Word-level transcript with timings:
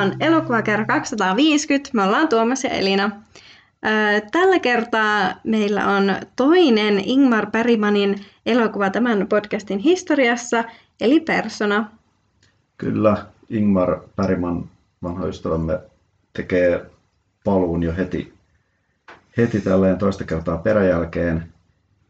on 0.00 0.12
elokuva 0.20 0.62
kerran 0.62 0.86
250. 0.86 1.90
Me 1.92 2.02
ollaan 2.02 2.28
Tuomas 2.28 2.64
ja 2.64 2.70
Elina. 2.70 3.10
Tällä 4.32 4.58
kertaa 4.58 5.34
meillä 5.44 5.88
on 5.88 6.16
toinen 6.36 6.98
Ingmar 7.04 7.50
Bergmanin 7.50 8.24
elokuva 8.46 8.90
tämän 8.90 9.26
podcastin 9.28 9.78
historiassa, 9.78 10.64
eli 11.00 11.20
Persona. 11.20 11.90
Kyllä, 12.76 13.26
Ingmar 13.50 14.00
Bergman, 14.16 14.64
vanha 15.02 15.26
ystävämme, 15.26 15.78
tekee 16.32 16.86
paluun 17.44 17.82
jo 17.82 17.92
heti, 17.96 18.32
heti 19.36 19.60
tälleen 19.60 19.98
toista 19.98 20.24
kertaa 20.24 20.58
peräjälkeen. 20.58 21.52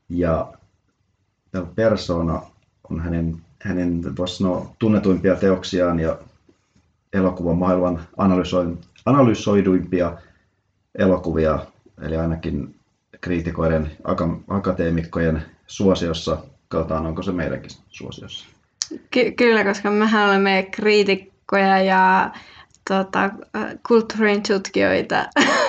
Ja 0.08 0.52
Persona 1.74 2.42
on 2.90 3.00
hänen, 3.00 3.36
hänen 3.62 4.16
voisi 4.16 4.36
sanoa, 4.36 4.74
tunnetuimpia 4.78 5.36
teoksiaan 5.36 6.00
ja 6.00 6.18
elokuvan 7.12 7.56
maailman 7.56 8.00
analysoiduimpia 9.06 10.18
elokuvia, 10.98 11.66
eli 12.02 12.16
ainakin 12.16 12.74
kriitikoiden, 13.20 13.90
akateemikkojen 14.48 15.42
suosiossa. 15.66 16.38
Katsotaan, 16.68 17.06
onko 17.06 17.22
se 17.22 17.32
meidänkin 17.32 17.70
suosiossa. 17.88 18.46
Ky- 19.10 19.32
kyllä, 19.32 19.64
koska 19.64 19.90
mehän 19.90 20.28
olemme 20.28 20.68
kriitikkoja 20.70 21.82
ja 21.82 22.30
tota, 22.88 23.30
kulttuurin 23.88 24.42
tutkijoita. 24.42 25.26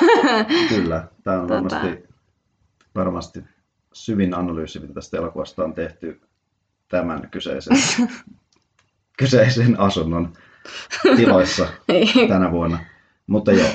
Kyllä, 0.70 1.08
tämä 1.24 1.42
on 1.42 1.48
tota... 1.48 1.76
varmasti, 1.76 2.04
varmasti 2.96 3.44
syvin 3.94 4.34
analyysi, 4.34 4.80
mitä 4.80 4.94
tästä 4.94 5.18
elokuvasta 5.18 5.64
on 5.64 5.74
tehty 5.74 6.22
tämän 6.88 7.28
kyseisen, 7.32 7.78
kyseisen 9.20 9.80
asunnon 9.80 10.34
tiloissa 11.16 11.68
niin. 11.88 12.30
tänä 12.30 12.52
vuonna. 12.52 12.80
Mutta 13.28 13.52
joo, 13.52 13.70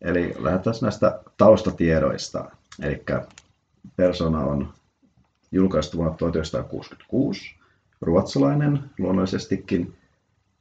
eli 0.00 0.34
lähdetään 0.38 0.76
näistä 0.82 1.20
taustatiedoista. 1.36 2.50
Eli 2.82 3.02
Persona 3.96 4.40
on 4.40 4.68
julkaistu 5.52 5.96
vuonna 5.96 6.16
1966, 6.16 7.54
ruotsalainen 8.00 8.90
luonnollisestikin, 8.98 9.96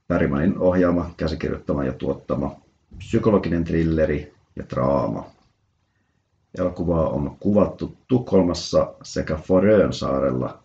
Bergmanin 0.07 0.57
ohjaama, 0.57 1.09
käsikirjoittama 1.17 1.83
ja 1.83 1.93
tuottama 1.93 2.55
psykologinen 2.97 3.63
trilleri 3.63 4.33
ja 4.55 4.63
draama. 4.69 5.25
Elokuvaa 6.57 7.09
on 7.09 7.37
kuvattu 7.39 7.97
Tukholmassa 8.07 8.93
sekä 9.03 9.35
Forön 9.35 9.93
saarella. 9.93 10.59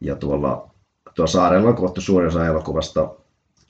Ja 0.00 0.16
tuolla, 0.16 0.70
tuolla 1.14 1.30
saarella 1.30 1.68
on 1.68 1.76
kuvattu 1.76 2.00
suurin 2.00 2.28
osa 2.28 2.46
elokuvasta, 2.46 3.14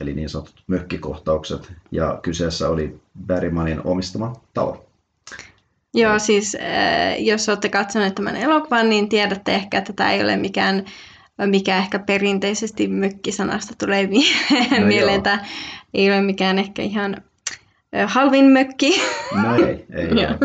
eli 0.01 0.15
niin 0.15 0.29
sanotut 0.29 0.63
mökkikohtaukset. 0.67 1.73
Ja 1.91 2.19
kyseessä 2.23 2.69
oli 2.69 3.01
Bergmanin 3.27 3.81
omistama 3.85 4.33
talo. 4.55 4.85
Joo, 5.95 6.19
siis 6.19 6.55
äh, 6.61 7.23
jos 7.23 7.49
olette 7.49 7.69
katsoneet 7.69 8.15
tämän 8.15 8.37
elokuvan, 8.37 8.89
niin 8.89 9.09
tiedätte 9.09 9.55
ehkä, 9.55 9.79
että 9.79 9.93
tämä 9.93 10.13
ei 10.13 10.23
ole 10.23 10.37
mikään, 10.37 10.85
mikä 11.47 11.77
ehkä 11.77 11.99
perinteisesti 11.99 12.89
mökkisanasta 12.89 13.75
tulee 13.79 14.09
no 14.81 14.87
mieleen. 14.87 15.23
Tämä 15.23 15.45
ei 15.95 16.11
ole 16.11 16.21
mikään 16.21 16.59
ehkä 16.59 16.83
ihan 16.83 17.17
äh, 17.97 18.13
halvin 18.13 18.45
mökki. 18.45 19.01
No 19.43 19.57
ei, 19.57 19.87
ei 19.93 20.11
ole. 20.13 20.39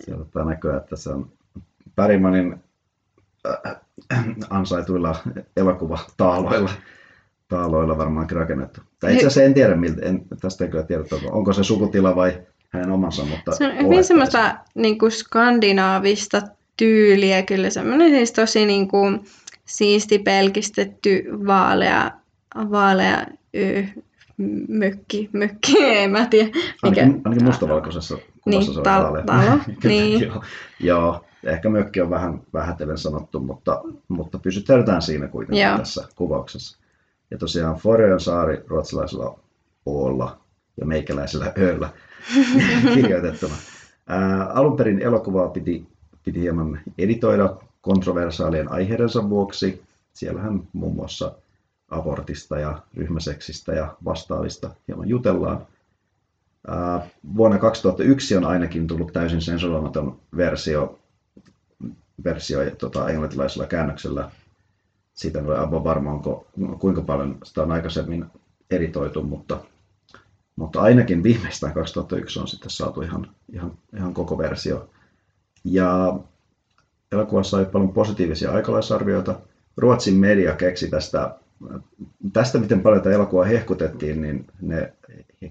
Sieltä 0.00 0.44
näkyy, 0.44 0.76
että 0.76 0.96
se 0.96 1.10
on 1.10 1.32
Bergmanin 1.96 2.56
äh, 3.46 3.76
ansaituilla 4.50 5.16
elokuvataaloilla 5.56 6.70
taaloilla 7.52 7.98
varmaankin 7.98 8.36
rakennettu. 8.36 8.80
Tai 9.00 9.12
itse 9.12 9.26
asiassa 9.26 9.42
en 9.42 9.54
tiedä, 9.54 9.76
miltä, 9.76 10.06
en, 10.06 10.22
tästä 10.40 10.64
ei 10.64 10.70
kyllä 10.70 10.84
tiedä, 10.84 11.04
onko 11.30 11.52
se 11.52 11.64
sukutila 11.64 12.16
vai 12.16 12.40
hänen 12.70 12.90
omansa, 12.90 13.24
mutta 13.24 13.52
Se 13.52 13.66
on 13.66 13.78
hyvin 13.78 14.04
semmoista 14.04 14.56
niin 14.74 14.98
kuin 14.98 15.12
skandinaavista 15.12 16.42
tyyliä, 16.76 17.42
kyllä 17.42 17.70
semmoinen 17.70 18.10
siis 18.10 18.32
tosi 18.32 18.66
niin 18.66 18.88
kuin, 18.88 19.20
siisti 19.64 20.18
pelkistetty 20.18 21.24
vaalea, 21.46 22.10
vaalea 22.54 23.26
y, 23.54 23.84
mökki, 24.68 25.30
mökki, 25.32 25.74
en 26.02 26.10
mä 26.10 26.26
tiedä. 26.26 26.48
Mikä... 26.48 26.66
Ainakin, 26.82 27.20
ainakin 27.24 27.44
mustavalkoisessa 27.44 28.16
kuvassa 28.16 28.72
niin, 28.72 28.74
se 28.74 28.80
on 28.80 28.86
tal- 28.86 29.02
vaalea. 29.02 29.24
Talo, 29.24 29.58
niin. 29.84 30.20
joo, 30.20 30.42
joo, 30.80 31.24
ehkä 31.44 31.68
mökki 31.68 32.00
on 32.00 32.10
vähän 32.10 32.40
vähätellen 32.52 32.98
sanottu, 32.98 33.40
mutta, 33.40 33.82
mutta 34.08 34.38
pysytään 34.38 35.02
siinä 35.02 35.28
kuitenkin 35.28 35.64
joo. 35.64 35.78
tässä 35.78 36.08
kuvauksessa. 36.16 36.81
Ja 37.32 37.38
tosiaan 37.38 37.76
Forön 37.76 38.20
saari 38.20 38.62
ruotsalaisella 38.66 39.38
Oolla 39.86 40.38
ja 40.80 40.86
meikäläisellä 40.86 41.52
Öllä 41.58 41.88
kirjoitettuna. 42.94 43.54
Ää, 44.06 44.44
alun 44.44 44.76
perin 44.76 45.02
elokuvaa 45.02 45.48
piti, 45.48 45.86
piti 46.24 46.40
hieman 46.40 46.80
editoida 46.98 47.56
kontroversaalien 47.80 48.72
aiheidensa 48.72 49.28
vuoksi. 49.28 49.82
Siellähän 50.14 50.62
muun 50.72 50.94
muassa 50.94 51.32
abortista 51.90 52.58
ja 52.58 52.82
ryhmäseksistä 52.94 53.72
ja 53.72 53.96
vastaavista 54.04 54.70
hieman 54.88 55.08
jutellaan. 55.08 55.66
Ää, 56.68 57.06
vuonna 57.36 57.58
2001 57.58 58.36
on 58.36 58.44
ainakin 58.44 58.86
tullut 58.86 59.12
täysin 59.12 59.40
sensuroimaton 59.42 60.18
versio, 60.36 60.98
versio 62.24 62.58
tota, 62.78 63.08
englantilaisella 63.08 63.66
käännöksellä. 63.66 64.30
Siitä 65.22 65.38
ole 65.38 65.58
aivan 65.58 65.84
varma, 65.84 66.12
onko, 66.12 66.46
kuinka 66.78 67.02
paljon 67.02 67.38
sitä 67.44 67.62
on 67.62 67.72
aikaisemmin 67.72 68.26
editoitu, 68.70 69.22
mutta 69.22 69.60
mutta 70.56 70.80
ainakin 70.80 71.22
viimeistään 71.22 71.74
2001 71.74 72.38
on 72.38 72.48
sitten 72.48 72.70
saatu 72.70 73.02
ihan, 73.02 73.30
ihan, 73.52 73.72
ihan 73.96 74.14
koko 74.14 74.38
versio. 74.38 74.90
Ja 75.64 76.18
elokuvassa 77.12 77.50
sai 77.50 77.64
paljon 77.64 77.92
positiivisia 77.92 78.52
aikalaisarvioita. 78.52 79.40
Ruotsin 79.76 80.14
media 80.14 80.54
keksi 80.54 80.88
tästä, 80.88 81.34
tästä 82.32 82.58
miten 82.58 82.80
paljon 82.80 83.02
tätä 83.02 83.14
elokuvaa 83.14 83.44
hehkutettiin, 83.44 84.22
niin 84.22 84.46
ne 84.60 84.92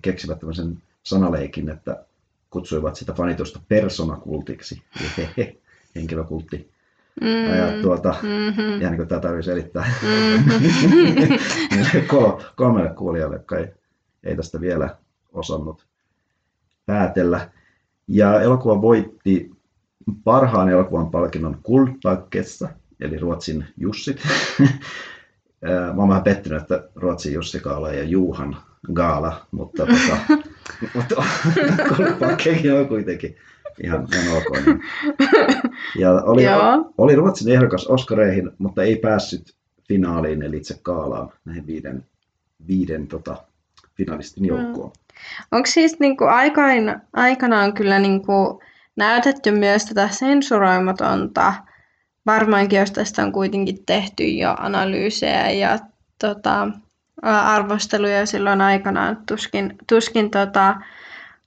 keksivät 0.02 0.40
tämmöisen 0.40 0.82
sanaleikin, 1.04 1.70
että 1.70 2.06
kutsuivat 2.50 2.96
sitä 2.96 3.14
fanitusta 3.14 3.60
persoonakultiksi, 3.68 4.82
eli 5.38 5.62
henkilökultti. 5.96 6.72
Mm, 7.22 7.56
ja 7.58 7.82
tuota, 7.82 8.16
mm-hmm. 8.22 8.64
ihan 8.64 8.80
niin 8.80 8.96
kuin 8.96 9.08
tämä 9.08 9.22
tarvitsee 9.22 9.54
selittää 9.54 9.92
mm-hmm. 10.02 11.38
kolmelle 12.56 12.90
kuulijalle, 12.90 13.36
jotka 13.36 13.58
ei 13.58 13.68
ei 14.24 14.36
tästä 14.36 14.62
vielä 14.62 14.98
osannut 15.32 15.86
päätellä. 16.86 17.50
Ja 18.08 18.42
elokuva 18.42 18.82
voitti 18.82 19.52
parhaan 20.24 20.70
elokuvan 20.70 21.12
palkinnon 21.12 21.60
Kultpakkessa, 21.64 22.70
eli 23.00 23.18
Ruotsin 23.18 23.66
Jussit. 23.78 24.22
Mä 25.96 26.02
oon 26.02 26.10
vähän 26.10 26.24
pettynyt, 26.24 26.62
että 26.62 26.90
Ruotsin 26.96 27.34
Jussi 27.34 27.60
Kaala 27.60 27.94
ja 27.94 28.04
Juhan 28.04 28.58
Gaala, 28.94 29.46
mutta, 29.52 29.86
tota, 29.86 30.42
mutta 30.96 31.24
Kultpakkekin 31.98 32.74
on 32.74 32.88
kuitenkin 32.88 33.36
ihan, 33.84 34.08
ihan 34.14 34.38
ok. 34.38 34.66
Niin. 34.66 34.82
Ja 36.00 36.12
oli, 36.12 36.44
oli 36.98 37.16
Ruotsin 37.16 37.54
ehdokas 37.54 37.88
Oskareihin, 37.88 38.52
mutta 38.58 38.84
ei 38.84 38.96
päässyt 38.96 39.56
finaaliin, 39.88 40.42
eli 40.42 40.58
itse 40.58 40.80
Kaalaan, 40.82 41.30
näihin 41.46 41.68
viiden, 41.68 42.06
viiden 42.68 43.08
tota, 43.08 43.38
finalistin 43.98 44.46
joukkoon. 44.46 44.90
Mm. 44.90 45.02
Onko 45.52 45.66
siis 45.66 46.00
niin 46.00 46.18
kuin 46.18 46.30
aikain, 46.30 46.96
aikanaan 47.14 47.74
kyllä 47.74 48.00
niin 48.00 48.26
kuin 48.26 48.60
näytetty 48.96 49.52
myös 49.52 49.86
tätä 49.86 50.10
sensuroimatonta, 50.10 51.54
varmaankin 52.26 52.80
jos 52.80 52.92
tästä 52.92 53.24
on 53.24 53.32
kuitenkin 53.32 53.86
tehty 53.86 54.24
jo 54.24 54.56
analyysejä 54.60 55.52
ja 55.52 55.80
tota, 56.20 56.68
arvosteluja 57.22 58.26
silloin 58.26 58.62
aikanaan, 58.62 59.18
tuskin, 59.26 59.76
tuskin 59.90 60.32
tota, 60.32 60.76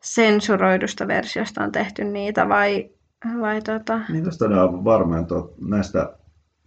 sensuroidusta 0.04 1.08
versiosta 1.08 1.64
on 1.64 1.72
tehty 1.72 2.04
niitä 2.04 2.48
vai, 2.48 2.90
vai 3.40 3.62
tota... 3.62 4.00
Niin 4.08 4.24
tästä 4.24 4.44
on 4.44 4.52
aivan 4.52 4.84
varma, 4.84 5.18
että 5.18 5.34
näistä 5.60 6.12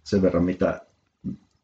sen 0.04 0.22
verran 0.22 0.44
mitä, 0.44 0.80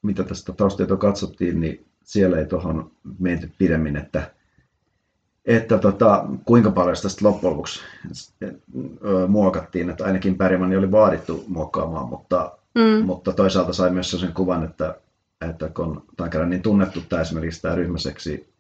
mitä 0.02 0.22
tästä 0.22 0.52
taustaita 0.52 0.96
katsottiin, 0.96 1.60
niin 1.60 1.86
siellä 2.04 2.38
ei 2.38 2.46
tuohon 2.46 2.90
menty 3.18 3.50
pidemmin, 3.58 3.96
että, 3.96 4.30
että 5.44 5.78
tota, 5.78 6.24
kuinka 6.44 6.70
paljon 6.70 6.96
sitä 6.96 7.24
loppujen 7.24 7.52
lopuksi 7.52 7.80
muokattiin, 9.28 9.90
että 9.90 10.04
ainakin 10.04 10.38
Bergman 10.38 10.76
oli 10.76 10.90
vaadittu 10.90 11.44
muokkaamaan, 11.48 12.08
mutta, 12.08 12.58
mm. 12.74 13.04
mutta 13.04 13.32
toisaalta 13.32 13.72
sai 13.72 13.90
myös 13.90 14.10
sen 14.10 14.32
kuvan, 14.32 14.64
että, 14.64 14.98
että 15.50 15.68
kun 15.68 16.04
tämä 16.16 16.24
on 16.24 16.30
kerran 16.30 16.50
niin 16.50 16.62
tunnettu 16.62 17.00
tämä 17.08 17.22
esimerkiksi 17.22 17.62
tämä 17.62 17.74
ryhmäseksi 17.74 18.54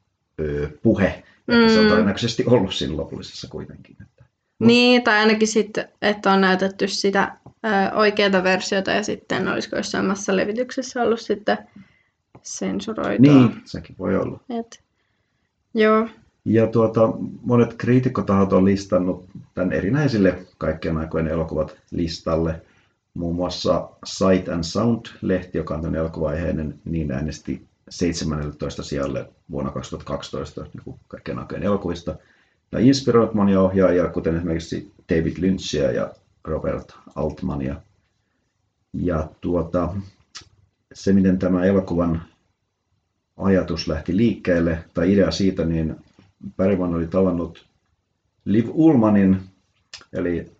puhe, 0.82 1.22
mm. 1.46 1.68
se 1.68 1.78
on 1.78 1.84
mm. 1.84 1.90
todennäköisesti 1.90 2.44
ollut 2.46 2.74
siinä 2.74 2.96
lopullisessa 2.96 3.48
kuitenkin. 3.48 3.96
Että, 4.02 4.24
no. 4.58 4.66
Niin, 4.66 5.02
tai 5.02 5.18
ainakin 5.18 5.48
sitten, 5.48 5.88
että 6.02 6.32
on 6.32 6.40
näytetty 6.40 6.88
sitä 6.88 7.36
ö, 7.46 7.94
oikeaa 7.94 8.44
versiota 8.44 8.90
ja 8.90 9.02
sitten 9.02 9.48
olisiko 9.48 9.76
jossain 9.76 10.06
levityksessä 10.28 11.02
ollut 11.02 11.20
sitten 11.20 11.58
sensuroitua. 12.42 13.34
Niin, 13.34 13.62
sekin 13.64 13.96
voi 13.98 14.16
olla. 14.16 14.40
Et, 14.50 14.82
joo, 15.74 16.08
Ja 16.44 16.66
tuota, 16.66 17.12
monet 17.42 17.74
kriitikkotahot 17.74 18.52
on 18.52 18.64
listannut 18.64 19.28
tämän 19.54 19.72
erinäisille 19.72 20.38
kaikkien 20.58 20.96
aikojen 20.96 21.28
elokuvat 21.28 21.76
listalle. 21.90 22.62
Muun 23.14 23.34
muassa 23.34 23.88
Sight 24.04 24.48
and 24.48 24.64
Sound-lehti, 24.64 25.58
joka 25.58 25.74
on 25.74 25.80
tämän 25.80 25.94
elokuvaiheinen, 25.94 26.80
niin 26.84 27.12
äänesti 27.12 27.66
17 27.88 28.82
sijalle 28.82 29.28
vuonna 29.50 29.70
2012 29.70 30.62
niin 30.62 30.98
kaikkien 31.08 31.38
aikojen 31.38 31.62
elokuvista. 31.62 32.16
Ja 32.72 32.78
inspiroinut 32.78 33.34
monia 33.34 33.60
ohjaajia, 33.60 34.08
kuten 34.08 34.36
esimerkiksi 34.36 34.92
David 35.08 35.36
Lynchia 35.38 35.92
ja 35.92 36.14
Robert 36.44 36.92
Altmania. 37.14 37.76
Ja 38.92 39.28
tuota, 39.40 39.94
se, 40.94 41.12
miten 41.12 41.38
tämä 41.38 41.64
elokuvan 41.64 42.22
ajatus 43.36 43.88
lähti 43.88 44.16
liikkeelle, 44.16 44.84
tai 44.94 45.12
idea 45.12 45.30
siitä, 45.30 45.64
niin 45.64 45.96
Bergman 46.56 46.94
oli 46.94 47.06
tavannut 47.06 47.66
Liv 48.44 48.68
Ullmanin, 48.68 49.40
eli 50.12 50.52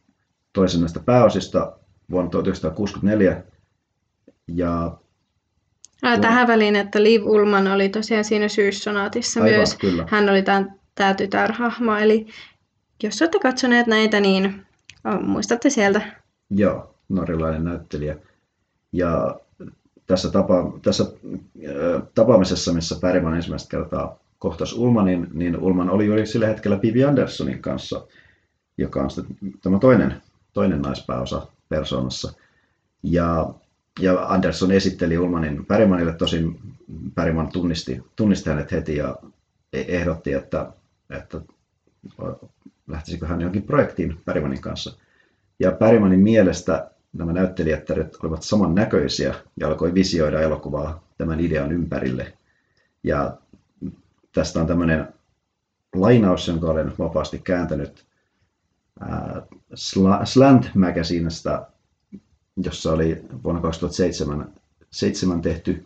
toisen 0.53 0.81
näistä 0.81 1.00
pääosista 1.00 1.77
vuonna 2.11 2.31
1964. 2.31 3.43
Ja 4.47 4.99
Ää, 6.05 6.19
tähän 6.19 6.47
väliin, 6.47 6.77
että 6.77 7.03
Liv 7.03 7.23
Ullman 7.25 7.67
oli 7.69 7.89
tosiaan 7.89 8.25
siinä 8.25 8.49
syyssonaatissa 8.49 9.43
Aivan, 9.43 9.56
myös. 9.56 9.75
Kyllä. 9.75 10.06
Hän 10.11 10.29
oli 10.29 10.43
tämä, 10.43 10.65
tämä 10.95 11.15
tytärhahmo, 11.15 11.97
eli 11.97 12.27
jos 13.03 13.23
olette 13.23 13.39
katsoneet 13.39 13.87
näitä, 13.87 14.21
niin 14.21 14.67
muistatte 15.21 15.71
sieltä. 15.71 16.03
Joo, 16.51 16.95
norjalainen 17.09 17.65
näyttelijä. 17.65 18.17
Ja 18.93 19.41
tässä, 20.06 20.31
tapa, 20.31 20.79
tässä 20.83 21.05
tapaamisessa, 22.15 22.73
missä 22.73 22.97
Bergman 23.01 23.35
ensimmäistä 23.35 23.71
kertaa 23.71 24.19
kohtasi 24.39 24.79
Ulmanin, 24.79 25.29
niin 25.33 25.59
Ulman 25.61 25.91
oli 25.91 26.06
juuri 26.06 26.27
sillä 26.27 26.47
hetkellä 26.47 26.77
Bibi 26.77 27.05
Anderssonin 27.05 27.62
kanssa, 27.62 28.06
joka 28.79 29.03
on 29.03 29.11
sitten 29.11 29.37
tämä 29.62 29.79
toinen, 29.79 30.23
toinen 30.53 30.83
naispääosa 30.83 31.47
persoonassa. 31.69 32.33
Ja, 33.03 33.55
ja 34.00 34.26
Andersson 34.26 34.73
esitteli 34.73 35.19
Ulmanin 35.19 35.67
Bergmanille, 35.67 36.12
tosin 36.12 36.61
Bergman 37.14 37.49
tunnisti, 37.49 38.02
tunnisti 38.17 38.50
hänet 38.50 38.73
heti 38.73 38.96
ja 38.96 39.17
e-, 39.73 39.85
ehdotti, 39.88 40.32
että, 40.32 40.73
että 41.11 41.41
lähtisikö 42.88 43.26
hän 43.26 43.41
johonkin 43.41 43.62
projektiin 43.62 44.20
Bergmanin 44.25 44.61
kanssa. 44.61 44.96
Ja 45.58 45.73
Bergmanin 45.73 46.20
mielestä 46.20 46.91
nämä 47.12 47.32
näyttelijät 47.32 47.91
olivat 48.23 48.43
samannäköisiä 48.43 49.35
ja 49.61 49.69
alkoi 49.69 49.94
visioida 49.94 50.41
elokuvaa 50.41 51.05
tämän 51.19 51.41
idean 51.41 51.73
ympärille. 51.73 52.32
Ja 53.02 53.37
tästä 54.32 54.61
on 54.61 54.67
tämmöinen 54.67 55.08
lainaus, 55.94 56.49
jonka 56.49 56.67
olen 56.67 56.93
vapaasti 56.99 57.38
kääntänyt 57.38 58.06
Slant 60.25 60.70
Magazinesta, 60.75 61.67
jossa 62.56 62.93
oli 62.93 63.23
vuonna 63.45 63.61
2007 63.61 64.53
7 64.95 65.43
tehty, 65.43 65.85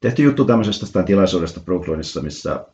tehty 0.00 0.22
juttu 0.22 0.44
tämmöisestä 0.44 1.02
tilaisuudesta 1.02 1.60
Brooklynissa, 1.60 2.22
missä, 2.22 2.66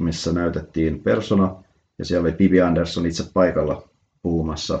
missä 0.00 0.32
näytettiin 0.32 1.00
persona, 1.00 1.54
ja 1.98 2.04
siellä 2.04 2.26
oli 2.26 2.36
Bibi 2.36 2.60
Anderson 2.60 3.06
itse 3.06 3.24
paikalla 3.34 3.88
puhumassa 4.22 4.80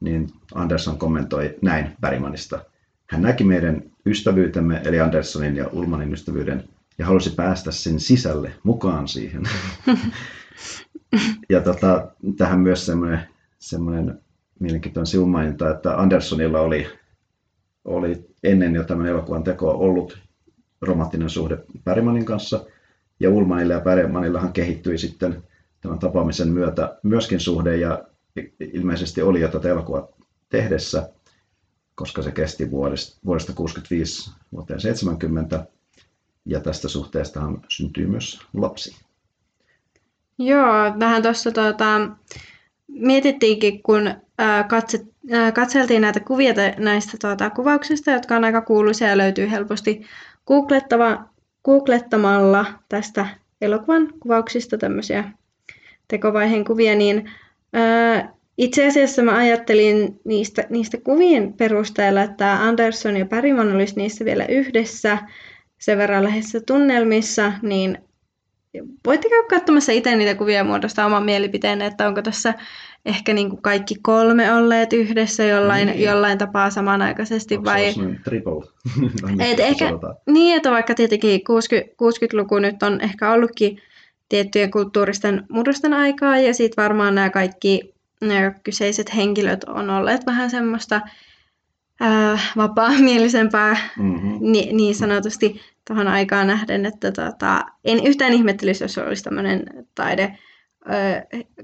niin 0.00 0.32
Andersson 0.54 0.98
kommentoi 0.98 1.58
näin 1.62 1.96
Bergmanista. 2.00 2.64
Hän 3.10 3.22
näki 3.22 3.44
meidän 3.44 3.82
ystävyytemme, 4.06 4.80
eli 4.84 5.00
Anderssonin 5.00 5.56
ja 5.56 5.68
Ulmanin 5.72 6.12
ystävyyden, 6.12 6.68
ja 6.98 7.06
halusi 7.06 7.30
päästä 7.30 7.72
sen 7.72 8.00
sisälle 8.00 8.52
mukaan 8.62 9.08
siihen. 9.08 9.42
ja 11.50 11.60
tota, 11.60 12.08
tähän 12.36 12.60
myös 12.60 12.86
semmoinen, 12.86 13.20
semmoinen 13.58 14.20
mielenkiintoinen 14.60 15.06
sivumaininta, 15.06 15.70
että 15.70 15.96
Anderssonilla 15.96 16.60
oli, 16.60 16.86
oli 17.84 18.26
ennen 18.42 18.74
jo 18.74 18.84
tämän 18.84 19.06
elokuvan 19.06 19.44
tekoa 19.44 19.72
ollut 19.72 20.18
romanttinen 20.82 21.30
suhde 21.30 21.58
Bergmanin 21.84 22.24
kanssa, 22.24 22.64
ja 23.20 23.30
Ulmanille 23.30 23.74
ja 23.74 23.80
Bergmanillahan 23.80 24.52
kehittyi 24.52 24.98
sitten 24.98 25.42
tämän 25.80 25.98
tapaamisen 25.98 26.48
myötä 26.48 26.98
myöskin 27.02 27.40
suhde, 27.40 27.76
ja 27.76 28.04
ilmeisesti 28.60 29.22
oli 29.22 29.40
jo 29.40 29.48
tätä 29.48 29.68
elokuvaa 29.68 30.08
tehdessä, 30.48 31.08
koska 31.94 32.22
se 32.22 32.32
kesti 32.32 32.70
vuodesta, 32.70 33.20
vuodesta 33.26 33.52
65 33.52 34.30
vuoteen 34.52 34.80
70, 34.80 35.66
ja 36.44 36.60
tästä 36.60 36.88
suhteestahan 36.88 37.60
syntyy 37.68 38.06
myös 38.06 38.40
lapsi. 38.54 38.96
Joo, 40.38 40.98
vähän 41.00 41.22
tuossa 41.22 41.52
tuota, 41.52 42.00
mietittiinkin, 42.88 43.82
kun 43.82 44.14
ää, 44.38 44.64
katse, 44.64 45.00
ää, 45.32 45.52
katseltiin 45.52 46.02
näitä 46.02 46.20
kuvia 46.20 46.54
näistä 46.78 47.16
tuota, 47.20 47.50
kuvauksista, 47.50 48.10
jotka 48.10 48.36
on 48.36 48.44
aika 48.44 48.60
kuuluisia 48.60 49.08
ja 49.08 49.18
löytyy 49.18 49.50
helposti 49.50 50.02
googlettamalla 51.64 52.66
tästä 52.88 53.26
elokuvan 53.60 54.12
kuvauksista 54.20 54.78
tämmöisiä 54.78 55.24
tekovaiheen 56.08 56.64
kuvia, 56.64 56.94
niin 56.94 57.30
itse 58.58 58.86
asiassa 58.86 59.22
mä 59.22 59.36
ajattelin 59.36 60.20
niistä, 60.24 60.64
niistä 60.70 60.98
kuvien 61.04 61.52
perusteella, 61.52 62.22
että 62.22 62.52
Anderson 62.52 63.16
ja 63.16 63.26
Bergman 63.26 63.74
olisi 63.74 63.96
niissä 63.96 64.24
vielä 64.24 64.46
yhdessä. 64.46 65.18
Sen 65.78 65.98
verran 65.98 66.24
lähes 66.24 66.56
tunnelmissa, 66.66 67.52
niin 67.62 67.98
voitte 69.06 69.28
käydä 69.28 69.48
katsomassa 69.48 69.92
itse 69.92 70.16
niitä 70.16 70.34
kuvia 70.34 70.56
ja 70.56 70.64
muodostaa 70.64 71.06
oman 71.06 71.24
mielipiteen, 71.24 71.82
että 71.82 72.08
onko 72.08 72.22
tässä 72.22 72.54
ehkä 73.06 73.34
niin 73.34 73.50
kuin 73.50 73.62
kaikki 73.62 73.94
kolme 74.02 74.52
olleet 74.52 74.92
yhdessä 74.92 75.44
jollain, 75.44 75.86
niin. 75.86 76.02
jollain 76.02 76.38
tapaa 76.38 76.70
samanaikaisesti. 76.70 77.56
Onko 77.56 77.70
vai... 77.70 77.92
se 77.92 78.00
triple? 78.24 78.64
Et 79.40 79.60
ehkä, 79.60 79.84
niin, 80.26 80.56
että 80.56 80.70
vaikka 80.70 80.94
tietenkin 80.94 81.44
60, 81.44 81.90
60-luku 81.92 82.58
nyt 82.58 82.82
on 82.82 83.00
ehkä 83.00 83.32
ollutkin 83.32 83.78
tiettyjen 84.28 84.70
kulttuuristen 84.70 85.44
murrosten 85.48 85.92
aikaa 85.92 86.38
ja 86.38 86.54
sitten 86.54 86.82
varmaan 86.82 87.14
nämä 87.14 87.30
kaikki 87.30 87.94
nämä 88.20 88.52
kyseiset 88.64 89.16
henkilöt 89.16 89.64
on 89.64 89.90
olleet 89.90 90.26
vähän 90.26 90.50
semmoista 90.50 91.00
ää, 92.00 92.38
vapaa-mielisempää 92.56 93.76
mm-hmm. 93.98 94.38
ni, 94.40 94.68
niin 94.72 94.94
sanotusti 94.94 95.60
tuohon 95.88 96.08
aikaan 96.08 96.46
nähden, 96.46 96.86
että 96.86 97.12
tota, 97.12 97.64
en 97.84 98.06
yhtään 98.06 98.32
ihmettelisi, 98.32 98.84
jos 98.84 98.98
olisi 98.98 99.24
tämmöinen 99.24 99.64
taide 99.94 100.38
ää, 100.84 101.22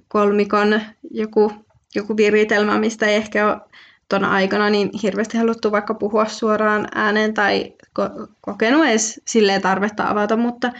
kolmikon 0.08 0.80
joku, 1.10 1.52
joku 1.94 2.16
viritelmä, 2.16 2.78
mistä 2.78 3.06
ei 3.06 3.14
ehkä 3.14 3.46
ole 3.46 3.60
tuona 4.08 4.30
aikana 4.30 4.70
niin 4.70 4.90
hirveästi 5.02 5.38
haluttu 5.38 5.72
vaikka 5.72 5.94
puhua 5.94 6.26
suoraan 6.26 6.88
ääneen 6.94 7.34
tai 7.34 7.72
ko- 8.00 8.28
kokenut 8.40 8.86
edes 8.86 9.20
silleen 9.26 9.62
tarvetta 9.62 10.08
avata, 10.10 10.36
mutta, 10.36 10.72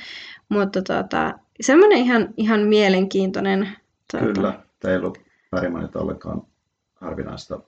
mutta 0.49 0.83
tota, 0.83 1.39
semmoinen 1.61 1.99
ihan, 1.99 2.29
ihan 2.37 2.61
mielenkiintoinen. 2.61 3.69
Tuota... 4.11 4.27
Kyllä, 4.27 4.61
teillä 4.81 5.07
on 5.07 5.15
Bergmanilta 5.51 6.01
ollenkaan 6.01 6.43
harvinaista 6.95 7.61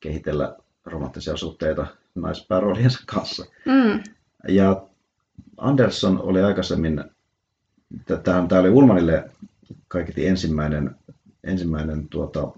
kehitellä 0.00 0.56
romanttisia 0.84 1.36
suhteita 1.36 1.86
naispäärooliensa 2.14 3.02
kanssa. 3.06 3.44
Mm. 3.64 4.02
Ja 4.48 4.82
Anderson 5.56 6.22
oli 6.22 6.42
aikaisemmin, 6.42 7.04
tämä 8.22 8.60
oli 8.60 8.70
Ulmanille 8.70 9.30
kaiketi 9.88 10.26
ensimmäinen, 10.26 10.96
ensimmäinen 11.44 12.08
tuota, 12.08 12.52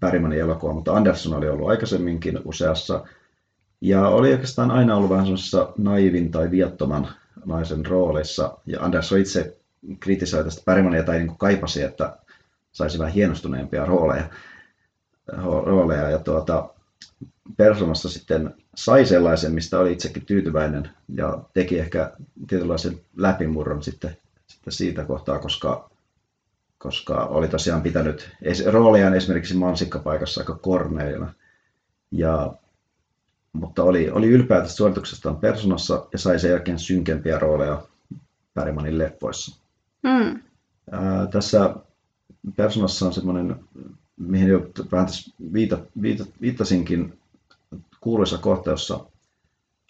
Bergmanin 0.00 0.40
elokuva, 0.40 0.72
mutta 0.72 0.96
Anderson 0.96 1.34
oli 1.34 1.48
ollut 1.48 1.68
aikaisemminkin 1.68 2.40
useassa. 2.44 3.04
Ja 3.80 4.08
oli 4.08 4.32
oikeastaan 4.32 4.70
aina 4.70 4.96
ollut 4.96 5.10
vähän 5.10 5.24
semmoisessa 5.24 5.72
naivin 5.78 6.30
tai 6.30 6.50
viattoman 6.50 7.08
naisen 7.44 7.86
roolissa. 7.86 8.58
Ja 8.66 8.80
Anderson 8.80 9.18
itse 9.18 9.56
kritisoi 10.00 10.44
tästä 10.44 10.62
Bergmania 10.64 11.02
tai 11.02 11.18
niin 11.18 11.38
kaipasi, 11.38 11.82
että 11.82 12.16
saisi 12.72 12.98
vähän 12.98 13.12
hienostuneempia 13.12 13.84
rooleja. 13.84 14.24
rooleja 15.64 16.10
ja 16.10 16.18
tuota, 16.18 16.68
persoonassa 17.56 18.08
sitten 18.08 18.54
sai 18.74 19.06
sellaisen, 19.06 19.52
mistä 19.52 19.78
oli 19.78 19.92
itsekin 19.92 20.26
tyytyväinen 20.26 20.90
ja 21.08 21.38
teki 21.54 21.78
ehkä 21.78 22.12
tietynlaisen 22.48 23.00
läpimurron 23.16 23.82
sitten, 23.82 24.16
sitten 24.46 24.72
siitä 24.72 25.04
kohtaa, 25.04 25.38
koska, 25.38 25.90
koska 26.78 27.14
oli 27.14 27.48
tosiaan 27.48 27.82
pitänyt 27.82 28.30
rooliaan 28.70 29.14
esimerkiksi 29.14 29.56
mansikkapaikassa 29.56 30.40
aika 30.40 30.54
korneina. 30.54 31.32
Ja, 32.10 32.52
mutta 33.52 33.82
oli, 33.82 34.10
oli 34.10 34.26
ylpeä 34.26 34.60
tästä 34.60 34.76
suorituksestaan 34.76 35.36
persoonassa 35.36 36.06
ja 36.12 36.18
sai 36.18 36.38
sen 36.38 36.50
jälkeen 36.50 36.78
synkempiä 36.78 37.38
rooleja 37.38 37.82
Bergmanin 38.54 38.98
leffoissa. 38.98 39.56
Mm. 40.02 40.40
Ää, 40.90 41.26
tässä 41.26 41.74
persoonassa 42.56 43.06
on 43.06 43.12
semmoinen, 43.12 43.56
mihin 44.16 44.48
jo 44.48 44.70
vähän 44.92 45.06
tässä 45.06 45.34
viita, 45.52 45.78
viita, 46.02 46.24
viittasinkin, 46.40 47.18
kuuluisa 48.04 48.38
kohta, 48.38 48.70
jossa 48.70 49.00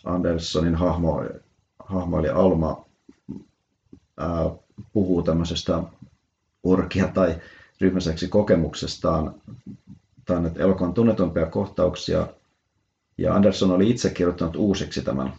Andersonin 0.05 0.75
hahmo, 0.75 1.25
hahmo 1.79 2.19
eli 2.19 2.29
Alma 2.29 2.85
ää, 4.17 4.51
puhuu 4.93 5.23
tämmöisestä 5.23 5.83
orkia 6.63 7.09
tai 7.09 7.37
ryhmäseksi 7.81 8.29
kokemuksestaan. 8.29 9.35
Tämä 10.25 10.41
on 10.41 10.53
elokuvan 10.57 10.95
tunnetumpia 10.95 11.47
kohtauksia. 11.47 12.27
Ja 13.19 13.35
Anderson 13.35 13.71
oli 13.71 13.91
itse 13.91 14.11
kirjoittanut 14.11 14.57
uusiksi 14.57 15.03
tämän, 15.03 15.33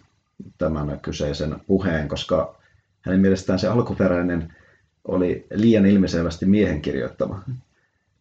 tämän 0.57 0.99
kyseisen 0.99 1.55
puheen, 1.67 2.07
koska 2.07 2.55
hänen 3.01 3.21
mielestään 3.21 3.59
se 3.59 3.67
alkuperäinen 3.67 4.53
oli 5.07 5.47
liian 5.53 5.85
ilmiselvästi 5.85 6.45
miehen 6.45 6.81
kirjoittama. 6.81 7.43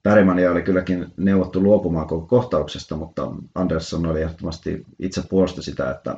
Bergmania 0.04 0.50
oli 0.50 0.62
kylläkin 0.62 1.12
neuvottu 1.16 1.62
luopumaan 1.62 2.06
koko 2.06 2.26
kohtauksesta, 2.26 2.96
mutta 2.96 3.30
Anderson 3.54 4.06
oli 4.06 4.23
ehdottomasti 4.23 4.87
itse 4.99 5.23
puolusti 5.28 5.62
sitä, 5.62 5.90
että, 5.90 6.16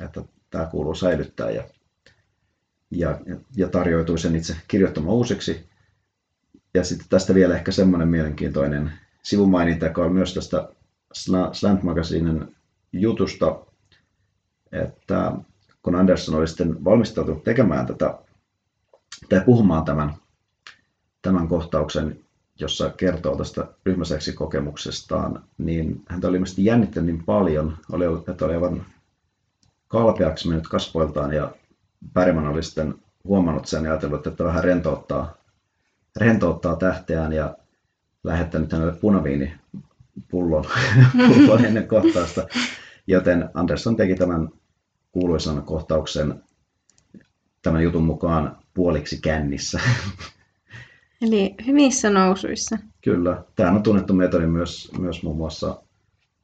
että 0.00 0.22
tämä 0.50 0.66
kuuluu 0.66 0.94
säilyttää 0.94 1.50
ja, 1.50 1.64
ja, 2.90 3.18
ja 3.56 3.68
tarjoutui 3.68 4.18
sen 4.18 4.36
itse 4.36 4.56
kirjoittamaan 4.68 5.16
uusiksi. 5.16 5.68
Ja 6.74 6.84
sitten 6.84 7.08
tästä 7.08 7.34
vielä 7.34 7.54
ehkä 7.54 7.72
semmoinen 7.72 8.08
mielenkiintoinen 8.08 8.92
sivumaininta, 9.22 9.86
joka 9.86 10.04
on 10.04 10.12
myös 10.12 10.34
tästä 10.34 10.68
Slant 11.52 11.82
Magazinen 11.82 12.56
jutusta, 12.92 13.60
että 14.72 15.32
kun 15.82 15.94
Anderson 15.94 16.34
oli 16.34 16.48
sitten 16.48 16.84
valmistautunut 16.84 17.44
tekemään 17.44 17.86
tätä 17.86 18.18
tai 19.28 19.40
puhumaan 19.40 19.84
tämän, 19.84 20.14
tämän 21.22 21.48
kohtauksen, 21.48 22.21
jossa 22.60 22.90
kertoo 22.90 23.36
tästä 23.36 23.66
ryhmäseksi 23.86 24.32
kokemuksestaan, 24.32 25.44
niin 25.58 26.02
häntä 26.08 26.28
oli 26.28 26.36
ilmeisesti 26.36 26.64
jännittänyt 26.64 27.14
niin 27.14 27.24
paljon, 27.24 27.76
oli, 27.92 28.04
että 28.28 28.44
oli 28.44 28.54
aivan 28.54 28.86
kalpeaksi 29.88 30.48
mennyt 30.48 30.68
kasvoiltaan 30.68 31.32
ja 31.32 31.52
Bergman 32.14 32.46
oli 32.46 32.62
sitten 32.62 32.94
huomannut 33.24 33.66
sen 33.66 33.84
ja 33.84 33.90
ajatellut, 33.90 34.26
että 34.26 34.44
vähän 34.44 34.64
rentouttaa, 34.64 35.34
rentouttaa 36.16 36.76
tähteään 36.76 37.32
ja 37.32 37.56
lähettänyt 38.24 38.72
hänelle 38.72 38.94
punaviinipullon 39.00 40.64
pullon 41.28 41.64
ennen 41.64 41.88
kohtausta. 41.88 42.46
Joten 43.06 43.50
Anderson 43.54 43.96
teki 43.96 44.14
tämän 44.14 44.48
kuuluisan 45.12 45.62
kohtauksen 45.62 46.42
tämän 47.62 47.82
jutun 47.82 48.04
mukaan 48.04 48.56
puoliksi 48.74 49.20
kännissä. 49.20 49.80
Eli 51.22 51.54
hyvissä 51.66 52.10
nousuissa. 52.10 52.78
Kyllä. 53.04 53.44
Tämä 53.56 53.70
on 53.70 53.82
tunnettu 53.82 54.14
metodi 54.14 54.46
myös, 54.46 54.92
myös 54.98 55.22
muun 55.22 55.36
muassa 55.36 55.82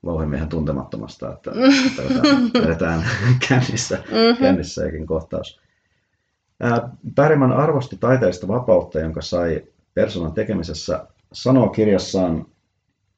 louhimiehen 0.03 0.49
tuntemattomasta, 0.49 1.33
että, 1.33 1.51
että 1.87 2.03
vedetään 2.63 3.05
kännissä, 3.49 3.97
mm-hmm. 3.97 4.37
kännissä 4.37 4.85
jokin 4.85 5.07
kohtaus. 5.07 5.61
Pärimän 7.15 7.53
arvosti 7.53 7.97
taiteellista 8.01 8.49
vapautta, 8.49 9.01
jonka 9.01 9.23
sai 9.23 9.65
persoonan 9.95 10.33
tekemisessä, 10.33 11.07
sanoo 11.33 11.69
kirjassaan 11.69 12.47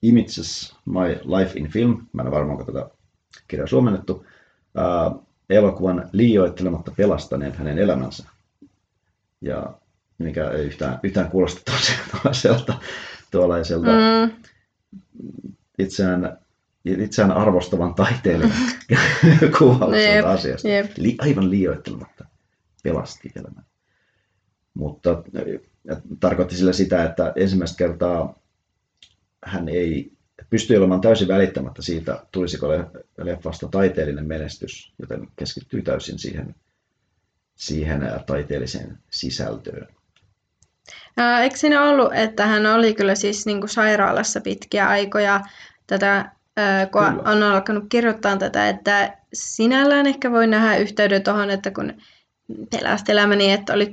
Images 0.02 0.76
My 0.86 1.38
Life 1.38 1.58
in 1.58 1.68
Film, 1.68 2.06
mä 2.12 2.22
en 2.22 2.28
ole 2.28 2.36
varma, 2.36 2.52
onko 2.52 2.64
tätä 2.64 2.90
kirjaa 3.48 3.66
suomennettu, 3.66 4.26
elokuvan 5.50 6.08
liioittelematta 6.12 6.92
pelastaneet 6.96 7.56
hänen 7.56 7.78
elämänsä. 7.78 8.24
Ja 9.40 9.74
mikä 10.20 10.50
ei 10.50 10.64
yhtään, 10.64 10.98
yhtään 11.02 11.30
kuulosta 11.30 11.72
toiselta 12.22 12.74
tuollaiselta 13.30 13.90
mm. 13.90 14.32
itseään, 15.78 16.38
itseään 16.84 17.32
arvostavan 17.32 17.94
taiteilijan 17.94 18.52
kuvaukselta 19.58 20.30
asiasta. 20.30 20.68
Yep. 20.68 20.90
Li, 20.96 21.16
aivan 21.18 21.50
liioittelematta 21.50 22.24
pelasti 22.82 23.32
elämän. 23.36 23.64
Mutta 24.74 25.22
tarkoitti 26.20 26.56
sillä 26.56 26.72
sitä, 26.72 27.04
että 27.04 27.32
ensimmäistä 27.36 27.76
kertaa 27.76 28.38
hän 29.44 29.68
ei 29.68 30.12
pystyi 30.50 30.76
olemaan 30.76 31.00
täysin 31.00 31.28
välittämättä 31.28 31.82
siitä, 31.82 32.24
tulisiko 32.32 32.68
leffasta 33.18 33.68
taiteellinen 33.68 34.26
menestys, 34.26 34.92
joten 34.98 35.28
keskittyi 35.36 35.82
täysin 35.82 36.18
siihen, 36.18 36.54
siihen 37.54 38.00
taiteelliseen 38.26 38.98
sisältöön. 39.10 39.88
Ää, 41.20 41.42
eikö 41.42 41.56
siinä 41.56 41.82
ollut, 41.82 42.14
että 42.14 42.46
hän 42.46 42.66
oli 42.66 42.94
kyllä 42.94 43.14
siis 43.14 43.46
niin 43.46 43.60
kuin 43.60 43.70
sairaalassa 43.70 44.40
pitkiä 44.40 44.88
aikoja 44.88 45.40
tätä, 45.86 46.30
kun 46.92 47.04
kyllä. 47.04 47.30
on 47.30 47.42
alkanut 47.42 47.84
kirjoittaa 47.88 48.36
tätä, 48.36 48.68
että 48.68 49.16
sinällään 49.32 50.06
ehkä 50.06 50.32
voi 50.32 50.46
nähdä 50.46 50.76
yhteyden 50.76 51.22
tuohon, 51.22 51.50
että 51.50 51.70
kun 51.70 51.92
pelasti 52.70 53.12
elämäni, 53.12 53.52
että 53.52 53.72
oliko 53.74 53.92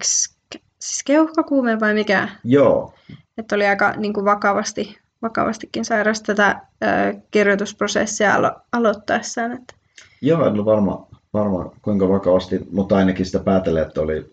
siis 0.80 1.04
keuhkokuume 1.06 1.80
vai 1.80 1.94
mikä? 1.94 2.30
Joo. 2.44 2.94
Että 3.38 3.56
oli 3.56 3.66
aika 3.66 3.94
niin 3.98 4.14
kuin 4.14 4.26
vakavasti 4.26 4.98
vakavastikin 5.22 5.86
sairas 5.86 6.22
tätä 6.22 6.62
ö, 6.84 6.88
kirjoitusprosessia 7.32 8.36
alo- 8.36 8.62
aloittaessaan. 8.72 9.52
Että... 9.52 9.74
Joo, 10.22 10.48
en 10.48 10.54
ole 10.54 10.66
varma, 10.66 11.08
varma 11.34 11.72
kuinka 11.82 12.10
vakavasti, 12.10 12.60
mutta 12.72 12.98
ainakin 12.98 13.26
sitä 13.26 13.40
päätellen, 13.40 13.84
että 13.84 14.02
oli, 14.02 14.32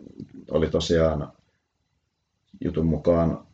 oli 0.50 0.68
tosiaan 0.70 1.32
jutun 2.64 2.86
mukaan 2.86 3.46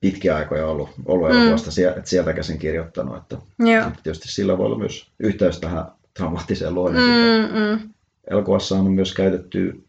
pitkiä 0.00 0.36
aikoja 0.36 0.66
ollut, 0.66 0.88
ollut 1.04 1.28
mm. 1.28 1.34
elokuvasta, 1.34 1.70
että 1.96 2.10
sieltä 2.10 2.32
käsin 2.32 2.58
kirjoittanut. 2.58 3.16
Että 3.16 3.36
Joo. 3.58 3.90
Tietysti 4.02 4.28
sillä 4.28 4.58
voi 4.58 4.66
olla 4.66 4.78
myös 4.78 5.10
yhteys 5.18 5.60
tähän 5.60 5.84
dramaattiseen 6.18 6.74
luonnehtintaan. 6.74 7.50
Mm, 7.50 7.82
mm. 7.82 7.90
Elokuvassa 8.30 8.78
on 8.78 8.92
myös 8.92 9.14
käytetty 9.14 9.84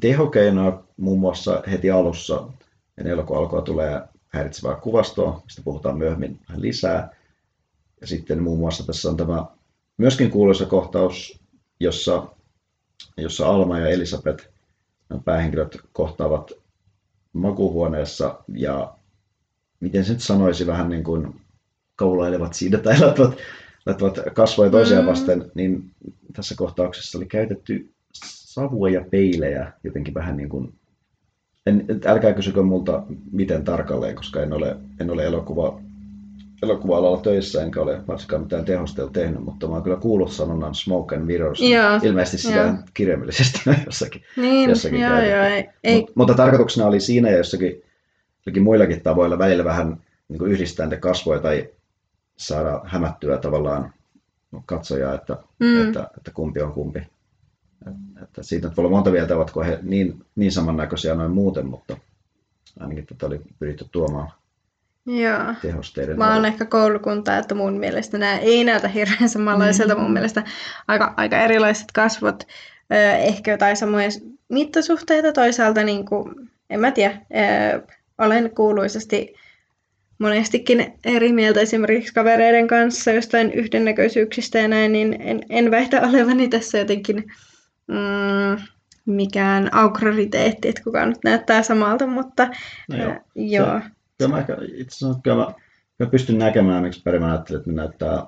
tehokeinoa 0.00 0.84
muun 0.96 1.20
muassa 1.20 1.62
heti 1.70 1.90
alussa, 1.90 2.48
ennen 2.98 3.12
elokuva 3.12 3.38
alkua 3.38 3.62
tulee 3.62 4.00
häiritsevää 4.28 4.74
kuvastoa, 4.74 5.40
mistä 5.44 5.62
puhutaan 5.64 5.98
myöhemmin 5.98 6.40
vähän 6.48 6.62
lisää. 6.62 7.16
Ja 8.00 8.06
sitten 8.06 8.42
muun 8.42 8.58
muassa 8.58 8.86
tässä 8.86 9.08
on 9.08 9.16
tämä 9.16 9.46
myöskin 9.96 10.30
kuuluisa 10.30 10.66
kohtaus, 10.66 11.40
jossa, 11.80 12.26
jossa 13.16 13.48
Alma 13.48 13.78
ja 13.78 13.88
Elisabeth, 13.88 14.48
päähenkilöt, 15.24 15.78
kohtaavat 15.92 16.52
makuhuoneessa 17.32 18.38
ja 18.48 18.94
miten 19.80 20.04
se 20.04 20.12
nyt 20.12 20.22
sanoisi, 20.22 20.66
vähän 20.66 20.88
niin 20.88 21.04
kuin 21.04 21.40
koulailevat 21.96 22.54
siitä 22.54 22.78
tai 22.78 23.00
laittavat, 23.00 23.36
laittavat 23.86 24.18
kasvoja 24.34 24.70
toisiaan 24.70 25.04
mm. 25.04 25.10
vasten, 25.10 25.50
niin 25.54 25.90
tässä 26.32 26.54
kohtauksessa 26.58 27.18
oli 27.18 27.26
käytetty 27.26 27.92
savua 28.14 28.90
ja 28.90 29.04
peilejä 29.10 29.72
jotenkin 29.84 30.14
vähän 30.14 30.36
niin 30.36 30.48
kuin 30.48 30.78
en, 31.66 31.86
älkää 32.04 32.32
kysykö 32.32 32.62
multa 32.62 33.02
miten 33.32 33.64
tarkalleen, 33.64 34.16
koska 34.16 34.42
en 34.42 34.52
ole, 34.52 34.76
en 35.00 35.10
ole 35.10 35.24
elokuva, 35.24 35.80
elokuva-alalla 36.62 37.20
töissä, 37.20 37.62
enkä 37.62 37.80
ole 37.80 38.06
varsinkaan 38.08 38.42
mitään 38.42 38.64
tehostelua 38.64 39.10
tehnyt, 39.10 39.44
mutta 39.44 39.68
mä 39.68 39.74
oon 39.74 39.82
kyllä 39.82 39.96
kuullut 39.96 40.32
sanonnan 40.32 40.74
smoke 40.74 41.16
and 41.16 41.24
mirrors. 41.24 41.60
Joo, 41.60 42.00
Ilmeisesti 42.02 42.38
sitä 42.38 42.56
joo. 42.56 42.74
kirjaimellisesti 42.94 43.60
jossakin, 43.86 44.22
niin, 44.36 44.70
jossakin 44.70 45.00
joo, 45.00 45.22
joo, 45.22 45.44
ei, 45.44 45.68
ei. 45.84 46.00
Mut, 46.00 46.16
mutta 46.16 46.34
tarkoituksena 46.34 46.86
oli 46.86 47.00
siinä 47.00 47.30
ja 47.30 47.36
jossakin, 47.36 47.82
jossakin 48.36 48.62
muillakin 48.62 49.00
tavoilla 49.00 49.38
välillä 49.38 49.64
vähän 49.64 50.02
niin 50.28 50.38
kuin 50.38 50.50
yhdistää 50.50 50.86
niitä 50.86 51.00
kasvoja 51.00 51.40
tai 51.40 51.68
saada 52.36 52.80
hämättyä 52.84 53.38
tavallaan 53.38 53.92
katsojaa, 54.66 55.14
että, 55.14 55.36
mm. 55.58 55.86
että, 55.86 56.10
että 56.16 56.30
kumpi 56.34 56.60
on 56.60 56.72
kumpi. 56.72 57.02
Että 58.22 58.42
siitä 58.42 58.68
voi 58.68 58.74
olla 58.78 58.90
monta 58.90 59.10
mieltä, 59.10 59.36
ovatko 59.36 59.62
he 59.62 59.78
niin, 59.82 60.24
niin 60.36 60.52
samannäköisiä 60.52 61.14
noin 61.14 61.30
muuten, 61.30 61.66
mutta 61.66 61.96
ainakin 62.80 63.06
tätä 63.06 63.26
oli 63.26 63.40
pyritty 63.58 63.86
tuomaan 63.92 64.32
Joo. 65.08 65.54
tehosteiden. 65.62 66.18
Mä 66.18 66.34
oon 66.34 66.44
ehkä 66.44 66.64
koulukunta, 66.64 67.38
että 67.38 67.54
mun 67.54 67.78
mielestä 67.78 68.18
nämä 68.18 68.38
ei 68.38 68.64
näytä 68.64 68.88
hirveän 68.88 69.28
samanlaiselta. 69.28 69.94
Mm. 69.94 70.00
Mun 70.00 70.12
mielestä 70.12 70.42
aika, 70.88 71.14
aika 71.16 71.40
erilaiset 71.40 71.92
kasvot, 71.92 72.46
ehkä 73.18 73.50
jotain 73.50 73.76
samoja 73.76 74.08
mittasuhteita 74.48 75.32
toisaalta, 75.32 75.82
niin 75.82 76.04
kuin, 76.04 76.50
en 76.70 76.80
mä 76.80 76.90
tiedä, 76.90 77.20
olen 78.18 78.50
kuuluisesti 78.50 79.34
monestikin 80.18 80.94
eri 81.04 81.32
mieltä 81.32 81.60
esimerkiksi 81.60 82.14
kavereiden 82.14 82.68
kanssa 82.68 83.12
jostain 83.12 83.52
yhdennäköisyyksistä 83.52 84.58
ja 84.58 84.68
näin, 84.68 84.92
niin 84.92 85.16
en, 85.20 85.40
en 85.50 85.70
väitä 85.70 86.00
olevani 86.00 86.48
tässä 86.48 86.78
jotenkin 86.78 87.24
mm, 87.86 88.62
mikään 89.06 89.74
auktoriteetti, 89.74 90.68
että 90.68 90.82
kukaan 90.84 91.08
nyt 91.08 91.18
näyttää 91.24 91.62
samalta, 91.62 92.06
mutta 92.06 92.48
no 92.88 92.96
joo. 92.96 93.10
Äh, 93.10 93.20
joo. 93.34 93.80
Se, 93.80 93.97
kyllä 94.18 94.30
mä 94.30 94.38
ehkä, 94.38 94.56
itse 94.74 94.96
asiassa 94.96 95.20
kyllä 95.22 95.36
mä, 95.36 95.52
mä 95.98 96.06
pystyn 96.06 96.38
näkemään, 96.38 96.82
miksi 96.82 97.02
Peri 97.02 97.18
mä 97.18 97.30
ajattelin, 97.30 97.58
että 97.58 97.70
ne 97.70 97.76
näyttää, 97.76 98.26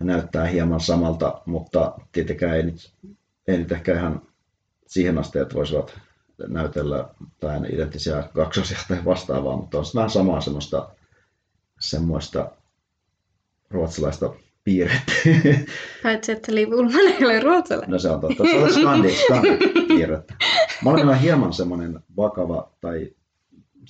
ne 0.00 0.06
näyttää 0.06 0.46
hieman 0.46 0.80
samalta, 0.80 1.42
mutta 1.46 1.98
tietenkään 2.12 2.56
ei 2.56 2.62
nyt, 2.62 2.92
ei 3.48 3.58
nyt 3.58 3.72
ehkä 3.72 3.94
ihan 3.94 4.22
siihen 4.86 5.18
asti, 5.18 5.38
että 5.38 5.54
voisivat 5.54 6.00
näytellä 6.48 7.08
tai 7.40 7.60
identtisiä 7.72 8.28
kaksosia 8.34 8.78
tai 8.88 9.04
vastaavaa, 9.04 9.56
mutta 9.56 9.78
on 9.78 9.84
vähän 9.94 10.10
samaa 10.10 10.40
semmoista, 10.40 10.88
semmoista 11.80 12.50
ruotsalaista 13.70 14.34
piirretty. 14.64 15.12
Paitsi, 16.02 16.32
että 16.32 16.54
Liv 16.54 16.72
Ullman 16.72 17.06
ei 17.18 17.24
ole 17.24 17.40
ruotsalainen. 17.40 17.90
No 17.90 17.98
se 17.98 18.10
on 18.10 18.20
totta. 18.20 18.44
Se 18.44 18.58
on 18.58 18.72
skandi, 18.72 19.10
skandi 19.10 19.48
piirretty. 19.88 20.34
Mä 20.84 20.90
olen 20.90 21.18
hieman 21.18 21.52
semmoinen 21.52 22.00
vakava 22.16 22.70
tai 22.80 23.10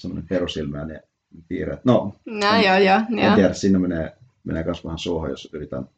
semmoinen 0.00 0.28
perusilmäinen 0.28 1.00
piirre. 1.49 1.78
No, 1.85 2.14
no 2.26 2.54
en, 2.54 2.64
joo, 2.64 2.78
joo, 2.78 3.00
en 3.12 3.19
joo. 3.19 3.35
tiedä, 3.35 3.52
siinä 3.52 3.78
menee, 3.78 4.16
menee 4.45 4.64
myös 4.64 4.85
vähän 4.85 4.99
suohon, 4.99 5.30
jos 5.30 5.49
yritän, 5.52 5.88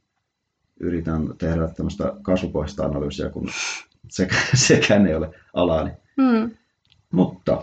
yritän 0.81 1.35
tehdä 1.39 1.69
tämmöistä 1.69 2.13
kasvupohjaista 2.23 2.85
analyysiä, 2.85 3.31
kun 3.31 3.49
sekä, 4.09 4.37
sekään 4.55 5.07
ei 5.07 5.15
ole 5.15 5.35
alani. 5.55 5.91
Mm. 6.17 6.51
Mutta 7.13 7.63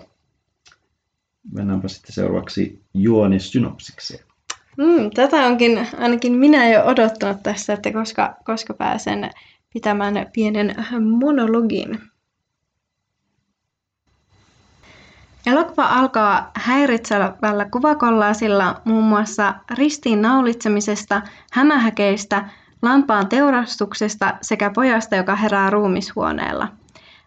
mennäänpä 1.53 1.87
sitten 1.87 2.13
seuraavaksi 2.13 2.81
juonisynopsikseen. 2.93 4.29
Mm, 4.77 5.09
tätä 5.13 5.37
onkin 5.37 5.87
ainakin 5.97 6.33
minä 6.33 6.69
jo 6.69 6.85
odottanut 6.85 7.43
tässä, 7.43 7.73
että 7.73 7.93
koska, 7.93 8.35
koska 8.43 8.73
pääsen 8.73 9.29
pitämään 9.73 10.27
pienen 10.33 10.75
monologin. 11.01 11.99
Elokuva 15.49 15.85
alkaa 15.85 16.51
häiritsevällä 16.55 17.65
kuvakollaasilla 17.71 18.81
muun 18.85 19.03
muassa 19.03 19.53
ristiin 19.71 20.21
naulitsemisesta, 20.21 21.21
hämähäkeistä, 21.51 22.49
lampaan 22.81 23.27
teurastuksesta 23.27 24.33
sekä 24.41 24.71
pojasta, 24.75 25.15
joka 25.15 25.35
herää 25.35 25.69
ruumishuoneella. 25.69 26.67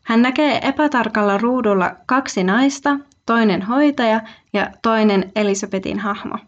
Hän 0.05 0.23
näkee 0.23 0.69
epätarkalla 0.69 1.39
ruudulla 1.39 1.97
kaksi 2.07 2.45
naista, 2.45 2.99
toinen 3.27 3.63
hoitaja 3.63 4.21
ja 4.53 4.71
toinen 4.83 5.33
Elisabetin 5.37 5.99
hahmo. 5.99 6.39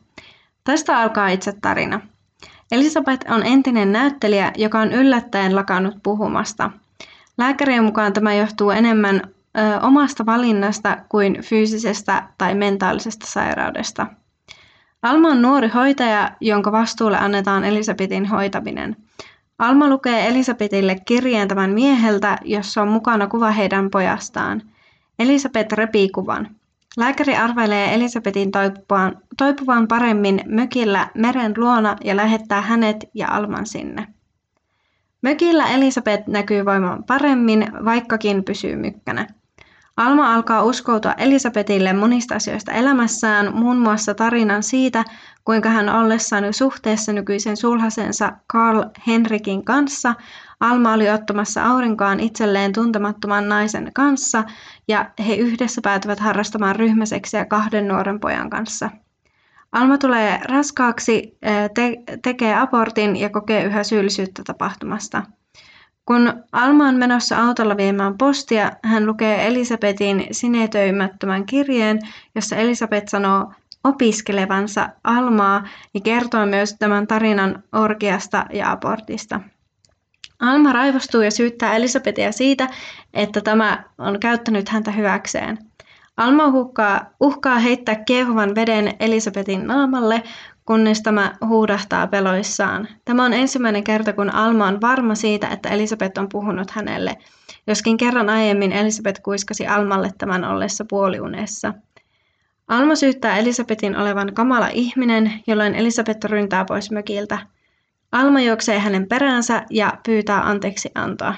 Tästä 0.65 0.99
alkaa 0.99 1.29
itse 1.29 1.53
tarina. 1.61 2.01
Elisabeth 2.73 3.33
on 3.33 3.43
entinen 3.47 3.93
näyttelijä, 3.93 4.53
joka 4.57 4.79
on 4.81 4.93
yllättäen 4.93 5.57
lakannut 5.57 5.95
puhumasta. 6.03 6.71
Lääkärien 7.39 7.85
mukaan 7.85 8.13
tämä 8.13 8.35
johtuu 8.35 8.71
enemmän 8.71 9.34
ö, 9.59 9.81
omasta 9.81 10.27
valinnasta 10.27 10.99
kuin 11.09 11.43
fyysisestä 11.43 12.29
tai 12.39 12.55
mentaalisesta 12.55 13.27
sairaudesta. 13.27 14.07
Alma 15.03 15.29
on 15.29 15.43
nuori 15.43 15.69
hoitaja, 15.69 16.31
jonka 16.41 16.73
vastuulle 16.73 17.19
annetaan 17.19 17.65
Elisabetin 17.65 18.27
hoitaminen. 18.27 18.97
Alma 19.59 19.89
lukee 19.89 20.29
Elisabetille 20.29 20.97
kirjeen 21.05 21.49
tämän 21.49 21.71
mieheltä, 21.71 22.39
jossa 22.45 22.83
on 22.83 22.89
mukana 22.89 23.27
kuva 23.27 23.51
heidän 23.51 23.91
pojastaan. 23.91 24.63
Elisabeth 25.19 25.73
repii 25.73 26.09
kuvan. 26.09 26.49
Lääkäri 26.97 27.37
arvelee 27.37 27.95
Elisabetin 27.95 28.51
toipuvan, 28.51 29.17
toipuvan 29.37 29.89
paremmin 29.89 30.41
mökillä 30.47 31.09
meren 31.15 31.55
luona 31.57 31.97
ja 32.05 32.17
lähettää 32.17 32.61
hänet 32.61 32.97
ja 33.15 33.29
Alman 33.29 33.67
sinne. 33.67 34.07
Mökillä 35.23 35.69
Elisabeth 35.69 36.29
näkyy 36.29 36.65
voiman 36.65 37.05
paremmin, 37.05 37.67
vaikkakin 37.85 38.45
pysyy 38.45 38.77
mykkänä. 38.77 39.27
Alma 39.97 40.35
alkaa 40.35 40.63
uskoutua 40.63 41.13
Elisabetille 41.13 41.93
monista 41.93 42.35
asioista 42.35 42.73
elämässään, 42.73 43.55
muun 43.57 43.77
muassa 43.79 44.15
tarinan 44.15 44.63
siitä, 44.63 45.05
kuinka 45.45 45.69
hän 45.69 45.89
ollessaan 45.89 46.45
jo 46.45 46.53
suhteessa 46.53 47.13
nykyisen 47.13 47.57
sulhasensa 47.57 48.33
Karl 48.47 48.83
Henrikin 49.07 49.65
kanssa, 49.65 50.15
Alma 50.61 50.93
oli 50.93 51.11
ottamassa 51.11 51.65
aurinkoaan 51.65 52.21
itselleen 52.21 52.73
tuntemattoman 52.73 53.49
naisen 53.49 53.91
kanssa 53.95 54.45
ja 54.89 55.11
he 55.27 55.35
yhdessä 55.35 55.81
päätyvät 55.85 56.21
harrastamaan 56.21 56.77
ryhmäseksiä 56.77 57.45
kahden 57.45 57.89
nuoren 57.89 58.21
pojan 58.21 58.51
kanssa. 58.51 58.91
Alma 59.73 59.99
tulee 59.99 60.41
raskaaksi, 60.45 61.39
te- 61.75 61.97
tekee 62.23 62.55
abortin 62.59 63.17
ja 63.17 63.31
kokee 63.31 63.65
yhä 63.65 63.85
syyllisyyttä 63.85 64.43
tapahtumasta. 64.47 65.23
Kun 66.07 66.45
Alma 66.53 66.89
on 66.89 66.95
menossa 66.95 67.43
autolla 67.43 67.77
viemään 67.77 68.19
postia, 68.19 68.73
hän 68.83 69.07
lukee 69.07 69.47
Elisabetin 69.47 70.27
sinetöimättömän 70.31 71.47
kirjeen, 71.47 71.99
jossa 72.35 72.57
Elisabet 72.57 73.09
sanoo 73.09 73.53
opiskelevansa 73.85 74.89
Almaa 75.05 75.65
ja 75.95 76.01
kertoo 76.01 76.47
myös 76.47 76.77
tämän 76.79 77.07
tarinan 77.07 77.63
orgiasta 77.73 78.47
ja 78.53 78.71
abortista. 78.71 79.41
Alma 80.41 80.73
raivostuu 80.73 81.23
ja 81.23 81.31
syyttää 81.31 81.75
Elisabetia 81.75 82.33
siitä, 82.33 82.69
että 83.15 83.41
tämä 83.41 83.85
on 83.99 84.21
käyttänyt 84.21 84.69
häntä 84.69 84.91
hyväkseen. 84.91 85.59
Alma 86.17 86.47
uhkaa, 86.47 87.11
uhkaa 87.21 87.59
heittää 87.59 87.95
kiehuvan 87.95 88.55
veden 88.55 88.93
Elisabetin 89.01 89.67
naamalle, 89.67 90.23
kunnes 90.67 91.03
tämä 91.03 91.33
huudahtaa 91.47 92.07
peloissaan. 92.07 92.89
Tämä 93.05 93.25
on 93.25 93.33
ensimmäinen 93.33 93.85
kerta, 93.85 94.13
kun 94.13 94.35
Alma 94.35 94.67
on 94.67 94.81
varma 94.81 95.15
siitä, 95.15 95.49
että 95.49 95.69
Elisabeth 95.69 96.21
on 96.21 96.29
puhunut 96.29 96.71
hänelle, 96.71 97.17
joskin 97.67 97.97
kerran 97.97 98.31
aiemmin 98.31 98.73
Elisabeth 98.73 99.23
kuiskasi 99.23 99.67
Almalle 99.67 100.11
tämän 100.19 100.45
ollessa 100.45 100.85
puoliunessa. 100.89 101.75
Alma 102.69 102.95
syyttää 102.95 103.39
Elisabetin 103.39 103.97
olevan 103.97 104.35
kamala 104.35 104.69
ihminen, 104.73 105.33
jolloin 105.47 105.75
Elisabeth 105.75 106.25
ryntää 106.27 106.65
pois 106.65 106.91
mökiltä. 106.91 107.39
Alma 108.13 108.41
juoksee 108.41 108.79
hänen 108.79 109.09
peräänsä 109.09 109.63
ja 109.71 109.93
pyytää 110.07 110.49
anteeksi 110.49 110.91
antoa. 110.95 111.35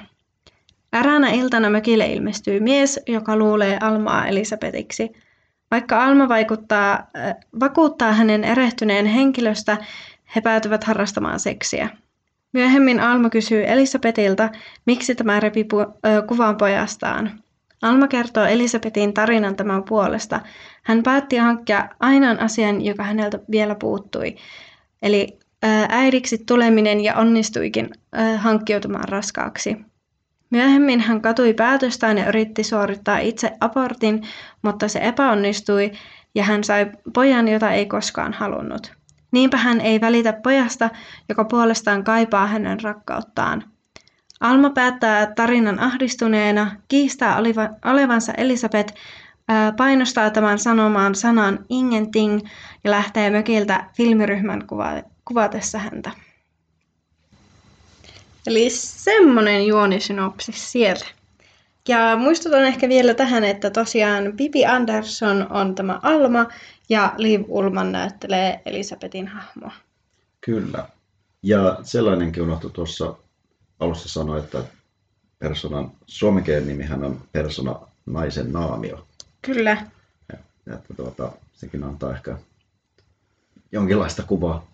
Eräänä 0.92 1.30
iltana 1.30 1.70
mökille 1.70 2.06
ilmestyy 2.06 2.60
mies, 2.60 3.00
joka 3.06 3.36
luulee 3.36 3.78
Almaa 3.80 4.26
Elisabetiksi. 4.26 5.25
Vaikka 5.70 6.04
Alma 6.04 6.28
vaikuttaa, 6.28 6.92
äh, 6.92 7.34
vakuuttaa 7.60 8.12
hänen 8.12 8.44
erehtyneen 8.44 9.06
henkilöstä, 9.06 9.76
he 10.36 10.40
päätyvät 10.40 10.84
harrastamaan 10.84 11.40
seksiä. 11.40 11.88
Myöhemmin 12.52 13.00
Alma 13.00 13.30
kysyy 13.30 13.64
Elisabetilta, 13.66 14.48
miksi 14.86 15.14
tämä 15.14 15.40
repi 15.40 15.62
pu- 15.62 16.26
kuvan 16.26 16.56
pojastaan. 16.56 17.40
Alma 17.82 18.08
kertoo 18.08 18.44
Elisabetin 18.44 19.14
tarinan 19.14 19.56
tämän 19.56 19.82
puolesta. 19.82 20.40
Hän 20.82 21.02
päätti 21.02 21.36
hankkia 21.36 21.88
ainoan 22.00 22.40
asian, 22.40 22.84
joka 22.84 23.02
häneltä 23.02 23.38
vielä 23.50 23.74
puuttui, 23.74 24.36
eli 25.02 25.38
äidiksi 25.88 26.38
tuleminen 26.46 27.00
ja 27.00 27.14
onnistuikin 27.14 27.90
hankkiutumaan 28.36 29.08
raskaaksi. 29.08 29.76
Myöhemmin 30.50 31.00
hän 31.00 31.20
katui 31.20 31.54
päätöstään 31.54 32.18
ja 32.18 32.28
yritti 32.28 32.64
suorittaa 32.64 33.18
itse 33.18 33.52
abortin, 33.60 34.22
mutta 34.62 34.88
se 34.88 34.98
epäonnistui 35.02 35.92
ja 36.34 36.44
hän 36.44 36.64
sai 36.64 36.90
pojan, 37.14 37.48
jota 37.48 37.70
ei 37.70 37.86
koskaan 37.86 38.32
halunnut. 38.32 38.92
Niinpä 39.32 39.56
hän 39.56 39.80
ei 39.80 40.00
välitä 40.00 40.32
pojasta, 40.32 40.90
joka 41.28 41.44
puolestaan 41.44 42.04
kaipaa 42.04 42.46
hänen 42.46 42.80
rakkauttaan. 42.80 43.64
Alma 44.40 44.70
päättää 44.70 45.26
tarinan 45.26 45.80
ahdistuneena, 45.80 46.76
kiistää 46.88 47.36
olevansa 47.84 48.32
Elisabeth, 48.32 48.94
painostaa 49.76 50.30
tämän 50.30 50.58
sanomaan 50.58 51.14
sanan 51.14 51.58
ingenting 51.68 52.40
ja 52.84 52.90
lähtee 52.90 53.30
mökiltä 53.30 53.84
filmiryhmän 53.96 54.62
kuvatessa 55.24 55.78
häntä. 55.78 56.10
Eli 58.46 58.70
semmonen 58.70 59.66
juonisynopsis 59.66 60.72
siellä. 60.72 61.06
Ja 61.88 62.16
muistutan 62.16 62.64
ehkä 62.64 62.88
vielä 62.88 63.14
tähän, 63.14 63.44
että 63.44 63.70
tosiaan 63.70 64.32
Bibi 64.32 64.66
Anderson 64.66 65.46
on 65.50 65.74
tämä 65.74 66.00
Alma 66.02 66.46
ja 66.88 67.14
Liv 67.16 67.44
Ulman 67.48 67.92
näyttelee 67.92 68.60
Elisabetin 68.66 69.28
hahmoa. 69.28 69.72
Kyllä. 70.40 70.88
Ja 71.42 71.78
sellainenkin 71.82 72.42
unohtui 72.42 72.70
tuossa 72.70 73.16
alussa 73.80 74.08
sanoa, 74.08 74.38
että 74.38 74.62
personan 75.38 75.90
suomenkielinen 76.06 76.68
nimihän 76.68 77.04
on 77.04 77.20
persona 77.32 77.80
naisen 78.06 78.52
naamio. 78.52 79.06
Kyllä. 79.42 79.86
Ja, 80.32 80.74
että 80.74 80.94
tuota, 80.96 81.32
sekin 81.52 81.84
antaa 81.84 82.12
ehkä 82.12 82.38
jonkinlaista 83.72 84.22
kuvaa 84.22 84.66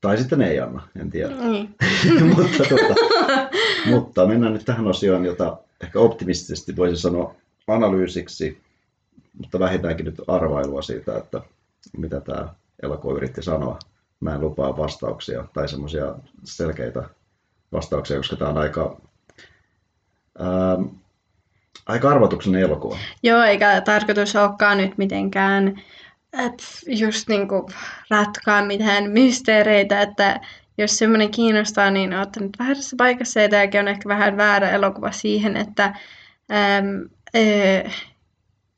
tai 0.00 0.18
sitten 0.18 0.42
ei 0.42 0.60
anna, 0.60 0.88
en 1.00 1.10
tiedä. 1.10 1.34
Mm. 1.34 1.68
mutta, 2.36 2.64
tuota, 2.68 2.94
mutta 3.90 4.26
mennään 4.26 4.52
nyt 4.52 4.64
tähän 4.64 4.86
osioon, 4.86 5.24
jota 5.24 5.56
ehkä 5.80 5.98
optimistisesti 5.98 6.76
voisi 6.76 7.02
sanoa 7.02 7.34
analyysiksi, 7.66 8.60
mutta 9.38 9.58
vähintäänkin 9.58 10.06
nyt 10.06 10.22
arvailua 10.28 10.82
siitä, 10.82 11.16
että 11.16 11.40
mitä 11.96 12.20
tämä 12.20 12.48
elokuva 12.82 13.16
yritti 13.16 13.42
sanoa. 13.42 13.78
Mä 14.20 14.34
en 14.34 14.40
lupaa 14.40 14.76
vastauksia 14.76 15.44
tai 15.52 15.68
semmoisia 15.68 16.14
selkeitä 16.44 17.02
vastauksia, 17.72 18.16
koska 18.16 18.36
tämä 18.36 18.50
on 18.50 18.58
aika, 18.58 19.00
ää, 20.38 20.78
aika 21.86 22.10
arvotuksen 22.10 22.54
elokuva. 22.54 22.98
Joo, 23.22 23.42
eikä 23.42 23.80
tarkoitus 23.80 24.36
olekaan 24.36 24.78
nyt 24.78 24.98
mitenkään 24.98 25.82
et 26.32 26.64
just 26.86 27.28
niinku 27.28 27.70
ratkaa 28.10 28.64
mitään 28.64 29.10
mysteereitä, 29.10 30.00
että 30.00 30.40
jos 30.78 30.98
semmoinen 30.98 31.30
kiinnostaa, 31.30 31.90
niin 31.90 32.14
olette 32.14 32.40
nyt 32.40 32.58
väärässä 32.58 32.96
paikassa. 32.98 33.40
Ja 33.40 33.48
tämäkin 33.48 33.80
on 33.80 33.88
ehkä 33.88 34.08
vähän 34.08 34.36
väärä 34.36 34.70
elokuva 34.70 35.10
siihen, 35.10 35.56
että 35.56 35.84
äm, 35.84 37.08
äh, 37.36 37.92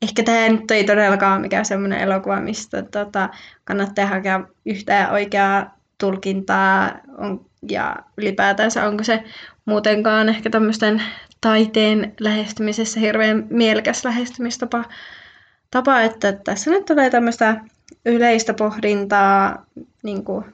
ehkä 0.01 0.23
tämä 0.23 0.49
nyt 0.49 0.71
ei 0.71 0.83
todellakaan 0.83 1.33
ole 1.33 1.41
mikään 1.41 1.65
semmoinen 1.65 1.99
elokuva, 1.99 2.39
mistä 2.39 2.81
tota, 2.81 3.29
kannattaa 3.63 4.05
hakea 4.05 4.43
yhtään 4.65 5.11
oikeaa 5.11 5.77
tulkintaa 5.97 6.91
on, 7.17 7.45
ja 7.69 7.95
ylipäätänsä 8.17 8.87
onko 8.87 9.03
se 9.03 9.23
muutenkaan 9.65 10.29
ehkä 10.29 10.49
tämmöisten 10.49 11.01
taiteen 11.41 12.13
lähestymisessä 12.19 12.99
hirveän 12.99 13.47
mielekäs 13.49 14.05
lähestymistapa 14.05 14.83
tapa, 15.71 16.01
että 16.01 16.33
tässä 16.33 16.71
nyt 16.71 16.85
tulee 16.85 17.09
tämmöistä 17.09 17.61
yleistä 18.05 18.53
pohdintaa, 18.53 19.65
niin 20.03 20.23
kuin, 20.23 20.45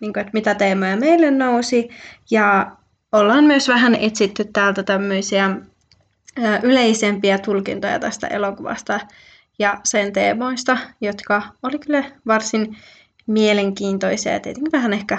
niin 0.00 0.12
kuin, 0.12 0.20
että 0.20 0.30
mitä 0.32 0.54
teemoja 0.54 0.96
meille 0.96 1.30
nousi. 1.30 1.88
Ja 2.30 2.76
ollaan 3.12 3.44
myös 3.44 3.68
vähän 3.68 3.94
etsitty 3.94 4.44
täältä 4.52 4.82
tämmöisiä 4.82 5.56
yleisempiä 6.62 7.38
tulkintoja 7.38 7.98
tästä 7.98 8.26
elokuvasta 8.26 9.00
ja 9.58 9.80
sen 9.84 10.12
teemoista, 10.12 10.78
jotka 11.00 11.42
oli 11.62 11.78
kyllä 11.78 12.04
varsin 12.26 12.76
mielenkiintoisia 13.26 14.40
tietenkin 14.40 14.72
vähän 14.72 14.92
ehkä 14.92 15.18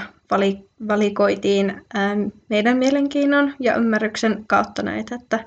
valikoitiin 0.87 1.81
meidän 2.49 2.77
mielenkiinnon 2.77 3.53
ja 3.59 3.75
ymmärryksen 3.75 4.43
kautta 4.47 4.83
näitä, 4.83 5.15
että 5.15 5.39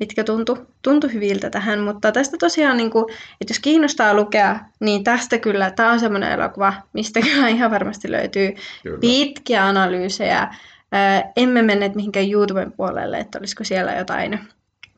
mitkä 0.00 0.24
tuntu, 0.24 0.58
tuntu 0.82 1.08
hyviltä 1.08 1.50
tähän, 1.50 1.80
mutta 1.80 2.12
tästä 2.12 2.36
tosiaan, 2.40 2.76
niin 2.76 2.90
kuin, 2.90 3.04
että 3.40 3.50
jos 3.50 3.58
kiinnostaa 3.58 4.14
lukea, 4.14 4.58
niin 4.80 5.04
tästä 5.04 5.38
kyllä, 5.38 5.70
tämä 5.70 5.92
on 5.92 6.00
semmoinen 6.00 6.32
elokuva, 6.32 6.72
mistä 6.92 7.20
kyllä 7.20 7.48
ihan 7.48 7.70
varmasti 7.70 8.10
löytyy 8.10 8.54
kyllä. 8.82 8.98
pitkiä 9.00 9.66
analyysejä. 9.66 10.54
emme 11.36 11.62
menneet 11.62 11.94
mihinkään 11.94 12.30
YouTuben 12.30 12.72
puolelle, 12.72 13.18
että 13.18 13.38
olisiko 13.38 13.64
siellä 13.64 13.92
jotain 13.92 14.40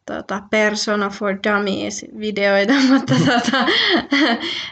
tota, 0.07 0.43
Persona 0.51 1.11
for 1.11 1.35
Dummies-videoita, 1.35 2.73
mutta 2.93 3.15
tota, 3.15 3.67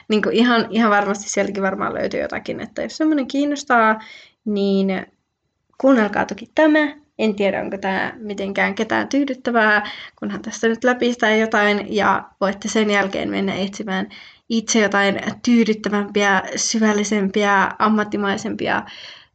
niin 0.08 0.22
kuin 0.22 0.36
ihan, 0.36 0.66
ihan 0.70 0.90
varmasti 0.90 1.30
sieltäkin 1.30 1.62
varmaan 1.62 1.94
löytyy 1.94 2.20
jotakin, 2.20 2.60
että 2.60 2.82
jos 2.82 2.96
semmoinen 2.96 3.26
kiinnostaa, 3.26 4.00
niin 4.44 5.06
kuunnelkaa 5.78 6.26
toki 6.26 6.50
tämä. 6.54 7.00
En 7.20 7.34
tiedä, 7.34 7.62
onko 7.62 7.78
tämä 7.78 8.12
mitenkään 8.16 8.74
ketään 8.74 9.08
tyydyttävää, 9.08 9.90
kunhan 10.18 10.42
tästä 10.42 10.68
nyt 10.68 10.84
läpistää 10.84 11.36
jotain 11.36 11.94
ja 11.94 12.30
voitte 12.40 12.68
sen 12.68 12.90
jälkeen 12.90 13.30
mennä 13.30 13.54
etsimään 13.54 14.08
itse 14.48 14.80
jotain 14.80 15.20
tyydyttävämpiä, 15.44 16.42
syvällisempiä, 16.56 17.70
ammattimaisempia 17.78 18.82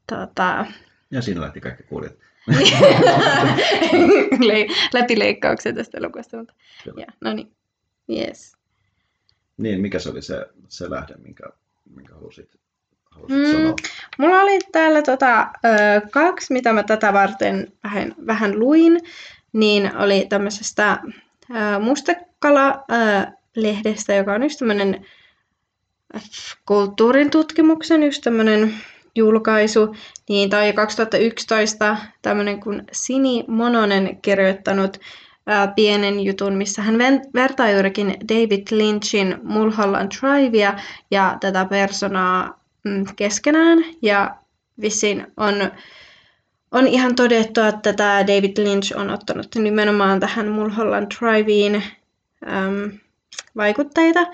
tota... 0.09 0.65
Ja 1.11 1.21
siinä 1.21 1.41
lähti 1.41 1.61
kaikki 1.61 1.83
kuulijat. 1.83 2.15
läpileikkauksia 4.93 5.73
tästä 5.73 5.97
elokuvasta. 5.97 6.37
Mutta, 6.37 6.53
ja, 6.97 7.07
no 7.21 7.33
niin, 7.33 7.51
yes. 8.09 8.57
Niin, 9.57 9.81
mikä 9.81 9.99
se 9.99 10.09
oli 10.09 10.21
se, 10.21 10.45
se 10.67 10.89
lähde, 10.89 11.13
minkä, 11.17 11.43
minkä 11.95 12.13
halusit 12.13 12.55
mm, 13.29 13.51
sanoa? 13.51 13.75
Mulla 14.17 14.41
oli 14.41 14.59
täällä 14.71 15.01
tota, 15.01 15.41
ö, 15.41 15.47
kaksi, 16.11 16.53
mitä 16.53 16.73
mä 16.73 16.83
tätä 16.83 17.13
varten 17.13 17.71
vähän, 17.83 18.15
vähän 18.27 18.59
luin. 18.59 18.99
Niin 19.53 19.97
oli 19.97 20.25
tämmöisestä 20.29 20.99
ö, 21.03 21.09
mustekala-lehdestä, 21.79 24.13
joka 24.13 24.33
on 24.33 24.43
just 24.43 24.59
tämmöinen 24.59 25.05
kulttuurin 26.65 27.29
tutkimuksen 27.29 28.03
just 28.03 28.21
tämmöinen 28.23 28.73
julkaisu, 29.15 29.95
niin 30.29 30.49
jo 30.67 30.73
2011 30.73 31.97
tämmöinen 32.21 32.59
kuin 32.59 32.83
Sini 32.91 33.43
Mononen 33.47 34.21
kirjoittanut 34.21 34.97
ää, 35.47 35.67
pienen 35.67 36.19
jutun, 36.19 36.53
missä 36.53 36.81
hän 36.81 36.97
vertaa 37.33 37.71
juurikin 37.71 38.15
David 38.29 38.67
Lynchin 38.71 39.37
Mulholland 39.43 40.11
Drivea 40.21 40.79
ja 41.11 41.37
tätä 41.39 41.65
personaa 41.65 42.64
keskenään. 43.15 43.79
Ja 44.01 44.35
vissiin 44.81 45.27
on, 45.37 45.55
on 46.71 46.87
ihan 46.87 47.15
todettu, 47.15 47.61
että 47.61 47.93
tämä 47.93 48.27
David 48.27 48.57
Lynch 48.57 48.97
on 48.97 49.09
ottanut 49.09 49.47
nimenomaan 49.55 50.19
tähän 50.19 50.47
Mulholland 50.47 51.11
Driveen 51.19 51.83
äm, 52.47 52.91
vaikutteita 53.55 54.25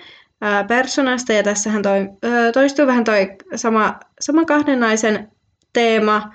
persoonasta 0.67 1.33
ja 1.33 1.43
tässähän 1.43 1.81
toi, 1.81 2.09
toistuu 2.53 2.87
vähän 2.87 3.03
toi 3.03 3.27
sama, 3.55 3.99
sama 4.19 4.45
kahden 4.45 4.79
naisen 4.79 5.31
teema, 5.73 6.33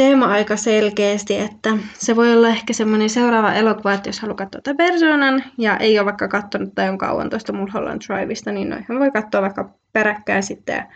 teema 0.00 0.26
aika 0.26 0.56
selkeästi, 0.56 1.36
että 1.36 1.70
se 1.98 2.16
voi 2.16 2.32
olla 2.32 2.48
ehkä 2.48 2.72
semmoinen 2.72 3.10
seuraava 3.10 3.52
elokuva, 3.52 3.92
että 3.92 4.08
jos 4.08 4.20
haluaa 4.20 4.36
katsoa 4.36 4.60
tätä 4.60 4.76
persoonan 4.76 5.44
ja 5.58 5.76
ei 5.76 5.98
ole 5.98 6.04
vaikka 6.04 6.28
katsonut 6.28 6.74
tai 6.74 6.88
on 6.88 6.98
kauan 6.98 7.30
tuosta 7.30 7.52
Mulholland 7.52 8.02
Driveista, 8.08 8.52
niin 8.52 8.68
noihin 8.68 8.98
voi 8.98 9.10
katsoa 9.10 9.42
vaikka 9.42 9.70
peräkkäin 9.92 10.42
sitten 10.42 10.76
ja 10.76 10.86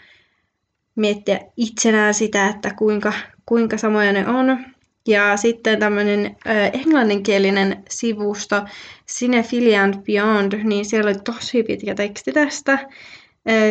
miettiä 0.97 1.41
itsenään 1.57 2.15
sitä, 2.15 2.49
että 2.49 2.75
kuinka, 2.75 3.13
kuinka 3.47 3.79
samoja 3.79 4.13
ne 4.13 4.29
on. 4.29 4.65
Ja 5.09 5.37
sitten 5.37 5.79
tämmöinen 5.79 6.37
englanninkielinen 6.73 7.83
sivusto 7.89 8.65
Cinephilia 9.09 9.83
and 9.83 9.95
Beyond, 10.07 10.53
niin 10.53 10.85
siellä 10.85 11.09
oli 11.09 11.19
tosi 11.25 11.63
pitkä 11.63 11.95
teksti 11.95 12.33
tästä. 12.33 12.79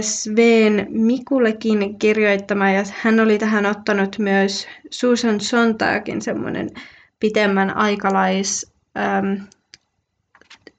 Sven 0.01 0.87
Mikulekin 0.89 1.99
kirjoittama 1.99 2.69
ja 2.69 2.83
hän 3.01 3.19
oli 3.19 3.37
tähän 3.37 3.65
ottanut 3.65 4.19
myös 4.19 4.67
Susan 4.89 5.41
Sontagin 5.41 6.21
semmoinen 6.21 6.69
pitemmän 7.19 7.77
aikalais 7.77 8.73
ähm, 8.97 9.43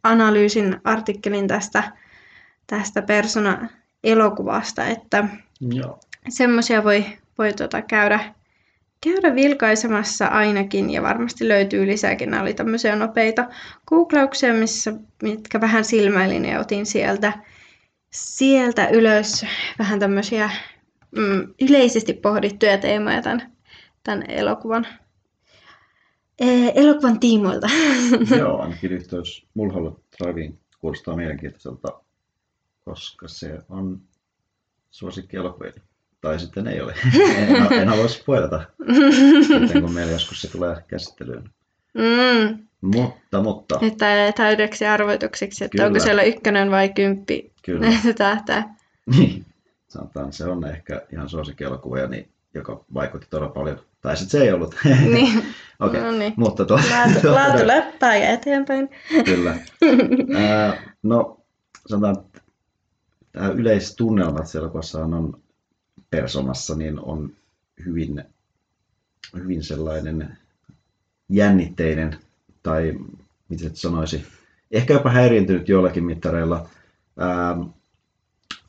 analyysin 0.03 0.81
artikkelin 0.85 1.49
tästä, 1.49 1.83
tästä 2.67 3.03
persona-elokuvasta, 3.03 4.87
että 4.87 5.25
semmoisia 6.29 6.85
voi, 6.85 7.05
voi 7.39 7.53
tota 7.53 7.83
käydä, 7.83 8.35
käydä 9.05 9.35
vilkaisemassa 9.35 10.27
ainakin 10.27 10.91
ja 10.91 11.03
varmasti 11.03 11.49
löytyy 11.49 11.87
lisääkin. 11.87 12.31
Nämä 12.31 12.43
oli 12.43 12.55
tämmöisiä 12.55 12.97
nopeita 12.97 13.49
googlauksia, 13.87 14.55
missä, 14.55 14.93
mitkä 15.23 15.61
vähän 15.61 15.85
silmäilin 15.85 16.45
ja 16.45 16.61
otin 16.61 16.87
sieltä, 16.87 17.33
sieltä 18.15 18.89
ylös 18.89 19.47
vähän 19.79 20.01
tämmöisiä 20.01 20.51
mm, 21.17 21.55
yleisesti 21.61 22.13
pohdittuja 22.13 22.79
teemoja 22.79 23.23
tämän, 23.23 23.53
tämän 24.05 24.31
elokuvan, 24.31 24.87
ee, 26.41 26.73
elokuvan 26.75 27.21
tiimoilta. 27.21 27.67
Joo, 28.39 28.61
ainakin 28.61 28.93
yhteys 28.93 29.47
Mulholland 29.55 29.97
Driveen 30.19 30.59
kuulostaa 30.81 31.17
mielenkiintoiselta, 31.17 31.89
koska 32.85 33.29
se 33.29 33.59
on 33.69 34.01
suosikki 34.91 35.37
elokuvia. 35.37 35.73
Tai 36.21 36.39
sitten 36.39 36.67
ei 36.67 36.81
ole. 36.81 36.95
En, 37.39 37.73
en 37.73 37.89
halua 37.89 38.09
spoilata, 38.09 38.65
sitten 39.49 39.83
kun 39.83 39.93
meillä 39.93 40.13
joskus 40.13 40.43
se 40.43 40.51
tulee 40.51 40.77
käsittelyyn. 40.89 41.51
Mm. 41.95 42.67
Mutta, 42.81 43.43
mutta. 43.43 43.79
Että 43.83 44.33
täydeksi 44.37 44.87
arvoitukseksi, 44.87 45.65
että 45.65 45.77
Kyllä. 45.77 45.87
onko 45.87 46.01
siellä 46.01 46.23
ykkönen 46.23 46.71
vai 46.71 46.89
kymppi 46.89 47.54
Kyllä. 47.65 47.87
tähtää. 48.19 48.75
Niin, 49.07 49.47
sanotaan, 49.89 50.33
se 50.33 50.45
on 50.45 50.67
ehkä 50.67 51.03
ihan 51.13 51.29
suosikkielokuva, 51.29 52.07
niin, 52.07 52.29
joka 52.55 52.85
vaikutti 52.95 53.27
todella 53.31 53.53
paljon. 53.53 53.81
Tai 54.01 54.17
sitten 54.17 54.41
se 54.41 54.45
ei 54.45 54.53
ollut. 54.53 54.75
Niin. 55.15 55.39
Okei, 55.81 56.01
okay. 56.01 56.13
no 56.13 56.19
niin. 56.19 56.35
mutta 56.37 56.65
tuo, 56.65 56.77
laatu, 56.77 57.33
laatu 57.33 57.67
läppää 57.67 58.17
ja 58.17 58.29
eteenpäin. 58.29 58.89
Kyllä. 59.25 59.51
Äh, 60.37 60.85
no, 61.03 61.41
sanotaan, 61.87 62.25
tämä 63.33 63.49
yleistunnelma 63.49 64.39
tässä 64.39 64.59
elokuvassa 64.59 65.05
on 65.05 65.41
persoonassa 66.11 66.75
niin 66.75 67.01
on 67.01 67.31
hyvin, 67.85 68.25
hyvin 69.37 69.63
sellainen 69.63 70.39
jännitteinen 71.29 72.17
tai 72.63 72.99
miten 73.49 73.77
sanoisi, 73.77 74.27
ehkä 74.71 74.93
jopa 74.95 75.11
häiriintynyt 75.11 75.69
joillakin 75.69 76.05
mittareilla. 76.05 76.69
Ää, 77.19 77.57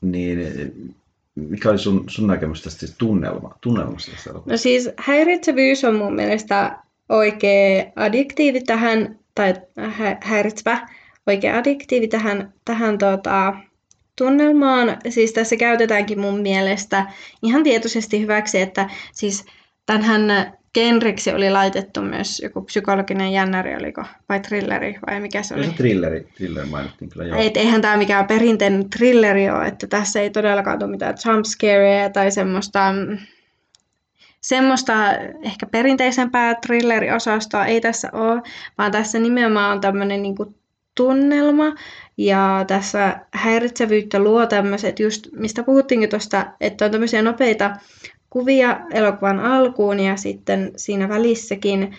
niin 0.00 0.38
mikä 1.34 1.70
oli 1.70 1.78
sun, 1.78 2.04
sun 2.06 2.26
näkemys 2.26 2.62
tästä 2.62 2.80
siis 2.80 2.94
tunnelma, 2.98 3.54
tunnelmasta 3.60 4.10
tästä 4.10 4.30
No 4.32 4.56
siis 4.56 4.90
häiritsevyys 4.96 5.84
on 5.84 5.94
mun 5.94 6.14
mielestä 6.14 6.78
oikea 7.08 7.84
addiktiivi 7.96 8.60
tähän, 8.60 9.18
tai 9.34 9.54
häiritsevä, 10.22 10.88
oikea 11.26 11.58
addiktiivi 11.58 12.08
tähän, 12.08 12.52
tähän 12.64 12.98
tota, 12.98 13.54
tunnelmaan. 14.18 14.96
Siis 15.08 15.32
tässä 15.32 15.56
käytetäänkin 15.56 16.20
mun 16.20 16.40
mielestä 16.40 17.06
ihan 17.42 17.62
tietoisesti 17.62 18.20
hyväksi, 18.20 18.60
että 18.60 18.90
siis 19.12 19.44
tämänhän 19.86 20.55
genreksi 20.76 21.32
oli 21.32 21.50
laitettu 21.50 22.02
myös 22.02 22.40
joku 22.40 22.62
psykologinen 22.62 23.32
jännäri, 23.32 23.76
oliko, 23.76 24.04
vai 24.28 24.40
thrilleri, 24.40 24.98
vai 25.06 25.20
mikä 25.20 25.42
se 25.42 25.54
oli? 25.54 25.64
Se 25.64 25.72
thrilleri, 25.72 26.28
thrilleri 26.36 26.68
mainittiin 26.68 27.10
kyllä 27.10 27.24
joo. 27.24 27.38
Ei, 27.38 27.50
eihän 27.54 27.80
tämä 27.80 27.96
mikään 27.96 28.26
perinteinen 28.26 28.90
thrilleri 28.90 29.50
ole, 29.50 29.66
että 29.66 29.86
tässä 29.86 30.20
ei 30.20 30.30
todellakaan 30.30 30.78
tule 30.78 30.90
mitään 30.90 31.14
jumpscareja 31.26 32.10
tai 32.10 32.30
semmoista, 32.30 32.80
semmoista 34.40 35.12
ehkä 35.42 35.66
perinteisempää 35.66 36.54
thrilleriosastoa 36.54 37.66
ei 37.66 37.80
tässä 37.80 38.08
ole, 38.12 38.42
vaan 38.78 38.92
tässä 38.92 39.18
nimenomaan 39.18 39.72
on 39.72 39.80
tämmöinen 39.80 40.22
niin 40.22 40.36
tunnelma, 40.94 41.74
ja 42.16 42.64
tässä 42.66 43.20
häiritsevyyttä 43.32 44.18
luo 44.18 44.46
tämmöiset, 44.46 45.00
just 45.00 45.28
mistä 45.32 45.62
puhuttiinkin 45.62 46.08
tuosta, 46.08 46.46
että 46.60 46.84
on 46.84 46.90
tämmöisiä 46.90 47.22
nopeita 47.22 47.76
kuvia 48.36 48.80
elokuvan 48.90 49.40
alkuun 49.40 50.00
ja 50.00 50.16
sitten 50.16 50.72
siinä 50.76 51.08
välissäkin, 51.08 51.96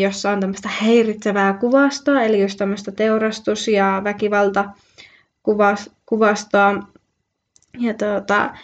jossa 0.00 0.30
on 0.30 0.40
tämmöistä 0.40 0.68
häiritsevää 0.72 1.52
kuvastoa, 1.52 2.22
eli 2.22 2.42
just 2.42 2.58
tämmöistä 2.58 2.92
teurastus- 2.92 3.68
ja 3.68 4.00
väkivalta 4.04 4.64
kuvas, 5.42 5.90
kuvastoa. 6.06 6.74
Ja 7.78 7.94
tuota, 7.94 8.54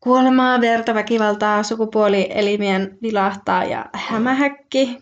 kuolemaa, 0.00 0.60
verta, 0.60 0.94
väkivaltaa, 0.94 1.62
sukupuolielimien 1.62 2.98
vilahtaa 3.02 3.64
ja 3.64 3.86
hämähäkki, 3.92 4.98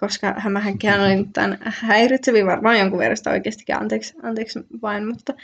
koska 0.00 0.34
hämähäkkihän 0.38 1.00
oli 1.00 1.26
tämän 1.32 1.58
häiritsevin 1.62 2.46
varmaan 2.46 2.78
jonkun 2.78 2.98
verran 2.98 3.32
oikeastikin, 3.32 3.76
anteeksi, 3.76 4.14
anteeksi 4.22 4.60
vain, 4.82 5.08
mutta 5.08 5.34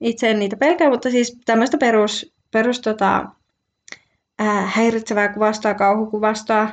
itse 0.00 0.30
en 0.30 0.38
niitä 0.38 0.56
pelkää, 0.56 0.90
mutta 0.90 1.10
siis 1.10 1.38
tämmöistä 1.44 1.78
perus, 1.78 2.32
perus 2.50 2.80
tota, 2.80 3.26
ää, 4.38 4.66
häiritsevää 4.66 5.32
kuvastoa, 5.32 5.74
kauhukuvastoa. 5.74 6.68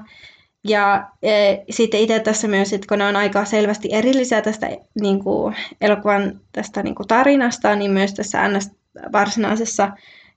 Ja 0.67 1.07
e, 1.21 1.57
sitten 1.69 1.99
itse 1.99 2.19
tässä 2.19 2.47
myös, 2.47 2.73
että 2.73 2.87
kun 2.87 2.97
ne 2.97 3.05
on 3.05 3.15
aika 3.15 3.45
selvästi 3.45 3.89
erillisiä 3.91 4.41
tästä 4.41 4.69
niin 5.01 5.23
kuin, 5.23 5.55
elokuvan 5.81 6.39
tästä 6.51 6.83
niin 6.83 6.95
kuin 6.95 7.07
tarinasta, 7.07 7.75
niin 7.75 7.91
myös 7.91 8.13
tässä 8.13 8.47
NS 8.47 8.71
varsinaisessa 9.11 9.91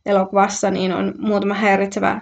elokuvassa 0.07 0.71
niin 0.71 0.93
on 0.93 1.15
muutama 1.19 1.55
häiritsevä 1.55 2.21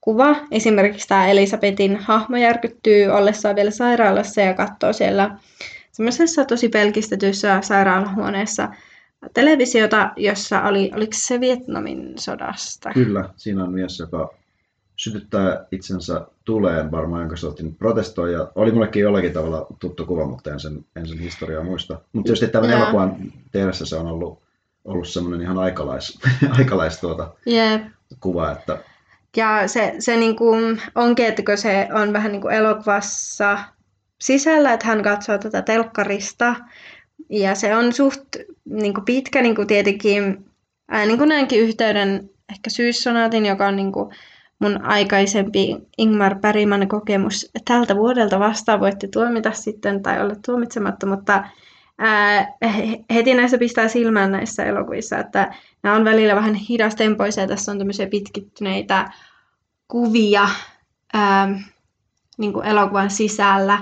kuva. 0.00 0.36
Esimerkiksi 0.50 1.08
tämä 1.08 1.28
Elisabetin 1.28 1.96
hahmo 1.96 2.36
järkyttyy 2.36 3.06
ollessaan 3.06 3.56
vielä 3.56 3.70
sairaalassa 3.70 4.40
ja 4.40 4.54
katsoo 4.54 4.92
siellä 4.92 5.38
semmoisessa 5.92 6.44
tosi 6.44 6.68
pelkistetyssä 6.68 7.58
sairaalahuoneessa 7.62 8.68
televisiota, 9.34 10.10
jossa 10.16 10.62
oli, 10.62 10.90
oliko 10.94 11.12
se 11.14 11.40
Vietnamin 11.40 12.12
sodasta? 12.18 12.90
Kyllä, 12.94 13.30
siinä 13.36 13.64
on 13.64 13.72
mies, 13.72 13.98
joka 13.98 14.34
sytyttää 15.02 15.66
itsensä 15.72 16.26
tuleen 16.44 16.90
varmaan, 16.90 17.20
jonka 17.20 17.36
sotin 17.36 17.74
protestoi. 17.74 18.32
Ja 18.32 18.52
oli 18.54 18.72
mullekin 18.72 19.02
jollakin 19.02 19.32
tavalla 19.32 19.66
tuttu 19.78 20.06
kuva, 20.06 20.26
mutta 20.26 20.50
en 20.50 20.60
sen, 20.60 20.84
en 20.96 21.08
sen 21.08 21.18
historiaa 21.18 21.64
muista. 21.64 22.00
Mutta 22.12 22.26
tietysti 22.26 22.48
tämän 22.48 22.70
elokuvan 22.70 23.16
tehdessä 23.52 23.86
se 23.86 23.96
on 23.96 24.06
ollut 24.06 24.42
ollut 24.84 25.08
semmoinen 25.08 25.40
ihan 25.40 25.58
aikalais, 25.58 26.18
aikalais 26.58 27.00
tuota 27.00 27.30
yep. 27.46 27.82
kuva, 28.20 28.52
että 28.52 28.78
ja 29.36 29.68
se, 29.68 29.94
se 29.98 30.16
niin 30.16 30.36
kuin 30.36 30.82
onkin, 30.94 31.26
että 31.26 31.42
kun 31.42 31.58
se 31.58 31.88
on 31.92 32.12
vähän 32.12 32.32
niin 32.32 32.42
kuin 32.42 32.54
elokuvassa 32.54 33.58
sisällä, 34.20 34.72
että 34.72 34.86
hän 34.86 35.02
katsoo 35.02 35.38
tätä 35.38 35.62
telkkarista, 35.62 36.54
ja 37.30 37.54
se 37.54 37.76
on 37.76 37.92
suht 37.92 38.24
niin 38.64 38.94
kuin 38.94 39.04
pitkä 39.04 39.42
niin 39.42 39.54
kuin 39.54 39.66
tietenkin, 39.66 40.44
ää, 40.88 41.06
niin 41.06 41.18
kuin 41.18 41.28
näinkin 41.28 41.60
yhteyden 41.60 42.30
ehkä 42.50 42.70
syyssonaatin, 42.70 43.46
joka 43.46 43.66
on 43.66 43.76
niin 43.76 43.92
kuin 43.92 44.14
mun 44.62 44.84
aikaisempi 44.84 45.76
Ingmar 45.98 46.34
Bergman 46.34 46.88
kokemus 46.88 47.50
tältä 47.64 47.96
vuodelta 47.96 48.38
vastaan 48.38 48.80
voitte 48.80 49.08
tuomita 49.08 49.52
sitten 49.52 50.02
tai 50.02 50.22
olla 50.22 50.34
tuomitsematta, 50.46 51.06
mutta 51.06 51.44
ää, 51.98 52.52
heti 53.14 53.34
näissä 53.34 53.58
pistää 53.58 53.88
silmään 53.88 54.32
näissä 54.32 54.64
elokuvissa, 54.64 55.18
että 55.18 55.54
nämä 55.82 55.96
on 55.96 56.04
välillä 56.04 56.34
vähän 56.36 56.54
hidastempoisia. 56.54 57.46
Tässä 57.46 57.72
on 57.72 57.78
tämmöisiä 57.78 58.06
pitkittyneitä 58.06 59.10
kuvia 59.88 60.48
ää, 61.14 61.48
niin 62.38 62.52
kuin 62.52 62.66
elokuvan 62.66 63.10
sisällä. 63.10 63.78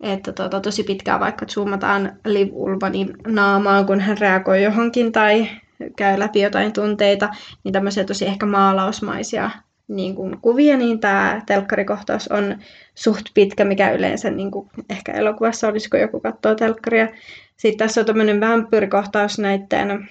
Että 0.00 0.32
tuota, 0.32 0.60
tosi 0.60 0.82
pitkään 0.82 1.20
vaikka 1.20 1.46
zoomataan 1.46 2.12
Liv 2.24 2.48
Ulvanin 2.52 3.16
naamaan, 3.26 3.86
kun 3.86 4.00
hän 4.00 4.18
reagoi 4.18 4.62
johonkin 4.62 5.12
tai 5.12 5.48
käy 5.96 6.18
läpi 6.18 6.40
jotain 6.40 6.72
tunteita, 6.72 7.28
niin 7.64 7.72
tämmöisiä 7.72 8.04
tosi 8.04 8.26
ehkä 8.26 8.46
maalausmaisia 8.46 9.50
niin 9.88 10.14
kuin 10.14 10.40
kuvia, 10.40 10.76
niin 10.76 11.00
tämä 11.00 11.42
telkkarikohtaus 11.46 12.28
on 12.28 12.58
suht 12.94 13.24
pitkä, 13.34 13.64
mikä 13.64 13.90
yleensä 13.90 14.30
niin 14.30 14.50
kuin 14.50 14.70
ehkä 14.90 15.12
elokuvassa 15.12 15.68
olisi, 15.68 15.90
kun 15.90 16.00
joku 16.00 16.20
katsoo 16.20 16.54
telkkaria. 16.54 17.08
Sitten 17.56 17.78
tässä 17.78 18.00
on 18.00 18.06
tämmöinen 18.06 18.40
vampyyrikohtaus 18.40 19.38
näiden, 19.38 20.08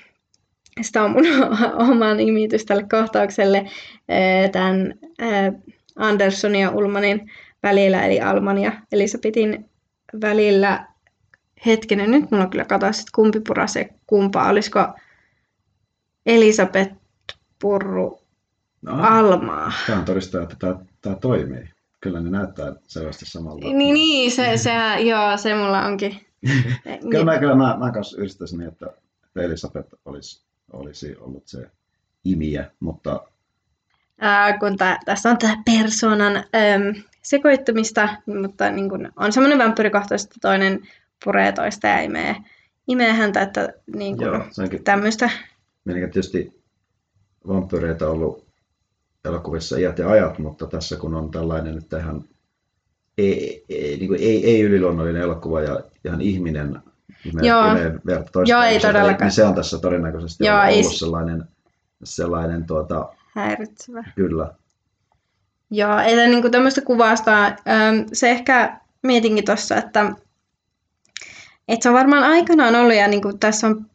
sitä 0.81 1.03
on 1.03 1.11
mun 1.11 1.25
oma 1.91 2.13
nimitys 2.13 2.65
tälle 2.65 2.85
kohtaukselle, 2.91 3.65
tämän 4.51 4.93
Andersonin 5.95 6.61
ja 6.61 6.71
Ulmanin 6.71 7.31
välillä, 7.63 8.05
eli 8.05 8.21
Alman 8.21 8.57
ja 8.57 8.71
Elisabetin 8.91 9.69
välillä. 10.21 10.87
Hetkinen, 11.65 12.11
nyt 12.11 12.31
mulla 12.31 12.47
kyllä 12.47 12.65
katosi, 12.65 13.01
että 13.01 13.11
kumpi 13.15 13.39
pura 13.39 13.67
se 13.67 13.89
kumpaa. 14.07 14.49
Olisiko 14.49 14.87
Elisabeth 16.25 16.95
Purru 17.61 18.26
no, 18.87 19.03
Almaa? 19.03 19.71
Tämä 19.87 19.99
on 19.99 20.05
todistaa, 20.05 20.43
että 20.43 20.55
tämä, 20.59 20.75
tämä 21.01 21.15
toimii. 21.15 21.69
Kyllä 22.01 22.19
ne 22.19 22.29
näyttää 22.29 22.73
selvästi 22.87 23.25
samalta. 23.25 23.67
Niin, 23.67 23.93
niin 23.93 24.31
se, 24.31 24.57
se, 24.57 24.71
joo, 24.99 25.37
se 25.37 25.55
mulla 25.55 25.85
onkin. 25.85 26.19
kyllä 27.11 27.25
mä, 27.25 27.39
kyllä 27.39 27.55
mä, 27.55 27.77
mä 27.79 27.91
kanssa 27.91 28.17
yhdistäisin, 28.17 28.61
että, 28.61 28.85
että 29.25 29.41
Elisabeth 29.41 29.89
olisi, 30.05 30.45
olisi 30.73 31.15
ollut 31.19 31.47
se 31.47 31.71
imiä, 32.25 32.71
mutta... 32.79 33.21
Ää, 34.19 34.57
kun 34.57 34.77
tää, 34.77 34.99
tässä 35.05 35.29
on 35.29 35.37
tämä 35.37 35.61
persoonan 35.65 36.35
äm, 36.35 37.03
sekoittumista, 37.21 38.09
mutta 38.41 38.71
niin 38.71 38.89
kun 38.89 39.11
on 39.15 39.31
semmoinen 39.31 39.59
vampyrikohtaus, 39.59 40.23
että 40.23 40.35
toinen 40.41 40.87
puree 41.23 41.51
toista 41.51 41.87
ja 41.87 42.01
imee, 42.01 42.35
imee 42.87 43.13
häntä, 43.13 43.41
että 43.41 43.73
niin 43.95 44.17
kun, 44.17 44.25
Joo, 44.25 44.43
tämmöistä. 44.83 45.29
Meillä 45.85 46.07
tietysti 46.07 46.61
vampyreitä 47.47 48.09
ollut 48.09 48.46
elokuvissa 49.27 49.77
iät 49.77 49.99
ja 49.99 50.09
ajat, 50.09 50.39
mutta 50.39 50.67
tässä 50.67 50.95
kun 50.95 51.15
on 51.15 51.31
tällainen, 51.31 51.77
että 51.77 51.97
ihan 51.97 52.23
ei, 53.17 53.65
ei, 53.69 53.97
niin 53.97 54.07
kuin 54.07 54.19
ei, 54.19 54.45
ei 54.45 54.61
yliluonnollinen 54.61 55.21
elokuva 55.21 55.61
ja 55.61 55.79
ihan 56.05 56.21
ihminen 56.21 56.79
Joo. 57.41 57.63
Joo, 58.45 58.61
ei 58.61 58.79
todellakaan. 58.79 59.17
Niin 59.21 59.31
se 59.31 59.43
on 59.43 59.55
tässä 59.55 59.77
todennäköisesti 59.77 60.45
Joo, 60.45 60.57
ollut 60.57 60.75
ei... 60.75 60.83
sellainen, 60.83 61.45
sellainen 62.03 62.65
tuota, 62.65 63.09
häiritsevä. 63.35 64.03
Kyllä. 64.15 64.53
Joo, 65.71 65.99
eli 65.99 66.27
niin 66.27 66.41
kuin 66.41 66.51
tämmöistä 66.51 66.81
kuvasta, 66.81 67.55
se 68.13 68.29
ehkä 68.29 68.79
mietinkin 69.03 69.45
tuossa, 69.45 69.75
että, 69.75 70.11
että 71.67 71.83
se 71.83 71.89
on 71.89 71.95
varmaan 71.95 72.23
aikanaan 72.23 72.75
ollut, 72.75 72.95
ja 72.95 73.07
niin 73.07 73.21
kuin 73.21 73.39
tässä 73.39 73.67
on, 73.67 73.85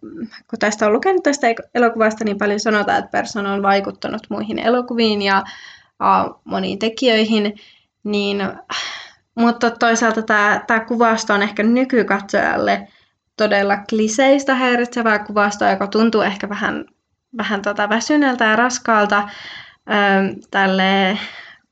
kun 0.51 0.59
tästä 0.59 0.87
on 0.87 0.93
lukenut 0.93 1.23
tästä 1.23 1.47
elokuvasta, 1.75 2.25
niin 2.25 2.39
paljon 2.39 2.61
sanotaan, 2.61 2.99
että 2.99 3.11
persona 3.11 3.53
on 3.53 3.63
vaikuttanut 3.63 4.23
muihin 4.31 4.59
elokuviin 4.59 5.23
ja 5.23 5.43
uh, 6.01 6.41
moniin 6.45 6.79
tekijöihin, 6.79 7.55
niin 8.05 8.43
mutta 9.35 9.71
toisaalta 9.71 10.23
tämä, 10.23 10.65
tämä 10.67 10.81
kuvasto 10.81 11.35
on 11.35 11.43
ehkä 11.43 11.63
nykykatsojalle 11.63 12.89
todella 13.37 13.77
kliseistä 13.77 14.55
häiritsevää 14.55 15.19
kuvastoa, 15.19 15.71
joka 15.71 15.87
tuntuu 15.87 16.21
ehkä 16.21 16.49
vähän, 16.49 16.85
vähän 17.37 17.63
tota 17.63 17.89
väsyneeltä 17.89 18.45
ja 18.45 18.57
raskaalta 18.57 19.19
ähm, 19.19 20.27
tälle 20.51 21.19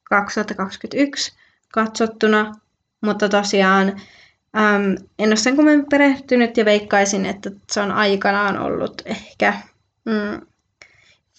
2021 0.05 1.33
katsottuna. 1.73 2.53
Mutta 3.01 3.29
tosiaan 3.29 4.01
ähm, 4.57 4.95
en 5.19 5.29
ole 5.29 5.37
sen 5.37 5.57
kummemmin 5.57 5.87
perehtynyt 5.91 6.57
ja 6.57 6.65
veikkaisin, 6.65 7.27
että 7.27 7.51
se 7.73 7.81
on 7.81 7.93
aikanaan 7.93 8.59
ollut 8.59 9.03
ehkä 9.05 9.55
mm, 10.05 10.47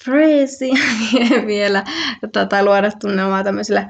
freesi 0.04 0.72
vielä 1.48 1.84
tota, 2.32 2.66
luoda 2.66 2.92
tunnelmaa 2.92 3.44
tämmöisillä 3.44 3.90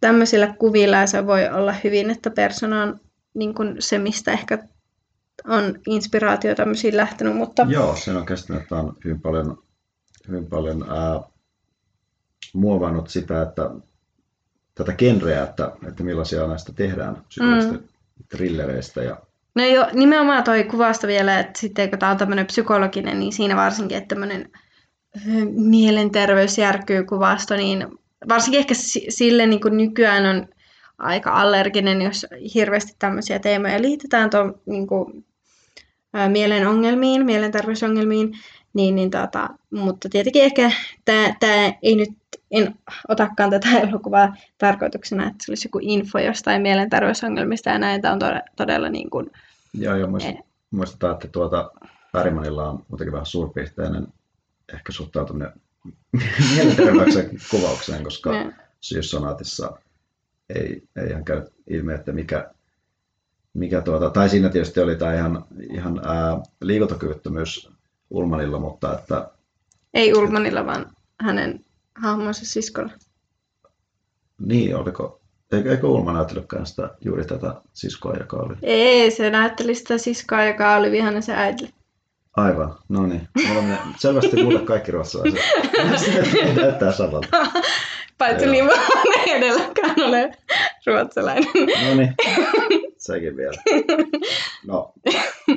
tämmöisillä 0.00 0.54
kuvilla 0.58 0.96
ja 0.96 1.06
se 1.06 1.26
voi 1.26 1.48
olla 1.48 1.74
hyvin, 1.84 2.10
että 2.10 2.30
persona 2.30 2.82
on 2.82 3.00
niin 3.34 3.54
kuin 3.54 3.76
se, 3.78 3.98
mistä 3.98 4.32
ehkä 4.32 4.58
on 5.44 5.78
inspiraatio 5.86 6.54
tämmöisiin 6.54 6.96
lähtenyt. 6.96 7.36
Mutta... 7.36 7.66
Joo, 7.68 7.96
sen 7.96 8.16
on 8.16 8.26
kestänyt, 8.26 8.62
että 8.62 8.76
on 8.76 8.96
hyvin 9.04 9.20
paljon, 9.20 9.62
hyvin 10.28 10.46
paljon 10.46 10.86
ää, 10.90 11.20
muovannut 12.54 13.08
sitä, 13.08 13.42
että 13.42 13.70
tätä 14.74 14.92
genreä, 14.92 15.42
että, 15.42 15.72
että 15.88 16.02
millaisia 16.02 16.46
näistä 16.46 16.72
tehdään 16.72 17.22
mm. 17.40 17.78
Trillereistä. 18.28 19.02
Ja... 19.02 19.16
No 19.54 19.64
joo, 19.64 19.86
nimenomaan 19.92 20.44
toi 20.44 20.64
kuvasta 20.64 21.06
vielä, 21.06 21.40
että 21.40 21.60
sitten 21.60 21.90
kun 21.90 21.98
tämä 21.98 22.12
on 22.12 22.18
tämmöinen 22.18 22.46
psykologinen, 22.46 23.20
niin 23.20 23.32
siinä 23.32 23.56
varsinkin, 23.56 23.98
että 23.98 24.08
tämmöinen 24.08 24.50
mielenterveys 25.50 26.58
järkyy 26.58 27.04
kuvasto, 27.04 27.56
niin 27.56 27.86
varsinkin 28.28 28.58
ehkä 28.58 28.74
sille 29.08 29.46
niin 29.46 29.60
kuin 29.60 29.76
nykyään 29.76 30.26
on 30.26 30.48
aika 30.98 31.30
allerginen, 31.30 32.02
jos 32.02 32.26
hirveästi 32.54 32.92
tämmöisiä 32.98 33.38
teemoja 33.38 33.82
liitetään 33.82 34.30
tuon 34.30 34.60
niin 34.66 34.86
kuin, 34.86 35.24
mielen 36.28 36.66
ongelmiin, 36.66 37.26
mielenterveysongelmiin, 37.26 38.32
niin, 38.74 38.94
niin 38.94 39.10
tota, 39.10 39.48
mutta 39.70 40.08
tietenkin 40.08 40.42
ehkä 40.42 40.70
tämä 41.40 41.72
ei 41.82 41.96
nyt, 41.96 42.08
en 42.50 42.74
otakaan 43.08 43.50
tätä 43.50 43.68
elokuvaa 43.88 44.36
tarkoituksena, 44.58 45.26
että 45.26 45.44
se 45.44 45.52
olisi 45.52 45.68
joku 45.68 45.78
info 45.82 46.18
jostain 46.18 46.62
mielenterveysongelmista 46.62 47.70
ja 47.70 47.78
näin, 47.78 48.02
tämä 48.02 48.12
on 48.12 48.18
todella, 48.18 48.42
todella 48.56 48.88
niin 48.88 49.10
kuin, 49.10 49.30
Joo, 49.78 49.96
joo, 49.96 50.08
muistetaan, 50.70 51.14
että 51.14 51.28
tuota, 51.28 51.70
Pärimanilla 52.12 52.70
on 52.70 52.84
muutenkin 52.88 53.12
vähän 53.12 53.26
suurpiirteinen 53.26 54.06
ehkä 54.74 54.92
suhtautuminen 54.92 55.52
mielenterveyksen 56.54 57.30
kuvaukseen, 57.50 58.04
koska 58.04 58.30
syyssonaatissa 58.80 59.78
ei, 60.54 60.82
ei 60.96 61.10
ihan 61.10 61.24
käy 61.24 61.46
ilmi, 61.70 61.94
että 61.94 62.12
mikä, 62.12 62.50
mikä 63.54 63.80
tuota, 63.80 64.10
tai 64.10 64.28
siinä 64.28 64.48
tietysti 64.48 64.80
oli 64.80 64.96
tämä 64.96 65.14
ihan, 65.14 65.44
ihan 65.70 66.00
ää, 66.04 66.40
liikuntakyvyttömyys 66.60 67.70
Ulmanilla, 68.10 68.58
mutta 68.58 68.98
että... 68.98 69.30
Ei 69.94 70.14
Ulmanilla, 70.14 70.66
vaan 70.66 70.86
hänen 71.20 71.60
hahmonsa 72.02 72.46
siskolla. 72.46 72.92
Niin, 74.38 74.76
oliko, 74.76 75.20
eikö, 75.52 75.70
eikö 75.70 75.86
Ulma 75.86 76.12
näytellytkään 76.12 76.66
sitä, 76.66 76.90
juuri 77.00 77.24
tätä 77.24 77.54
siskoa, 77.72 78.14
joka 78.14 78.36
oli? 78.36 78.54
Ei, 78.62 79.10
se 79.10 79.30
näytteli 79.30 79.74
sitä 79.74 79.98
siskoa, 79.98 80.44
joka 80.44 80.76
oli 80.76 80.90
vihainen 80.90 81.22
se 81.22 81.34
äiti. 81.34 81.74
Aivan, 82.36 82.74
no 82.88 83.06
niin. 83.06 83.28
Me 83.46 83.52
olemme 83.52 83.78
selvästi 83.98 84.36
kuule 84.36 84.58
kaikki 84.58 84.92
ruotsalaiset. 84.92 85.40
näyttää 86.56 86.92
samalta. 86.92 87.28
Paitsi 88.18 88.46
niin 88.46 88.64
ei 89.16 89.32
edelläkään 89.32 89.94
ole 90.02 90.32
ruotsalainen. 90.86 91.50
No 91.88 91.94
niin, 91.94 92.14
sekin 92.98 93.36
vielä. 93.36 93.62
No, 94.66 94.92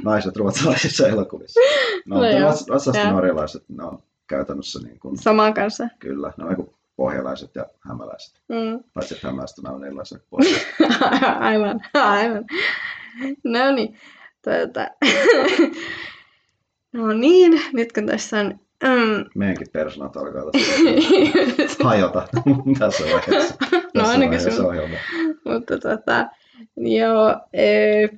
naiset 0.03 0.37
ruotsalaisissa 0.37 1.07
elokuvissa. 1.07 1.59
No, 2.05 2.15
no 2.15 2.39
ruotsalaiset 2.39 3.11
norjalaiset, 3.11 3.63
ne 3.67 3.83
on 3.83 3.99
käytännössä 4.29 4.79
niin 4.79 4.99
kuin... 4.99 5.17
Saman 5.17 5.53
kanssa. 5.53 5.87
Kyllä, 5.99 6.33
ne 6.37 6.45
on 6.45 6.53
niin 6.53 6.75
pohjalaiset 6.95 7.55
ja 7.55 7.65
hämäläiset. 7.79 8.41
Mm. 8.49 8.83
Paitsi 8.93 9.13
että 9.15 9.27
hämäläiset 9.27 9.65
on 9.65 9.83
erilaisia 9.85 10.17
aivan, 11.39 11.81
aivan. 11.93 12.45
No 13.43 13.71
niin, 13.71 13.97
tuota... 14.43 14.87
no 16.93 17.13
niin, 17.13 17.61
nyt 17.73 17.91
kun 17.91 18.05
tässä 18.05 18.39
on 18.39 18.59
Mm. 18.83 19.25
Meidänkin 19.35 19.67
persoonat 19.73 20.17
alkaa 20.17 20.43
tässä 20.51 21.83
hajota 21.83 22.27
tässä 22.79 23.03
vaiheessa. 23.03 23.55
no 23.93 24.07
ainakin 24.07 24.41
sun. 24.55 24.65
Ohjelma. 24.65 24.95
Mutta 25.45 25.77
tota, 25.77 26.29
joo, 26.77 27.35
ee, 27.53 28.09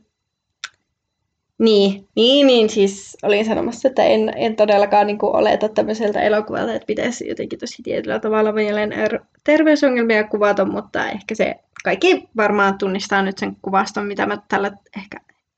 niin, 1.61 2.07
niin, 2.15 2.47
niin, 2.47 2.69
siis 2.69 3.17
olin 3.23 3.45
sanomassa, 3.45 3.87
että 3.87 4.03
en, 4.03 4.33
en 4.35 4.55
todellakaan 4.55 5.07
niin 5.07 5.17
kuin 5.17 5.35
oleta 5.35 5.69
tämmöiseltä 5.69 6.21
elokuvalta, 6.21 6.73
että 6.73 6.85
pitäisi 6.85 7.27
jotenkin 7.27 7.59
tosi 7.59 7.83
tietyllä 7.83 8.19
tavalla 8.19 8.51
mieleen 8.51 8.91
er- 8.91 9.25
terveysongelmia 9.43 10.23
kuvata, 10.23 10.65
mutta 10.65 11.09
ehkä 11.09 11.35
se 11.35 11.55
kaikki 11.83 12.29
varmaan 12.37 12.77
tunnistaa 12.77 13.21
nyt 13.21 13.37
sen 13.37 13.55
kuvaston, 13.61 14.05
mitä 14.05 14.25
mä 14.25 14.37
tällä 14.47 14.71
ehkä 14.97 15.17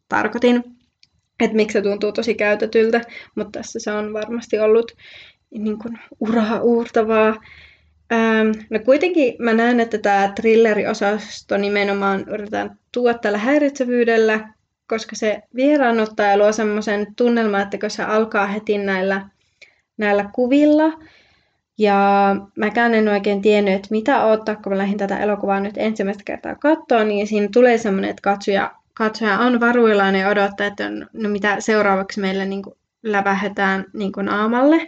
tarkoitin 0.10 0.64
että 1.40 1.56
miksi 1.56 1.74
se 1.74 1.82
tuntuu 1.82 2.12
tosi 2.12 2.36
käytetyltä, 2.36 3.02
mutta 3.36 3.60
tässä 3.60 3.80
se 3.80 3.92
on 3.92 4.14
varmasti 4.14 4.60
ollut 4.60 4.92
niin 5.52 5.80
kuin 5.80 6.00
uraa 6.20 6.60
uurtavaa. 6.62 7.36
Ähm, 8.14 8.52
no 8.70 8.80
kuitenkin 8.86 9.36
mä 9.40 9.54
näen, 9.54 9.80
että 9.80 9.98
tämä 9.98 10.32
thrilleriosasto 10.36 11.58
nimenomaan 11.58 12.26
yritetään 12.30 12.80
tuoda 12.92 13.18
tällä 13.18 13.38
häiritsevyydellä, 13.38 14.50
koska 14.88 15.16
se 15.16 15.42
vieraannuttaa 15.56 16.26
ja 16.26 16.38
luo 16.38 16.52
semmoisen 16.52 17.08
tunnelman, 17.16 17.62
että 17.62 17.78
kun 17.78 17.90
se 17.90 18.04
alkaa 18.04 18.48
heti 18.48 18.78
näillä, 18.78 19.30
näillä 19.98 20.30
kuvilla, 20.34 21.00
ja 21.78 22.36
mäkään 22.58 22.94
en 22.94 23.08
oikein 23.08 23.42
tiennyt, 23.42 23.74
että 23.74 23.88
mitä 23.92 24.26
odottaa, 24.26 24.56
kun 24.56 24.72
mä 24.72 24.78
lähdin 24.78 24.98
tätä 24.98 25.20
elokuvaa 25.20 25.60
nyt 25.60 25.78
ensimmäistä 25.78 26.24
kertaa 26.26 26.56
katsoa, 26.56 27.04
niin 27.04 27.28
siinä 27.28 27.48
tulee 27.54 27.78
semmoinen, 27.78 28.10
että 28.10 28.22
katsoja 28.22 28.72
katsoja 28.94 29.40
on 29.40 29.60
varuillaan 29.60 30.16
ja 30.16 30.30
odottaa, 30.30 30.68
että 30.68 30.90
no 31.14 31.30
mitä 31.30 31.56
seuraavaksi 31.60 32.20
meille 32.20 32.46
niin 32.46 32.64
lävähetään 33.04 33.86
niin 33.94 34.12
kuin 34.12 34.26
naamalle. 34.26 34.88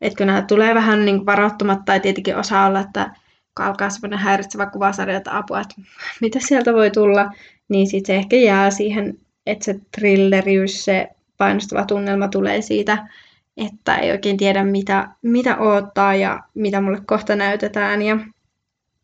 Että 0.00 0.16
kun 0.16 0.26
nämä 0.26 0.42
tulee 0.42 0.74
vähän 0.74 1.04
niin 1.04 1.26
varoittumatta, 1.26 1.84
tai 1.84 2.00
tietenkin 2.00 2.36
osaa 2.36 2.66
olla, 2.66 2.80
että 2.80 3.10
kun 3.56 3.64
alkaa 3.66 3.90
semmoinen 3.90 4.18
häiritsevä 4.18 4.66
kuvasarja, 4.66 5.16
että 5.16 5.38
apua, 5.38 5.60
että 5.60 5.74
mitä 6.20 6.38
sieltä 6.42 6.72
voi 6.72 6.90
tulla, 6.90 7.30
niin 7.68 7.86
sitten 7.86 8.14
se 8.14 8.16
ehkä 8.16 8.36
jää 8.36 8.70
siihen, 8.70 9.18
että 9.46 9.64
se 9.64 9.80
thrilleriys, 9.96 10.84
se 10.84 11.08
painostava 11.38 11.84
tunnelma 11.84 12.28
tulee 12.28 12.62
siitä, 12.62 13.08
että 13.56 13.96
ei 13.96 14.10
oikein 14.10 14.36
tiedä 14.36 14.64
mitä, 14.64 15.08
mitä 15.22 15.58
odottaa 15.58 16.14
ja 16.14 16.42
mitä 16.54 16.80
mulle 16.80 17.00
kohta 17.06 17.36
näytetään. 17.36 18.02
Ja 18.02 18.18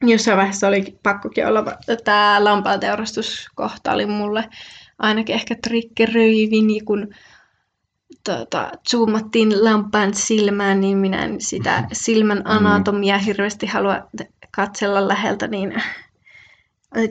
jossain 0.03 0.37
vaiheessa 0.37 0.69
oli 0.69 0.99
pakkokin 1.03 1.47
olla, 1.47 1.65
tämä 2.05 2.45
lampaan 2.45 2.81
teurastuskohta 2.81 3.93
oli 3.93 4.07
mulle 4.07 4.45
ainakin 4.99 5.35
ehkä 5.35 5.55
triggeröivin, 5.63 6.85
kun 6.85 7.15
tota, 8.25 8.73
zoomattiin 8.91 9.65
lampaan 9.65 10.15
silmään, 10.15 10.81
niin 10.81 10.99
minä 10.99 11.25
en 11.25 11.41
sitä 11.41 11.85
silmän 11.93 12.39
mm. 12.39 12.45
anatomia 12.45 13.19
hirveästi 13.19 13.67
halua 13.67 14.09
katsella 14.51 15.09
läheltä, 15.09 15.49
niin 15.49 15.83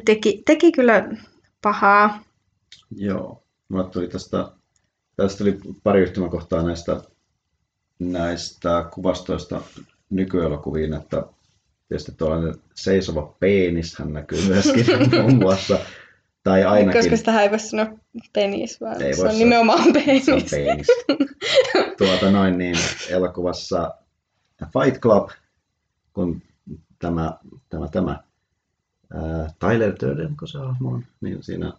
teki, 0.06 0.44
teki 0.46 0.72
kyllä 0.72 1.10
pahaa. 1.62 2.24
Joo, 2.96 3.44
mulla 3.70 3.84
tuli 3.84 4.08
tästä, 4.08 4.52
tästä 5.16 5.38
tuli 5.38 5.60
pari 5.84 6.02
yhtymäkohtaa 6.02 6.64
näistä, 6.64 7.02
näistä 8.00 8.90
kuvastoista 8.94 9.62
nykyelokuviin, 10.10 10.94
että 10.94 11.24
Tietysti 11.92 12.12
tuollainen 12.12 12.56
seisova 12.76 13.36
penis 13.40 14.00
hän 14.00 14.14
näkyy 14.14 14.42
myöskin 14.48 14.86
muun 15.12 15.36
muassa. 15.36 15.80
Tai 16.44 16.64
ainakin... 16.64 17.02
Koska 17.02 17.18
sitä 17.18 17.42
ei 17.42 17.50
voi 17.50 17.60
sanoa 17.60 17.88
penis, 18.34 18.82
vaan 18.82 19.02
ei 19.02 19.14
se 19.14 19.28
on 19.28 19.40
nimenomaan 19.40 19.94
penis. 19.94 20.26
Se 20.26 20.34
on 20.34 20.42
penis. 20.52 20.88
tuota 21.98 22.32
noin 22.32 22.58
niin, 22.58 22.76
elokuvassa 23.10 23.92
Fight 24.64 25.02
Club, 25.02 25.30
kun 26.14 26.42
tämä, 27.00 27.38
tämä, 27.70 27.88
tämä 27.88 28.24
ää, 29.14 29.54
Tyler 29.60 29.94
Durden, 30.02 30.38
kun 30.40 30.48
se 30.48 30.58
hahmo 30.58 30.90
on, 30.90 31.04
niin 31.22 31.44
siinä 31.44 31.74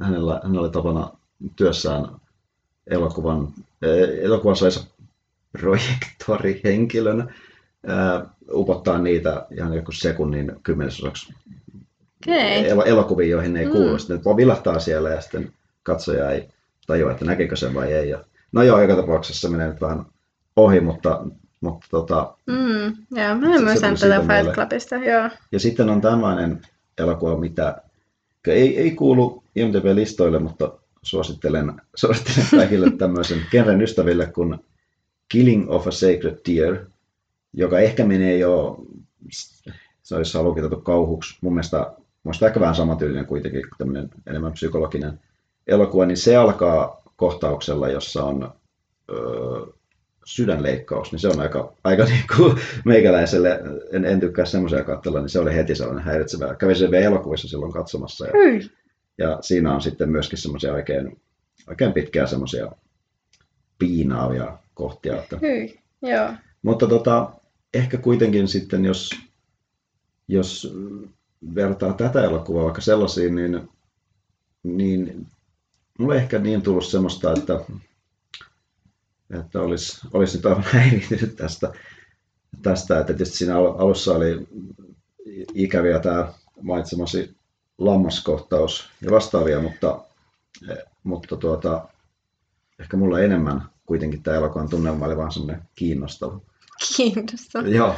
hänellä, 0.00 0.40
hänellä 0.42 0.60
oli 0.60 0.70
tapana 0.70 1.10
työssään 1.56 2.08
elokuvan, 2.86 3.48
elokuvan 4.22 4.56
projektorihenkilönä 5.52 7.34
ää, 7.86 8.26
upottaa 8.52 8.98
niitä 8.98 9.46
ihan 9.50 9.74
joku 9.74 9.92
sekunnin 9.92 10.52
kymmenesosaksi 10.62 11.34
okay. 12.28 12.66
el- 12.66 12.82
elokuviin, 12.86 13.30
joihin 13.30 13.52
ne 13.52 13.60
ei 13.60 13.66
mm. 13.66 13.72
kuulu. 13.72 13.98
Sitten 13.98 14.20
ne 14.26 14.36
vilahtaa 14.36 14.78
siellä 14.78 15.10
ja 15.10 15.20
sitten 15.20 15.52
katsoja 15.82 16.30
ei 16.30 16.48
tajua, 16.86 17.12
että 17.12 17.24
näkekö 17.24 17.56
sen 17.56 17.74
vai 17.74 17.92
ei. 17.92 18.08
Ja, 18.08 18.24
no 18.52 18.62
joo, 18.62 18.82
joka 18.82 18.96
tapauksessa 18.96 19.48
menee 19.48 19.68
nyt 19.68 19.80
vähän 19.80 20.06
ohi, 20.56 20.80
mutta, 20.80 21.24
mutta 21.62 21.86
tota, 21.90 22.36
mm, 22.46 22.84
joo, 23.10 23.34
mä 23.34 23.54
en 23.54 23.64
muista 23.64 23.86
tätä 24.00 24.20
Fight 24.20 24.54
Clubista, 24.54 24.96
joo. 24.96 25.30
Ja 25.52 25.60
sitten 25.60 25.90
on 25.90 26.00
tämmöinen 26.00 26.60
elokuva, 26.98 27.36
mitä 27.36 27.82
ei, 28.46 28.78
ei 28.78 28.90
kuulu 28.90 29.42
IMDb-listoille, 29.56 30.38
mutta 30.38 30.72
suosittelen, 31.02 31.72
suosittelen 31.94 32.46
kaikille 32.50 32.90
tämmöisen 32.90 33.38
genren 33.50 33.82
ystäville 33.82 34.26
kuin 34.26 34.58
Killing 35.28 35.70
of 35.70 35.86
a 35.86 35.90
Sacred 35.90 36.38
Deer– 36.46 36.78
joka 37.52 37.78
ehkä 37.78 38.04
menee 38.04 38.38
jo, 38.38 38.78
se 40.02 40.16
olisi 40.16 40.38
luokiteltu 40.38 40.80
kauhuksi, 40.80 41.38
mun 41.40 41.52
mielestä, 41.54 41.92
mun 42.22 42.34
ehkä 42.46 42.60
vähän 42.60 42.74
samantyylinen 42.74 43.26
kuitenkin, 43.26 43.62
tämmöinen 43.78 44.10
enemmän 44.26 44.52
psykologinen 44.52 45.20
elokuva, 45.66 46.06
niin 46.06 46.16
se 46.16 46.36
alkaa 46.36 47.02
kohtauksella, 47.16 47.88
jossa 47.88 48.24
on 48.24 48.52
öö, 49.10 49.66
sydänleikkaus, 50.24 51.12
niin 51.12 51.20
se 51.20 51.28
on 51.28 51.40
aika, 51.40 51.72
aika 51.84 52.04
niin 52.14 52.24
kuin 52.36 52.56
meikäläiselle, 52.84 53.60
en, 53.92 54.04
en 54.04 54.20
tykkää 54.20 54.44
semmoisia 54.44 54.84
katsella, 54.84 55.20
niin 55.20 55.28
se 55.28 55.38
oli 55.38 55.54
heti 55.54 55.74
sellainen 55.74 56.04
häiritsevä. 56.04 56.54
Kävin 56.54 56.76
sen 56.76 56.90
vielä 56.90 57.04
elokuvissa 57.04 57.48
silloin 57.48 57.72
katsomassa. 57.72 58.26
Ja, 58.26 58.32
ja 59.18 59.38
siinä 59.40 59.74
on 59.74 59.82
sitten 59.82 60.10
myöskin 60.10 60.38
semmoisia 60.38 60.72
oikein, 60.72 61.20
oikein 61.68 61.92
pitkää 61.92 62.26
semmoisia 62.26 62.72
piinaavia 63.78 64.58
kohtia. 64.74 65.22
Että... 65.22 65.38
Hyi, 65.42 65.80
joo. 66.02 66.28
Mutta 66.62 66.86
tota, 66.86 67.30
ehkä 67.74 67.98
kuitenkin 67.98 68.48
sitten, 68.48 68.84
jos, 68.84 69.10
jos 70.28 70.74
vertaa 71.54 71.92
tätä 71.92 72.24
elokuvaa 72.24 72.64
vaikka 72.64 72.80
sellaisiin, 72.80 73.34
niin, 73.34 73.68
niin 74.62 75.26
mulle 75.98 76.16
ehkä 76.16 76.38
niin 76.38 76.62
tullut 76.62 76.86
semmoista, 76.86 77.32
että, 77.32 77.60
että 79.40 79.60
olisi, 79.60 80.08
olisi 80.12 80.36
nyt 80.36 80.46
aivan 80.46 80.64
häiriintynyt 80.72 81.36
tästä, 81.36 81.72
tästä, 82.62 82.98
että 83.00 83.12
tietysti 83.12 83.36
siinä 83.36 83.58
alussa 83.58 84.14
oli 84.14 84.46
ikäviä 85.54 85.98
tämä 85.98 86.32
mainitsemasi 86.62 87.36
lammaskohtaus 87.78 88.90
ja 89.00 89.10
vastaavia, 89.10 89.60
mutta, 89.60 90.04
mutta 91.02 91.36
tuota, 91.36 91.88
ehkä 92.80 92.96
mulla 92.96 93.20
enemmän 93.20 93.62
kuitenkin 93.86 94.22
tämä 94.22 94.36
elokuvan 94.36 94.68
tunnelma 94.68 95.06
oli 95.06 95.16
vaan 95.16 95.32
semmoinen 95.32 95.62
kiinnostava. 95.74 96.40
Kiinnostava. 96.96 97.68
Joo. 97.68 97.94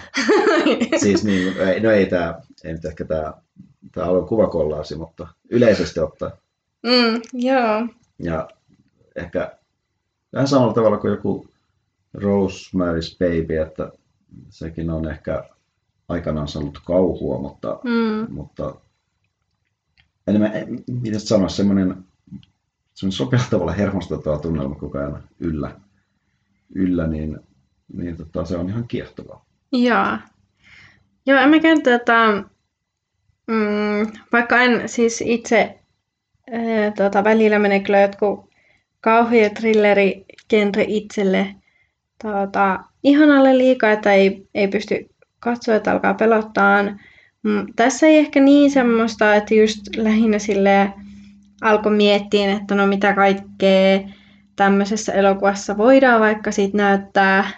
siis 1.02 1.24
niin, 1.24 1.58
ei, 1.58 1.80
no 1.80 1.90
ei 1.90 2.06
tämä, 2.06 2.40
ei 2.64 2.72
nyt 2.72 2.84
ehkä 2.84 3.04
tämä, 3.04 3.34
tämä 3.92 4.06
alue 4.06 4.28
kuvakollaasi, 4.28 4.96
mutta 4.96 5.28
yleisesti 5.50 6.00
ottaen. 6.00 6.32
Mm, 6.82 7.20
joo. 7.32 7.88
Ja 8.18 8.48
ehkä 9.16 9.58
vähän 10.34 10.48
samalla 10.48 10.74
tavalla 10.74 10.98
kuin 10.98 11.10
joku 11.10 11.46
Rosemary's 12.16 13.16
Baby, 13.18 13.56
että 13.56 13.92
sekin 14.48 14.90
on 14.90 15.10
ehkä 15.10 15.44
aikanaan 16.08 16.48
saanut 16.48 16.80
kauhua, 16.84 17.38
mutta, 17.38 17.80
mm. 17.84 18.34
mutta 18.34 18.74
enemmän, 20.26 20.52
miten 21.02 21.20
sanoa, 21.20 21.48
semmoinen, 21.48 22.04
semmoinen 22.94 23.16
sopivalla 23.16 23.50
tavalla 23.50 23.72
hermostuttava 23.72 24.38
tunnelma 24.38 24.74
koko 24.74 24.98
ajan 24.98 25.22
yllä, 25.40 25.80
yllä 26.74 27.06
niin, 27.06 27.38
niin 27.92 28.16
tota, 28.16 28.44
se 28.44 28.56
on 28.56 28.68
ihan 28.68 28.88
kiehtovaa. 28.88 29.44
Joo. 29.72 30.18
Joo, 31.26 31.38
en 31.40 31.50
mäkään 31.50 31.82
tota, 31.82 32.44
mm, 33.46 34.12
vaikka 34.32 34.62
en 34.62 34.88
siis 34.88 35.20
itse 35.20 35.78
ää, 36.52 36.90
tota, 36.96 37.24
välillä 37.24 37.58
mene 37.58 37.80
kyllä 37.80 38.00
jotkut 38.00 38.53
kauhu- 39.04 39.54
trilleri 39.54 40.24
genre 40.50 40.84
itselle 40.88 41.54
tota, 42.22 42.84
ihanalle 43.02 43.58
liikaa, 43.58 43.90
että 43.90 44.12
ei, 44.12 44.48
ei 44.54 44.68
pysty 44.68 45.08
katsoa, 45.40 45.74
että 45.74 45.92
alkaa 45.92 46.14
pelottaa. 46.14 46.82
Mm, 47.42 47.66
tässä 47.76 48.06
ei 48.06 48.18
ehkä 48.18 48.40
niin 48.40 48.70
semmoista, 48.70 49.34
että 49.34 49.54
just 49.54 49.96
lähinnä 49.96 50.38
sille 50.38 50.92
alkoi 51.60 51.96
miettiä, 51.96 52.52
että 52.52 52.74
no 52.74 52.86
mitä 52.86 53.12
kaikkea 53.12 54.00
tämmöisessä 54.56 55.12
elokuvassa 55.12 55.76
voidaan 55.76 56.20
vaikka 56.20 56.52
siitä 56.52 56.76
näyttää, 56.76 57.50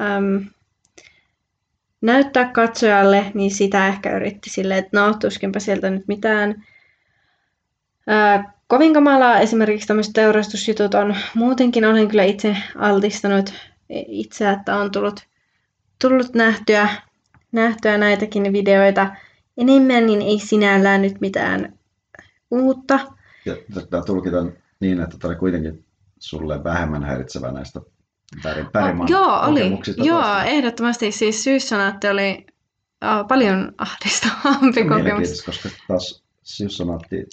äm, 0.00 0.44
näyttää 2.00 2.52
katsojalle, 2.52 3.30
niin 3.34 3.50
sitä 3.50 3.88
ehkä 3.88 4.16
yritti 4.16 4.50
silleen, 4.50 4.78
että 4.78 5.00
no 5.00 5.14
tuskinpä 5.14 5.60
sieltä 5.60 5.90
nyt 5.90 6.08
mitään 6.08 6.64
ää, 8.06 8.59
kovin 8.70 8.94
kamalaa. 8.94 9.40
Esimerkiksi 9.40 9.88
tämmöiset 9.88 10.12
teurastusjutut 10.12 10.94
on 10.94 11.16
muutenkin, 11.34 11.84
olen 11.84 12.08
kyllä 12.08 12.24
itse 12.24 12.56
altistanut 12.76 13.54
itse, 14.08 14.50
että 14.50 14.76
on 14.76 14.90
tullut, 14.90 15.20
tullut 16.00 16.34
nähtyä, 16.34 16.88
nähtyä 17.52 17.98
näitäkin 17.98 18.52
videoita 18.52 19.10
enemmän, 19.56 20.06
niin 20.06 20.22
ei 20.22 20.38
sinällään 20.38 21.02
nyt 21.02 21.20
mitään 21.20 21.78
uutta. 22.50 22.98
Ja 23.44 23.56
tämä 23.90 24.02
tulkitaan 24.02 24.52
niin, 24.80 25.00
että 25.00 25.16
tämä 25.18 25.30
oli 25.30 25.38
kuitenkin 25.38 25.84
sulle 26.18 26.64
vähemmän 26.64 27.04
häiritsevä 27.04 27.52
näistä 27.52 27.80
Pärin, 28.42 29.00
oh, 29.00 29.08
Joo, 29.08 29.40
oli. 29.40 29.78
Joo, 29.96 30.38
ehdottomasti. 30.46 31.12
Siis 31.12 31.44
syyssonaatti 31.44 32.08
oli 32.08 32.46
uh, 33.04 33.28
paljon 33.28 33.72
ahdistavampi 33.78 34.84
kokemus. 34.84 35.42
koska 35.42 35.68
taas 35.88 36.22
syyssonaatti 36.42 37.26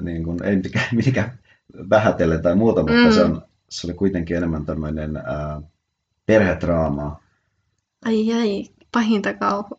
niin 0.00 0.24
kuin, 0.24 0.42
ei 0.44 0.56
mitenkään, 0.56 0.86
mitenkään 0.96 1.38
vähätelle 1.90 2.38
tai 2.38 2.54
muuta, 2.54 2.80
mutta 2.80 3.06
mm. 3.06 3.12
se, 3.12 3.22
on, 3.22 3.42
se 3.68 3.86
oli 3.86 3.94
kuitenkin 3.94 4.36
enemmän 4.36 4.66
tämmöinen 4.66 5.10
uh, 5.16 5.64
perhedraamaa. 6.26 7.22
Ai 8.04 8.32
ai, 8.32 8.66
pahinta 8.92 9.34
kauhua. 9.34 9.78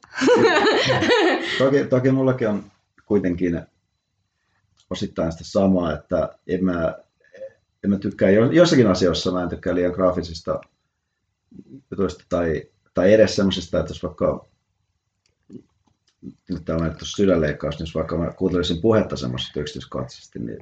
toki, 1.57 1.83
toki 1.89 2.11
mullakin 2.11 2.49
on 2.49 2.63
kuitenkin 3.05 3.61
osittain 4.89 5.31
sitä 5.31 5.43
samaa, 5.43 5.93
että 5.93 6.29
en 6.47 6.65
mä 6.65 6.95
en 7.83 7.89
mä 7.89 7.97
tykkää, 7.97 8.29
joissakin 8.29 8.87
asioissa 8.87 9.31
mä 9.31 9.43
en 9.43 9.49
tykkää 9.49 9.75
liian 9.75 9.91
graafisista 9.91 10.61
jutuista 11.91 12.23
tai, 12.29 12.63
tai 12.93 13.13
edes 13.13 13.35
semmoisista, 13.35 13.79
että 13.79 13.91
jos 13.91 14.03
vaikka 14.03 14.45
nyt 16.49 16.69
on 16.69 16.79
mainittu 16.79 17.05
sydänleikkaus, 17.05 17.75
niin 17.75 17.85
jos 17.85 17.95
vaikka 17.95 18.17
mä 18.17 18.31
kuuntelisin 18.31 18.81
puhetta 18.81 19.17
semmoisesta 19.17 19.59
yksityiskohtaisesti, 19.59 20.39
niin 20.39 20.57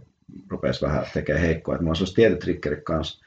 rupeaisi 0.50 0.86
vähän 0.86 1.06
tekemään 1.14 1.46
heikkoa. 1.46 1.76
Että 1.76 1.84
mulla 1.84 1.92
on 1.92 1.96
sellaiset 1.96 2.16
tietyt 2.16 2.40
triggerit 2.40 2.84
kanssa 2.84 3.26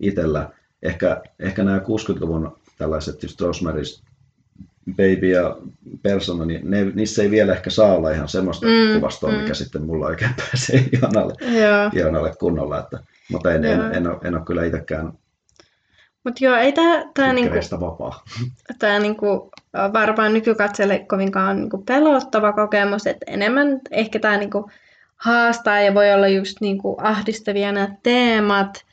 itsellä. 0.00 0.50
Ehkä, 0.82 1.22
ehkä 1.38 1.64
nämä 1.64 1.78
60-luvun 1.78 2.58
tällaiset 2.78 3.22
just 3.22 3.40
Rosemary's 3.40 4.02
Baby 4.90 5.30
ja 5.30 5.56
Persona, 6.02 6.44
niin 6.44 6.70
ne, 6.70 6.84
niissä 6.84 7.22
ei 7.22 7.30
vielä 7.30 7.52
ehkä 7.52 7.70
saa 7.70 7.94
olla 7.94 8.10
ihan 8.10 8.28
semmoista 8.28 8.66
mm, 8.66 8.94
kuvastoa, 8.94 9.30
mm. 9.30 9.36
mikä 9.36 9.54
sitten 9.54 9.82
mulla 9.82 10.06
oikein 10.06 10.34
pääsee 10.50 10.88
ihanalle, 10.92 11.34
ihanalle 11.94 12.32
kunnolla. 12.38 12.78
Että, 12.78 13.00
mutta 13.32 13.54
en, 13.54 13.64
en, 13.64 13.80
en, 13.80 14.06
ole, 14.06 14.18
en 14.24 14.34
ole 14.34 14.44
kyllä 14.44 14.64
itsekään 14.64 15.12
Mutta 16.26 16.44
joo, 16.44 16.56
ei 16.56 16.72
tämä 16.72 17.04
tää 17.14 17.32
niinku, 17.32 17.54
vapaa. 17.80 18.24
Tää 18.78 18.98
niinku, 18.98 19.50
varmaan 19.92 20.32
nykykatselle 20.32 20.98
kovinkaan 20.98 21.56
niinku 21.56 21.78
pelottava 21.78 22.52
kokemus, 22.52 23.06
että 23.06 23.26
enemmän 23.28 23.80
ehkä 23.90 24.18
tämä 24.18 24.36
niinku 24.36 24.70
haastaa 25.16 25.80
ja 25.80 25.94
voi 25.94 26.12
olla 26.14 26.28
just 26.28 26.60
niinku 26.60 26.96
ahdistavia 27.02 27.72
nämä 27.72 27.88
teemat, 28.02 28.84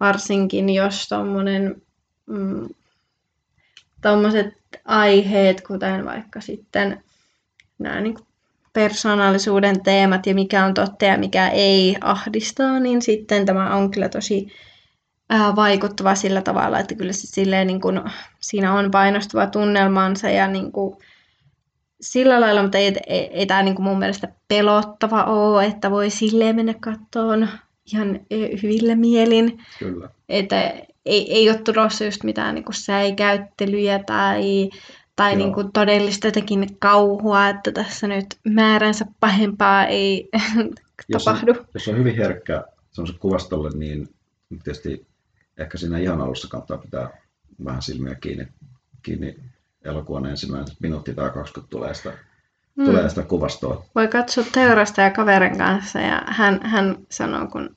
varsinkin 0.00 0.70
jos 0.70 1.08
tuommoinen 1.08 1.82
mm, 2.26 2.68
tommoset 4.02 4.54
aiheet, 4.84 5.60
kuten 5.60 6.04
vaikka 6.04 6.40
sitten 6.40 7.02
nämä 7.78 8.00
niin 8.00 8.16
persoonallisuuden 8.72 9.82
teemat 9.82 10.26
ja 10.26 10.34
mikä 10.34 10.64
on 10.64 10.74
totta 10.74 11.04
ja 11.04 11.18
mikä 11.18 11.48
ei 11.48 11.96
ahdistaa, 12.00 12.80
niin 12.80 13.02
sitten 13.02 13.46
tämä 13.46 13.76
on 13.76 13.90
kyllä 13.90 14.08
tosi 14.08 14.52
ää, 15.30 15.56
vaikuttava 15.56 16.14
sillä 16.14 16.42
tavalla, 16.42 16.78
että 16.78 16.94
kyllä 16.94 17.12
se 17.12 17.26
silleen 17.26 17.66
niin 17.66 17.80
kuin, 17.80 18.00
siinä 18.40 18.74
on 18.74 18.90
painostava 18.90 19.46
tunnelmansa 19.46 20.30
ja 20.30 20.48
niin 20.48 20.72
kuin, 20.72 20.96
sillä 22.00 22.40
lailla, 22.40 22.62
mutta 22.62 22.78
ei, 22.78 22.96
ei, 23.06 23.30
ei 23.32 23.46
tämä 23.46 23.62
niin 23.62 23.74
kuin 23.74 23.86
mun 23.86 23.98
mielestä 23.98 24.28
pelottava 24.48 25.24
ole, 25.24 25.64
että 25.64 25.90
voi 25.90 26.10
silleen 26.10 26.56
mennä 26.56 26.74
kattoon 26.80 27.48
ihan 27.92 28.20
e, 28.30 28.36
hyvillä 28.62 28.94
mielin. 28.94 29.58
Kyllä. 29.78 30.08
Että 30.28 30.72
ei, 31.06 31.34
ei 31.34 31.50
ole 31.50 31.58
tulossa 31.58 32.04
just 32.04 32.24
mitään 32.24 32.54
niin 32.54 32.64
kuin 32.64 32.74
säikäyttelyjä 32.74 33.98
tai 34.06 34.70
tai 35.16 35.36
niin 35.36 35.54
kuin 35.54 35.72
todellista 35.72 36.26
jotenkin 36.26 36.76
kauhua, 36.78 37.48
että 37.48 37.72
tässä 37.72 38.08
nyt 38.08 38.26
määränsä 38.48 39.06
pahempaa 39.20 39.86
ei 39.86 40.28
jos 41.08 41.24
tapahdu. 41.24 41.52
On, 41.52 41.66
jos 41.74 41.88
on 41.88 41.98
hyvin 41.98 42.16
herkkä 42.16 42.64
kuvastolle, 43.20 43.70
niin 43.74 44.08
tietysti 44.64 45.06
ehkä 45.60 45.78
siinä 45.78 45.98
ihan 45.98 46.20
alussa 46.20 46.48
kannattaa 46.48 46.78
pitää 46.78 47.10
vähän 47.64 47.82
silmiä 47.82 48.14
kiinni, 48.14 48.48
kiinni 49.02 49.36
elokuvan 49.84 50.26
ensimmäinen 50.26 50.76
minuutti 50.80 51.14
tai 51.14 51.30
20 51.30 51.70
tulee 51.70 51.94
sitä, 51.94 52.10
hmm. 52.76 52.84
tulee 52.84 53.08
sitä 53.08 53.22
kuvastoa. 53.22 53.84
Voi 53.94 54.08
katsoa 54.08 54.44
teurasta 54.52 55.00
ja 55.00 55.10
kaverin 55.10 55.58
kanssa 55.58 55.98
ja 56.00 56.22
hän, 56.26 56.60
hän 56.62 56.96
sanoo, 57.10 57.46
kun 57.46 57.76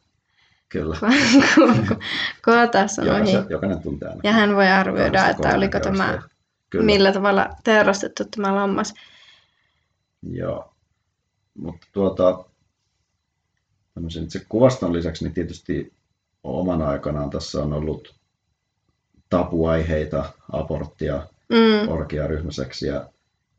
Kyllä. 0.69 0.97
kun, 1.55 1.75
kun, 1.87 1.97
kun 2.45 2.53
jokainen 3.49 3.79
tuntee 3.79 4.09
aina. 4.09 4.21
Ja 4.23 4.31
hän 4.31 4.55
voi 4.55 4.67
arvioida, 4.67 5.29
että 5.29 5.55
oliko 5.55 5.79
tämä 5.79 6.21
Kyllä. 6.69 6.85
millä 6.85 7.11
tavalla 7.11 7.49
teurastettu 7.63 8.23
tämä 8.35 8.55
lammas. 8.55 8.93
Joo, 10.31 10.73
mutta 11.53 11.87
tuota, 11.91 12.45
se 14.27 14.45
kuvaston 14.49 14.93
lisäksi 14.93 15.23
niin 15.23 15.33
tietysti 15.33 15.93
oman 16.43 16.81
aikanaan 16.81 17.29
tässä 17.29 17.63
on 17.63 17.73
ollut 17.73 18.15
tapuaiheita, 19.29 20.25
aborttia, 20.51 21.27
mm. 21.49 21.89
orgiaryhmäseksiä, 21.89 23.05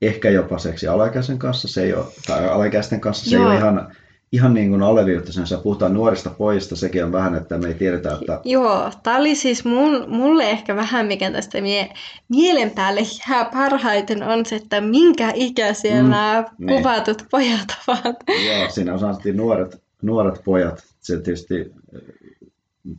ehkä 0.03 0.31
jopa 0.31 0.59
seksi 0.59 0.89
alaikäisen 0.89 1.39
kanssa, 1.39 1.69
se 1.69 1.83
ei 1.83 1.95
ole, 1.95 2.07
tai 2.27 2.49
alaikäisten 2.49 3.01
kanssa 3.01 3.31
se 3.31 3.37
Joo. 3.37 3.45
ei 3.45 3.51
ole 3.51 3.59
ihan 3.59 3.95
ihan 4.35 4.55
niin 4.55 4.71
kuin 4.71 4.83
alleviivattaisen, 4.83 5.47
jos 5.51 5.61
puhutaan 5.63 5.95
nuorista 5.95 6.31
pojista, 6.31 6.77
sekin 6.77 7.05
on 7.05 7.13
vähän, 7.13 7.35
että 7.35 7.59
me 7.59 7.69
ei 7.69 7.75
tiedetä, 7.75 8.19
että... 8.21 8.41
Joo, 8.45 8.91
tämä 9.03 9.17
oli 9.17 9.35
siis 9.35 9.65
mun, 9.65 10.05
mulle 10.09 10.51
ehkä 10.51 10.77
vähän, 10.77 11.07
mikä 11.07 11.31
tästä 11.31 11.61
mie, 11.61 11.89
mielen 12.29 12.71
päälle 12.71 13.01
jää 13.31 13.45
parhaiten, 13.45 14.23
on 14.23 14.47
se, 14.47 14.57
että 14.57 14.81
minkä 14.81 15.33
ikäisiä 15.35 16.03
mm, 16.03 16.11
nämä 16.11 16.45
niin. 16.59 16.77
kuvatut 16.77 17.25
pojat 17.31 17.69
ovat. 17.89 18.17
Joo, 18.47 18.71
siinä 18.71 18.95
osattiin 18.95 19.37
nuoret, 19.37 19.83
nuoret 20.03 20.45
pojat. 20.45 20.85
Se 21.01 21.17
tietysti 21.17 21.73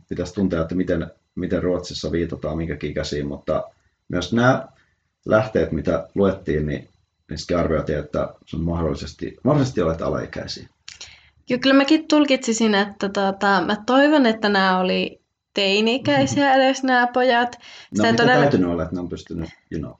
pitäisi 0.08 0.34
tuntea, 0.34 0.62
että 0.62 0.74
miten, 0.74 1.10
miten 1.34 1.62
Ruotsissa 1.62 2.12
viitataan 2.12 2.56
minkäkin 2.56 2.90
ikäisiin, 2.90 3.26
mutta 3.26 3.64
myös 4.08 4.32
nämä 4.32 4.68
lähteet, 5.26 5.72
mitä 5.72 6.08
luettiin, 6.14 6.66
niin 6.66 6.88
niissäkin 7.30 7.58
arvioitiin, 7.58 7.98
että 7.98 8.34
sun 8.44 8.64
mahdollisesti, 8.64 9.36
mahdollisesti 9.44 9.82
olet 9.82 10.02
alaikäisiä. 10.02 10.68
Joo, 11.48 11.58
kyllä 11.58 11.74
mäkin 11.74 12.08
tulkitsisin, 12.08 12.74
että 12.74 13.08
tota, 13.08 13.62
mä 13.66 13.76
toivon, 13.86 14.26
että 14.26 14.48
nämä 14.48 14.78
oli 14.78 15.20
teini-ikäisiä 15.54 16.44
mm-hmm. 16.44 16.60
edes 16.60 16.82
nämä 16.82 17.06
pojat. 17.06 17.58
No 17.98 18.04
mitä 18.04 18.22
todella... 18.22 18.42
täytynyt 18.42 18.70
olla, 18.70 18.82
että 18.82 18.94
ne 18.94 19.00
on 19.00 19.08
pystynyt, 19.08 19.50
you 19.70 19.80
know, 19.80 19.92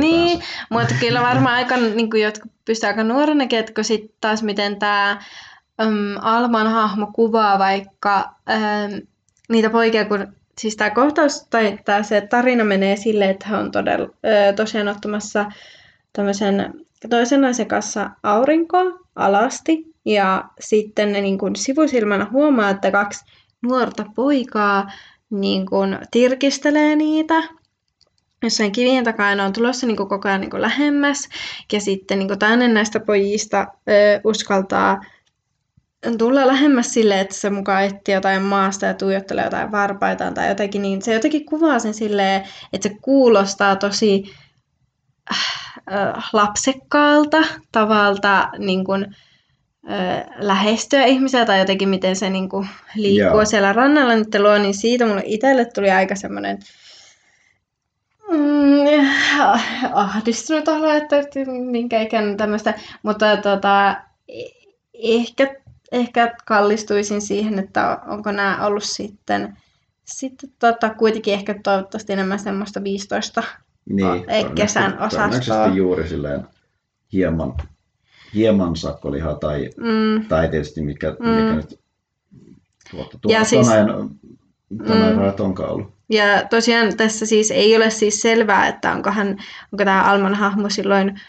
Niin, 0.00 0.42
mutta 0.70 0.94
kyllä 1.00 1.22
varmaan 1.22 1.54
aika, 1.54 1.76
niin 1.76 2.10
kuin 2.10 2.22
jotkut 2.22 2.52
pystyy 2.64 2.88
aika 2.88 3.04
nuorenakin, 3.04 3.58
että 3.58 3.72
kun 3.74 3.84
sitten 3.84 4.16
taas 4.20 4.42
miten 4.42 4.78
tämä 4.78 5.20
um, 5.82 6.16
Alman 6.20 6.66
hahmo 6.66 7.10
kuvaa 7.14 7.58
vaikka 7.58 8.34
um, 8.50 9.13
niitä 9.48 9.70
poikia, 9.70 10.04
kun 10.04 10.26
siis 10.58 10.76
tämä 10.76 10.90
kohtaus 10.90 11.46
tai 11.50 11.78
tää 11.84 12.02
se 12.02 12.20
tarina 12.20 12.64
menee 12.64 12.96
silleen, 12.96 13.30
että 13.30 13.48
hän 13.48 13.60
on 13.60 13.70
todella, 13.70 14.06
ö, 14.06 14.52
tosiaan 14.52 14.88
ottamassa 14.88 15.46
tämmöisen 16.12 16.74
toisen 17.10 17.40
naisen 17.40 17.66
kanssa 17.68 18.10
aurinkoa 18.22 18.84
alasti 19.16 19.94
ja 20.04 20.44
sitten 20.60 21.12
ne 21.12 21.20
niin 21.20 21.38
kuin 21.38 21.56
sivusilmänä 21.56 22.26
huomaa, 22.32 22.70
että 22.70 22.90
kaksi 22.90 23.24
nuorta 23.62 24.04
poikaa 24.14 24.90
niin 25.30 25.66
kuin 25.66 25.98
tirkistelee 26.10 26.96
niitä 26.96 27.42
jossain 28.42 28.72
kivien 28.72 29.04
takana 29.04 29.44
on 29.44 29.52
tulossa 29.52 29.86
niin 29.86 29.96
koko 29.96 30.20
ajan 30.24 30.40
niin 30.40 30.62
lähemmäs. 30.62 31.28
Ja 31.72 31.80
sitten 31.80 32.18
niin 32.18 32.28
kuin 32.28 32.38
toinen 32.38 32.74
näistä 32.74 33.00
pojista 33.00 33.66
ö, 33.88 34.20
uskaltaa 34.24 35.00
tulla 36.18 36.46
lähemmäs 36.46 36.92
sille, 36.94 37.20
että 37.20 37.34
se 37.34 37.50
mukaan 37.50 37.84
etti 37.84 38.12
jotain 38.12 38.42
maasta 38.42 38.86
ja 38.86 38.94
tuijottelee 38.94 39.44
jotain 39.44 39.72
varpaitaan 39.72 40.34
tai 40.34 40.48
jotenkin, 40.48 40.82
niin 40.82 41.02
se 41.02 41.14
jotenkin 41.14 41.46
kuvaa 41.46 41.78
sen 41.78 41.94
silleen, 41.94 42.42
että 42.72 42.88
se 42.88 42.94
kuulostaa 43.02 43.76
tosi 43.76 44.24
äh, 45.92 46.30
lapsekkaalta 46.32 47.38
tavalta 47.72 48.48
niin 48.58 48.84
kuin, 48.84 49.16
äh, 49.90 50.24
lähestyä 50.36 51.04
ihmisiä 51.04 51.44
tai 51.44 51.58
jotenkin 51.58 51.88
miten 51.88 52.16
se 52.16 52.30
niin 52.30 52.48
kuin, 52.48 52.68
liikkuu 52.94 53.38
Joo. 53.38 53.44
siellä 53.44 53.72
rannalla 53.72 54.14
nyt 54.14 54.34
luo, 54.38 54.58
niin 54.58 54.74
siitä 54.74 55.06
mulle 55.06 55.22
itselle 55.24 55.64
tuli 55.64 55.90
aika 55.90 56.16
semmoinen 56.16 56.58
mm, 58.30 59.08
ahdistunut 59.92 60.68
olo, 60.68 60.90
että 60.90 61.16
minkä 61.46 62.02
ikäinen 62.02 62.36
tämmöistä, 62.36 62.74
mutta 63.02 63.36
tota, 63.36 63.96
e-, 64.28 64.64
ehkä 64.94 65.63
ehkä 65.94 66.34
kallistuisin 66.44 67.20
siihen, 67.20 67.58
että 67.58 67.98
onko 68.06 68.32
nämä 68.32 68.66
ollut 68.66 68.84
sitten, 68.84 69.56
sitten 70.04 70.50
tota, 70.58 70.94
kuitenkin 70.94 71.34
ehkä 71.34 71.54
toivottavasti 71.62 72.12
enemmän 72.12 72.38
semmoista 72.38 72.84
15 72.84 73.42
niin, 73.90 74.24
kesän 74.54 74.98
osastoa. 74.98 75.66
juuri 75.66 76.08
silleen 76.08 76.46
hieman, 77.12 77.54
hieman 78.34 78.76
sakkolihaa 78.76 79.34
tai, 79.34 79.70
mm. 79.76 80.28
tai 80.28 80.48
tietysti 80.48 80.82
mikä, 80.82 81.16
mm. 81.20 81.28
mikä 81.28 81.54
nyt 81.54 81.80
tuota, 82.90 83.18
tuota, 83.18 83.38
ja 83.38 83.44
siis, 83.44 83.68
ajan, 83.68 84.10
mm. 84.70 85.18
rajat 85.18 85.40
onkaan 85.40 85.70
ollut. 85.70 85.94
Ja 86.10 86.24
tosiaan 86.50 86.96
tässä 86.96 87.26
siis 87.26 87.50
ei 87.50 87.76
ole 87.76 87.90
siis 87.90 88.22
selvää, 88.22 88.68
että 88.68 88.92
onko, 88.92 89.10
hän, 89.10 89.28
onko 89.72 89.84
tämä 89.84 90.02
Alman 90.02 90.34
hahmo 90.34 90.68
silloin, 90.68 91.20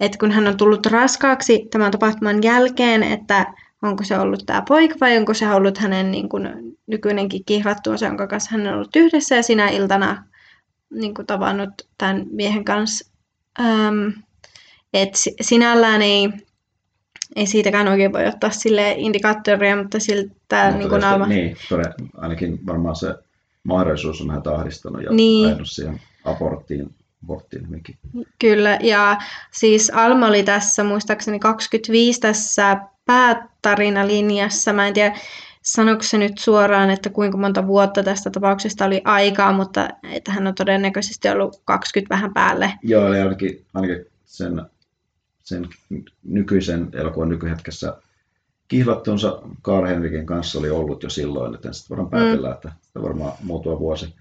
että 0.00 0.18
kun 0.18 0.30
hän 0.30 0.48
on 0.48 0.56
tullut 0.56 0.86
raskaaksi 0.86 1.68
tämän 1.70 1.90
tapahtuman 1.90 2.42
jälkeen, 2.42 3.02
että 3.02 3.46
onko 3.82 4.04
se 4.04 4.18
ollut 4.18 4.42
tämä 4.46 4.62
poika 4.68 4.94
vai 5.00 5.16
onko 5.16 5.34
se 5.34 5.54
ollut 5.54 5.78
hänen 5.78 6.10
niin 6.10 6.28
kuin, 6.28 6.76
nykyinenkin 6.86 7.44
kihlattuunsa, 7.44 8.06
jonka 8.06 8.26
kanssa 8.26 8.50
hän 8.52 8.66
on 8.66 8.74
ollut 8.74 8.96
yhdessä 8.96 9.36
ja 9.36 9.42
sinä 9.42 9.68
iltana 9.68 10.24
niin 10.90 11.14
kuin, 11.14 11.26
tavannut 11.26 11.70
tämän 11.98 12.26
miehen 12.30 12.64
kanssa. 12.64 13.10
Ähm, 13.60 14.08
et 14.92 15.14
sinällään 15.40 16.02
ei, 16.02 16.28
ei 17.36 17.46
siitäkään 17.46 17.88
oikein 17.88 18.12
voi 18.12 18.26
ottaa 18.26 18.50
sille 18.50 18.94
indikaattoria, 18.98 19.76
mutta 19.76 20.00
siltä 20.00 20.70
niin 20.70 20.88
kuin 20.88 21.04
alma... 21.04 21.26
Niin, 21.26 21.56
todella, 21.68 21.94
ainakin 22.16 22.66
varmaan 22.66 22.96
se 22.96 23.14
mahdollisuus 23.64 24.20
on 24.20 24.28
vähän 24.28 24.42
tahdistanut 24.42 25.02
ja 25.02 25.12
niin. 25.12 25.56
siihen 25.66 26.00
aborttiin 26.24 26.94
aborttiin 27.24 27.66
hyvinkin. 27.68 27.98
Kyllä, 28.38 28.78
ja 28.82 29.18
siis 29.50 29.90
Alma 29.94 30.26
oli 30.26 30.42
tässä 30.42 30.84
muistaakseni 30.84 31.38
25 31.38 32.20
tässä 32.20 32.76
päätarinalinjassa. 33.04 34.72
Mä 34.72 34.86
en 34.86 34.94
tiedä, 34.94 35.18
sanoiko 35.62 36.02
se 36.02 36.18
nyt 36.18 36.38
suoraan, 36.38 36.90
että 36.90 37.10
kuinka 37.10 37.38
monta 37.38 37.66
vuotta 37.66 38.02
tästä 38.02 38.30
tapauksesta 38.30 38.84
oli 38.84 39.02
aikaa, 39.04 39.52
mutta 39.52 39.88
että 40.12 40.32
hän 40.32 40.46
on 40.46 40.54
todennäköisesti 40.54 41.28
ollut 41.28 41.62
20 41.64 42.14
vähän 42.14 42.34
päälle. 42.34 42.72
Joo, 42.82 43.08
eli 43.08 43.20
ainakin, 43.20 43.64
ainakin 43.74 44.06
sen, 44.24 44.62
sen 45.44 45.68
nykyisen 46.22 46.88
elokuvan 46.92 47.28
nykyhetkessä 47.28 47.96
kihlattunsa 48.72 49.42
Karl 49.62 49.86
Henrikin 49.86 50.26
kanssa 50.26 50.58
oli 50.58 50.70
ollut 50.70 51.02
jo 51.02 51.10
silloin, 51.10 51.54
että 51.54 51.72
sitten 51.72 51.96
voidaan 51.96 52.10
päätellä, 52.10 52.48
mm. 52.48 52.54
että 52.54 52.72
varmaan 53.02 53.32
muutama 53.42 53.78
vuosi. 53.78 54.14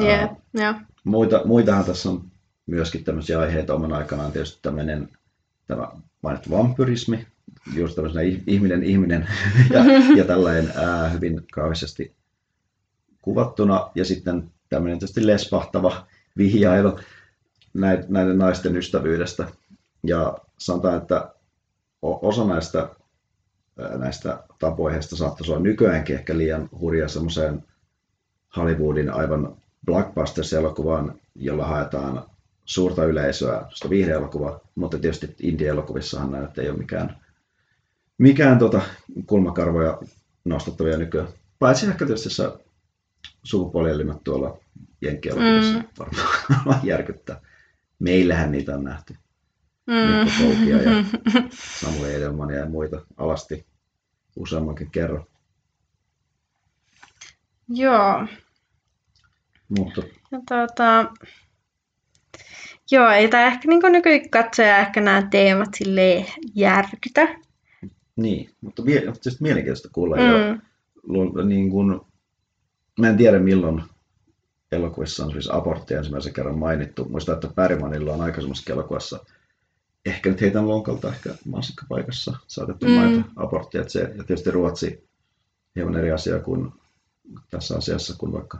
Yeah, 0.00 0.30
yeah. 0.58 0.76
Muita, 1.04 1.42
muitahan 1.44 1.84
tässä 1.84 2.08
on 2.08 2.24
myöskin 2.66 3.04
tämmöisiä 3.04 3.40
aiheita 3.40 3.74
oman 3.74 3.92
aikanaan 3.92 4.32
tietysti 4.32 4.58
tämmöinen 4.62 5.08
tämä 5.66 5.88
mainittu 6.22 6.50
vampyrismi, 6.50 7.26
just 7.76 7.94
tämmöisenä 7.94 8.22
ihminen 8.46 8.82
ihminen 8.82 9.28
ja, 9.70 9.84
ja 10.18 10.24
tällainen 10.24 10.72
ää, 10.76 11.08
hyvin 11.08 11.46
kaavisesti 11.52 12.12
kuvattuna. 13.22 13.90
Ja 13.94 14.04
sitten 14.04 14.50
tämmöinen 14.68 14.98
tietysti 14.98 15.26
lespahtava 15.26 16.06
vihjailu 16.36 16.98
näiden 18.08 18.38
naisten 18.38 18.76
ystävyydestä. 18.76 19.48
Ja 20.06 20.38
sanotaan, 20.58 20.96
että 20.96 21.34
osa 22.02 22.44
näistä, 22.44 22.88
näistä 23.96 24.42
tapoiheista 24.58 25.16
saattaisi 25.16 25.52
olla 25.52 25.62
nykyäänkin 25.62 26.16
ehkä 26.16 26.38
liian 26.38 26.68
hurja 26.80 27.08
semmoiseen 27.08 27.64
Hollywoodin 28.56 29.10
aivan 29.10 29.56
blockbusters-elokuvaan, 29.86 31.20
jolla 31.34 31.66
haetaan 31.66 32.24
suurta 32.64 33.04
yleisöä, 33.04 33.66
sitä 33.74 33.90
viihdeelokuvaa, 33.90 34.60
mutta 34.74 34.98
tietysti 34.98 35.34
indie-elokuvissahan 35.42 36.30
näitä 36.30 36.62
ei 36.62 36.68
ole 36.68 36.78
mikään 36.78 37.21
mikään 38.22 38.58
tota, 38.58 38.80
kulmakarvoja 39.26 39.98
nostettavia 40.44 40.96
nykyään. 40.96 41.28
Paitsi 41.58 41.86
ehkä 41.86 42.06
tietysti 42.06 42.30
se 42.30 42.44
sukupuolielimet 43.42 44.24
tuolla 44.24 44.58
jenkkielokuvissa 45.00 45.78
mm. 45.78 45.84
varmaan 45.98 46.80
järkyttää. 46.92 47.40
Meillähän 47.98 48.52
niitä 48.52 48.74
on 48.74 48.84
nähty. 48.84 49.16
Mm. 49.86 50.46
Mikko 50.48 50.70
ja 50.70 51.04
Samuel 51.80 52.10
Edelmania 52.10 52.58
ja 52.58 52.68
muita 52.68 53.06
alasti 53.16 53.66
useammankin 54.36 54.90
kerran. 54.90 55.24
Joo. 57.68 58.26
Mutta... 59.78 60.02
Ja 60.32 60.40
tuota, 60.48 61.12
joo, 62.90 63.10
ei 63.10 63.28
tämä 63.28 63.46
ehkä 63.46 63.68
niin 63.68 63.92
nykykatsoja 63.92 64.78
ehkä 64.78 65.00
nämä 65.00 65.28
teemat 65.30 65.68
sille 65.74 66.26
järkytä. 66.54 67.28
Niin, 68.16 68.50
mutta 68.60 68.82
mie- 68.82 69.12
siis 69.20 69.40
mielenkiintoista 69.40 69.88
kuulla. 69.92 70.16
Mm. 70.16 70.22
Ja, 70.22 71.44
niin 71.44 71.70
kun, 71.70 72.06
mä 73.00 73.08
en 73.08 73.16
tiedä 73.16 73.38
milloin 73.38 73.82
elokuvissa 74.72 75.24
on 75.24 75.32
siis 75.32 75.50
abortti 75.50 75.94
ensimmäisen 75.94 76.32
kerran 76.32 76.58
mainittu. 76.58 77.04
Muistan, 77.04 77.34
että 77.34 77.48
Pärimanilla 77.54 78.12
on 78.12 78.20
aikaisemmassa 78.20 78.72
elokuvassa 78.72 79.24
ehkä 80.06 80.30
nyt 80.30 80.40
heitän 80.40 80.68
lonkalta 80.68 81.08
ehkä 81.08 81.34
mansikkapaikassa 81.46 82.36
saatettu 82.46 82.86
mm. 82.86 82.92
mainita 82.92 83.30
aborttia. 83.36 83.80
Että 83.80 83.92
se, 83.92 84.00
ja 84.00 84.24
tietysti 84.24 84.50
Ruotsi 84.50 85.08
hieman 85.76 85.96
eri 85.96 86.12
asia 86.12 86.40
kuin 86.40 86.72
tässä 87.50 87.76
asiassa 87.76 88.14
kuin 88.18 88.32
vaikka 88.32 88.58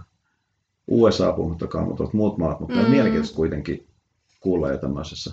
USA 0.87 1.33
puhuttakaan, 1.33 1.89
mutta 1.89 2.05
muut 2.13 2.39
maat, 2.39 2.61
mutta 2.61 2.83
mm. 2.83 2.91
mielenkiintoista 2.91 3.37
kuitenkin 3.37 3.87
kuulla 4.41 4.71
jo 4.71 4.79
tämmöisessä 4.79 5.33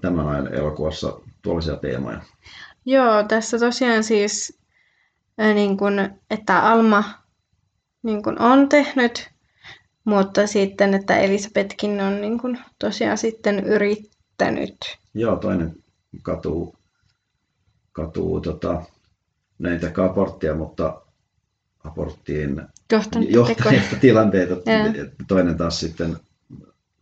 tämän 0.00 0.28
ajan 0.28 0.54
elokuvassa 0.54 1.20
tuollaisia 1.42 1.76
teemoja. 1.76 2.20
Joo, 2.84 3.22
tässä 3.28 3.58
tosiaan 3.58 4.04
siis, 4.04 4.58
niin 5.54 5.76
kun, 5.76 5.92
että 6.30 6.60
Alma 6.60 7.04
niin 8.02 8.22
kun 8.22 8.38
on 8.38 8.68
tehnyt, 8.68 9.30
mutta 10.04 10.46
sitten, 10.46 10.94
että 10.94 11.16
Elisabetkin 11.16 12.00
on 12.00 12.20
niin 12.20 12.40
kun, 12.40 12.58
tosiaan 12.78 13.18
sitten 13.18 13.64
yrittänyt. 13.64 14.76
Joo, 15.14 15.36
toinen 15.36 15.76
katuu, 16.22 16.76
katuu 17.92 18.40
tota, 18.40 18.82
näitä 19.58 19.92
aborttia, 20.04 20.54
mutta 20.54 21.02
aborttiin 21.84 22.62
johtaneita 23.28 23.96
tilanteita. 24.00 24.54
Ja. 24.54 25.04
Toinen 25.28 25.56
taas 25.56 25.80
sitten 25.80 26.16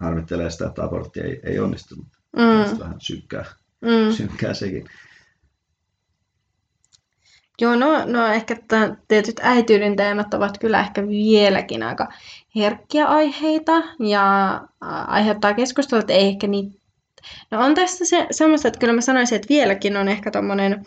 harmittelee 0.01 0.51
sitä, 0.51 0.67
että 0.67 0.85
abortti 0.85 1.21
ei, 1.21 1.41
ei 1.43 1.59
onnistunut. 1.59 2.07
Mm. 2.37 2.79
Vähän 2.79 3.01
synkkää, 3.01 3.45
mm. 3.81 4.13
synkkää 4.13 4.55
sekin. 4.55 4.85
Joo, 7.61 7.77
no, 7.77 8.05
no 8.07 8.27
ehkä 8.27 8.57
tämän, 8.69 8.99
tietyt 9.09 9.41
äityyden 9.43 9.97
teemat 9.97 10.35
ovat 10.35 10.59
kyllä 10.59 10.81
ehkä 10.81 11.09
vieläkin 11.09 11.83
aika 11.83 12.09
herkkiä 12.57 13.07
aiheita 13.07 13.83
ja 13.99 14.61
aiheuttaa 15.07 15.55
keskustelua, 15.55 16.01
että 16.01 16.13
ei 16.13 16.29
ehkä 16.29 16.47
niin... 16.47 16.81
No 17.51 17.65
on 17.65 17.75
tässä 17.75 18.05
se, 18.05 18.27
semmoista, 18.31 18.69
että 18.69 18.81
kyllä 18.81 18.93
mä 18.93 19.01
sanoisin, 19.01 19.37
että 19.37 19.49
vieläkin 19.49 19.97
on 19.97 20.09
ehkä 20.09 20.31
tommonen 20.31 20.85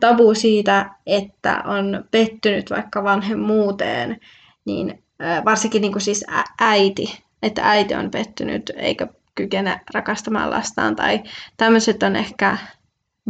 tabu 0.00 0.34
siitä, 0.34 0.90
että 1.06 1.62
on 1.66 2.04
pettynyt 2.10 2.70
vaikka 2.70 3.04
vanhemmuuteen, 3.04 4.20
niin 4.64 5.02
varsinkin 5.44 5.82
niin 5.82 5.92
kuin 5.92 6.02
siis 6.02 6.24
äiti, 6.60 7.22
että 7.42 7.70
äiti 7.70 7.94
on 7.94 8.10
pettynyt 8.10 8.70
eikä 8.76 9.06
kykene 9.34 9.80
rakastamaan 9.94 10.50
lastaan 10.50 10.96
tai 10.96 11.20
tämmöiset 11.56 12.02
on 12.02 12.16
ehkä 12.16 12.58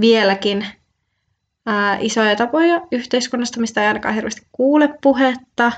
vieläkin 0.01 0.67
ää, 1.67 1.99
isoja 2.01 2.37
tapoja 2.37 2.81
yhteiskunnasta, 2.93 3.61
mistä 3.61 3.81
ei 3.81 3.89
ainakaan 3.89 4.15
hirveästi 4.15 4.47
kuule 4.53 4.89
puhetta. 5.03 5.73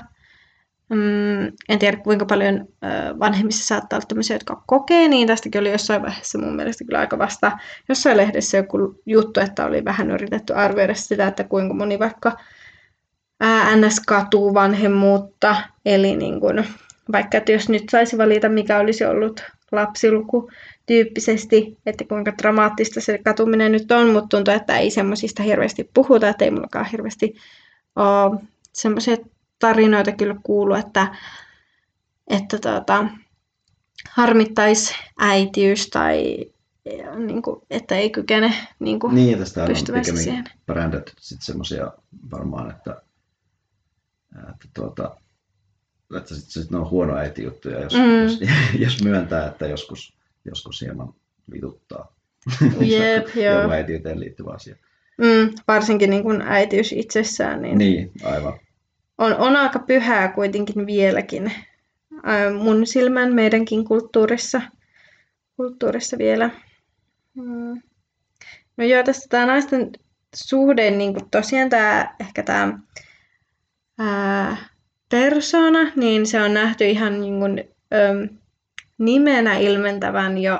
Mm, 0.89 1.45
en 1.69 1.79
tiedä 1.79 1.97
kuinka 1.97 2.25
paljon 2.25 2.67
ää, 2.81 3.19
vanhemmissa 3.19 3.67
saattaa 3.67 3.97
olla 3.97 4.05
tämmöisiä, 4.07 4.35
jotka 4.35 4.63
kokee, 4.67 5.07
niin 5.07 5.27
tästäkin 5.27 5.61
oli 5.61 5.71
jossain 5.71 6.01
vaiheessa 6.01 6.37
mun 6.37 6.55
mielestä 6.55 6.83
kyllä 6.85 6.99
aika 6.99 7.17
vasta 7.17 7.51
jossain 7.89 8.17
lehdessä 8.17 8.57
joku 8.57 9.01
juttu, 9.05 9.39
että 9.39 9.65
oli 9.65 9.85
vähän 9.85 10.11
yritetty 10.11 10.53
arvioida 10.53 10.95
sitä, 10.95 11.27
että 11.27 11.43
kuinka 11.43 11.73
moni 11.73 11.99
vaikka 11.99 12.37
NS 13.75 13.99
katuu 13.99 14.53
vanhemmuutta, 14.53 15.55
eli 15.85 16.15
niin 16.15 16.39
kun, 16.39 16.63
vaikka 17.11 17.37
että 17.37 17.51
jos 17.51 17.69
nyt 17.69 17.83
saisi 17.91 18.17
valita, 18.17 18.49
mikä 18.49 18.79
olisi 18.79 19.05
ollut 19.05 19.43
lapsiluku 19.75 20.51
tyyppisesti, 20.85 21.77
että 21.85 22.03
kuinka 22.03 22.33
dramaattista 22.37 23.01
se 23.01 23.17
katuminen 23.17 23.71
nyt 23.71 23.91
on, 23.91 24.09
mutta 24.09 24.37
tuntuu, 24.37 24.53
että 24.53 24.77
ei 24.77 24.91
semmoisista 24.91 25.43
hirveästi 25.43 25.89
puhuta, 25.93 26.29
että 26.29 26.45
ei 26.45 26.51
mullakaan 26.51 26.85
hirveästi 26.85 27.35
ole 27.95 28.39
semmoisia 28.73 29.17
tarinoita 29.59 30.11
kyllä 30.11 30.35
kuulu, 30.43 30.73
että, 30.73 31.15
että 32.27 32.59
tota, 32.59 33.05
harmittaisi 34.09 34.95
äitiys 35.19 35.89
tai 35.89 36.37
niin 37.17 37.41
kuin, 37.41 37.61
että 37.69 37.95
ei 37.95 38.09
kykene 38.09 38.53
niin 38.79 38.99
kuin, 38.99 39.15
niin, 39.15 39.39
tästä 39.39 39.63
on 39.63 39.69
pikemmin 39.69 40.23
siihen. 40.23 40.43
brändätty 40.65 41.11
sitten 41.19 41.45
semmoisia 41.45 41.91
varmaan, 42.31 42.69
että, 42.69 43.01
että, 44.35 44.67
tuota, 44.73 45.15
että 46.17 46.35
sit, 46.35 46.49
sit 46.49 46.71
ne 46.71 46.77
on 46.77 46.89
huono 46.89 47.17
äitijuttuja, 47.17 47.79
jos, 47.79 47.93
mm. 47.93 48.23
jos, 48.23 48.39
jos, 48.85 49.03
myöntää, 49.03 49.47
että 49.47 49.67
joskus, 49.67 50.13
joskus 50.45 50.81
hieman 50.81 51.13
vituttaa. 51.51 52.15
Jep, 52.79 53.27
joo. 53.45 53.61
Joku 53.61 53.71
äitiyteen 53.71 54.19
liittyvä 54.19 54.51
asia. 54.51 54.75
Mm, 55.17 55.53
varsinkin 55.67 56.09
niin 56.09 56.23
kuin 56.23 56.41
äitiys 56.41 56.91
itsessään. 56.91 57.61
Niin, 57.61 57.77
niin 57.77 58.11
aivan. 58.23 58.59
On, 59.17 59.35
on 59.35 59.55
aika 59.55 59.79
pyhää 59.79 60.27
kuitenkin 60.27 60.85
vieläkin 60.85 61.51
mun 62.59 62.87
silmän 62.87 63.33
meidänkin 63.33 63.85
kulttuurissa, 63.85 64.61
kulttuurissa 65.57 66.17
vielä. 66.17 66.49
Mm. 67.33 67.81
No 68.77 68.83
joo, 68.83 69.03
tästä 69.03 69.25
tämä 69.29 69.45
naisten 69.45 69.91
suhde, 70.35 70.91
niin 70.91 71.13
kuin 71.13 71.29
tosiaan 71.29 71.69
tämä, 71.69 72.15
ehkä 72.19 72.43
tämä 72.43 72.79
ää, 73.99 74.57
persona, 75.13 75.91
niin 75.95 76.27
se 76.27 76.41
on 76.41 76.53
nähty 76.53 76.85
ihan 76.85 77.21
niin 77.21 77.39
kuin, 77.39 77.63
äm, 77.93 78.29
nimenä 78.97 79.57
ilmentävän 79.57 80.37
jo 80.37 80.59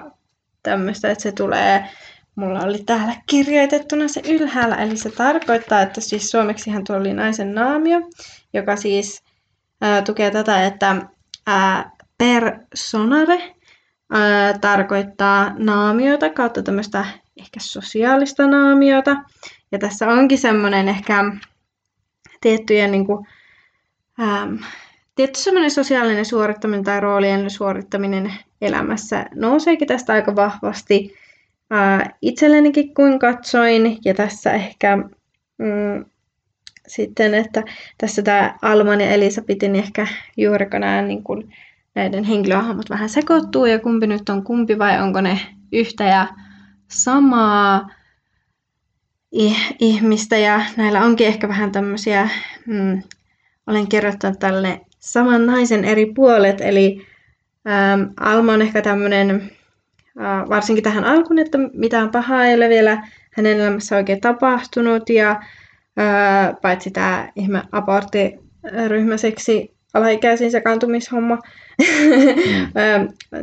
tämmöistä, 0.64 1.12
että 1.12 1.22
se 1.22 1.32
tulee, 1.32 1.89
mulla 2.36 2.60
oli 2.60 2.84
täällä 2.86 3.16
kirjoitettuna 3.30 4.08
se 4.08 4.22
ylhäällä, 4.30 4.76
eli 4.76 4.97
se 4.97 5.10
tarkoittaa, 5.10 5.82
että 5.82 6.01
siis 6.01 6.32
suomeksihan 6.32 6.84
tuo 6.84 6.95
oli 6.95 7.14
naisen 7.14 7.56
naamio, 7.56 8.01
joka 8.54 8.76
siis 8.76 9.24
ää, 9.82 10.01
tukee 10.01 10.32
tätä, 10.32 10.66
että 10.66 11.01
ää, 11.47 11.91
personare 12.18 13.56
ää, 14.12 14.58
tarkoittaa 14.58 15.54
naamiota 15.58 16.30
kautta 16.30 16.64
tämmöistä 16.64 17.06
ehkä 17.39 17.60
sosiaalista 17.60 18.47
naamiota. 18.47 19.16
Ja 19.72 19.80
tässä 19.80 20.08
onkin 20.08 20.38
semmoinen 20.38 20.89
ehkä 20.89 21.24
tiettyjen 22.41 22.91
niin 22.91 23.06
kuin, 23.06 23.28
ähm, 24.22 24.55
tietty 25.16 25.39
semmoinen 25.39 25.72
sosiaalinen 25.72 26.26
suorittaminen 26.26 26.84
tai 26.84 26.99
roolien 26.99 27.49
suorittaminen 27.49 28.34
elämässä 28.61 29.26
nouseekin 29.36 29.88
tästä 29.88 30.14
aika 30.14 30.36
vahvasti 30.36 31.16
äh, 31.74 32.14
itsellenikin, 32.22 32.93
kun 32.93 33.20
katsoin. 33.20 33.97
Ja 34.05 34.14
tässä 34.14 34.51
ehkä 34.51 34.97
mm, 35.57 36.05
sitten, 36.88 37.34
että 37.34 37.64
tässä 37.97 38.22
tämä 38.22 38.57
Alman 38.61 39.01
ja 39.01 39.09
Elisabetin 39.09 39.76
ehkä 39.76 40.07
juuriko 40.38 40.80
nämä 40.80 41.01
niin 41.01 41.24
kuin, 41.24 41.53
näiden 41.95 42.24
henkilöhahmot 42.24 42.89
vähän 42.89 43.09
sekoittuu 43.09 43.66
ja 43.66 43.80
kumpi 43.80 44.07
nyt 44.07 44.30
on 44.30 44.43
kumpi 44.43 44.80
vai 44.80 45.01
onko 45.01 45.22
ne 45.22 45.39
yhtä 45.72 46.03
ja 46.03 46.28
samaa 46.88 47.89
ihmistä 49.80 50.38
ja 50.38 50.61
näillä 50.78 51.01
onkin 51.01 51.28
ehkä 51.28 51.47
vähän 51.47 51.72
tämmöisiä, 51.72 52.30
mm, 52.68 53.01
olen 53.68 53.88
kirjoittanut 53.88 54.39
tälle 54.39 54.82
saman 54.99 55.45
naisen 55.45 55.86
eri 55.86 56.05
puolet, 56.05 56.61
eli 56.61 57.07
ähm, 57.68 58.01
Alma 58.20 58.53
on 58.53 58.61
ehkä 58.61 58.82
tämmöinen, 58.82 59.51
äh, 60.22 60.49
varsinkin 60.49 60.84
tähän 60.84 61.03
alkuun, 61.03 61.39
että 61.39 61.57
mitään 61.74 62.11
pahaa 62.11 62.45
ei 62.45 62.55
ole 62.55 62.70
vielä 62.70 63.07
hänen 63.32 63.59
elämässä 63.59 63.95
oikein 63.95 64.22
tapahtunut 64.22 65.09
ja 65.09 65.32
äh, 65.32 65.41
paitsi 66.61 66.91
tämä 66.91 67.32
ihme 67.36 67.64
aborttiryhmäseksi 67.72 69.74
alaikäisiin 69.93 70.51
sekaantumishomma, 70.51 71.36
mm. 71.36 71.41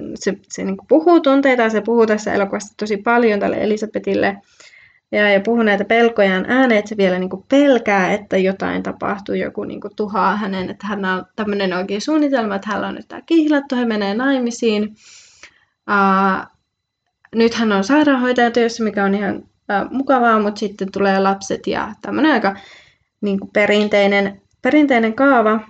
se, 0.20 0.34
se 0.48 0.64
niin 0.64 0.76
puhuu 0.88 1.20
tunteita, 1.20 1.70
se 1.70 1.80
puhuu 1.80 2.06
tässä 2.06 2.32
elokuvassa 2.32 2.74
tosi 2.76 2.96
paljon 2.96 3.40
tälle 3.40 3.62
Elisabetille 3.62 4.36
ja, 5.12 5.30
ja 5.30 5.40
puhuu 5.40 5.62
näitä 5.62 5.84
pelkojaan 5.84 6.44
ääneen, 6.48 6.78
että 6.78 6.88
se 6.88 6.96
vielä 6.96 7.18
niin 7.18 7.30
kuin 7.30 7.44
pelkää, 7.48 8.12
että 8.12 8.36
jotain 8.36 8.82
tapahtuu, 8.82 9.34
joku 9.34 9.64
niin 9.64 9.80
kuin 9.80 9.96
tuhaa 9.96 10.36
hänen, 10.36 10.70
että 10.70 10.86
hän 10.86 11.04
on 11.04 11.26
tämmöinen 11.36 11.72
oikein 11.72 12.00
suunnitelma, 12.00 12.54
että 12.54 12.68
hän 12.70 12.84
on 12.84 12.94
nyt 12.94 13.08
tämä 13.08 13.22
kihlattu, 13.26 13.76
hän 13.76 13.88
menee 13.88 14.14
naimisiin. 14.14 14.94
Uh, 15.90 16.46
nyt 17.34 17.54
hän 17.54 17.72
on 17.72 17.84
sairaanhoitaja 17.84 18.50
työssä, 18.50 18.84
mikä 18.84 19.04
on 19.04 19.14
ihan 19.14 19.36
uh, 19.36 19.90
mukavaa, 19.90 20.40
mutta 20.40 20.58
sitten 20.58 20.92
tulee 20.92 21.20
lapset 21.20 21.66
ja 21.66 21.94
tämmöinen 22.02 22.32
aika 22.32 22.56
niin 23.20 23.40
kuin 23.40 23.50
perinteinen, 23.52 24.40
perinteinen 24.62 25.14
kaava. 25.14 25.60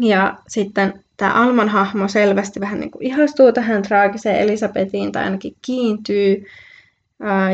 Ja 0.00 0.38
sitten 0.48 1.04
tämä 1.16 1.32
Alman 1.32 1.68
hahmo 1.68 2.08
selvästi 2.08 2.60
vähän 2.60 2.80
niin 2.80 2.90
kuin 2.90 3.06
ihastuu 3.06 3.52
tähän 3.52 3.82
traagiseen 3.82 4.40
Elisabetiin 4.40 5.12
tai 5.12 5.24
ainakin 5.24 5.56
kiintyy. 5.62 6.44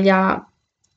Ja 0.05 0.41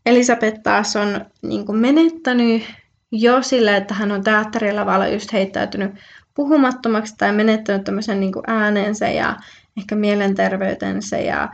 Elisabeth 0.05 0.61
taas 0.63 0.95
on 0.95 1.25
niin 1.41 1.75
menettänyt 1.75 2.63
jo 3.11 3.41
sillä, 3.41 3.77
että 3.77 3.93
hän 3.93 4.11
on 4.11 4.23
teatterilavalla 4.23 5.07
just 5.07 5.33
heittäytynyt 5.33 5.91
puhumattomaksi 6.33 7.15
tai 7.17 7.33
menettänyt 7.33 7.83
tämmöisen 7.83 8.19
niin 8.19 8.31
äänensä 8.47 9.09
ja 9.09 9.37
ehkä 9.77 9.95
mielenterveytensä 9.95 11.17
ja 11.17 11.49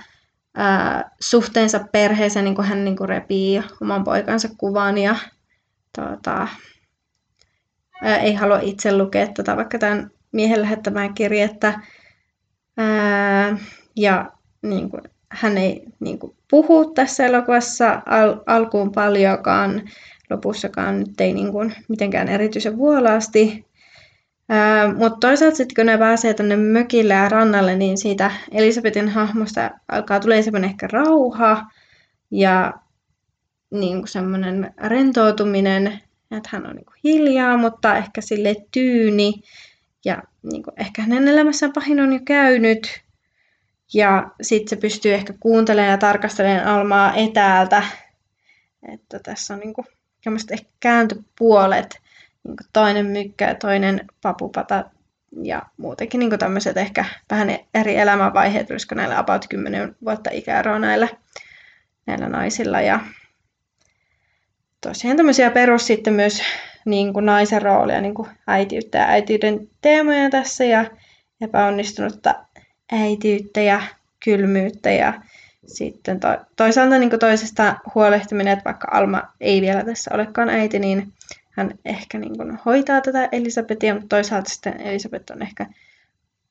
ää, 0.55 1.11
suhteensa 1.19 1.79
perheeseen, 1.91 2.45
niin 2.45 2.55
kuin 2.55 2.67
hän 2.67 2.85
niin 2.85 2.97
kuin 2.97 3.09
repii 3.09 3.63
oman 3.81 4.03
poikansa 4.03 4.49
kuvan 4.57 4.97
ja 4.97 5.15
tuota, 5.95 6.47
ää, 8.01 8.17
ei 8.17 8.33
halua 8.33 8.59
itse 8.59 8.97
lukea 8.97 9.27
tätä, 9.27 9.55
vaikka 9.55 9.79
tämän 9.79 10.11
miehen 10.31 10.61
lähettämää 10.61 11.13
kirjettä. 11.13 11.79
Ää, 12.77 13.57
ja 13.95 14.31
niin 14.61 14.89
kuin, 14.89 15.01
hän 15.29 15.57
ei 15.57 15.83
niin 15.99 16.19
kuin, 16.19 16.36
puhu 16.49 16.91
tässä 16.93 17.25
elokuvassa 17.25 18.01
al- 18.05 18.39
alkuun 18.45 18.91
paljonkaan, 18.91 19.81
lopussakaan 20.29 20.99
nyt 20.99 21.21
ei 21.21 21.33
niin 21.33 21.51
kuin, 21.51 21.75
mitenkään 21.89 22.27
erityisen 22.29 22.77
vuolaasti. 22.77 23.65
Mutta 24.97 25.27
toisaalta 25.27 25.57
sitten 25.57 25.75
kun 25.75 25.85
ne 25.85 25.97
pääsee 25.97 26.33
tänne 26.33 26.55
mökille 26.55 27.13
ja 27.13 27.29
rannalle, 27.29 27.75
niin 27.75 27.97
siitä 27.97 28.31
Elisabetin 28.51 29.09
hahmosta 29.09 29.71
alkaa 29.87 30.19
tulee 30.19 30.41
semmoinen 30.41 30.69
ehkä 30.69 30.87
rauha 30.91 31.65
ja 32.31 32.73
niin 33.71 33.97
kuin 33.97 34.07
semmoinen 34.07 34.73
rentoutuminen, 34.77 35.87
että 36.31 36.49
hän 36.51 36.65
on 36.67 36.75
niin 36.75 36.85
kuin 36.85 36.99
hiljaa, 37.03 37.57
mutta 37.57 37.97
ehkä 37.97 38.21
sille 38.21 38.55
tyyni 38.71 39.33
ja 40.05 40.23
niin 40.51 40.63
kuin, 40.63 40.73
ehkä 40.77 41.01
hänen 41.01 41.27
elämässään 41.27 41.73
pahin 41.73 41.99
on 41.99 42.13
jo 42.13 42.19
käynyt. 42.25 43.06
Ja 43.93 44.31
sitten 44.41 44.69
se 44.69 44.81
pystyy 44.81 45.13
ehkä 45.13 45.33
kuuntelemaan 45.39 45.91
ja 45.91 45.97
tarkastelemaan 45.97 46.67
Almaa 46.67 47.13
etäältä. 47.13 47.83
Että 48.93 49.19
tässä 49.19 49.53
on 49.53 49.59
niin 49.59 49.73
kuin, 49.73 49.87
ehkä 50.51 50.69
kääntöpuolet. 50.79 52.01
Niin 52.43 52.57
kuin 52.57 52.67
toinen 52.73 53.05
mykkä 53.05 53.47
ja 53.47 53.55
toinen 53.55 54.07
papupata 54.21 54.83
ja 55.43 55.61
muutenkin 55.77 56.19
niin 56.19 56.39
tämmöiset 56.39 56.77
ehkä 56.77 57.05
vähän 57.31 57.49
eri 57.73 57.97
elämänvaiheet, 57.97 58.71
olisiko 58.71 58.95
näillä 58.95 59.19
about 59.19 59.45
10 59.49 59.95
vuotta 60.05 60.29
ikäeroa 60.33 60.79
näillä, 60.79 61.07
näillä 62.05 62.29
naisilla. 62.29 62.81
Ja 62.81 62.99
tosiaan 64.81 65.17
tämmöisiä 65.17 65.51
perus 65.51 65.87
sitten 65.87 66.13
myös 66.13 66.41
niin 66.85 67.13
kuin 67.13 67.25
naisen 67.25 67.61
roolia, 67.61 68.01
niin 68.01 68.13
kuin 68.13 68.29
äitiyttä 68.47 68.97
ja 68.97 69.07
äitiyden 69.07 69.69
teemoja 69.81 70.29
tässä 70.29 70.63
ja 70.63 70.85
epäonnistunutta 71.41 72.35
äitiyttä 72.91 73.61
ja 73.61 73.81
kylmyyttä 74.25 74.91
ja 74.91 75.21
sitten 75.65 76.19
to, 76.19 76.27
toisaalta 76.55 76.97
niin 76.97 77.19
toisesta 77.19 77.75
huolehtiminen, 77.95 78.53
että 78.53 78.65
vaikka 78.65 78.87
Alma 78.91 79.21
ei 79.41 79.61
vielä 79.61 79.83
tässä 79.83 80.11
olekaan 80.13 80.49
äiti, 80.49 80.79
niin 80.79 81.13
hän 81.51 81.71
ehkä 81.85 82.17
niin 82.17 82.37
kuin 82.37 82.59
hoitaa 82.65 83.01
tätä 83.01 83.29
Elisabetia, 83.31 83.93
mutta 83.93 84.15
toisaalta 84.15 84.49
sitten 84.49 84.81
Elisabet 84.81 85.29
on 85.29 85.41
ehkä 85.41 85.65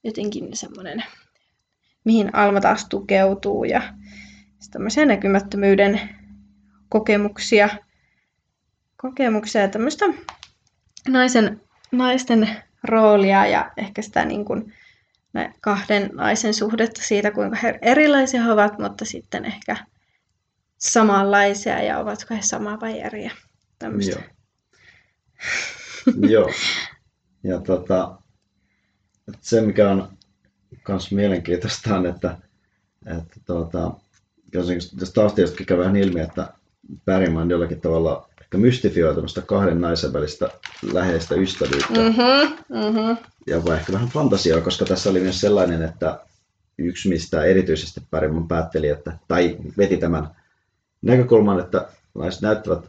jotenkin 0.05 0.57
semmoinen, 0.57 1.05
mihin 2.05 2.34
Alma 2.34 2.61
taas 2.61 2.89
tukeutuu 2.89 3.64
ja 3.64 3.82
tämmöisiä 4.70 5.07
näkymättömyyden 5.07 6.01
kokemuksia 6.89 7.68
kokemuksia 8.97 9.61
ja 9.61 9.68
tämmöistä 9.68 10.07
naisen, 11.09 11.61
naisten 11.93 12.49
roolia 12.82 13.47
ja 13.47 13.70
ehkä 13.76 14.03
sitä 14.03 14.24
niin 14.24 14.45
kuin, 14.45 14.72
kahden 15.61 16.11
naisen 16.12 16.55
suhdetta 16.55 17.03
siitä, 17.03 17.30
kuinka 17.30 17.57
he 17.62 17.78
erilaisia 17.82 18.43
he 18.43 18.53
ovat, 18.53 18.78
mutta 18.78 19.05
sitten 19.05 19.45
ehkä 19.45 19.76
samanlaisia 20.78 21.82
ja 21.82 21.99
ovatko 21.99 22.34
he 22.34 22.43
sama 22.43 22.80
vai 22.80 23.01
eri 23.01 23.24
ja 23.24 23.30
tämmöistä. 23.78 24.22
Joo. 24.22 24.26
Joo. 26.28 26.51
Ja 27.45 27.61
tota, 27.61 28.18
se, 29.41 29.61
mikä 29.61 29.91
on 29.91 30.09
myös 30.89 31.12
mielenkiintoista 31.12 31.97
on, 31.97 32.07
että, 32.07 32.39
että 33.18 33.41
tuota, 33.47 33.91
jos 34.53 35.12
taustajostakin 35.14 35.66
käy 35.66 35.78
vähän 35.78 35.97
ilmi, 35.97 36.20
että 36.20 36.53
Bergman 37.05 37.51
jollakin 37.51 37.80
tavalla 37.80 38.28
ehkä 38.47 38.59
mystifioi 38.59 39.14
tämmöistä 39.14 39.42
kahden 39.42 39.80
naisen 39.80 40.12
välistä 40.12 40.49
läheistä 40.92 41.34
ystävyyttä. 41.34 42.01
Mm-hmm, 42.01 42.57
mm-hmm. 42.68 43.16
Ja 43.47 43.74
ehkä 43.74 43.92
vähän 43.92 44.09
fantasiaa, 44.09 44.61
koska 44.61 44.84
tässä 44.84 45.11
oli 45.11 45.20
myös 45.20 45.40
sellainen, 45.40 45.82
että 45.82 46.20
yksi 46.78 47.09
mistä 47.09 47.44
erityisesti 47.44 48.01
Bergman 48.11 48.49
päätteli, 48.49 48.88
että, 48.88 49.18
tai 49.28 49.57
veti 49.78 49.97
tämän 49.97 50.28
näkökulman, 51.03 51.61
että 51.61 51.88
naiset 52.14 52.42
näyttävät, 52.42 52.84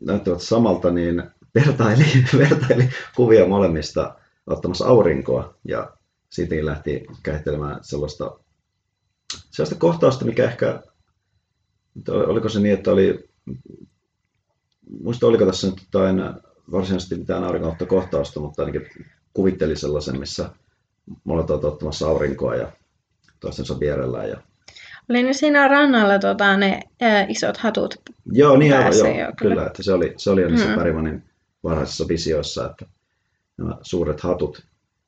näyttävät 0.00 0.40
samalta, 0.40 0.90
niin 0.90 1.22
vertaili, 1.54 2.04
vertaili 2.38 2.88
kuvia 3.16 3.46
molemmista 3.46 4.14
ottamassa 4.46 4.86
aurinkoa 4.86 5.54
ja 5.64 5.90
siitä 6.30 6.54
lähti 6.62 7.06
kehittelemään 7.22 7.78
sellaista, 7.82 8.38
sellaista 9.50 9.78
kohtausta, 9.78 10.24
mikä 10.24 10.44
ehkä, 10.44 10.82
oliko 12.08 12.48
se 12.48 12.60
niin, 12.60 12.74
että 12.74 12.90
oli, 12.90 13.28
muista 15.02 15.26
oliko 15.26 15.46
tässä 15.46 15.66
nyt 15.66 15.80
jotain 15.80 16.22
varsinaisesti 16.72 17.14
mitään 17.14 17.44
aurinkoutta 17.44 17.86
kohtausta, 17.86 18.40
mutta 18.40 18.62
ainakin 18.62 18.86
kuvitteli 19.34 19.76
sellaisen, 19.76 20.18
missä 20.18 20.50
molemmat 21.24 21.50
ovat 21.50 21.64
ottamassa 21.64 22.08
aurinkoa 22.08 22.56
ja 22.56 22.72
toistensa 23.40 23.80
vierellä. 23.80 24.24
Ja... 24.24 24.36
Oli 25.10 25.22
ne 25.22 25.32
siinä 25.32 25.68
rannalla 25.68 26.18
tota, 26.18 26.56
ne 26.56 26.80
ää, 27.00 27.26
isot 27.28 27.56
hatut 27.56 27.94
Joo, 28.32 28.56
niin 28.56 28.70
joo, 28.70 28.80
joo, 28.80 28.92
kyllä. 28.92 29.32
kyllä. 29.36 29.66
Että 29.66 29.82
se 29.82 29.92
oli, 29.92 30.14
se 30.16 30.30
oli 30.30 30.50
niissä 30.50 30.68
mm. 30.68 30.74
Pärimanin 30.74 31.24
varhaisissa 31.64 32.08
visioissa, 32.08 32.70
että 32.70 32.86
nämä 33.56 33.78
suuret 33.82 34.20
hatut 34.20 34.62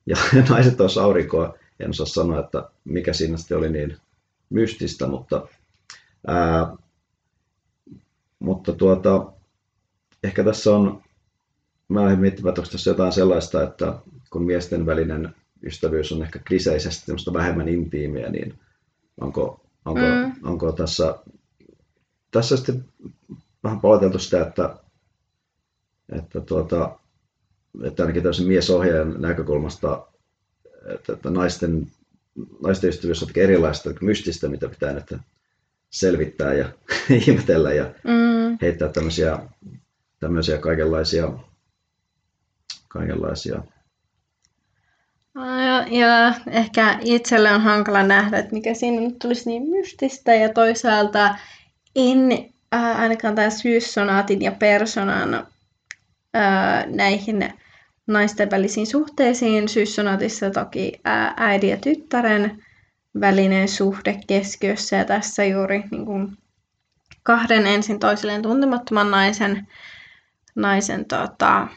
ja 0.07 0.16
naiset 0.51 0.76
tuossa 0.76 1.03
aurinkoa. 1.03 1.55
En 1.81 1.91
osaa 1.91 2.07
sanoa, 2.07 2.41
että 2.41 2.70
mikä 2.85 3.12
siinä 3.12 3.37
sitten 3.37 3.59
oli 3.59 3.70
niin 3.70 3.97
mystistä, 4.51 5.07
mutta, 5.07 5.49
ää, 6.26 6.76
mutta 8.39 8.72
tuota, 8.72 9.33
ehkä 10.25 10.45
tässä 10.45 10.77
on, 10.77 11.03
mä 11.89 12.01
olen 12.01 12.18
miettimään, 12.18 12.49
että 12.49 12.61
onko 12.61 12.73
tässä 12.73 12.91
jotain 12.91 13.12
sellaista, 13.12 13.62
että 13.62 13.95
kun 14.31 14.43
miesten 14.43 14.87
välinen 14.87 15.35
ystävyys 15.62 16.12
on 16.12 16.23
ehkä 16.23 16.39
kliseisesti 16.49 17.12
vähemmän 17.33 17.68
intiimiä, 17.68 18.31
niin 18.31 18.59
onko, 19.21 19.61
onko, 19.85 20.01
mm. 20.01 20.33
onko 20.43 20.73
tässä, 20.73 21.18
tässä 22.31 22.57
sitten 22.57 22.85
vähän 23.64 23.81
paloteltu 23.81 24.18
sitä, 24.18 24.43
että, 24.43 24.77
että, 26.12 26.41
tuota, 26.41 26.99
että 27.85 28.03
ainakin 28.03 28.23
tämmöisen 28.23 28.47
miesohjaajan 28.47 29.21
näkökulmasta, 29.21 30.07
että, 30.95 31.12
että 31.12 31.31
naisten, 31.31 31.91
naisten 32.62 32.91
ystävyys 32.91 33.23
on 33.23 33.29
erilaista, 33.37 33.91
mystistä, 34.01 34.49
mitä 34.49 34.68
pitää 34.68 34.93
nyt 34.93 35.14
selvittää 35.91 36.55
ja 36.55 36.68
ihmetellä 37.27 37.73
ja 37.73 37.85
mm. 37.85 38.59
heittää 38.62 38.89
tämmöisiä, 38.89 39.39
tämmöisiä 40.21 40.59
kaikenlaisia, 40.59 41.33
kaikenlaisia. 42.89 43.62
Ja, 45.35 45.99
ja 45.99 46.35
ehkä 46.47 46.99
itselle 47.01 47.53
on 47.53 47.61
hankala 47.61 48.03
nähdä, 48.03 48.39
että 48.39 48.53
mikä 48.53 48.75
siinä 48.75 49.01
nyt 49.01 49.18
tulisi 49.18 49.49
niin 49.49 49.71
mystistä. 49.71 50.35
Ja 50.35 50.49
toisaalta 50.49 51.35
en 51.97 52.33
äh, 52.75 53.01
ainakaan 53.01 53.35
tämän 53.35 53.53
syyssonaatin 53.53 54.43
ja 54.43 54.53
personan 54.53 55.35
äh, 56.37 56.87
näihin 56.87 57.53
naisten 58.07 58.51
välisiin 58.51 58.87
suhteisiin. 58.87 59.68
Syyssonaatissa 59.68 60.51
toki 60.51 61.01
äh, 61.07 61.35
äidin 61.37 61.71
ja 61.71 61.77
tyttären 61.77 62.64
välinen 63.21 63.68
suhde 63.68 64.21
keskiössä. 64.27 64.97
Ja 64.97 65.05
tässä 65.05 65.45
juuri 65.45 65.85
niin 65.91 66.07
kuin, 66.07 66.37
kahden 67.23 67.66
ensin 67.66 67.99
toisilleen 67.99 68.43
tuntemattoman 68.43 69.11
naisen, 69.11 69.66
naisen 70.55 71.05
tota, 71.05 71.68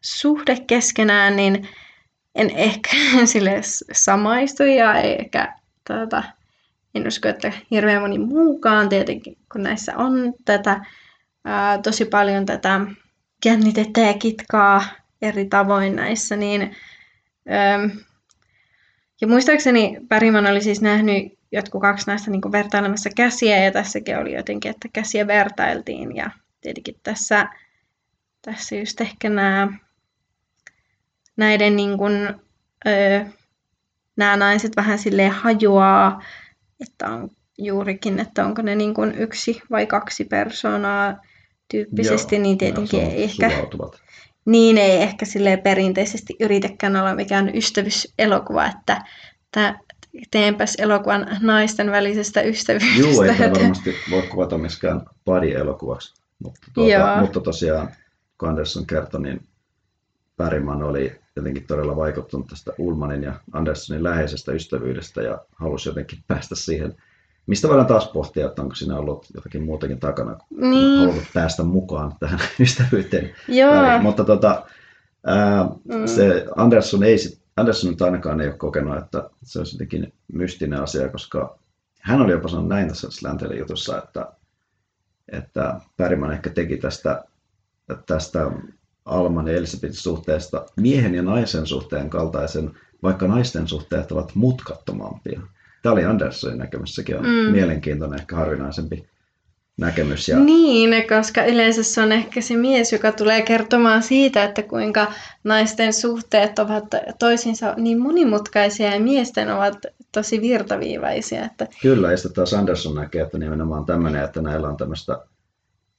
suhde 0.00 0.56
keskenään, 0.66 1.36
niin 1.36 1.68
en 2.34 2.50
ehkä 2.50 2.90
sille 3.24 3.60
samaistu 3.92 4.62
ja 4.62 4.94
ehkä 4.94 5.54
tuota, 5.86 6.22
en 6.94 7.06
usko, 7.06 7.28
että 7.28 7.52
hirveän 7.70 8.02
moni 8.02 8.18
muukaan 8.18 8.88
tietenkin, 8.88 9.36
kun 9.52 9.62
näissä 9.62 9.96
on 9.96 10.34
tätä 10.44 10.80
ää, 11.44 11.78
tosi 11.82 12.04
paljon 12.04 12.46
tätä 12.46 12.80
jännitettä 13.44 14.00
ja 14.00 14.14
kitkaa 14.14 14.84
eri 15.22 15.46
tavoin 15.46 15.96
näissä, 15.96 16.36
niin 16.36 16.76
ää, 17.48 17.88
ja 19.20 19.28
muistaakseni 19.28 19.98
Pärimän 20.08 20.46
oli 20.46 20.60
siis 20.60 20.82
nähnyt 20.82 21.38
jotkut 21.52 21.80
kaksi 21.80 22.06
näistä 22.06 22.30
niin 22.30 22.52
vertailemassa 22.52 23.10
käsiä 23.16 23.64
ja 23.64 23.72
tässäkin 23.72 24.18
oli 24.18 24.34
jotenkin, 24.34 24.70
että 24.70 24.88
käsiä 24.92 25.26
vertailtiin 25.26 26.16
ja 26.16 26.30
tietenkin 26.60 26.94
tässä, 27.02 27.48
tässä 28.42 28.76
just 28.76 29.00
ehkä 29.00 29.30
nämä 29.30 29.68
näiden 31.36 31.76
niin 31.76 31.98
kuin, 31.98 32.12
öö, 32.86 33.24
nämä 34.16 34.36
naiset 34.36 34.76
vähän 34.76 34.98
sille 34.98 35.28
hajoaa, 35.28 36.22
että 36.80 37.06
on 37.06 37.30
juurikin, 37.58 38.20
että 38.20 38.46
onko 38.46 38.62
ne 38.62 38.74
niin 38.74 38.94
kuin 38.94 39.14
yksi 39.14 39.62
vai 39.70 39.86
kaksi 39.86 40.24
persoonaa 40.24 41.20
tyyppisesti, 41.70 42.36
Joo, 42.36 42.42
niin 42.42 42.58
tietenkin 42.58 43.00
ei 43.00 43.24
ehkä... 43.24 43.50
Niin 44.44 44.78
ei 44.78 45.02
ehkä 45.02 45.24
sille 45.24 45.56
perinteisesti 45.56 46.36
yritäkään 46.40 46.96
olla 46.96 47.14
mikään 47.14 47.56
ystävyyselokuva, 47.56 48.66
että 48.66 49.04
tämä 49.52 49.78
teenpäs 50.30 50.74
elokuvan 50.74 51.26
naisten 51.40 51.90
välisestä 51.90 52.42
ystävyydestä. 52.42 53.00
Joo, 53.00 53.22
ei 53.22 53.50
varmasti 53.50 53.94
voi 54.10 54.22
kuvata 54.22 54.58
miskään 54.58 55.02
pari-elokuvaksi. 55.24 56.14
Mutta, 56.44 56.60
tuota, 56.74 57.16
mutta 57.20 57.40
tosiaan, 57.40 57.88
kun 58.38 58.48
Anderson 58.48 58.86
kertoi, 58.86 59.20
niin 59.20 59.48
Päriman 60.36 60.82
oli 60.82 61.20
jotenkin 61.36 61.66
todella 61.66 61.96
vaikuttunut 61.96 62.46
tästä 62.46 62.72
Ulmanin 62.78 63.22
ja 63.22 63.34
Anderssonin 63.52 64.04
läheisestä 64.04 64.52
ystävyydestä 64.52 65.22
ja 65.22 65.38
halusi 65.52 65.88
jotenkin 65.88 66.18
päästä 66.26 66.54
siihen, 66.54 66.94
mistä 67.46 67.68
voidaan 67.68 67.86
taas 67.86 68.08
pohtia, 68.08 68.46
että 68.46 68.62
onko 68.62 68.74
siinä 68.74 68.98
ollut 68.98 69.26
jotakin 69.34 69.64
muutakin 69.64 70.00
takana, 70.00 70.34
kun 70.34 70.70
niin. 70.70 71.00
halunnut 71.00 71.24
päästä 71.34 71.62
mukaan 71.62 72.12
tähän 72.20 72.40
ystävyyteen. 72.60 73.34
Joo. 73.48 73.98
Mutta 74.02 74.24
tota, 74.24 74.66
ää, 75.26 75.64
mm. 75.64 76.06
se 76.06 76.46
Andersson 76.56 77.02
ei 77.02 77.16
Andersson 77.56 77.90
nyt 77.90 78.02
ainakaan 78.02 78.40
ei 78.40 78.48
ole 78.48 78.56
kokenut, 78.56 78.98
että 78.98 79.30
se 79.42 79.58
olisi 79.58 79.74
jotenkin 79.74 80.12
mystinen 80.32 80.82
asia, 80.82 81.08
koska 81.08 81.58
hän 82.00 82.20
oli 82.20 82.32
jopa 82.32 82.48
sanonut 82.48 82.68
näin 82.68 82.88
tässä 82.88 83.10
Slantelin 83.10 83.58
jutussa, 83.58 83.98
että, 83.98 84.32
että 85.32 85.80
Päriman 85.96 86.32
ehkä 86.32 86.50
teki 86.50 86.76
tästä, 86.76 87.24
tästä 88.06 88.50
Alman 89.04 89.48
ja 89.48 89.56
Elisabetin 89.56 89.96
suhteesta 89.96 90.66
miehen 90.76 91.14
ja 91.14 91.22
naisen 91.22 91.66
suhteen 91.66 92.10
kaltaisen, 92.10 92.70
vaikka 93.02 93.28
naisten 93.28 93.68
suhteet 93.68 94.12
ovat 94.12 94.34
mutkattomampia. 94.34 95.40
Tämä 95.82 95.92
oli 95.92 96.04
Andersonin 96.04 96.58
näkemys, 96.58 96.94
sekin 96.94 97.16
on 97.16 97.24
mm. 97.24 97.52
mielenkiintoinen, 97.52 98.20
ehkä 98.20 98.36
harvinaisempi 98.36 99.08
näkemys. 99.78 100.28
Ja... 100.28 100.38
Niin, 100.38 101.08
koska 101.08 101.44
yleensä 101.44 101.82
se 101.82 102.02
on 102.02 102.12
ehkä 102.12 102.40
se 102.40 102.56
mies, 102.56 102.92
joka 102.92 103.12
tulee 103.12 103.42
kertomaan 103.42 104.02
siitä, 104.02 104.44
että 104.44 104.62
kuinka 104.62 105.12
naisten 105.44 105.92
suhteet 105.92 106.58
ovat 106.58 106.84
toisinsa 107.18 107.74
niin 107.76 108.02
monimutkaisia 108.02 108.94
ja 108.94 109.00
miesten 109.00 109.54
ovat 109.54 109.78
tosi 110.12 110.40
virtaviivaisia. 110.40 111.44
Että... 111.44 111.66
Kyllä, 111.82 112.10
ja 112.10 112.16
sitten 112.16 112.34
taas 112.34 112.54
Anderson 112.54 112.94
näkee, 112.94 113.22
että 113.22 113.38
nimenomaan 113.38 113.86
tämmöinen, 113.86 114.24
että 114.24 114.42
näillä 114.42 114.68
on 114.68 114.76
tämmöistä, 114.76 115.18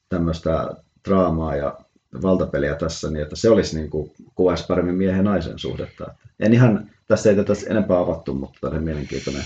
tämmöistä 0.10 0.76
draamaa 1.10 1.56
ja 1.56 1.78
valtapeliä 2.22 2.76
tässä, 2.76 3.12
niin 3.12 3.24
että 3.24 3.36
se 3.36 3.50
olisi 3.50 3.76
niin 3.76 3.90
kuin, 3.90 4.12
kuvaisi 4.36 4.66
paremmin 4.68 4.96
miehen 4.96 5.18
ja 5.18 5.24
naisen 5.24 5.60
suhdetta. 5.60 6.06
En 6.40 6.54
ihan, 6.54 6.90
tässä 7.08 7.30
ei 7.30 7.36
tätä 7.36 7.54
enempää 7.70 8.00
avattu, 8.00 8.34
mutta 8.34 8.60
tämä 8.62 8.78
on 8.78 8.84
mielenkiintoinen. 8.84 9.44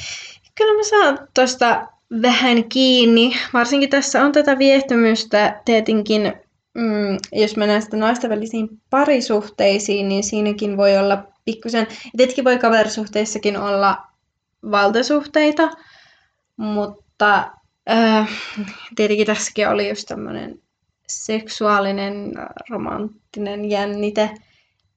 Kyllä 0.56 0.74
mä 0.74 0.84
saan 0.84 1.28
tuosta 1.34 1.88
vähän 2.22 2.64
kiinni. 2.70 3.36
Varsinkin 3.54 3.90
tässä 3.90 4.26
on 4.26 4.32
tätä 4.32 4.58
viehtymystä 4.58 5.62
tietenkin, 5.66 6.34
mm, 6.74 7.18
jos 7.32 7.58
mennään 7.58 7.82
sitten 7.82 8.00
naisten 8.00 8.30
välisiin 8.30 8.70
parisuhteisiin, 8.90 10.10
niin 10.10 10.24
siinäkin 10.24 10.78
voi 10.78 10.98
olla 10.98 11.24
pikkusen, 11.46 11.88
tietenkin 12.18 12.44
voi 12.44 12.58
kaverisuhteissakin 12.58 13.58
olla 13.58 13.98
valtasuhteita, 14.72 15.70
mutta 16.58 17.52
äh, 17.90 18.30
tietenkin 18.96 19.28
tässäkin 19.28 19.70
oli 19.70 19.90
just 19.90 20.08
tämmöinen 20.08 20.63
seksuaalinen, 21.14 22.32
romanttinen 22.70 23.70
jännite 23.70 24.30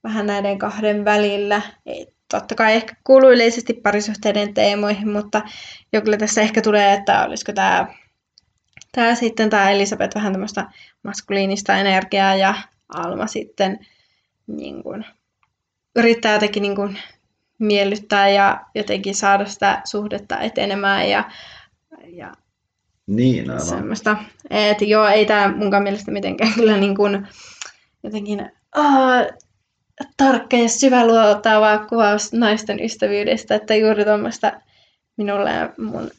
vähän 0.05 0.27
näiden 0.27 0.59
kahden 0.59 1.05
välillä. 1.05 1.62
Ei, 1.87 2.07
totta 2.31 2.55
kai 2.55 2.75
ehkä 2.75 2.95
kuuluu 3.05 3.31
yleisesti 3.31 3.73
parisuhteiden 3.73 4.55
teemoihin, 4.55 5.09
mutta 5.09 5.43
jo 5.93 6.03
kyllä 6.03 6.17
tässä 6.17 6.41
ehkä 6.41 6.62
tulee, 6.62 6.93
että 6.93 7.25
olisiko 7.25 7.53
tämä, 7.53 7.87
tämä 8.93 9.14
sitten 9.14 9.51
tämä 9.51 9.71
Elisabeth 9.71 10.14
vähän 10.17 10.33
tämmöistä 10.33 10.71
maskuliinista 11.03 11.77
energiaa 11.77 12.35
ja 12.35 12.55
Alma 12.95 13.27
sitten 13.27 13.87
niin 14.47 14.83
kuin, 14.83 15.05
yrittää 15.97 16.33
jotenkin 16.33 16.62
niin 16.62 16.77
kuin, 16.77 16.99
miellyttää 17.59 18.29
ja 18.29 18.61
jotenkin 18.75 19.14
saada 19.14 19.45
sitä 19.45 19.83
suhdetta 19.85 20.41
etenemään 20.41 21.11
ja 21.11 21.25
ja 22.07 22.33
niin, 23.07 23.51
aivan. 23.51 23.67
semmoista. 23.67 24.17
Et 24.51 24.81
joo, 24.81 25.07
ei 25.07 25.27
tämä 25.27 25.57
munkaan 25.57 25.83
mielestä 25.83 26.11
mitenkään 26.11 26.53
kyllä 26.55 26.77
niin 26.77 26.97
kuin 26.97 27.29
jotenkin 28.03 28.51
uh, 28.79 29.39
tarkka 30.17 30.57
ja 30.57 30.69
syväluotava 30.69 31.79
kuvaus 31.79 32.33
naisten 32.33 32.85
ystävyydestä, 32.85 33.55
että 33.55 33.75
juuri 33.75 34.05
tuommoista 34.05 34.53
minulle 35.17 35.51
ja 35.51 35.73
mun 35.79 36.11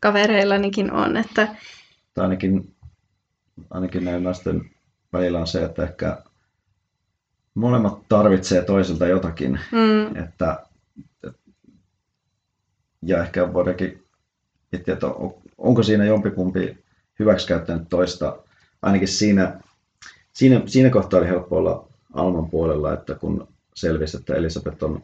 kavereillanikin 0.00 0.92
on. 0.92 1.16
Että... 1.16 1.48
Tai 2.14 2.24
ainakin, 2.24 2.74
ainakin 3.70 4.04
näiden 4.04 4.22
naisten 4.22 4.70
välillä 5.12 5.38
on 5.38 5.46
se, 5.46 5.64
että 5.64 5.82
ehkä 5.82 6.22
molemmat 7.54 8.08
tarvitsee 8.08 8.62
toiselta 8.62 9.06
jotakin. 9.06 9.60
Mm. 9.72 10.16
Että, 10.24 10.66
ja 13.02 13.22
ehkä 13.22 13.52
voidaankin 13.52 14.06
miettiä, 14.72 14.94
että 14.94 15.06
onko 15.60 15.82
siinä 15.82 16.04
jompikumpi 16.04 16.78
hyväksikäyttänyt 17.18 17.88
toista. 17.88 18.38
Ainakin 18.82 19.08
siinä, 19.08 19.60
siinä, 20.32 20.62
siinä 20.66 20.90
kohtaa 20.90 21.20
oli 21.20 21.28
helppo 21.28 21.56
olla 21.56 21.88
Alman 22.12 22.50
puolella, 22.50 22.92
että 22.92 23.14
kun 23.14 23.48
selvisi, 23.74 24.16
että 24.16 24.34
Elisabeth 24.34 24.84
on 24.84 25.02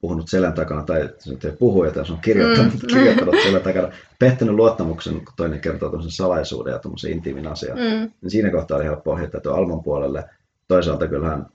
puhunut 0.00 0.28
selän 0.28 0.52
takana, 0.52 0.82
tai 0.82 1.10
se 1.18 1.36
ei 1.44 1.52
puhu, 1.52 1.82
että 1.82 2.04
se 2.04 2.12
on 2.12 2.20
kirjoittanut, 2.20 2.74
mm. 2.74 2.86
kirjoittanut 2.86 3.34
selän 3.46 3.62
takana, 3.62 3.92
pettänyt 4.18 4.54
luottamuksen, 4.54 5.14
kun 5.14 5.34
toinen 5.36 5.60
kertoo 5.60 5.90
tämmöisen 5.90 6.12
salaisuuden 6.12 6.72
ja 6.72 6.78
tämmöisen 6.78 7.12
intiimin 7.12 7.46
asian, 7.46 7.78
mm. 7.78 8.10
niin 8.22 8.30
siinä 8.30 8.50
kohtaa 8.50 8.76
oli 8.76 8.84
helppo 8.84 9.12
ohjata 9.12 9.54
Alman 9.54 9.82
puolelle. 9.82 10.24
Toisaalta 10.68 11.08
kyllähän 11.08 11.46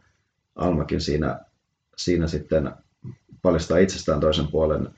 Almakin 0.55 1.01
siinä, 1.01 1.39
siinä 1.97 2.27
sitten 2.27 2.71
paljastaa 3.41 3.77
itsestään 3.77 4.19
toisen 4.19 4.47
puolen 4.47 4.89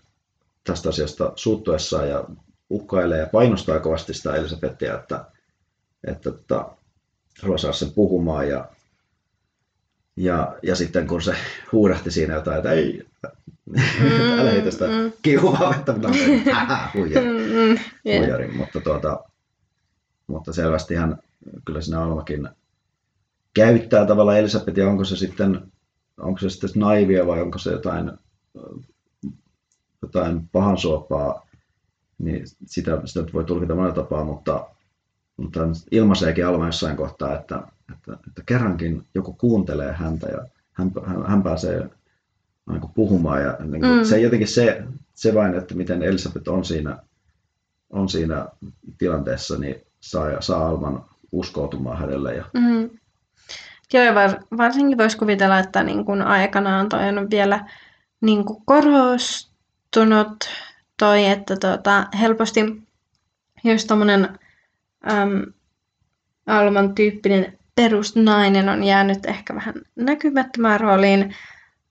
tästä 0.63 0.89
asiasta 0.89 1.31
suuttuessaan 1.35 2.09
ja 2.09 2.25
uhkailee 2.69 3.19
ja 3.19 3.27
painostaa 3.27 3.79
kovasti 3.79 4.13
sitä 4.13 4.35
Elisabettia, 4.35 4.95
että, 4.95 5.25
että, 6.07 6.29
että 6.29 6.65
haluaa 7.41 7.57
saada 7.57 7.73
sen 7.73 7.91
puhumaan 7.91 8.49
ja, 8.49 8.65
ja, 10.15 10.55
ja 10.63 10.75
sitten 10.75 11.07
kun 11.07 11.21
se 11.21 11.35
huudahti 11.71 12.11
siinä 12.11 12.33
jotain, 12.33 12.57
että 12.57 12.71
ei, 12.71 13.05
mm, 13.65 14.39
älä 14.39 14.51
heitä 14.51 14.71
sitä 14.71 14.87
mm. 14.87 15.13
kiuhaa 15.21 15.69
vettä, 15.69 15.91
mutta 15.91 16.07
huijari, 16.93 17.25
mm, 17.25 17.69
mm, 17.69 17.79
huijari. 18.05 18.47
Mutta, 18.47 18.81
tuota, 18.81 19.23
mutta 20.27 20.53
selvästi 20.53 20.95
hän 20.95 21.17
kyllä 21.65 21.81
siinä 21.81 22.01
Almakin 22.01 22.49
käyttää 23.53 24.05
tavallaan 24.05 24.39
Elisabetia, 24.39 24.89
onko 24.89 25.05
se 25.05 25.15
sitten 25.15 25.71
onko 26.17 26.39
se 26.39 26.49
sitten 26.49 26.69
naivia 26.75 27.27
vai 27.27 27.41
onko 27.41 27.57
se 27.57 27.71
jotain, 27.71 28.11
jotain 30.01 30.47
pahan 30.47 30.77
suopaa, 30.77 31.44
niin 32.17 32.45
sitä, 32.65 33.01
sitä 33.05 33.33
voi 33.33 33.43
tulkita 33.43 33.75
monella 33.75 33.95
tapaa, 33.95 34.23
mutta, 34.23 34.67
mutta 35.37 35.59
ilmaiseekin 35.91 36.47
Alma 36.47 36.65
jossain 36.65 36.97
kohtaa, 36.97 37.35
että, 37.39 37.61
että, 37.93 38.17
että 38.27 38.41
kerrankin 38.45 39.03
joku 39.15 39.33
kuuntelee 39.33 39.93
häntä 39.93 40.27
ja 40.27 40.45
hän, 40.73 40.91
hän, 41.05 41.25
hän 41.25 41.43
pääsee 41.43 41.89
niin 42.69 42.81
kuin 42.81 42.91
puhumaan. 42.95 43.41
Ja 43.41 43.57
niin 43.59 43.81
kuin, 43.81 43.97
mm. 43.97 44.03
Se 44.03 44.19
jotenkin 44.19 44.47
se, 44.47 44.83
se 45.13 45.33
vain, 45.33 45.55
että 45.55 45.75
miten 45.75 46.03
Elisabeth 46.03 46.49
on 46.49 46.65
siinä, 46.65 46.97
on 47.89 48.09
siinä 48.09 48.47
tilanteessa, 48.97 49.57
niin 49.57 49.75
saa, 50.01 50.41
saa 50.41 50.67
Alman 50.67 51.05
uskoutumaan 51.31 51.97
hänelle. 51.97 52.35
Ja... 52.35 52.45
Mm. 52.53 52.89
Joo, 53.93 54.03
ja 54.03 54.15
var, 54.15 54.39
varsinkin 54.57 54.97
voisi 54.97 55.17
kuvitella, 55.17 55.59
että 55.59 55.83
niin 55.83 56.05
kuin 56.05 56.21
aikanaan 56.21 56.89
toi 56.89 57.09
on 57.09 57.29
vielä 57.29 57.69
niin 58.21 58.45
kuin 58.45 58.63
korostunut 58.65 60.49
toi, 60.97 61.25
että 61.25 61.57
tota, 61.57 62.07
helposti 62.19 62.61
jos 63.63 63.85
tommonen 63.85 64.39
äm, 65.11 65.53
Alman 66.47 66.95
tyyppinen 66.95 67.57
perusnainen 67.75 68.69
on 68.69 68.83
jäänyt 68.83 69.25
ehkä 69.25 69.55
vähän 69.55 69.75
näkymättömään 69.95 70.79
rooliin, 70.79 71.35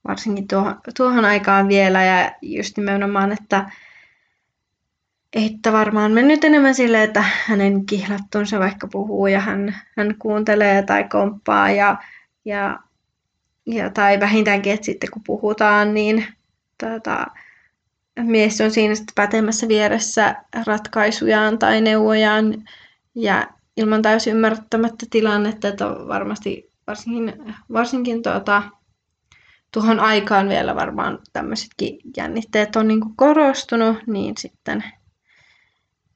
varsinkin 0.07 0.47
tuohon, 0.47 0.75
tuohon 0.97 1.25
aikaan 1.25 1.67
vielä, 1.67 2.03
ja 2.03 2.31
just 2.41 2.77
nimenomaan, 2.77 3.31
että 3.31 3.69
että 5.33 5.71
varmaan 5.71 6.11
mennyt 6.11 6.43
enemmän 6.43 6.75
sille, 6.75 7.03
että 7.03 7.23
hänen 7.45 7.85
kihlattunsa 7.85 8.59
vaikka 8.59 8.87
puhuu 8.87 9.27
ja 9.27 9.39
hän, 9.39 9.75
hän 9.97 10.15
kuuntelee 10.19 10.83
tai 10.83 11.03
komppaa 11.03 11.71
ja, 11.71 11.97
ja, 12.45 12.79
ja 13.65 13.89
tai 13.89 14.19
vähintäänkin, 14.19 14.73
että 14.73 14.85
sitten 14.85 15.11
kun 15.11 15.21
puhutaan, 15.25 15.93
niin 15.93 16.27
tota, 16.83 17.27
mies 18.23 18.61
on 18.61 18.71
siinä 18.71 18.95
sitten 18.95 19.15
pätemässä 19.15 19.67
vieressä 19.67 20.35
ratkaisujaan 20.65 21.59
tai 21.59 21.81
neuvojaan 21.81 22.63
ja 23.15 23.47
ilman 23.77 24.01
täysin 24.01 24.35
ymmärtämättä 24.35 25.05
tilannetta, 25.09 25.67
että 25.67 25.85
varmasti 25.85 26.71
varsinkin, 26.87 27.55
varsinkin 27.73 28.23
tuota, 28.23 28.63
tuohon 29.71 29.99
aikaan 29.99 30.49
vielä 30.49 30.75
varmaan 30.75 31.19
tämmöisetkin 31.33 31.99
jännitteet 32.17 32.75
on 32.75 32.87
niin 32.87 33.01
korostunut, 33.15 33.97
niin 34.07 34.33
sitten 34.37 34.83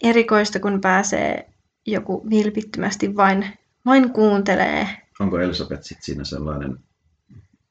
erikoista, 0.03 0.59
kun 0.59 0.81
pääsee 0.81 1.49
joku 1.85 2.29
vilpittömästi 2.29 3.15
vain, 3.15 3.45
vain 3.85 4.13
kuuntelee. 4.13 4.87
Onko 5.19 5.39
Elisabeth 5.39 5.83
sitten 5.83 6.05
siinä 6.05 6.23
sellainen 6.23 6.77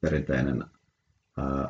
perinteinen 0.01 0.65
ää, 1.39 1.69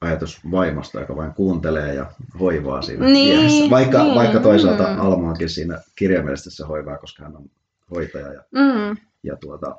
ajatus 0.00 0.40
vaimosta, 0.50 1.00
joka 1.00 1.16
vain 1.16 1.34
kuuntelee 1.34 1.94
ja 1.94 2.06
hoivaa 2.40 2.82
siinä 2.82 3.06
niin, 3.06 3.38
vieressä. 3.38 3.70
Vaikka, 3.70 4.02
niin, 4.02 4.14
vaikka 4.14 4.40
toisaalta 4.40 4.82
mm. 4.82 5.00
Almaankin 5.00 5.48
siinä 5.48 5.80
kirjaimellisesti 5.96 6.50
se 6.50 6.64
hoivaa, 6.64 6.98
koska 6.98 7.22
hän 7.22 7.36
on 7.36 7.50
hoitaja 7.90 8.32
ja, 8.32 8.42
mm. 8.50 8.96
ja 9.22 9.36
tuota, 9.36 9.76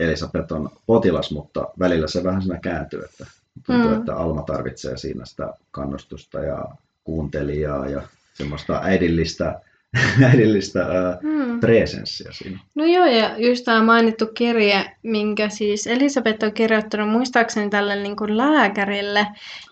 Elisabeth 0.00 0.52
on 0.52 0.70
potilas, 0.86 1.30
mutta 1.30 1.68
välillä 1.78 2.08
se 2.08 2.24
vähän 2.24 2.42
siinä 2.42 2.58
kääntyy, 2.58 3.04
että 3.04 3.26
tuntuu, 3.66 3.90
mm. 3.90 3.98
että 3.98 4.16
Alma 4.16 4.42
tarvitsee 4.42 4.96
siinä 4.96 5.24
sitä 5.24 5.54
kannustusta 5.70 6.38
ja 6.38 6.64
kuuntelijaa 7.04 7.88
ja 7.88 8.02
semmoista 8.34 8.80
äidillistä, 8.82 9.60
äidillistä 10.30 10.80
ää, 10.80 11.18
hmm. 11.22 11.60
presenssiä 11.60 12.32
siinä. 12.32 12.58
No 12.74 12.84
joo, 12.84 13.06
ja 13.06 13.34
just 13.38 13.64
tämä 13.64 13.82
mainittu 13.82 14.26
kirje, 14.26 14.90
minkä 15.02 15.48
siis 15.48 15.86
Elisabeth 15.86 16.44
on 16.44 16.52
kirjoittanut 16.52 17.08
muistaakseni 17.08 17.70
tälle 17.70 17.96
niin 17.96 18.16
kuin 18.16 18.36
lääkärille, 18.36 19.26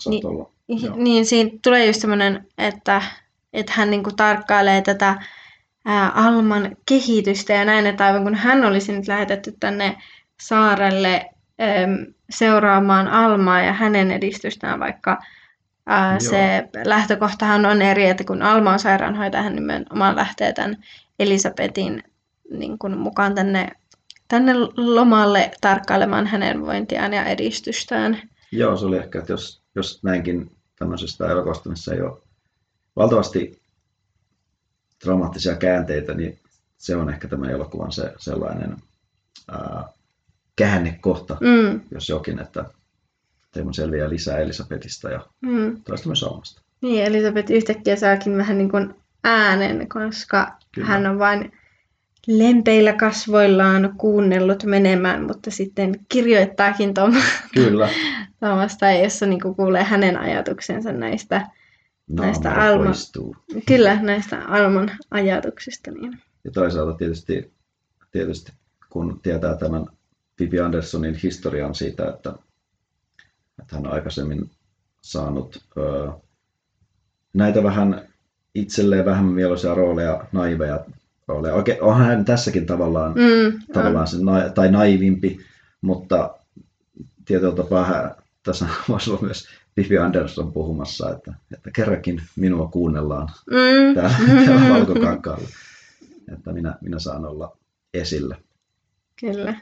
niin, 0.07 0.23
niin 0.97 1.27
siinä 1.27 1.51
tulee 1.63 1.87
just 1.87 2.01
semmoinen, 2.01 2.47
että, 2.59 3.03
että 3.53 3.73
hän 3.77 3.91
niin 3.91 4.03
kuin 4.03 4.17
tarkkailee 4.17 4.83
tätä 4.83 5.17
ää, 5.85 6.11
Alman 6.11 6.77
kehitystä 6.89 7.53
ja 7.53 7.65
näin, 7.65 7.87
että 7.87 8.07
aivan 8.07 8.23
kun 8.23 8.35
hän 8.35 8.65
olisi 8.65 8.93
nyt 8.93 9.09
lähetetty 9.09 9.55
tänne 9.61 9.97
saarelle 10.41 11.31
äm, 11.61 12.15
seuraamaan 12.31 13.09
Almaa 13.09 13.63
ja 13.63 13.73
hänen 13.73 14.11
edistystään 14.11 14.81
vaikka 14.81 15.19
Ää, 15.87 16.21
se 16.21 16.69
lähtökohtahan 16.85 17.67
on 17.67 17.83
eri, 17.83 18.07
että 18.07 18.25
kun 18.25 18.43
Alma 18.43 18.73
on 18.73 18.79
sairaanhoitaja, 18.79 19.43
hän 19.43 19.55
nimenomaan 19.55 20.17
lähtee 20.17 20.53
tämän 20.53 20.85
Elisabetin 21.19 22.03
niin 22.51 22.79
kuin 22.79 22.99
mukaan 22.99 23.35
tänne, 23.35 23.73
tänne 24.29 24.53
lomalle 24.77 25.51
tarkkailemaan 25.61 26.27
hänen 26.27 26.67
vointiaan 26.67 27.13
ja 27.13 27.25
edistystään. 27.25 28.23
Joo, 28.53 28.77
se 28.77 28.87
oli 28.87 28.97
ehkä, 28.97 29.19
että 29.19 29.33
jos, 29.33 29.63
jos 29.75 30.03
näinkin 30.03 30.51
tämmöisestä 30.79 31.27
elokuvasta, 31.27 31.69
missä 31.69 31.95
ei 31.95 32.01
ole 32.01 32.23
valtavasti 32.97 33.63
dramaattisia 35.05 35.57
käänteitä, 35.57 36.15
niin 36.15 36.39
se 36.79 36.97
on 36.97 37.11
ehkä 37.11 37.29
tämän 37.29 37.51
elokuvan 37.51 37.93
se 37.93 38.13
sellainen 38.19 38.77
ää, 39.49 39.89
käännekohta, 40.57 41.37
mm. 41.41 41.81
jos 41.91 42.09
jokin, 42.09 42.39
että 42.39 42.65
Teemu 43.55 43.73
selviää 43.73 44.11
lisää 44.11 44.39
Elisabetista 44.39 45.11
ja 45.11 45.27
mm. 45.41 45.83
toista 45.83 46.09
myös 46.09 46.23
Almasta. 46.23 46.63
Niin, 46.81 47.05
Elisabet 47.05 47.51
yhtäkkiä 47.51 47.97
saakin 47.97 48.37
vähän 48.37 48.59
niin 48.59 48.71
kuin 48.71 48.95
äänen, 49.25 49.89
koska 49.89 50.59
Kyllä. 50.75 50.87
hän 50.89 51.07
on 51.07 51.19
vain 51.19 51.53
lempeillä 52.27 52.93
kasvoillaan 52.93 53.95
kuunnellut 53.97 54.65
menemään, 54.65 55.27
mutta 55.27 55.51
sitten 55.51 55.95
kirjoittaakin 56.09 56.95
Kyllä. 57.55 57.89
Tuomasta, 58.41 58.91
jossa 58.91 59.27
niin 59.27 59.41
kuulee 59.57 59.85
hänen 59.85 60.19
ajatuksensa 60.19 60.93
näistä, 60.93 61.47
näistä 62.11 62.53
Alma, 62.53 62.91
Kyllä, 63.67 64.03
näistä 64.03 64.43
Alman 64.49 64.91
ajatuksista. 65.11 65.91
Niin. 65.91 66.19
Ja 66.45 66.51
toisaalta 66.51 66.99
tietysti, 66.99 67.53
tietysti 68.11 68.53
kun 68.91 69.21
tietää 69.23 69.57
tämän 69.57 69.87
Vivi 70.41 70.61
Anderssonin 70.61 71.15
historian 71.23 71.75
siitä, 71.75 72.09
että 72.09 72.35
että 73.59 73.77
hän 73.77 73.87
on 73.87 73.93
aikaisemmin 73.93 74.51
saanut 75.03 75.63
ö, 75.77 76.13
näitä 77.35 77.63
vähän 77.63 78.09
itselleen 78.55 79.05
vähän 79.05 79.25
mieluisia 79.25 79.75
rooleja, 79.75 80.25
naiveja 80.33 80.85
rooleja. 81.29 81.55
Oikein, 81.55 81.83
onhan 81.83 82.07
hän 82.07 82.25
tässäkin 82.25 82.67
tavallaan, 82.67 83.13
mm, 83.13 83.61
tavallaan 83.73 84.07
se, 84.07 84.17
na, 84.21 84.49
tai 84.49 84.71
naivimpi, 84.71 85.39
mutta 85.81 86.35
tietyllä 87.25 87.55
tapaa 87.55 87.85
hän, 87.85 88.15
tässä 88.43 88.67
voisi 88.89 89.11
olla 89.11 89.23
myös 89.23 89.49
Bibi 89.75 89.99
Andersson 89.99 90.53
puhumassa, 90.53 91.11
että, 91.11 91.35
että 91.53 91.71
kerrankin 91.71 92.23
minua 92.37 92.69
kuunnellaan 92.69 93.29
mm. 93.51 93.95
täällä, 93.95 94.17
täällä 94.47 94.75
valkokankaalla. 94.75 95.49
Että 96.33 96.53
minä, 96.53 96.75
minä 96.81 96.99
saan 96.99 97.25
olla 97.25 97.57
esillä. 97.95 98.37
Kyllä. 99.21 99.55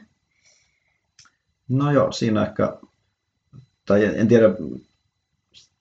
No 1.69 1.91
joo, 1.91 2.11
siinä 2.11 2.45
ehkä, 2.45 2.77
tai 3.85 4.05
en 4.19 4.27
tiedä, 4.27 4.45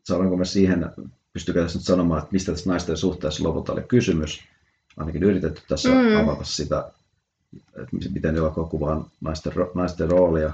saadaanko 0.05 0.37
me 0.37 0.45
siihen, 0.45 0.91
pystykö 1.33 1.63
tässä 1.63 1.79
nyt 1.79 1.87
sanomaan, 1.87 2.23
että 2.23 2.33
mistä 2.33 2.53
tässä 2.53 2.71
naisten 2.71 2.97
suhteessa 2.97 3.45
lopulta 3.45 3.73
oli 3.73 3.83
kysymys. 3.83 4.43
Ainakin 4.97 5.23
yritetty 5.23 5.63
tässä 5.69 5.89
mm. 5.89 6.17
avata 6.17 6.45
sitä, 6.45 6.93
että 7.77 7.97
miten 8.13 8.37
elokuva 8.37 8.69
kuvaa 8.69 9.11
naisten, 9.21 9.53
naisten 9.75 10.11
roolia, 10.11 10.53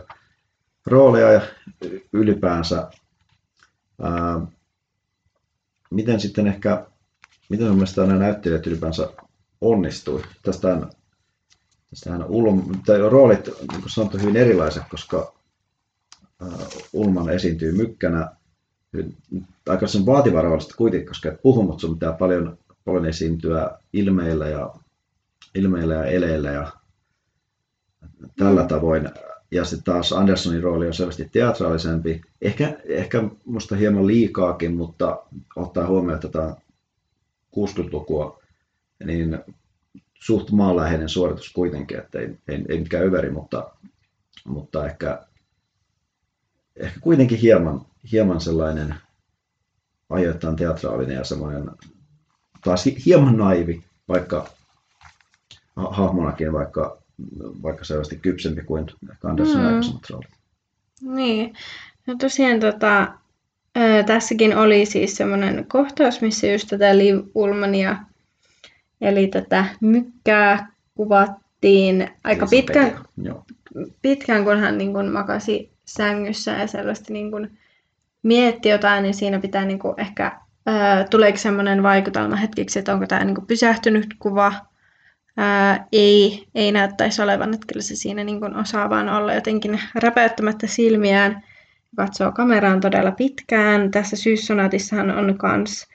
roolia 0.86 1.32
ja 1.32 1.40
ylipäänsä 2.12 2.90
ää, 4.03 4.40
miten 5.90 6.20
sitten 6.20 6.46
ehkä, 6.46 6.86
miten 7.49 7.66
mun 7.66 7.76
mielestä 7.76 8.07
nämä 8.07 8.18
näyttelijät 8.18 8.66
ylipäänsä 8.66 9.09
onnistui. 9.61 10.22
Tästähän, 10.42 10.90
tästähän 11.90 12.24
Ulm, 12.24 12.82
tai 12.86 12.99
roolit, 12.99 13.46
niin 13.46 13.80
kuin 13.80 13.90
sanottu, 13.90 14.18
hyvin 14.18 14.36
erilaiset, 14.36 14.82
koska 14.90 15.38
Ulman 16.93 17.30
esiintyy 17.30 17.72
mykkänä. 17.72 18.30
Aika 19.68 19.86
sen 19.86 20.07
vaativa 20.07 20.43
roolista 20.43 20.74
kuitenkin, 20.76 21.09
koska 21.09 21.32
puhuu, 21.43 21.62
mutta 21.62 21.80
sun 21.80 21.95
pitää 21.95 22.12
paljon, 22.12 22.59
paljon 22.84 23.07
esiintyä 23.07 23.78
ilmeillä 23.93 24.49
ja, 24.49 24.74
ilmeillä 25.55 25.95
ja 25.95 26.05
eleillä 26.05 26.51
ja 26.51 26.72
tällä 28.36 28.64
tavoin. 28.64 29.11
Ja 29.51 29.64
sitten 29.64 29.84
taas 29.84 30.12
Andersonin 30.12 30.62
rooli 30.62 30.86
on 30.86 30.95
selvästi 30.95 31.28
teatraalisempi. 31.32 32.20
Ehkä, 32.43 32.76
ehkä 32.84 33.22
musta 33.45 33.76
hieman 33.76 34.07
liikaakin, 34.07 34.76
mutta 34.76 35.22
ottaa 35.57 35.86
huomioon 35.86 36.20
tätä 36.20 36.57
60-lukua, 37.57 38.43
niin 39.05 39.39
suht 40.14 40.51
maanläheinen 40.51 41.09
suoritus 41.09 41.53
kuitenkin, 41.53 41.99
että 41.99 42.18
ei, 42.18 42.39
ei, 42.49 42.64
ei 42.68 42.78
mikään 42.80 43.05
överi, 43.05 43.30
mutta, 43.30 43.70
mutta 44.45 44.86
ehkä, 44.86 45.28
ehkä 46.79 47.01
kuitenkin 47.01 47.39
hieman, 47.39 47.81
hieman 48.12 48.41
sellainen 48.41 48.95
ajoittain 50.11 50.57
teatraalinen 50.57 51.16
ja 51.16 51.24
semmoinen 51.24 51.70
taas 52.64 52.85
hieman 53.07 53.37
naivi, 53.37 53.85
vaikka 54.09 54.47
hahmonakin, 55.76 56.53
vaikka 56.53 56.99
vaikka 57.62 57.85
selvästi 57.85 58.16
kypsempi 58.16 58.62
kuin 58.62 58.87
Andersin 59.24 59.59
mm. 59.59 59.66
aikaisemmat 59.66 60.11
roolit. 60.11 60.29
Niin. 61.01 61.55
No 62.07 62.14
tosiaan 62.14 62.61
tota, 62.61 63.12
ää, 63.74 64.03
tässäkin 64.03 64.57
oli 64.57 64.87
siis 64.87 65.16
semmoinen 65.16 65.66
kohtaus, 65.68 66.20
missä 66.20 66.47
just 66.47 66.68
tätä 66.68 66.99
Liv 66.99 67.20
Ulmania, 67.35 67.97
eli 69.01 69.26
tätä 69.26 69.64
mykkää 69.81 70.72
kuvattiin 70.95 72.11
aika 72.24 72.47
pitkään, 72.47 73.05
pitkään, 74.03 74.45
kun 74.45 74.59
hän 74.59 74.79
niin 74.79 74.93
kun 74.93 75.09
makasi 75.09 75.78
sängyssä 75.89 76.51
ja 76.51 76.66
selvästi 76.66 77.12
niin 77.12 77.30
kun 77.30 77.51
mietti 78.22 78.68
jotain, 78.68 79.03
niin 79.03 79.14
siinä 79.14 79.39
pitää 79.41 79.64
niin 79.64 79.78
kun 79.78 79.95
ehkä, 79.97 80.41
ää, 80.66 81.05
tuleeko 81.05 81.39
semmoinen 81.39 81.82
vaikutelma 81.82 82.36
hetkiksi, 82.36 82.78
että 82.78 82.93
onko 82.93 83.07
tämä 83.07 83.24
niin 83.24 83.47
pysähtynyt 83.47 84.14
kuva 84.18 84.53
ää, 85.36 85.86
ei, 85.93 86.47
ei 86.55 86.72
näyttäisi 86.72 87.22
olevan, 87.22 87.55
että 87.55 87.66
kyllä 87.66 87.82
se 87.82 87.97
siinä 87.97 88.24
niin 88.24 88.41
kuin 88.41 88.57
osaa 88.57 88.91
vaan 88.91 89.09
olla 89.09 89.34
jotenkin 89.34 89.80
räpäyttämättä 89.95 90.66
silmiään, 90.66 91.43
katsoo 91.97 92.32
kameraan 92.32 92.80
todella 92.80 93.11
pitkään. 93.11 93.91
Tässä 93.91 94.16
syyssonatissahan 94.16 95.11
on 95.11 95.39
myös 95.43 95.86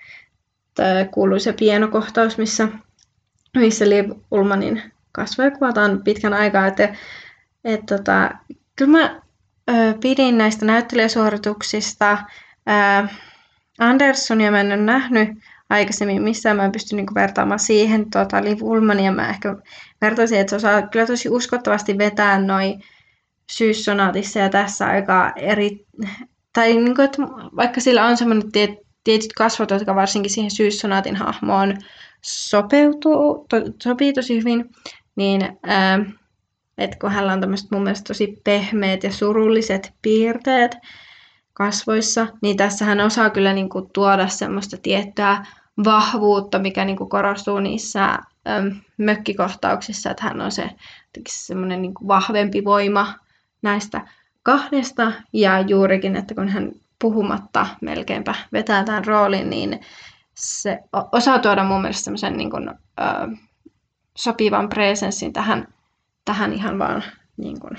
kuuluisa 1.12 1.54
pienokohtaus, 1.54 2.38
missä, 2.38 2.68
missä 3.58 3.89
Liv 3.89 4.12
Ulmanin 4.32 4.82
kasvoja 5.12 5.52
kuvataan 5.52 6.02
pitkän 6.04 6.34
aikaa. 6.34 6.68
Että, 6.68 6.96
et, 7.64 7.86
tota, 7.86 8.32
kyllä 8.76 8.91
mä 8.91 9.22
pidin 10.01 10.38
näistä 10.38 10.66
näyttelijäsuorituksista. 10.66 12.18
Ö, 12.70 13.07
Andersonia 13.80 14.51
mä 14.51 14.59
en 14.59 14.68
ole 14.68 14.78
nähnyt, 14.78 15.30
aikaisemmin 15.70 16.22
missään. 16.22 16.57
Mä 16.57 16.66
en 16.66 16.72
pysty 16.72 16.95
niinku 16.95 17.16
vertaamaan 17.16 17.59
siihen 17.59 18.09
tota, 18.09 18.43
Liv 18.43 18.57
Ullmania. 18.61 19.11
Mä 19.11 19.30
ehkä 19.30 19.55
vertaisin, 20.01 20.39
että 20.39 20.49
se 20.49 20.55
osaa 20.55 20.88
kyllä 20.88 21.05
tosi 21.05 21.30
uskottavasti 21.30 21.97
vetää 21.97 22.39
noin 22.39 22.84
syyssonaatissa 23.51 24.39
ja 24.39 24.49
tässä 24.49 24.86
aika 24.88 25.34
eri... 25.36 25.86
Tai 26.53 26.74
niinku, 26.74 27.01
että 27.01 27.22
vaikka 27.55 27.82
sillä 27.82 28.05
on 28.05 28.18
semmoinen 28.18 28.51
tiet, 28.51 28.70
tietyt 29.03 29.34
kasvot, 29.34 29.72
jotka 29.72 29.95
varsinkin 29.95 30.32
siihen 30.32 30.51
syyssonaatin 30.51 31.16
hahmoon 31.16 31.78
sopeutuu, 32.22 33.45
to, 33.49 33.57
sopii 33.84 34.14
tosi 34.14 34.39
hyvin, 34.39 34.70
niin 35.16 35.57
ää, 35.64 35.99
että 36.78 36.97
kun 37.01 37.11
hänellä 37.11 37.34
on 37.34 37.41
tämmöiset 37.41 37.71
mun 37.71 37.84
mielestä 37.84 38.07
tosi 38.07 38.41
pehmeät 38.43 39.03
ja 39.03 39.11
surulliset 39.11 39.93
piirteet 40.01 40.78
kasvoissa, 41.53 42.28
niin 42.41 42.57
tässä 42.57 42.86
hän 42.86 42.99
osaa 42.99 43.30
kyllä 43.30 43.53
niin 43.53 43.69
kuin 43.69 43.89
tuoda 43.93 44.28
semmoista 44.28 44.78
tiettyä 44.78 45.45
vahvuutta, 45.84 46.59
mikä 46.59 46.86
niin 46.86 46.97
kuin 46.97 47.09
korostuu 47.09 47.59
niissä 47.59 48.05
äm, 48.47 48.82
mökkikohtauksissa, 48.97 50.11
että 50.11 50.24
hän 50.24 50.41
on 50.41 50.51
se 50.51 50.69
semmoinen 51.30 51.82
niin 51.82 51.93
kuin 51.93 52.07
vahvempi 52.07 52.65
voima 52.65 53.13
näistä 53.61 54.01
kahdesta. 54.43 55.11
Ja 55.34 55.61
juurikin, 55.61 56.15
että 56.15 56.36
kun 56.36 56.47
hän 56.47 56.71
puhumatta 56.99 57.67
melkeinpä 57.82 58.36
vetää 58.53 58.84
tämän 58.84 59.05
roolin, 59.05 59.49
niin 59.49 59.80
se 60.34 60.80
osaa 61.11 61.39
tuoda 61.39 61.63
mun 61.63 61.82
mielestä 61.82 62.03
semmoisen 62.03 62.38
niin 62.38 62.49
kuin, 62.49 62.71
sopivan 64.15 64.69
presenssin 64.69 65.34
tähän, 65.34 65.67
tähän 66.26 66.53
ihan 66.53 66.80
vaan 66.80 67.03
niin 67.38 67.59
kuin 67.59 67.78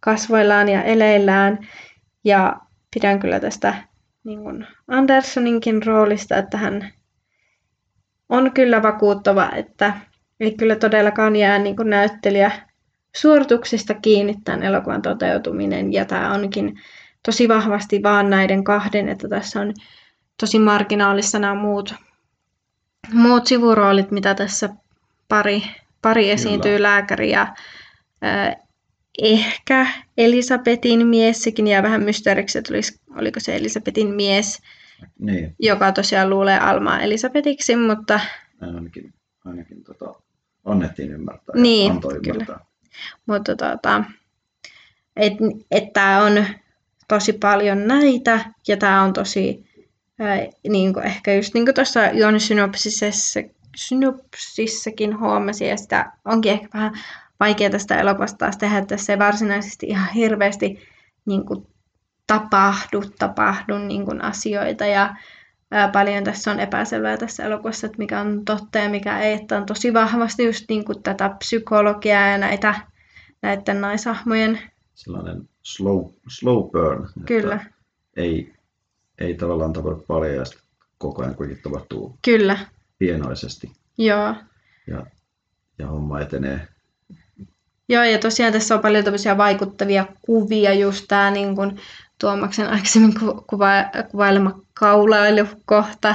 kasvoillaan 0.00 0.68
ja 0.68 0.82
eleillään. 0.82 1.68
Ja 2.24 2.56
pidän 2.94 3.20
kyllä 3.20 3.40
tästä 3.40 3.74
niin 4.24 4.42
kuin 4.42 4.66
Andersoninkin 4.88 5.86
roolista, 5.86 6.36
että 6.36 6.58
hän 6.58 6.92
on 8.28 8.52
kyllä 8.52 8.82
vakuuttava, 8.82 9.50
että 9.56 9.92
ei 10.40 10.54
kyllä 10.54 10.76
todellakaan 10.76 11.36
jää 11.36 11.58
niin 11.58 11.76
kuin 11.76 11.90
näyttelijä 11.90 12.50
suorituksista 13.16 13.94
kiinni 13.94 14.34
tämän 14.44 14.62
elokuvan 14.62 15.02
toteutuminen. 15.02 15.92
Ja 15.92 16.04
tämä 16.04 16.32
onkin 16.32 16.80
tosi 17.26 17.48
vahvasti 17.48 18.02
vaan 18.02 18.30
näiden 18.30 18.64
kahden, 18.64 19.08
että 19.08 19.28
tässä 19.28 19.60
on 19.60 19.74
tosi 20.40 20.58
marginaalissa 20.58 21.38
nämä 21.38 21.54
muut, 21.54 21.94
muut 23.12 23.46
sivuroolit, 23.46 24.10
mitä 24.10 24.34
tässä 24.34 24.68
pari, 25.28 25.62
pari 26.02 26.30
esiintyy, 26.30 26.76
Kyllä. 26.76 26.88
lääkäri 26.88 27.30
ja 27.30 27.54
ehkä 29.22 29.86
Elisabetin 30.18 31.06
mies, 31.06 31.42
sekin 31.42 31.66
jää 31.66 31.82
vähän 31.82 32.02
mysteeriksi, 32.02 32.58
että 32.58 32.72
olisi, 32.72 33.00
oliko 33.16 33.40
se 33.40 33.56
Elisabetin 33.56 34.14
mies, 34.14 34.62
niin. 35.18 35.56
joka 35.58 35.92
tosiaan 35.92 36.30
luulee 36.30 36.58
Almaa 36.58 37.00
Elisabetiksi, 37.00 37.76
mutta... 37.76 38.20
Ainakin, 38.60 39.14
ainakin 39.44 39.84
tota, 39.84 40.14
annettiin 40.64 41.10
ymmärtää 41.10 41.54
niin, 41.56 41.92
antoi 41.92 42.14
ymmärtää. 42.14 42.44
Kyllä. 42.46 42.58
Mutta 43.26 43.56
tota, 43.56 44.04
että 45.16 45.44
et 45.70 45.92
tämä 45.92 46.22
on 46.22 46.44
tosi 47.08 47.32
paljon 47.32 47.86
näitä, 47.86 48.44
ja 48.68 48.76
tämä 48.76 49.02
on 49.02 49.12
tosi, 49.12 49.66
ää, 50.18 50.46
niin 50.68 50.94
kuin 50.94 51.06
ehkä 51.06 51.34
just 51.34 51.54
niin 51.54 51.64
kuin 51.64 51.74
tuossa 51.74 52.06
Joon 52.06 52.40
synopsisessa, 52.40 53.40
synopsissakin 53.78 55.20
huomasin, 55.20 55.68
ja 55.68 55.76
sitä 55.76 56.12
onkin 56.24 56.52
ehkä 56.52 56.68
vähän 56.74 56.92
vaikea 57.40 57.70
tästä 57.70 58.00
elokuvasta 58.00 58.38
taas 58.38 58.56
tehdä, 58.56 58.78
että 58.78 58.96
se 58.96 59.12
ei 59.12 59.18
varsinaisesti 59.18 59.86
ihan 59.86 60.12
hirveästi 60.14 60.78
niin 61.26 61.46
kuin, 61.46 61.66
tapahdu, 62.26 63.02
tapahdu 63.18 63.78
niin 63.78 64.04
kuin, 64.04 64.24
asioita 64.24 64.86
ja 64.86 65.14
ää, 65.70 65.88
paljon 65.88 66.24
tässä 66.24 66.50
on 66.50 66.60
epäselvää 66.60 67.16
tässä 67.16 67.44
elokuvassa, 67.44 67.86
että 67.86 67.98
mikä 67.98 68.20
on 68.20 68.44
totta 68.44 68.78
ja 68.78 68.88
mikä 68.88 69.20
ei, 69.20 69.32
että 69.32 69.56
on 69.56 69.66
tosi 69.66 69.94
vahvasti 69.94 70.44
just 70.44 70.64
niin 70.68 70.84
kuin, 70.84 71.02
tätä 71.02 71.28
psykologiaa 71.38 72.26
ja 72.26 72.38
näitä 72.38 72.74
näiden 73.42 73.80
naisahmojen. 73.80 74.60
Sellainen 74.94 75.48
slow, 75.62 76.04
slow 76.28 76.70
burn. 76.70 77.08
Kyllä. 77.26 77.64
Ei, 78.16 78.52
ei 79.18 79.34
tavallaan 79.34 79.72
tapahdu 79.72 80.04
paljon 80.08 80.34
ja 80.34 80.44
koko 80.98 81.22
ajan 81.22 81.34
kuitenkin 81.34 81.62
tapahtuu 81.62 82.18
Kyllä. 82.24 82.58
Pienoisesti. 82.98 83.72
Joo. 83.98 84.34
Ja, 84.86 85.06
ja 85.78 85.86
homma 85.86 86.20
etenee 86.20 86.68
Joo, 87.88 88.04
ja 88.04 88.18
tosiaan 88.18 88.52
tässä 88.52 88.74
on 88.74 88.80
paljon 88.80 89.04
tämmöisiä 89.04 89.36
vaikuttavia 89.36 90.06
kuvia, 90.22 90.74
just 90.74 91.04
tämä 91.08 91.30
niin 91.30 91.56
kuin 91.56 91.80
Tuomaksen 92.20 92.68
aikaisemmin 92.70 93.14
kuva, 93.46 93.68
kuvailema 94.10 94.60
kaulailukohta, 94.74 96.14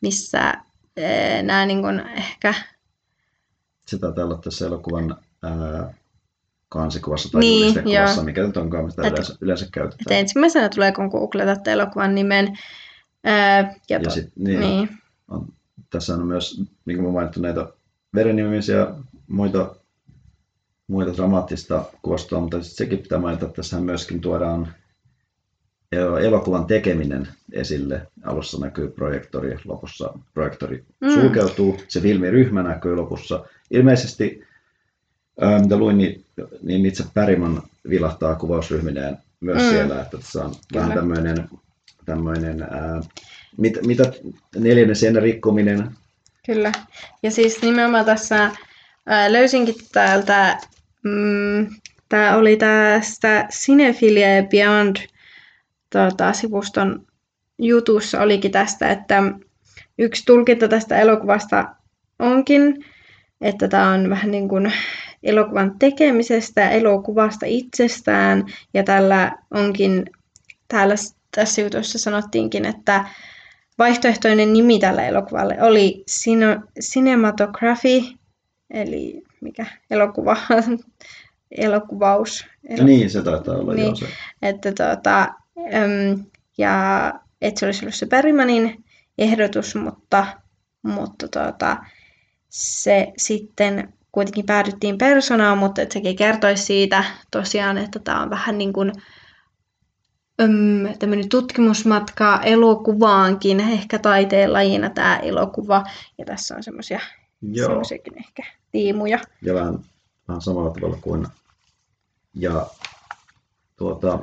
missä 0.00 0.54
ee, 0.96 1.42
nämä 1.42 1.66
niin 1.66 1.80
kuin 1.82 2.00
ehkä... 2.00 2.54
Sitä 3.86 4.12
täällä 4.12 4.38
tässä 4.44 4.66
elokuvan 4.66 5.16
ää, 5.42 5.94
kansikuvassa 6.68 7.28
tai 7.32 7.40
Niin, 7.40 7.74
joo. 7.74 8.22
mikä 8.24 8.42
nyt 8.42 8.56
onkaan, 8.56 8.84
mitä 8.84 9.02
Et- 9.06 9.12
yleensä, 9.12 9.34
yleensä 9.40 9.64
Et 9.64 9.70
käytetään. 9.70 10.20
ensimmäisenä 10.20 10.68
tulee, 10.68 10.92
kun 10.92 11.06
googletat 11.08 11.68
elokuvan 11.68 12.14
nimen. 12.14 12.58
Ää, 13.24 13.58
ja 13.58 13.74
Ja 13.88 14.00
to, 14.00 14.10
sit, 14.10 14.28
niin, 14.38 14.60
niin. 14.60 14.98
On, 15.28 15.48
tässä 15.92 16.14
on 16.14 16.26
myös, 16.26 16.60
niin 16.86 16.98
kuin 16.98 17.12
mainittu, 17.12 17.40
näitä 17.40 17.66
verenimisiä 18.14 18.86
muita, 19.28 19.76
muita 20.88 21.16
dramaattista 21.16 21.84
kuvastoa, 22.02 22.40
mutta 22.40 22.62
sekin 22.62 22.98
pitää 22.98 23.18
mainita, 23.18 23.46
että 23.46 23.56
tässähän 23.56 23.84
myöskin 23.84 24.20
tuodaan 24.20 24.72
el- 25.92 26.16
elokuvan 26.16 26.64
tekeminen 26.66 27.28
esille. 27.52 28.06
Alussa 28.24 28.60
näkyy 28.60 28.88
projektori, 28.88 29.58
lopussa 29.64 30.14
projektori 30.34 30.84
Mm. 31.00 31.08
mm. 31.08 31.14
sulkeutuu, 31.14 31.80
se 31.88 32.00
filmiryhmä 32.00 32.62
näkyy 32.62 32.96
lopussa. 32.96 33.44
Ilmeisesti, 33.70 34.44
ää, 35.40 35.58
mitä 35.58 35.76
luin, 35.76 35.98
niin, 35.98 36.24
niin 36.62 36.86
itse 36.86 37.04
Pärimon 37.14 37.62
vilahtaa 37.88 38.34
kuvausryhmineen 38.34 39.18
myös 39.40 39.62
Mm. 39.62 39.68
siellä, 39.70 40.02
että 40.02 40.16
tässä 40.18 40.44
on 40.44 40.54
vähän 40.74 40.90
Kyllä. 40.90 41.00
tämmöinen, 41.00 41.48
tämmöinen 42.04 42.62
ää, 42.62 43.00
mit, 43.58 43.86
mitä 43.86 44.12
neljännen 44.56 45.22
rikkominen, 45.22 45.90
Kyllä. 46.46 46.72
Ja 47.22 47.30
siis 47.30 47.62
nimenomaan 47.62 48.04
tässä 48.04 48.50
ää, 49.06 49.32
löysinkin 49.32 49.74
täältä, 49.92 50.58
mm, 51.02 51.66
tämä 52.08 52.36
oli 52.36 52.56
tästä 52.56 53.48
Cinephilia 53.50 54.42
Beyond 54.50 54.96
tota, 55.90 56.32
sivuston 56.32 57.06
jutussa 57.58 58.20
olikin 58.20 58.50
tästä, 58.50 58.90
että 58.90 59.22
yksi 59.98 60.22
tulkinta 60.26 60.68
tästä 60.68 60.98
elokuvasta 60.98 61.74
onkin, 62.18 62.84
että 63.40 63.68
tämä 63.68 63.92
on 63.92 64.10
vähän 64.10 64.30
niin 64.30 64.48
kuin 64.48 64.72
elokuvan 65.22 65.78
tekemisestä, 65.78 66.70
elokuvasta 66.70 67.46
itsestään, 67.46 68.44
ja 68.74 68.82
tällä 68.82 69.32
onkin, 69.50 70.10
täällä 70.68 70.94
tässä 71.34 71.60
jutussa 71.60 71.98
sanottiinkin, 71.98 72.64
että 72.64 73.04
vaihtoehtoinen 73.78 74.52
nimi 74.52 74.78
tälle 74.78 75.08
elokuvalle 75.08 75.62
oli 75.62 76.04
Cino- 76.10 76.66
Cinematography, 76.80 78.02
eli 78.70 79.22
mikä 79.40 79.66
elokuva, 79.90 80.36
elokuvaus. 81.50 82.46
Ja 82.78 82.84
niin, 82.84 83.10
se 83.10 83.22
taitaa 83.22 83.54
olla 83.56 83.74
Niin. 83.74 83.86
joo 83.86 83.94
se. 83.94 84.06
Että 84.42 84.72
tuota, 84.72 85.20
äm, 85.74 86.24
ja 86.58 87.12
että 87.40 87.60
se 87.60 87.66
olisi 87.66 87.84
ollut 87.84 87.94
se 87.94 88.06
Bergmanin 88.06 88.84
ehdotus, 89.18 89.74
mutta, 89.74 90.26
mutta 90.82 91.28
tuota, 91.28 91.76
se 92.48 93.12
sitten 93.16 93.92
kuitenkin 94.12 94.46
päädyttiin 94.46 94.98
personaan, 94.98 95.58
mutta 95.58 95.82
että 95.82 95.92
sekin 95.92 96.16
kertoisi 96.16 96.64
siitä 96.64 97.04
tosiaan, 97.30 97.78
että 97.78 97.98
tämä 97.98 98.22
on 98.22 98.30
vähän 98.30 98.58
niin 98.58 98.72
kuin 98.72 98.92
äm, 100.42 100.98
tämmöinen 100.98 101.28
tutkimusmatka 101.28 102.40
elokuvaankin, 102.42 103.60
ehkä 103.60 103.98
taiteen 103.98 104.52
lajina 104.52 104.90
tämä 104.90 105.18
elokuva, 105.18 105.84
ja 106.18 106.24
tässä 106.24 106.56
on 106.56 106.62
semmoisia 106.62 107.00
semmoisiakin 107.56 108.18
ehkä 108.18 108.42
tiimuja. 108.72 109.18
ja 109.42 109.54
vähän, 109.54 109.78
vähän 110.28 110.42
samalla 110.42 110.70
tavalla 110.70 110.98
kuin 111.00 111.26
ja 112.34 112.66
tuota, 113.76 114.18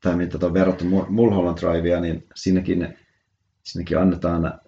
tai 0.00 0.16
mitä 0.16 0.46
on 0.46 0.54
verrattu 0.54 0.84
Mul- 0.84 1.08
Mulholland 1.08 1.58
Drivea, 1.58 2.00
niin 2.00 2.26
siinäkin, 2.34 2.98
siinäkin 3.62 3.98
annetaan, 3.98 4.60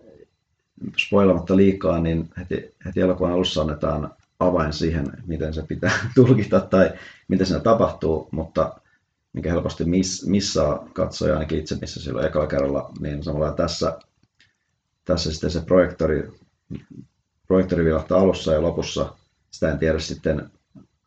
spoilamatta 0.96 1.56
liikaa, 1.56 1.98
niin 2.00 2.30
heti, 2.38 2.74
heti 2.84 3.00
elokuvan 3.00 3.32
alussa 3.32 3.60
annetaan 3.60 4.10
avain 4.40 4.72
siihen, 4.72 5.06
miten 5.26 5.54
se 5.54 5.62
pitää 5.62 5.92
tulkita 6.14 6.60
tai 6.60 6.92
miten 7.28 7.46
siinä 7.46 7.60
tapahtuu, 7.60 8.28
mutta 8.30 8.80
mikä 9.32 9.50
helposti 9.50 9.84
miss, 9.84 10.26
missaa 10.26 10.88
katsoja 10.92 11.34
ainakin 11.34 11.58
itse 11.58 11.78
missä 11.80 12.00
silloin 12.00 12.26
ekalla 12.26 12.46
kerralla, 12.46 12.92
niin 13.00 13.22
samalla 13.22 13.52
tässä, 13.52 13.98
tässä 15.04 15.32
sitten 15.32 15.50
se 15.50 15.60
projektori, 15.60 16.32
projektori 17.46 17.84
vilahtaa 17.84 18.20
alussa 18.20 18.52
ja 18.52 18.62
lopussa. 18.62 19.14
Sitä 19.50 19.70
en 19.70 19.78
tiedä 19.78 19.98
sitten, 19.98 20.50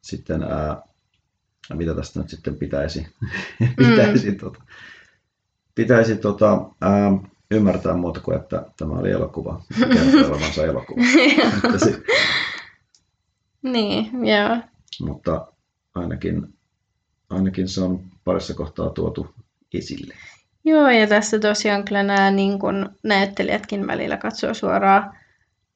sitten 0.01 0.43
ää, 0.43 0.82
mitä 1.74 1.95
tästä 1.95 2.19
nyt 2.19 2.30
sitten 2.30 2.55
pitäisi, 2.55 3.07
pitäisi, 3.78 4.32
tota, 4.32 4.61
pitäisi 5.76 6.15
tota, 6.15 6.65
ää, 6.82 7.11
ymmärtää 7.51 7.93
muuta 7.93 8.19
kuin, 8.19 8.38
että 8.38 8.65
tämä 8.78 8.93
oli 8.93 9.11
elokuva, 9.11 9.63
kertoo 9.80 10.28
olevansa 10.32 10.65
elokuva. 10.65 11.01
Niin, 13.61 14.26
joo. 14.26 14.57
mutta 15.01 15.47
ainakin, 15.95 16.53
ainakin 17.32 17.67
se 17.67 17.82
on 17.82 17.99
parissa 18.23 18.53
kohtaa 18.53 18.89
tuotu 18.89 19.34
esille. 19.73 20.13
Joo, 20.65 20.89
ja 20.89 21.07
tässä 21.07 21.39
tosiaan 21.39 21.86
kyllä 21.86 22.03
nämä 22.03 22.32
niin 22.32 22.59
kun 22.59 22.89
näyttelijätkin 23.03 23.88
välillä 23.88 24.17
katsoo 24.17 24.53
suoraan 24.53 25.17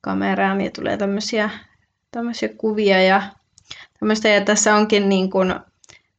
kameraan 0.01 0.61
ja 0.61 0.71
tulee 0.71 0.97
tämmöisiä, 0.97 1.49
tämmöisiä 2.11 2.49
kuvia 2.57 3.03
ja 3.03 3.21
tämmöistä. 3.99 4.29
Ja 4.29 4.41
tässä 4.41 4.75
onkin 4.75 5.09
niin 5.09 5.29
kun, 5.29 5.59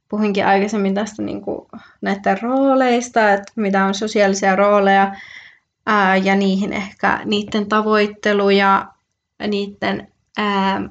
puhuinkin 0.09 0.47
aikaisemmin 0.47 0.95
tästä 0.95 1.23
niin 1.23 1.43
kun 1.43 1.69
näistä 2.01 2.39
rooleista, 2.43 3.33
että 3.33 3.53
mitä 3.57 3.85
on 3.85 3.95
sosiaalisia 3.95 4.57
rooleja 4.57 5.15
ää, 5.87 6.17
ja 6.17 6.35
niihin 6.35 6.73
ehkä 6.73 7.21
niiden 7.25 7.69
tavoittelu 7.69 8.51
ja 8.51 8.87
niiden 9.47 10.13
ää, 10.37 10.83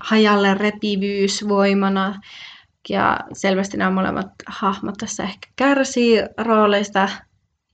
hajalle 0.00 0.54
repivyys 0.54 1.48
voimana. 1.48 2.20
Ja 2.88 3.20
selvästi 3.32 3.76
nämä 3.76 3.90
molemmat 3.90 4.26
hahmot 4.46 4.94
tässä 4.98 5.22
ehkä 5.22 5.48
kärsii 5.56 6.22
rooleista 6.38 7.08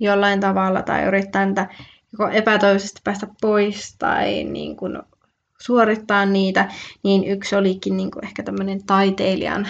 jollain 0.00 0.40
tavalla 0.40 0.82
tai 0.82 1.04
yrittää 1.04 1.46
niitä 1.46 1.68
joko 2.12 2.28
epätoivoisesti 2.28 3.00
päästä 3.04 3.26
pois 3.40 3.96
tai 3.98 4.44
niin 4.44 4.76
kuin 4.76 4.98
suorittaa 5.60 6.26
niitä, 6.26 6.68
niin 7.04 7.24
yksi 7.24 7.56
olikin 7.56 7.96
niin 7.96 8.10
kuin 8.10 8.24
ehkä 8.24 8.42
tämmöinen 8.42 8.86
taiteilijan 8.86 9.68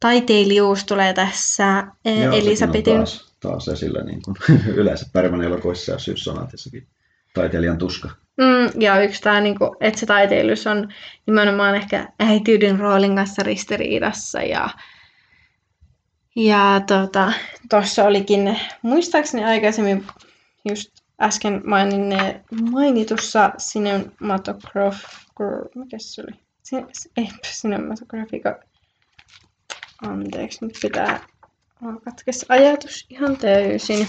taiteilijuus 0.00 0.84
tulee 0.84 1.12
tässä 1.12 1.86
eh, 2.04 2.22
Joo, 2.22 2.34
Elisabetin 2.34 2.96
taas, 2.96 3.34
taas 3.40 3.68
esillä 3.68 4.04
niin 4.04 4.22
kuin 4.22 4.36
yleensä 4.80 5.06
Bergman 5.12 5.42
elokuvissa 5.42 5.92
ja 5.92 5.98
Syssonatissakin 5.98 6.86
taiteilijan 7.34 7.78
tuska. 7.78 8.08
Mm, 8.36 8.57
ja 8.78 9.02
yksi 9.02 9.22
tämä, 9.22 9.40
niinku, 9.40 9.76
että 9.80 10.00
se 10.00 10.06
taiteilys 10.06 10.66
on 10.66 10.88
nimenomaan 11.26 11.74
ehkä 11.74 12.08
äitiyden 12.20 12.78
roolin 12.78 13.16
kanssa 13.16 13.42
ristiriidassa. 13.42 14.42
Ja, 14.42 14.68
ja 16.36 16.80
tuossa 17.68 18.02
tota, 18.02 18.08
olikin, 18.08 18.60
muistaakseni 18.82 19.44
aikaisemmin 19.44 20.06
just 20.68 20.90
äsken 21.20 21.62
maininne, 21.64 22.44
mainitussa 22.70 23.52
cinematograph... 23.58 24.98
Mikä 25.74 25.96
se 25.98 26.22
oli? 26.22 26.40
Ei, 27.16 27.28
cinematographica. 27.44 28.58
Anteeksi, 30.02 30.64
nyt 30.64 30.78
pitää 30.82 31.20
Mulla 31.80 32.00
katkesi 32.00 32.46
ajatus 32.48 33.06
ihan 33.10 33.36
täysin. 33.36 34.06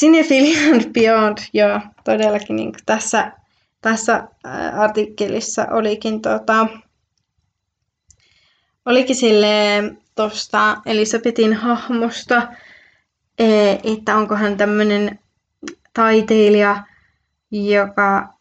Cinephile 0.00 0.72
and 0.72 0.90
Beyond, 0.94 1.38
joo, 1.52 1.80
todellakin 2.04 2.56
niin 2.56 2.72
tässä, 2.86 3.32
tässä 3.80 4.28
ää, 4.44 4.80
artikkelissa 4.80 5.66
olikin, 5.70 6.22
tota, 6.22 6.66
olikin 8.86 9.16
silleen 9.16 9.98
tuosta 10.14 10.76
Elisabetin 10.86 11.54
hahmosta, 11.54 12.48
ee, 13.38 13.80
että 13.84 14.16
onko 14.16 14.36
hän 14.36 14.56
tämmöinen 14.56 15.18
taiteilija, 15.94 16.84
joka 17.50 18.34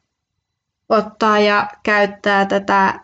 ottaa 0.90 1.40
ja 1.40 1.68
käyttää 1.84 2.46
tätä 2.46 3.00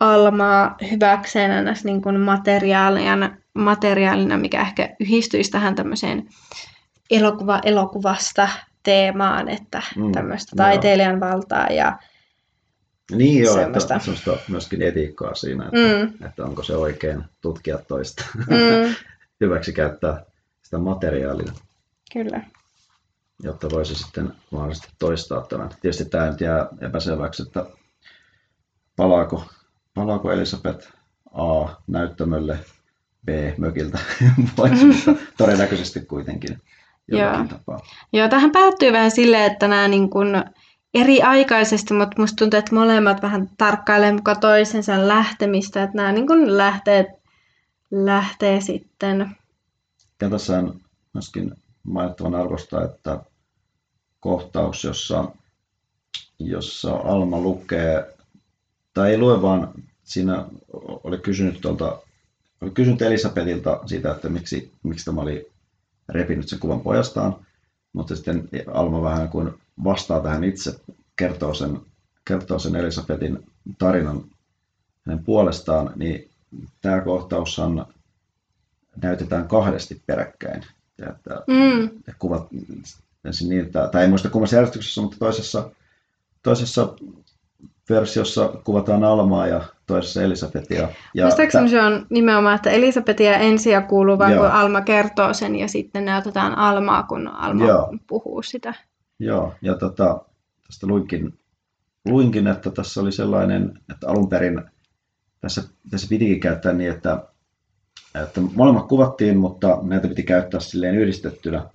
almaa 0.00 0.76
hyväkseen. 0.90 1.74
Niin 1.84 2.20
materiaalina, 2.20 3.36
materiaalina, 3.54 4.36
mikä 4.36 4.60
ehkä 4.60 4.96
yhdistyisi 5.00 5.50
tähän 5.50 5.74
tämmöiseen 5.74 6.28
elokuva 7.10 7.60
elokuvasta 7.64 8.48
teemaan, 8.82 9.48
että 9.48 9.82
Mm, 9.96 10.02
mm, 10.04 10.12
tämmöistä 10.12 10.52
joo. 10.58 10.66
taiteilijan 10.66 11.20
valtaa 11.20 11.66
ja 11.66 11.98
Niin 13.12 13.42
joo, 13.42 13.54
Semmoista. 13.54 13.94
että 13.94 14.04
semmoista 14.04 14.36
myöskin 14.48 14.82
etiikkaa 14.82 15.34
siinä, 15.34 15.64
että, 15.64 16.06
mm, 16.18 16.26
että 16.26 16.44
onko 16.44 16.62
se 16.62 16.76
oikein 16.76 17.24
tutkia 17.40 17.78
toista 17.78 18.24
mm, 18.36 18.94
hyväksi 19.40 19.72
käyttää 19.72 20.24
sitä 20.62 20.78
materiaalia, 20.78 21.52
kyllä. 22.12 22.40
jotta 23.42 23.68
voisi 23.70 23.94
sitten 23.94 24.32
mahdollisesti 24.50 24.88
toistaa 24.98 25.40
tämän. 25.46 25.68
Tietysti 25.80 26.04
tämä 26.04 26.30
nyt 26.30 26.40
jää 26.40 26.66
epäselväksi, 26.80 27.42
että 27.42 27.66
palaako, 28.96 29.44
palaako 29.94 30.32
Elisabeth 30.32 30.88
A 31.32 31.68
näyttämölle 31.86 32.58
B 33.24 33.28
mökiltä 33.58 33.98
pois, 34.56 34.84
mutta 34.84 35.22
todennäköisesti 35.38 36.00
kuitenkin 36.00 36.62
Joo. 37.08 37.44
tapaa. 37.48 37.80
Joo, 38.12 38.28
tähän 38.28 38.52
päättyy 38.52 38.92
vähän 38.92 39.10
silleen, 39.10 39.52
että 39.52 39.68
nämä 39.68 39.88
niin 39.88 40.10
kun 40.10 40.44
eri 40.94 41.22
aikaisesti, 41.22 41.94
mutta 41.94 42.20
musta 42.22 42.36
tuntuu, 42.36 42.58
että 42.58 42.74
molemmat 42.74 43.22
vähän 43.22 43.50
tarkkailee 43.58 44.12
mukaan 44.12 44.40
toisensa 44.40 45.08
lähtemistä, 45.08 45.82
että 45.82 45.96
nämä 45.96 46.12
niin 46.12 46.26
kuin 46.26 46.58
lähtee, 46.58 47.18
lähtee 47.90 48.60
sitten. 48.60 49.36
Ja 50.22 50.30
tässä 50.30 50.58
on 50.58 50.80
myöskin 51.14 51.52
mainittavan 51.82 52.34
arvosta, 52.34 52.84
että 52.84 53.20
kohtaus, 54.20 54.84
jossa, 54.84 55.24
jossa 56.38 56.92
Alma 56.92 57.40
lukee, 57.40 58.16
tai 58.94 59.10
ei 59.10 59.18
lue, 59.18 59.42
vaan 59.42 59.72
siinä 60.04 60.44
oli 61.04 61.18
kysynyt, 61.18 61.60
tuolta, 61.60 61.98
oli 62.60 62.70
kysynyt 62.70 63.02
Elisabetilta 63.02 63.80
siitä, 63.86 64.10
että 64.10 64.28
miksi, 64.28 64.72
miksi 64.82 65.04
tämä 65.04 65.20
oli 65.20 65.50
repinyt 66.08 66.48
sen 66.48 66.58
kuvan 66.58 66.80
pojastaan, 66.80 67.36
mutta 67.92 68.16
sitten 68.16 68.48
Alma 68.72 69.02
vähän 69.02 69.28
kuin 69.28 69.54
vastaa 69.84 70.20
tähän 70.20 70.44
itse, 70.44 70.80
kertoo 71.16 71.54
sen, 71.54 71.80
kertoo 72.24 72.58
sen 72.58 72.76
Elisabetin 72.76 73.46
tarinan 73.78 74.24
hänen 75.06 75.24
puolestaan, 75.24 75.92
niin 75.96 76.30
tämä 76.80 77.00
kohtaushan 77.00 77.86
näytetään 79.02 79.48
kahdesti 79.48 80.02
peräkkäin. 80.06 80.64
Ja 80.98 81.10
että 81.10 81.42
mm. 81.46 81.90
kuvat 82.18 82.46
niin, 83.48 83.60
että, 83.60 83.88
tai 83.92 84.02
ei 84.02 84.08
muista 84.08 84.30
kummassa 84.30 84.56
järjestyksessä, 84.56 85.00
mutta 85.00 85.16
toisessa, 85.18 85.70
toisessa 86.42 86.94
versiossa 87.90 88.48
kuvataan 88.64 89.04
Almaa 89.04 89.46
ja 89.46 89.64
toisessa 89.88 90.22
Elisabetia. 90.22 90.88
Ja 91.14 91.24
Muistaakseni 91.24 91.68
se 91.68 91.82
on 91.82 92.06
nimenomaan, 92.10 92.54
että 92.54 92.70
Elisabetia 92.70 93.38
ensin 93.38 93.72
ja 93.72 93.80
kuuluu 93.80 94.18
vaan, 94.18 94.36
kun 94.36 94.46
Alma 94.46 94.80
kertoo 94.80 95.34
sen 95.34 95.56
ja 95.56 95.68
sitten 95.68 96.04
näytetään 96.04 96.58
Almaa, 96.58 97.02
kun 97.02 97.28
Alma 97.28 97.66
Joo. 97.66 97.94
puhuu 98.06 98.42
sitä. 98.42 98.74
Joo, 99.18 99.54
ja 99.62 99.74
tota, 99.74 100.20
tästä 100.66 100.86
luinkin, 100.86 101.38
luinkin, 102.04 102.46
että 102.46 102.70
tässä 102.70 103.00
oli 103.00 103.12
sellainen, 103.12 103.80
että 103.92 104.08
alun 104.08 104.28
perin 104.28 104.62
tässä, 105.40 105.62
tässä 105.90 106.08
pitikin 106.08 106.40
käyttää 106.40 106.72
niin, 106.72 106.90
että, 106.90 107.22
että 108.22 108.40
molemmat 108.54 108.88
kuvattiin, 108.88 109.36
mutta 109.36 109.78
näitä 109.82 110.08
piti 110.08 110.22
käyttää 110.22 110.60
silleen 110.60 110.94
yhdistettynä. 110.94 111.66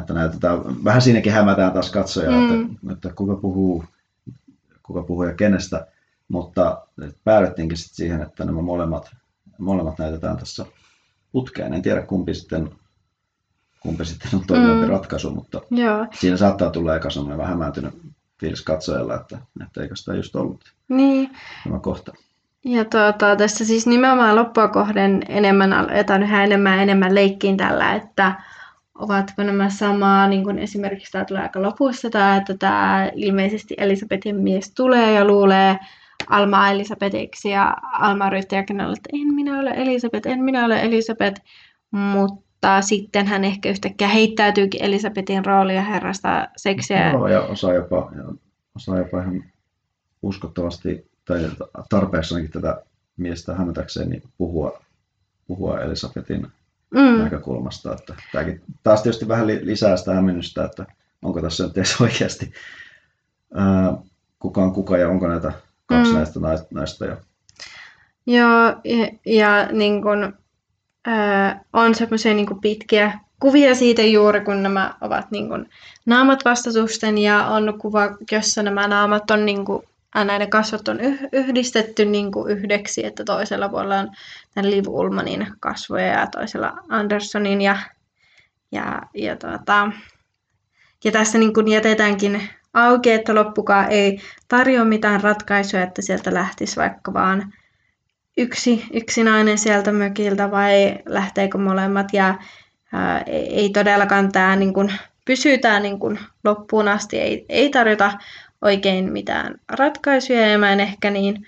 Että 0.00 0.14
näytetään, 0.14 0.84
vähän 0.84 1.02
siinäkin 1.02 1.32
hämätään 1.32 1.72
taas 1.72 1.90
katsoja, 1.90 2.30
mm. 2.30 2.62
että, 2.62 2.92
että 2.92 3.12
kuka 3.14 3.36
puhuu, 3.36 3.84
kuka 4.82 5.02
puhuu 5.02 5.22
ja 5.22 5.34
kenestä, 5.34 5.86
mutta 6.28 6.86
päädyttiinkin 7.24 7.78
sitten 7.78 7.96
siihen, 7.96 8.22
että 8.22 8.44
nämä 8.44 8.62
molemmat, 8.62 9.10
molemmat 9.58 9.98
näytetään 9.98 10.36
tässä 10.36 10.66
putkeen. 11.32 11.74
En 11.74 11.82
tiedä 11.82 12.02
kumpi 12.02 12.34
sitten 12.34 12.70
kumpi 13.80 14.04
sitten 14.04 14.30
on 14.34 14.46
toimivampi 14.46 14.86
mm. 14.86 14.90
ratkaisu, 14.90 15.30
mutta 15.30 15.60
Joo. 15.70 16.06
siinä 16.14 16.36
saattaa 16.36 16.70
tulla 16.70 16.96
eka 16.96 17.10
semmoinen 17.10 17.38
vähän 17.38 17.52
hämääntynyt 17.52 17.94
fiilis 18.40 18.62
katsojalla, 18.62 19.14
että, 19.14 19.38
että 19.66 19.82
eikö 19.82 19.96
sitä 19.96 20.14
just 20.14 20.36
ollut 20.36 20.60
niin. 20.88 21.30
tämä 21.64 21.78
kohta. 21.78 22.12
Ja 22.64 22.84
tuota, 22.84 23.36
tässä 23.36 23.64
siis 23.64 23.86
nimenomaan 23.86 24.36
loppua 24.36 24.68
kohden 24.68 25.22
enemmän 25.28 25.72
aletaan 25.72 26.22
yhä 26.22 26.44
enemmän 26.44 26.78
enemmän 26.78 27.14
leikkiin 27.14 27.56
tällä, 27.56 27.94
että 27.94 28.34
ovatko 28.94 29.42
nämä 29.42 29.70
samaa, 29.70 30.28
niin 30.28 30.44
kuin 30.44 30.58
esimerkiksi 30.58 31.12
tämä 31.12 31.24
tulee 31.24 31.42
aika 31.42 31.62
lopussa, 31.62 32.10
tämä, 32.10 32.36
että 32.36 32.54
tämä 32.54 33.10
ilmeisesti 33.14 33.74
Elisabetin 33.78 34.36
mies 34.36 34.74
tulee 34.74 35.12
ja 35.12 35.24
luulee 35.24 35.78
Alma 36.28 36.70
Elisabetiksi 36.70 37.50
ja 37.50 37.76
Alma 37.92 38.26
yrittää 38.26 38.60
että 38.60 39.10
en 39.12 39.34
minä 39.34 39.58
ole 39.60 39.70
Elisabet, 39.70 40.26
en 40.26 40.44
minä 40.44 40.64
ole 40.64 40.82
Elisabet, 40.82 41.42
mutta 41.90 42.82
sitten 42.82 43.26
hän 43.26 43.44
ehkä 43.44 43.68
yhtäkkiä 43.68 44.08
heittäytyykin 44.08 44.82
Elisabetin 44.82 45.44
roolia 45.44 45.82
herrasta 45.82 46.48
seksiä. 46.56 47.10
Joo, 47.10 47.28
ja 47.28 47.40
osaa 47.40 47.74
jopa, 47.74 48.12
osaa 48.76 48.98
jopa 48.98 49.20
ihan 49.20 49.44
uskottavasti 50.22 51.10
tai 51.24 51.50
tarpeessakin 51.88 52.50
tätä 52.50 52.82
miestä 53.16 53.54
hämätäkseen 53.54 54.08
niin 54.08 54.22
puhua, 54.38 54.82
puhua 55.46 55.80
Elisabetin 55.80 56.46
mm. 56.90 57.22
näkökulmasta. 57.22 57.92
Että 57.92 58.14
tämäkin 58.32 58.60
taas 58.82 59.02
tietysti 59.02 59.28
vähän 59.28 59.46
lisää 59.46 59.96
sitä 59.96 60.14
hämmennystä, 60.14 60.64
että 60.64 60.86
onko 61.22 61.42
tässä 61.42 61.64
nyt 61.64 61.78
edes 61.78 62.00
oikeasti 62.00 62.52
ää, 63.54 63.96
kuka 64.38 64.62
on 64.62 64.72
kuka 64.72 64.96
ja 64.96 65.08
onko 65.08 65.28
näitä 65.28 65.52
kaksi 65.86 66.12
mm. 66.12 66.16
näistä 66.16 66.40
naista 66.70 67.06
jo. 67.06 67.16
Joo, 68.26 68.68
ja, 68.84 69.08
ja 69.26 69.68
niin 69.72 70.02
kun, 70.02 70.34
öö, 71.08 71.14
on 71.72 71.94
semmoisia 71.94 72.34
niin 72.34 72.60
pitkiä 72.60 73.18
kuvia 73.40 73.74
siitä 73.74 74.02
juuri, 74.02 74.40
kun 74.40 74.62
nämä 74.62 74.94
ovat 75.00 75.30
niin 75.30 75.48
kuin, 75.48 75.68
naamat 76.06 76.44
vastatusten 76.44 77.18
ja 77.18 77.46
on 77.46 77.78
kuva, 77.78 78.16
jossa 78.32 78.62
nämä 78.62 78.88
naamat 78.88 79.30
on 79.30 79.46
niin 79.46 79.64
kuin, 79.64 79.82
näiden 80.14 80.50
kasvot 80.50 80.88
on 80.88 81.00
yhdistetty 81.32 82.04
niin 82.04 82.32
kuin 82.32 82.50
yhdeksi, 82.50 83.06
että 83.06 83.24
toisella 83.24 83.68
puolella 83.68 83.98
on 83.98 84.10
tämän 84.54 84.70
Liv 84.70 84.84
Ulmanin 84.88 85.46
kasvoja 85.60 86.06
ja 86.06 86.26
toisella 86.26 86.72
Andersonin 86.88 87.60
ja, 87.60 87.78
ja, 88.72 89.02
ja, 89.14 89.36
tuota, 89.36 89.92
ja 91.04 91.12
tässä 91.12 91.38
niin 91.38 91.54
kuin 91.54 91.68
jätetäänkin 91.68 92.48
auki, 92.76 93.12
että 93.12 93.34
loppukaan 93.34 93.86
ei 93.90 94.20
tarjoa 94.48 94.84
mitään 94.84 95.20
ratkaisuja, 95.20 95.82
että 95.82 96.02
sieltä 96.02 96.34
lähtisi 96.34 96.76
vaikka 96.76 97.12
vaan 97.12 97.52
yksi, 98.36 98.84
yksi 98.92 99.24
nainen 99.24 99.58
sieltä 99.58 99.92
mökiltä 99.92 100.50
vai 100.50 100.98
lähteekö 101.06 101.58
molemmat. 101.58 102.12
Ja 102.12 102.34
ää, 102.92 103.22
ei 103.26 103.70
todellakaan 103.70 104.32
tämä 104.32 104.56
niin 104.56 104.74
kuin, 104.74 104.92
pysytään 105.24 105.82
niin 105.82 105.98
kuin 105.98 106.18
loppuun 106.44 106.88
asti, 106.88 107.18
ei, 107.18 107.46
ei 107.48 107.70
tarjota 107.70 108.12
oikein 108.62 109.12
mitään 109.12 109.54
ratkaisuja. 109.72 110.46
Ja 110.46 110.58
mä 110.58 110.72
en 110.72 110.80
ehkä 110.80 111.10
niin 111.10 111.46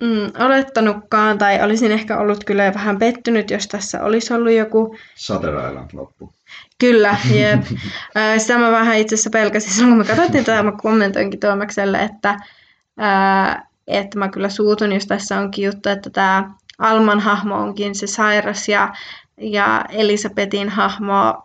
mm, 0.00 0.44
olettanutkaan 0.46 1.38
tai 1.38 1.62
olisin 1.62 1.92
ehkä 1.92 2.18
ollut 2.18 2.44
kyllä 2.44 2.74
vähän 2.74 2.98
pettynyt, 2.98 3.50
jos 3.50 3.68
tässä 3.68 4.04
olisi 4.04 4.34
ollut 4.34 4.52
joku... 4.52 4.96
Shutter 5.16 5.54
Island 5.68 5.90
loppu. 5.92 6.34
Kyllä, 6.78 7.16
jep. 7.40 7.64
Sitä 8.38 8.58
mä 8.58 8.70
vähän 8.70 8.98
itse 8.98 9.14
asiassa 9.14 9.30
pelkäsin 9.30 9.72
silloin, 9.72 9.90
kun 9.90 9.98
mä 9.98 10.04
katsottiin 10.04 10.44
tätä, 10.44 10.62
mä 10.62 10.72
kommentoinkin 10.82 11.40
Tuomakselle, 11.40 12.02
että 12.02 12.40
ää, 12.98 13.66
että 13.86 14.18
mä 14.18 14.28
kyllä 14.28 14.48
suutun, 14.48 14.92
jos 14.92 15.06
tässä 15.06 15.40
onkin 15.40 15.64
juttu, 15.64 15.88
että 15.88 16.10
tämä 16.10 16.50
Alman 16.78 17.20
hahmo 17.20 17.56
onkin 17.56 17.94
se 17.94 18.06
sairas 18.06 18.68
ja, 18.68 18.92
ja 19.40 19.84
Elisabetin 19.88 20.68
hahmo 20.68 21.42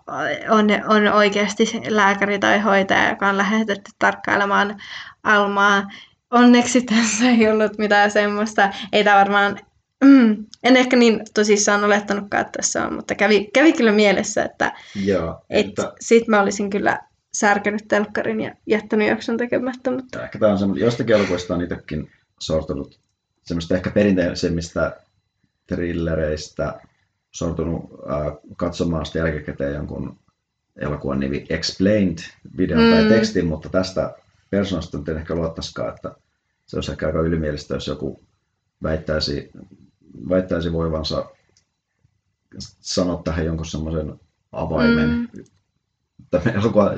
on, 0.49 0.67
on 0.87 1.07
oikeasti 1.07 1.63
lääkäri 1.87 2.39
tai 2.39 2.59
hoitaja, 2.59 3.09
joka 3.09 3.27
on 3.27 3.37
lähetetty 3.37 3.91
tarkkailemaan 3.99 4.77
Almaa. 5.23 5.83
Onneksi 6.31 6.81
tässä 6.95 7.29
ei 7.29 7.49
ollut 7.49 7.77
mitään 7.77 8.11
semmoista. 8.11 8.73
Ei 8.93 9.03
tämä 9.03 9.19
varmaan, 9.19 9.59
mm, 10.03 10.45
en 10.63 10.77
ehkä 10.77 10.97
niin 10.97 11.21
tosissaan 11.33 11.83
olettanutkaan, 11.83 12.41
että 12.41 12.57
tässä 12.57 12.85
on, 12.85 12.93
mutta 12.93 13.15
kävi, 13.15 13.49
kävi 13.53 13.73
kyllä 13.73 13.91
mielessä, 13.91 14.43
että, 14.43 14.73
Joo, 15.05 15.41
että... 15.49 15.83
Et 15.83 15.89
sit 15.99 16.27
mä 16.27 16.41
olisin 16.41 16.69
kyllä 16.69 16.99
särkenyt 17.33 17.87
telkkarin 17.87 18.41
ja 18.41 18.53
jättänyt 18.67 19.07
jakson 19.07 19.37
tekemättä. 19.37 19.91
Mutta... 19.91 20.23
Ehkä 20.23 20.39
tämä 20.39 20.51
on 20.51 20.59
semmoinen, 20.59 20.85
jostakin 20.85 21.15
elokuvista 21.15 21.53
on 21.53 21.61
itsekin 21.61 22.11
sortunut 22.39 22.99
semmoista 23.43 23.75
ehkä 23.75 23.91
perinteisemmistä 23.91 24.99
trillereistä 25.67 26.81
sortunut 27.31 27.83
äh, 27.83 28.37
katsomaan 28.57 29.05
sitä 29.05 29.19
jälkikäteen 29.19 29.73
jonkun 29.73 30.19
elokuvan 30.81 31.19
nimi 31.19 31.45
Explained 31.49 32.17
videon 32.57 32.83
mm. 32.83 32.91
tai 32.91 33.09
tekstin, 33.09 33.45
mutta 33.45 33.69
tästä 33.69 34.15
persoonasta 34.49 34.97
nyt 34.97 35.09
ehkä 35.09 35.35
luottaisikaan, 35.35 35.95
että 35.95 36.15
se 36.65 36.77
olisi 36.77 36.91
ehkä 36.91 37.07
aika 37.07 37.19
ylimielistä, 37.19 37.73
jos 37.73 37.87
joku 37.87 38.23
väittäisi, 38.83 39.51
väittäisi 40.29 40.73
voivansa 40.73 41.25
sanoa 42.59 43.21
tähän 43.23 43.45
jonkun 43.45 43.65
semmoisen 43.65 44.19
avaimen, 44.51 45.09
mm 45.09 45.27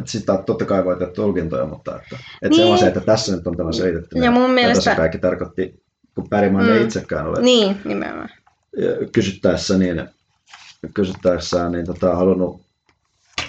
sitä 0.05 0.43
totta 0.45 0.65
kai 0.65 0.85
voi 0.85 0.97
tehdä 0.97 1.11
tulkintoja, 1.11 1.65
mutta 1.65 1.95
että, 1.95 2.15
että 2.15 2.49
niin. 2.49 2.55
se 2.55 2.65
on 2.65 2.77
se, 2.77 2.87
että 2.87 2.99
tässä 2.99 3.35
nyt 3.35 3.47
on 3.47 3.57
tämä 3.57 3.71
selitetty. 3.71 4.19
Ja 4.19 4.31
mun 4.31 4.51
mielestä... 4.51 4.95
kaikki 4.95 5.17
tarkoitti, 5.17 5.83
kun 6.15 6.29
Pärimaan 6.29 6.65
mm. 6.65 6.71
ei 6.71 6.83
itsekään 6.83 7.27
ole. 7.27 7.41
Niin, 7.41 7.81
nimenomaan. 7.85 8.29
Kysyttäessä 9.11 9.77
niin, 9.77 10.09
kysyttäessään 10.93 11.71
niin 11.71 11.85
tota, 11.85 12.15
halunnut, 12.15 12.61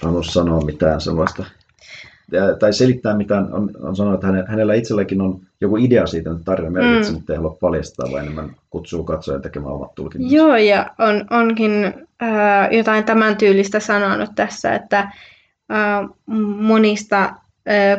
halunnut 0.02 0.26
sanoa 0.26 0.60
mitään 0.60 1.00
sellaista 1.00 1.42
ja, 1.42 1.48
tai 2.58 2.72
selittää 2.72 3.16
mitään, 3.16 3.52
on, 3.52 3.70
on 3.82 3.96
sanonut, 3.96 4.24
että 4.24 4.50
hänellä 4.50 4.74
itselläkin 4.74 5.20
on 5.20 5.40
joku 5.60 5.76
idea 5.76 6.06
siitä, 6.06 6.30
että 6.30 6.44
tarina 6.44 6.70
merkitsee, 6.70 7.12
mm. 7.12 7.16
mutta 7.16 7.32
ei 7.32 7.36
halua 7.36 7.56
paljastaa, 7.60 8.12
vaan 8.12 8.22
enemmän 8.22 8.50
kutsuu 8.70 9.04
katsojan 9.04 9.42
tekemään 9.42 9.74
omat 9.74 9.94
tulkinnat. 9.94 10.32
Joo, 10.32 10.56
ja 10.56 10.90
on, 10.98 11.24
onkin 11.30 11.84
äh, 12.22 12.72
jotain 12.72 13.04
tämän 13.04 13.36
tyylistä 13.36 13.80
sanonut 13.80 14.30
tässä, 14.34 14.74
että 14.74 15.12
monista 16.58 17.34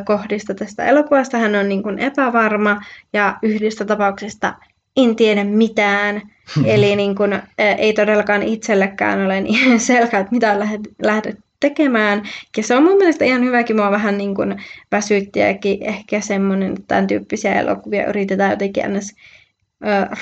kohdista 0.04 0.54
tästä 0.54 0.84
elokuvasta. 0.84 1.38
Hän 1.38 1.54
on 1.54 1.68
niin 1.68 1.82
kuin 1.82 1.98
epävarma 1.98 2.80
ja 3.12 3.38
yhdistä 3.42 3.84
tapauksista 3.84 4.54
en 4.96 5.16
tiedä 5.16 5.44
mitään. 5.44 6.22
Eli 6.64 6.96
niin 6.96 7.14
kuin, 7.14 7.42
ei 7.58 7.92
todellakaan 7.92 8.42
itsellekään 8.42 9.26
ole 9.26 9.40
niin 9.40 9.80
selkeä, 9.90 10.20
että 10.20 10.32
mitä 10.32 10.52
on 10.52 10.58
lähdetty 11.02 11.43
tekemään. 11.68 12.22
Ja 12.56 12.62
se 12.62 12.76
on 12.76 12.82
mun 12.82 12.96
mielestä 12.98 13.24
ihan 13.24 13.44
hyväkin, 13.44 13.76
mua 13.76 13.90
vähän 13.90 14.18
niin 14.18 14.34
kuin 14.34 14.62
väsyttiäkin 14.92 15.82
ehkä 15.82 16.20
semmoinen, 16.20 16.72
että 16.72 16.84
tämän 16.88 17.06
tyyppisiä 17.06 17.54
elokuvia 17.60 18.08
yritetään 18.08 18.50
jotenkin 18.50 18.84
ennäs 18.84 19.14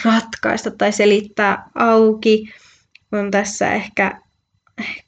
ratkaista 0.04 0.70
tai 0.70 0.92
selittää 0.92 1.70
auki. 1.74 2.48
On 3.12 3.30
tässä 3.30 3.72
ehkä, 3.72 4.20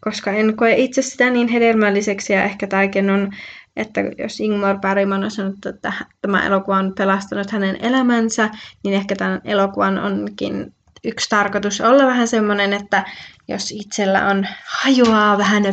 koska 0.00 0.30
en 0.30 0.56
koe 0.56 0.74
itse 0.74 1.02
sitä 1.02 1.30
niin 1.30 1.48
hedelmälliseksi 1.48 2.32
ja 2.32 2.44
ehkä 2.44 2.66
tämäkin 2.66 3.10
on 3.10 3.32
että 3.76 4.00
jos 4.18 4.40
Ingmar 4.40 4.78
Bergman 4.78 5.24
on 5.24 5.30
sanonut, 5.30 5.66
että 5.66 5.92
tämä 6.22 6.46
elokuva 6.46 6.78
on 6.78 6.92
pelastanut 6.98 7.50
hänen 7.50 7.76
elämänsä, 7.84 8.50
niin 8.84 8.94
ehkä 8.94 9.16
tämän 9.16 9.40
elokuvan 9.44 9.98
onkin 9.98 10.74
yksi 11.04 11.28
tarkoitus 11.28 11.80
olla 11.80 12.06
vähän 12.06 12.28
semmoinen, 12.28 12.72
että 12.72 13.04
jos 13.48 13.72
itsellä 13.72 14.28
on 14.28 14.46
hajoaa 14.66 15.38
vähän 15.38 15.66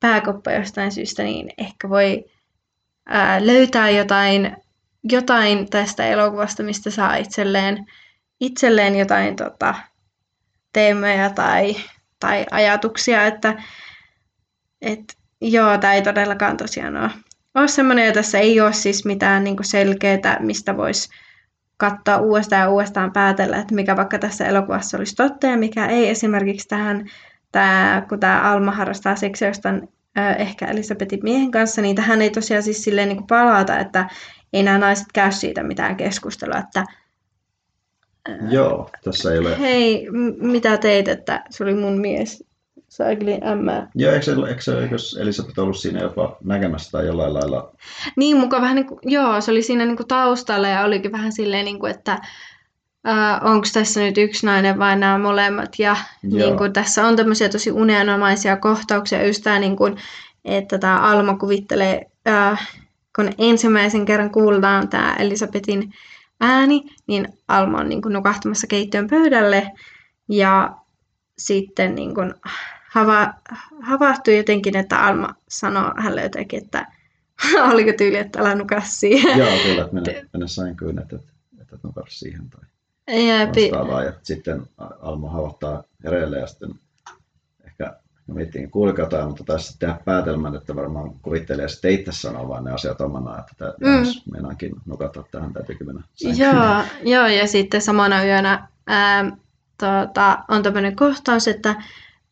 pääkoppa 0.00 0.52
jostain 0.52 0.92
syystä, 0.92 1.22
niin 1.22 1.50
ehkä 1.58 1.88
voi 1.88 2.24
ää, 3.06 3.46
löytää 3.46 3.90
jotain, 3.90 4.56
jotain 5.04 5.70
tästä 5.70 6.06
elokuvasta, 6.06 6.62
mistä 6.62 6.90
saa 6.90 7.16
itselleen, 7.16 7.86
itselleen 8.40 8.98
jotain 8.98 9.36
tota, 9.36 9.74
teemoja 10.72 11.30
tai, 11.30 11.76
tai 12.20 12.46
ajatuksia, 12.50 13.26
että 13.26 13.62
et, 14.82 15.16
joo, 15.40 15.78
tämä 15.78 15.94
ei 15.94 16.02
todellakaan 16.02 16.56
tosiaan 16.56 16.96
ole 16.96 17.10
ole 17.54 17.68
semmoinen, 17.68 18.06
ja 18.06 18.12
tässä 18.12 18.38
ei 18.38 18.60
ole 18.60 18.72
siis 18.72 19.04
mitään 19.04 19.44
niin 19.44 19.56
selkeää, 19.62 20.38
mistä 20.40 20.76
voisi 20.76 21.08
katsoa 21.76 22.16
uudestaan 22.16 22.62
ja 22.62 22.70
uudestaan 22.70 23.12
päätellä, 23.12 23.56
että 23.56 23.74
mikä 23.74 23.96
vaikka 23.96 24.18
tässä 24.18 24.46
elokuvassa 24.46 24.96
olisi 24.96 25.16
totta 25.16 25.46
ja 25.46 25.56
mikä 25.56 25.86
ei. 25.86 26.08
Esimerkiksi 26.08 26.68
tähän, 26.68 27.10
tämä, 27.52 28.06
kun 28.08 28.20
tämä 28.20 28.42
Alma 28.42 28.72
harrastaa 28.72 29.16
seksiä 29.16 29.52
ehkä 30.38 30.66
Elisabetin 30.66 31.20
miehen 31.22 31.50
kanssa, 31.50 31.82
niin 31.82 31.96
tähän 31.96 32.22
ei 32.22 32.30
tosiaan 32.30 32.62
siis 32.62 32.84
silleen 32.84 33.08
niin 33.08 33.26
palata, 33.26 33.78
että 33.78 34.08
ei 34.52 34.62
nämä 34.62 34.78
naiset 34.78 35.06
käy 35.14 35.32
siitä 35.32 35.62
mitään 35.62 35.96
keskustelua, 35.96 36.58
että 36.58 36.84
Joo, 38.50 38.90
tässä 39.04 39.32
ei 39.32 39.38
ole... 39.38 39.58
Hei, 39.58 40.08
mitä 40.40 40.76
teit, 40.76 41.08
että 41.08 41.44
se 41.50 41.64
oli 41.64 41.74
mun 41.74 42.00
mies? 42.00 42.44
Saiklin 42.88 43.40
M. 43.40 43.88
Joo, 43.94 44.12
eikö, 44.12 44.30
eikö, 44.48 44.82
eikö 44.82 44.96
Elisabeth 45.20 45.58
ollut 45.58 45.78
siinä 45.78 46.00
jopa 46.00 46.36
näkemässä 46.44 46.90
tai 46.90 47.06
jollain 47.06 47.34
lailla? 47.34 47.72
Niin, 48.16 48.36
mukaan 48.36 48.62
vähän 48.62 48.76
niin 48.76 48.86
kuin, 48.86 49.00
joo, 49.02 49.40
se 49.40 49.50
oli 49.50 49.62
siinä 49.62 49.84
niin 49.84 49.96
kuin 49.96 50.08
taustalla 50.08 50.68
ja 50.68 50.84
olikin 50.84 51.12
vähän 51.12 51.32
silleen, 51.32 51.64
niin 51.64 51.78
kuin, 51.78 51.90
että 51.90 52.18
äh, 53.06 53.44
onko 53.44 53.66
tässä 53.72 54.00
nyt 54.00 54.18
yksi 54.18 54.46
nainen 54.46 54.78
vai 54.78 54.96
nämä 54.96 55.18
molemmat. 55.18 55.78
Ja 55.78 55.96
niin 56.22 56.56
kuin, 56.56 56.72
tässä 56.72 57.06
on 57.06 57.16
tämmöisiä 57.16 57.48
tosi 57.48 57.70
unenomaisia 57.70 58.56
kohtauksia, 58.56 59.26
just 59.26 59.42
tämä, 59.42 59.58
niin 59.58 59.76
kuin, 59.76 59.96
että 60.44 60.78
tämä 60.78 61.00
Alma 61.00 61.36
kuvittelee, 61.36 62.06
äh, 62.28 62.68
kun 63.16 63.30
ensimmäisen 63.38 64.04
kerran 64.04 64.30
kuullaan 64.30 64.88
tämä 64.88 65.16
Elisabetin 65.18 65.92
ääni, 66.40 66.84
niin 67.06 67.28
Alma 67.48 67.78
on 67.78 67.88
niin 67.88 68.02
kuin, 68.02 68.12
nukahtamassa 68.12 68.66
keittiön 68.66 69.08
pöydälle 69.08 69.72
ja 70.28 70.76
sitten 71.38 71.94
niin 71.94 72.14
kuin, 72.14 72.34
hava, 72.90 73.34
havahtui 73.82 74.36
jotenkin, 74.36 74.76
että 74.76 74.98
Alma 74.98 75.34
sanoi 75.48 75.92
hänelle 75.96 76.22
jotenkin, 76.22 76.64
että 76.64 76.86
oliko 77.72 77.92
tyyli, 77.98 78.16
että 78.16 78.40
älä 78.40 78.54
nukaa 78.54 78.80
siihen. 78.80 79.38
Joo, 79.38 79.58
kyllä, 79.62 79.82
että 79.82 79.94
mene, 79.94 80.24
mene 80.32 80.48
sainkyyn, 80.48 80.98
että, 80.98 81.16
että 81.60 81.78
nukaa 81.82 82.04
siihen 82.08 82.50
tai 82.50 82.60
vastaavaa. 83.48 84.04
Ja 84.04 84.12
sitten 84.22 84.62
Alma 84.78 85.30
havahtaa 85.30 85.82
hereille 86.04 86.38
ja 86.38 86.46
sitten 86.46 86.70
ehkä 87.66 87.96
miettiin, 88.26 88.70
kuuliko 88.70 89.00
jotain, 89.00 89.28
mutta 89.28 89.44
taisi 89.44 89.78
tehdä 89.78 89.98
päätelmän, 90.04 90.54
että 90.54 90.76
varmaan 90.76 91.10
kuvittelee 91.22 91.68
sitten 91.68 91.90
itse 91.90 92.12
sanoa 92.12 92.48
vaan 92.48 92.64
ne 92.64 92.72
asiat 92.72 93.00
omana, 93.00 93.38
että 93.38 93.52
tämä, 93.58 93.72
mm. 93.80 93.98
jos 93.98 94.22
meinaankin 94.32 94.72
nukata 94.86 95.24
tähän, 95.30 95.52
täytyykö 95.52 95.84
mennä 95.84 96.02
Joo, 96.36 96.84
joo, 97.02 97.26
ja 97.26 97.46
sitten 97.46 97.80
samana 97.80 98.24
yönä 98.24 98.68
ää, 98.86 99.36
tota, 99.78 100.38
on 100.48 100.62
tämmöinen 100.62 100.96
kohtaus, 100.96 101.48
että 101.48 101.74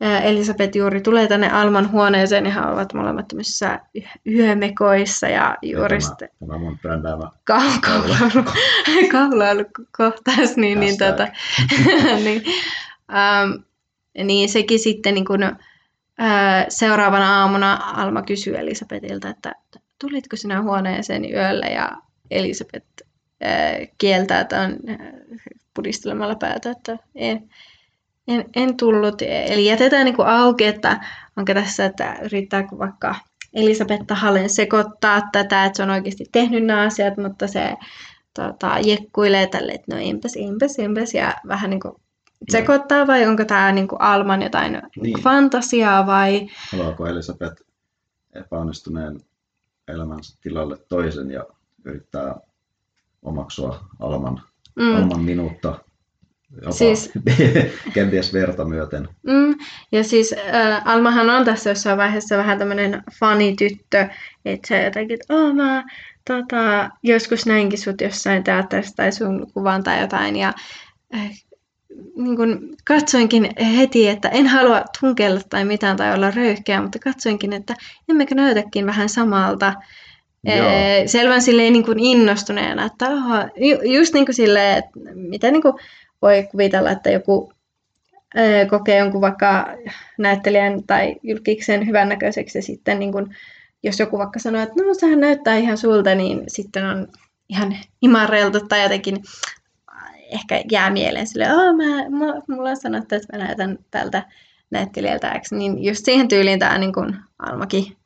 Elisabeth 0.01 0.77
juuri 0.77 1.01
tulee 1.01 1.27
tänne 1.27 1.51
Alman 1.51 1.93
huoneeseen 1.93 2.47
ja 2.47 2.53
he 2.53 2.61
ovat 2.61 2.95
molemmat 2.95 3.29
tämmöisissä 3.29 3.81
yömekoissa 4.27 5.29
ja 5.29 5.57
juuri 5.63 6.01
sitten... 6.01 6.29
Tämä 6.39 6.59
mun 6.59 6.79
brändäämä 6.79 7.31
kohtaus, 9.97 10.57
niin, 10.57 10.81
niin, 10.81 10.99
tota, 10.99 11.29
niin, 12.25 12.43
um, 13.09 13.63
niin 14.25 14.49
sekin 14.49 14.79
sitten 14.79 15.15
niin 15.15 15.25
kun, 15.25 15.45
uh, 15.45 15.57
seuraavana 16.69 17.41
aamuna 17.41 17.81
Alma 17.95 18.23
kysyy 18.23 18.59
Elisabetilta, 18.59 19.29
että 19.29 19.53
tulitko 20.01 20.37
sinä 20.37 20.63
huoneeseen 20.63 21.33
yöllä? 21.33 21.67
Ja 21.67 21.93
Elisabeth 22.31 22.87
uh, 23.01 23.89
kieltää 23.99 24.45
tämän 24.45 24.77
pudistelemalla 25.75 26.35
päätä, 26.35 26.71
että 26.71 26.99
en, 27.15 27.49
en, 28.29 28.45
en 28.57 28.77
tullut. 28.77 29.23
Eli 29.23 29.67
jätetään 29.67 30.05
niin 30.05 30.17
kuin 30.17 30.29
auki, 30.29 30.65
että 30.65 31.01
onko 31.37 31.55
tässä, 31.55 31.85
että 31.85 32.19
yrittääkö 32.25 32.79
vaikka 32.79 33.15
Elisabetta 33.55 34.15
Hallen 34.15 34.51
sekoittaa 34.51 35.23
tätä, 35.33 35.65
että 35.65 35.77
se 35.77 35.83
on 35.83 35.91
oikeasti 35.91 36.25
tehnyt 36.33 36.65
nämä 36.65 36.83
asiat, 36.83 37.17
mutta 37.17 37.47
se 37.47 37.75
tota, 38.35 38.79
jekkuilee 38.85 39.47
tälle, 39.47 39.73
että 39.73 39.95
no 39.95 40.03
enpäs, 40.03 40.37
enpäs, 40.37 40.79
enpäs, 40.79 41.15
ja 41.15 41.35
vähän 41.49 41.71
niin 41.71 41.81
kuin 41.81 41.95
sekoittaa, 42.49 43.07
vai 43.07 43.27
onko 43.27 43.45
tämä 43.45 43.73
niin 43.73 43.89
kuin 43.89 44.01
Alman 44.01 44.43
jotain 44.43 44.83
niin. 45.03 45.23
fantasiaa, 45.23 46.07
vai... 46.07 46.47
Haluaako 46.73 47.07
Elisabeth 47.07 47.63
epäonnistuneen 48.35 49.21
elämänsä 49.89 50.39
tilalle 50.41 50.79
toisen 50.89 51.31
ja 51.31 51.47
yrittää 51.85 52.35
omaksua 53.23 53.85
Alman 54.01 54.43
mm. 54.77 54.97
Alman 54.97 55.21
minuutta 55.21 55.79
jopa 56.57 56.73
siis, 56.73 57.11
kenties 57.95 58.33
verta 58.33 58.65
myöten. 58.65 59.09
Mm, 59.23 59.55
ja 59.93 60.05
siis 60.05 60.35
äh, 60.55 60.83
Almahan 60.85 61.31
on 61.31 61.45
tässä 61.45 61.71
jossain 61.71 61.99
vaiheessa 61.99 62.39
vähän 62.39 62.59
tämmöinen 62.59 63.03
fanityttö, 63.21 64.09
että 64.45 64.69
se 64.69 64.85
jotenkin, 64.85 65.15
että 65.15 65.35
oh, 65.35 65.55
mä 65.55 65.85
tota, 66.27 66.91
joskus 67.03 67.47
näinkin 67.47 67.79
sut 67.79 68.01
jossain 68.01 68.45
teatterissa 68.45 68.97
tai 68.97 69.13
sun 69.13 69.47
kuvan 69.55 69.83
tai 69.83 70.01
jotain, 70.01 70.37
ja 70.37 70.53
äh, 71.15 71.31
niin 72.17 72.37
kun 72.37 72.77
katsoinkin 72.85 73.51
heti, 73.77 74.09
että 74.09 74.29
en 74.29 74.47
halua 74.47 74.83
tunkella 75.01 75.41
tai 75.49 75.65
mitään 75.65 75.97
tai 75.97 76.15
olla 76.15 76.31
röyhkeä, 76.31 76.83
mutta 76.83 76.99
katsoinkin, 76.99 77.53
että 77.53 77.75
emmekö 78.09 78.35
näytäkin 78.35 78.87
vähän 78.87 79.09
samalta. 79.09 79.75
Joo. 80.45 81.07
selvän 81.07 81.43
silleen 81.43 81.73
niin 81.73 81.85
kuin 81.85 81.99
innostuneena, 81.99 82.85
että 82.85 83.09
oho, 83.09 83.35
just 83.85 84.15
niin 84.15 84.27
kuin 84.27 84.35
silleen, 84.35 84.79
että 84.79 84.91
mitä 85.15 85.51
niin 85.51 85.63
kuin 85.63 85.75
voi 86.27 86.49
kuvitella, 86.51 86.91
että 86.91 87.11
joku 87.11 87.53
kokee 88.71 88.99
jonkun 88.99 89.21
vaikka 89.21 89.67
näyttelijän 90.19 90.83
tai 90.87 91.17
julkiksen 91.23 91.87
hyvännäköiseksi 91.87 92.59
ja 92.59 92.63
sitten 92.63 92.99
niin 92.99 93.13
kuin, 93.13 93.37
jos 93.83 94.01
joku 94.01 94.19
vaikka 94.19 94.39
sanoo, 94.39 94.63
että 94.63 94.85
no 94.85 94.95
sehän 94.95 95.21
näyttää 95.21 95.57
ihan 95.57 95.79
sulta, 95.79 96.15
niin 96.15 96.45
sitten 96.49 96.85
on 96.87 97.09
ihan 97.49 97.77
imarreltu 98.03 98.61
tai 98.61 98.83
jotenkin 98.83 99.17
ehkä 100.33 100.63
jää 100.71 100.91
mieleen 100.91 101.27
sille, 101.27 101.53
oh, 101.53 101.77
mä, 101.77 102.35
mulla 102.49 102.71
on 102.71 102.77
sanottu, 102.77 103.15
että 103.15 103.37
mä 103.37 103.45
näytän 103.45 103.79
tältä 103.91 104.23
näyttelijältä 104.71 105.41
X, 105.41 105.53
niin 105.53 105.85
just 105.85 106.05
siihen 106.05 106.29
tyyliin 106.29 106.59
tämä 106.59 106.79
niin 106.79 106.93
kuin 106.93 107.17
Almakin 107.39 107.97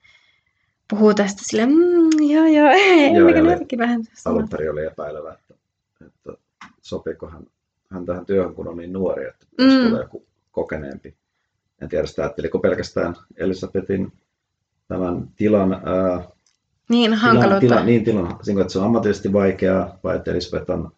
puhuu 0.90 1.14
tästä 1.14 1.42
sille, 1.44 1.66
mm, 1.66 2.30
joo 2.30 2.46
joo, 2.46 2.68
emmekä 3.18 3.42
näitäkin 3.42 3.78
vähän 3.78 4.04
tästä. 4.04 4.30
Alun 4.30 4.48
perin 4.48 4.70
oli 4.70 4.86
epäilevä, 4.86 5.32
että, 5.32 5.54
että 6.06 6.32
sopiiko 6.82 7.30
hän, 7.90 7.98
hän 7.98 8.06
tähän 8.06 8.26
työhön, 8.26 8.54
kun 8.54 8.68
on 8.68 8.76
niin 8.76 8.92
nuori, 8.92 9.28
että 9.28 9.46
mm. 9.60 9.88
tulee 9.88 10.02
joku 10.02 10.26
kokeneempi. 10.52 11.14
En 11.82 11.88
tiedä 11.88 12.06
sitä, 12.06 12.22
ajatteliko 12.22 12.58
pelkästään 12.58 13.16
Elisabetin 13.36 14.12
tämän 14.88 15.28
tilan, 15.36 15.72
ää, 15.72 16.28
niin, 16.88 17.14
hankaluutta. 17.14 17.60
Tilan, 17.60 17.86
niin, 17.86 18.04
tilan, 18.04 18.30
että 18.60 18.72
se 18.72 18.78
on 18.78 18.84
ammatillisesti 18.84 19.32
vaikeaa, 19.32 19.98
vai 20.04 20.16
että 20.16 20.30
Elisabeth 20.30 20.70
on, 20.70 20.92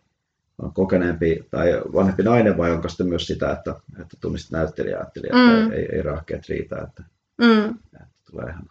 on 0.58 0.72
kokeneempi 0.72 1.46
tai 1.50 1.82
vanhempi 1.94 2.22
nainen, 2.22 2.58
vai 2.58 2.70
onko 2.70 2.88
sitten 2.88 3.08
myös 3.08 3.26
sitä, 3.26 3.52
että, 3.52 3.74
että 4.00 4.16
tunnistit 4.20 4.50
näyttelijä 4.50 4.96
ajatteli, 4.96 5.26
että 5.26 5.66
mm. 5.66 5.72
ei, 5.72 5.88
ei 5.92 6.02
rahkeet 6.02 6.48
riitä, 6.48 6.76
että, 6.88 7.04
mm. 7.38 7.64
että 7.92 8.30
tulee 8.30 8.46
ihan 8.50 8.68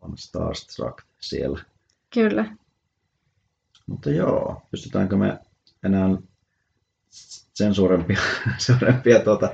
on 0.00 0.18
starstruck 0.18 0.98
siellä. 1.20 1.60
Kyllä. 2.14 2.44
Mutta 3.86 4.10
joo, 4.10 4.62
pystytäänkö 4.70 5.16
me 5.16 5.38
enää 5.84 6.08
sen 7.54 7.74
suurempia, 7.74 8.20
suurempia 8.66 9.20
tuota, 9.20 9.50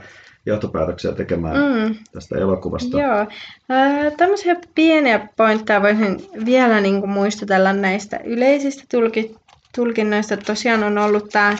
johtopäätöksiä 0.46 1.12
tekemään 1.12 1.56
mm. 1.56 1.94
tästä 2.12 2.38
elokuvasta. 2.38 3.00
Joo. 3.00 3.20
Äh, 3.20 4.12
tämmöisiä 4.16 4.56
pieniä 4.74 5.28
pointteja 5.36 5.82
voisin 5.82 6.28
vielä 6.44 6.80
niin 6.80 7.00
kuin 7.00 7.10
muistutella 7.10 7.72
näistä 7.72 8.20
yleisistä 8.24 8.84
tulki, 8.90 9.36
tulkinnoista. 9.74 10.36
Tosiaan 10.36 10.84
on 10.84 10.98
ollut 10.98 11.28
tämä, 11.28 11.56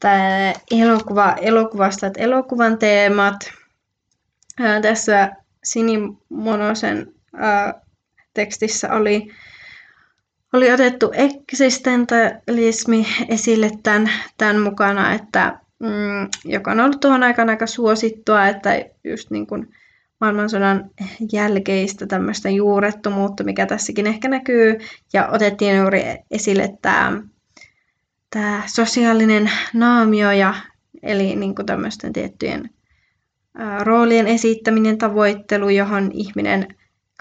tämä 0.00 0.52
elokuva, 0.70 1.36
elokuvasta, 1.40 2.06
että 2.06 2.20
elokuvan 2.20 2.78
teemat. 2.78 3.52
Tässä 4.82 5.30
Sinimonosen 5.64 7.14
ää, 7.36 7.80
tekstissä 8.34 8.92
oli, 8.92 9.28
oli 10.52 10.72
otettu 10.72 11.10
eksistentalismi 11.14 13.06
esille 13.28 13.70
tämän, 13.82 14.10
tämän 14.38 14.60
mukana, 14.60 15.12
että, 15.12 15.60
mm, 15.78 16.28
joka 16.44 16.70
on 16.70 16.80
ollut 16.80 17.00
tuohon 17.00 17.22
aikaan 17.22 17.50
aika 17.50 17.66
suosittua, 17.66 18.46
että 18.46 18.84
just 19.04 19.30
niin 19.30 19.46
kuin 19.46 19.74
maailmansodan 20.20 20.90
jälkeistä 21.32 22.06
tämmöistä 22.06 22.50
juurettomuutta, 22.50 23.44
mikä 23.44 23.66
tässäkin 23.66 24.06
ehkä 24.06 24.28
näkyy, 24.28 24.78
ja 25.12 25.28
otettiin 25.28 25.76
juuri 25.76 26.02
esille 26.30 26.78
tämä, 26.82 27.22
tämä 28.30 28.62
sosiaalinen 28.66 29.50
naamio, 29.74 30.30
ja, 30.30 30.54
eli 31.02 31.36
niin 31.36 31.54
kuin 31.54 31.66
tämmöisten 31.66 32.12
tiettyjen 32.12 32.70
roolien 33.80 34.26
esittäminen, 34.26 34.98
tavoittelu, 34.98 35.68
johon 35.68 36.10
ihminen 36.12 36.68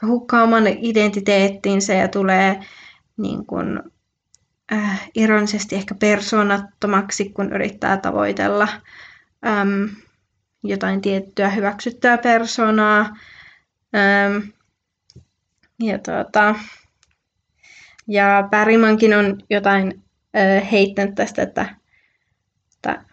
hukkaa 0.08 0.44
oman 0.44 0.68
identiteettinsä 0.68 1.94
ja 1.94 2.08
tulee 2.08 2.60
niin 3.20 3.46
kuin, 3.46 3.80
äh, 4.74 5.10
ironisesti 5.16 5.76
ehkä 5.76 5.96
persoonattomaksi, 5.96 7.30
kun 7.30 7.54
yrittää 7.54 7.98
tavoitella 7.98 8.68
äm, 9.48 9.90
jotain 10.64 11.02
tiettyä 11.02 11.50
hyväksyttyä 11.50 12.18
persoonaa. 12.18 13.18
Ähm, 13.96 14.38
ja, 15.80 16.00
tuota, 16.00 16.56
ja 18.08 18.48
Pärimankin 18.52 19.14
on 19.14 19.38
jotain 19.50 20.04
äh, 20.38 20.72
heittänyt 20.72 21.16
tästä, 21.16 21.42
että, 21.42 21.76
että 22.76 23.06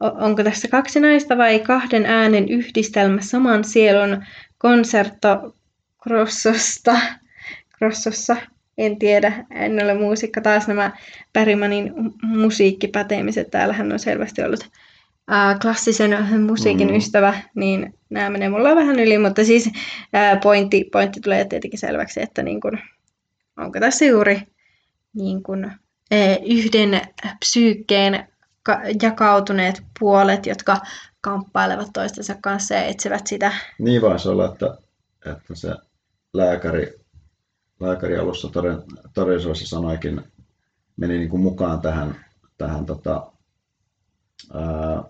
onko 0.00 0.44
tässä 0.44 0.68
kaksi 0.68 1.00
naista 1.00 1.38
vai 1.38 1.58
kahden 1.58 2.06
äänen 2.06 2.48
yhdistelmä 2.48 3.20
saman 3.20 3.64
sielun 3.64 4.24
konsertto 4.58 5.54
Grossosta, 5.98 7.00
Grossossa, 7.78 8.36
en 8.78 8.98
tiedä, 8.98 9.46
en 9.50 9.84
ole 9.84 9.94
muusikko. 9.94 10.40
Taas 10.40 10.68
nämä 10.68 10.92
Bergmanin 11.32 11.92
musiikkipätemiset, 12.22 13.50
täällähän 13.50 13.92
on 13.92 13.98
selvästi 13.98 14.42
ollut 14.42 14.68
äh, 15.32 15.58
klassisen 15.58 16.40
musiikin 16.40 16.88
mm. 16.88 16.96
ystävä, 16.96 17.34
niin 17.54 17.94
nämä 18.10 18.30
menee 18.30 18.48
mulla 18.48 18.76
vähän 18.76 19.00
yli, 19.00 19.18
mutta 19.18 19.44
siis 19.44 19.70
äh, 20.14 20.40
pointti, 20.40 20.84
pointti 20.92 21.20
tulee 21.20 21.44
tietenkin 21.44 21.80
selväksi, 21.80 22.22
että 22.22 22.42
niin 22.42 22.60
kun, 22.60 22.78
onko 23.56 23.80
tässä 23.80 24.04
juuri 24.04 24.42
niin 25.14 25.42
kun, 25.42 25.64
äh, 25.64 26.38
yhden 26.46 27.00
psyykkeen 27.38 28.28
jakautuneet 29.02 29.82
puolet, 30.00 30.46
jotka 30.46 30.76
kamppailevat 31.20 31.88
toistensa 31.92 32.34
kanssa 32.42 32.74
ja 32.74 32.84
etsivät 32.84 33.26
sitä. 33.26 33.52
Niin 33.78 34.02
voisi 34.02 34.28
olla, 34.28 34.52
että, 34.52 34.78
että 35.32 35.54
se 35.54 35.74
lääkäri, 36.32 36.97
lääkäri 37.80 38.18
alussa 38.18 38.48
todellisuudessa 39.14 39.66
sanoikin, 39.66 40.22
meni 40.96 41.18
niin 41.18 41.28
kuin 41.30 41.42
mukaan 41.42 41.80
tähän, 41.80 42.24
tähän 42.58 42.86
tota, 42.86 43.32
ää, 44.54 45.04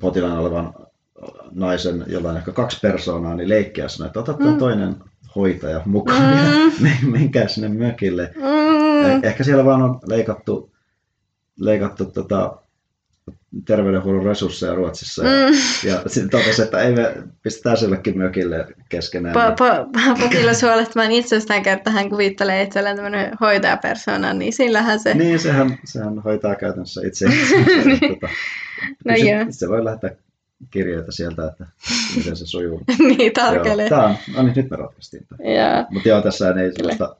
potilaan 0.00 0.38
olevan 0.38 0.74
naisen, 1.50 2.04
jolla 2.08 2.30
on 2.30 2.36
ehkä 2.36 2.52
kaksi 2.52 2.80
persoonaa, 2.82 3.34
niin 3.34 3.48
leikkiä 3.48 3.88
sanoi, 3.88 4.06
että 4.06 4.20
ota 4.20 4.32
mm. 4.32 4.58
toinen 4.58 4.96
hoitaja 5.36 5.82
mukaan 5.84 6.22
mm. 6.22 6.86
ja 6.86 7.10
menkää 7.10 7.48
sinne 7.48 7.68
mökille. 7.68 8.34
Mm. 8.36 9.04
Eh, 9.04 9.20
ehkä 9.22 9.44
siellä 9.44 9.64
vaan 9.64 9.82
on 9.82 10.00
leikattu, 10.06 10.70
leikattu 11.60 12.04
tota, 12.04 12.63
terveydenhuollon 13.64 14.24
resursseja 14.24 14.74
Ruotsissa. 14.74 15.22
Mm. 15.22 15.28
Ja, 15.28 15.94
ja 15.94 16.02
sitten 16.06 16.30
totesi, 16.30 16.62
että 16.62 16.78
ei 16.78 16.92
me 16.92 17.14
pistetään 17.42 17.76
sillekin 17.76 18.18
mökille 18.18 18.66
keskenään. 18.88 19.34
Po, 19.34 19.40
po, 19.58 20.00
potilas 20.20 20.62
huolehtimaan 20.62 21.12
itsestään 21.12 21.62
kertaa 21.62 21.92
hän 21.92 22.10
kuvittelee 22.10 22.62
itselleen 22.62 22.96
tämmöinen 22.96 23.32
hoitajapersona, 23.40 24.32
niin 24.32 24.52
sillähän 24.52 25.00
se... 25.00 25.14
Niin, 25.14 25.38
sehän, 25.38 25.78
sehän 25.84 26.18
hoitaa 26.18 26.54
käytännössä 26.54 27.00
itse. 27.06 27.26
tota, 28.08 28.28
no 29.04 29.14
se, 29.16 29.46
se 29.50 29.68
voi 29.68 29.84
lähettää 29.84 30.10
kirjeitä 30.70 31.12
sieltä, 31.12 31.46
että 31.46 31.66
miten 32.16 32.36
se 32.36 32.46
sujuu. 32.46 32.80
niin, 33.16 33.32
tarkalleen. 33.32 33.88
Tämä 33.88 34.04
on, 34.04 34.16
no 34.36 34.42
niin, 34.42 34.52
nyt 34.56 34.70
me 34.70 34.76
ratkaistiin 34.76 35.26
tämä. 35.26 35.86
Mutta 35.90 36.08
joo, 36.08 36.22
tässä 36.22 36.48
ei 36.48 36.72
sellaista, 36.72 37.16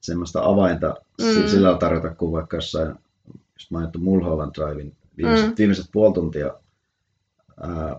semmoista 0.00 0.40
avainta 0.42 0.94
mm. 1.22 1.48
sillä 1.48 1.78
tarjota 1.78 2.14
kuin 2.14 2.32
vaikka 2.32 2.56
jossain, 2.56 2.94
just 3.54 3.70
mainittu 3.70 3.98
Mulholland 3.98 4.52
Drivein 4.54 4.92
viimeiset, 5.16 5.48
mm. 5.48 5.54
viimeiset 5.58 5.86
puoli 5.92 6.14
tuntia 6.14 6.54
ää, 7.60 7.96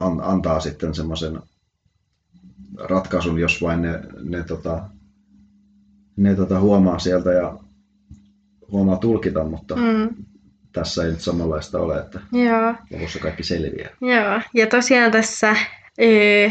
an, 0.00 0.20
antaa 0.22 0.60
sitten 0.60 0.94
semmoisen 0.94 1.40
ratkaisun, 2.78 3.38
jos 3.38 3.62
vain 3.62 3.82
ne, 3.82 4.00
ne, 4.22 4.42
tota, 4.42 4.88
ne 6.16 6.34
tota, 6.34 6.60
huomaa 6.60 6.98
sieltä 6.98 7.32
ja 7.32 7.58
huomaa 8.70 8.96
tulkita, 8.96 9.44
mutta 9.44 9.76
mm. 9.76 10.08
tässä 10.72 11.04
ei 11.04 11.10
nyt 11.10 11.20
samanlaista 11.20 11.78
ole, 11.78 11.98
että 11.98 12.20
Joo. 12.32 12.74
lopussa 12.90 13.18
kaikki 13.18 13.42
selviää. 13.42 13.90
Joo, 14.00 14.40
ja 14.54 14.66
tosiaan 14.66 15.12
tässä 15.12 15.56
öö, 16.02 16.50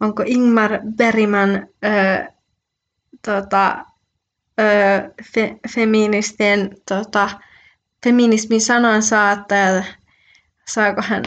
onko 0.00 0.22
Ingmar 0.26 0.70
Bergman 0.96 1.66
öö, 1.84 2.24
tota, 3.24 3.84
öö, 4.60 5.10
fe, 5.34 5.56
feministien 5.74 6.76
tota, 6.88 7.30
feminismin 8.04 8.60
sanan 8.60 9.02
saattaja, 9.02 9.84
saako 10.68 11.02
hän 11.04 11.22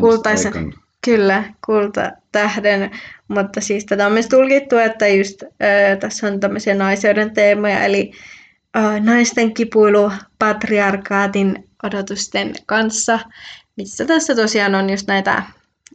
kultaisen, 0.00 0.74
kyllä, 1.04 1.44
kultatähden, 1.66 2.90
mutta 3.28 3.60
siis 3.60 3.84
tätä 3.84 4.06
on 4.06 4.12
myös 4.12 4.28
tulkittu, 4.28 4.76
että 4.76 5.08
just 5.08 5.42
äh, 5.42 5.98
tässä 6.00 6.26
on 6.26 6.40
tämmöisiä 6.40 6.74
naiseuden 6.74 7.34
teemoja, 7.34 7.84
eli 7.84 8.12
äh, 8.76 9.00
naisten 9.00 9.54
kipuilu 9.54 10.12
patriarkaatin 10.38 11.68
odotusten 11.82 12.52
kanssa, 12.66 13.18
missä 13.76 14.04
tässä 14.04 14.34
tosiaan 14.34 14.74
on 14.74 14.90
just 14.90 15.06
näitä 15.06 15.42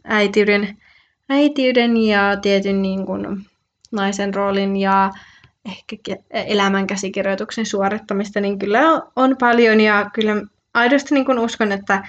äitiyden, 0.04 0.76
äitiyden 1.28 1.96
ja 1.96 2.36
tietyn 2.42 2.82
niin 2.82 3.06
kuin, 3.06 3.46
naisen 3.92 4.34
roolin 4.34 4.76
ja 4.76 5.10
ehkä 5.64 5.96
elämän 6.30 6.86
käsikirjoituksen 6.86 7.66
suorittamista, 7.66 8.40
niin 8.40 8.58
kyllä 8.58 8.80
on 9.16 9.36
paljon 9.36 9.80
ja 9.80 10.10
kyllä 10.14 10.42
aidosti 10.74 11.14
niin 11.14 11.26
kuin 11.26 11.38
uskon, 11.38 11.72
että 11.72 12.08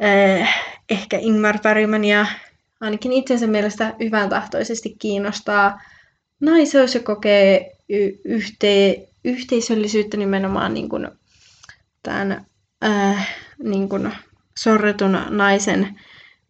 eh, 0.00 0.48
ehkä 0.90 1.18
Ingmar 1.20 1.58
Bergman 1.62 2.04
ja 2.04 2.26
ainakin 2.80 3.12
itsensä 3.12 3.46
mielestä 3.46 3.94
hyvän 4.00 4.28
tahtoisesti 4.28 4.96
kiinnostaa 4.98 5.80
naiseus 6.40 6.94
ja 6.94 7.00
kokee 7.00 7.76
y- 7.88 8.18
yhte- 8.28 9.08
yhteisöllisyyttä 9.24 10.16
nimenomaan 10.16 10.74
niin 10.74 10.88
kuin 10.88 11.08
tämän 12.02 12.46
äh, 12.84 13.36
niin 13.62 13.88
kuin 13.88 14.12
sorretun 14.58 15.18
naisen 15.28 16.00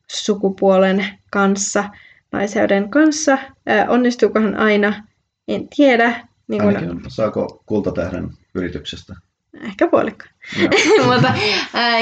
sukupuolen 0.07 1.07
kanssa, 1.31 1.85
naiseuden 2.33 2.91
kanssa. 2.91 3.33
Äh, 3.33 3.91
onnistuuko 3.91 4.41
hän 4.41 4.57
aina? 4.57 5.05
En 5.49 5.69
tiedä. 5.77 6.29
Niin 6.49 6.63
kun... 6.63 6.77
Ainakin 6.77 7.01
saako 7.09 7.63
kultatähden 7.67 8.31
yrityksestä? 8.55 9.15
Ehkä 9.63 9.89
puolikka. 9.89 10.27
Mutta, 11.15 11.35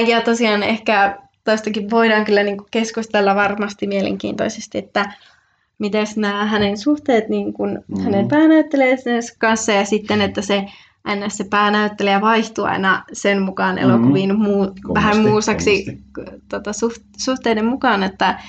ja 0.07 0.21
tosiaan 0.21 0.63
ehkä 0.63 1.19
toistakin 1.45 1.91
voidaan 1.91 2.25
kyllä 2.25 2.43
niin 2.43 2.57
keskustella 2.71 3.35
varmasti 3.35 3.87
mielenkiintoisesti, 3.87 4.79
että 4.79 5.13
miten 5.79 6.07
nämä 6.17 6.47
hänen 6.47 6.79
suhteet 6.79 7.29
niin 7.29 7.53
kuin 7.53 7.71
mm-hmm. 7.71 8.05
hänen 8.05 8.29
päänäyttelijänsä 8.29 9.35
kanssa 9.39 9.73
ja 9.73 9.85
sitten, 9.85 10.21
että 10.21 10.43
se 10.43 10.65
ns. 11.17 11.37
se 11.37 11.45
päänäyttelijä 11.45 12.21
vaihtuu 12.21 12.65
aina 12.65 13.05
sen 13.13 13.43
mukaan 13.43 13.75
mm-hmm. 13.75 13.91
elokuviin 13.91 14.31
mm-hmm. 14.31 14.45
muu, 14.45 14.75
vähän 14.95 15.19
muusaksi 15.19 15.99
tota, 16.49 16.73
suht, 16.73 17.03
suhteiden 17.19 17.65
mukaan, 17.65 18.03
että 18.03 18.41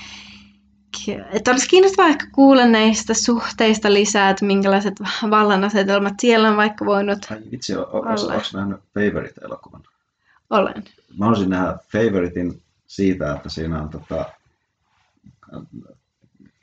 että 1.32 1.50
olisi 1.50 1.68
kiinnostavaa 1.68 2.10
ehkä 2.10 2.26
kuulla 2.32 2.66
näistä 2.66 3.14
suhteista 3.14 3.92
lisää, 3.92 4.30
että 4.30 4.44
minkälaiset 4.44 4.94
vallanasetelmat 5.30 6.14
siellä 6.20 6.48
on 6.48 6.56
vaikka 6.56 6.84
voinut 6.84 7.18
Ai, 7.30 7.38
Itse 7.52 7.78
oletko 7.78 8.42
nähnyt 8.54 8.80
Favorite-elokuvan? 8.94 9.82
Olen. 10.50 10.84
Mä 11.18 11.24
haluaisin 11.24 11.50
nähdä 11.50 11.76
Favoritein 11.92 12.62
siitä, 12.86 13.32
että 13.32 13.48
siinä 13.48 13.82
on 13.82 13.88
tota, 13.88 14.24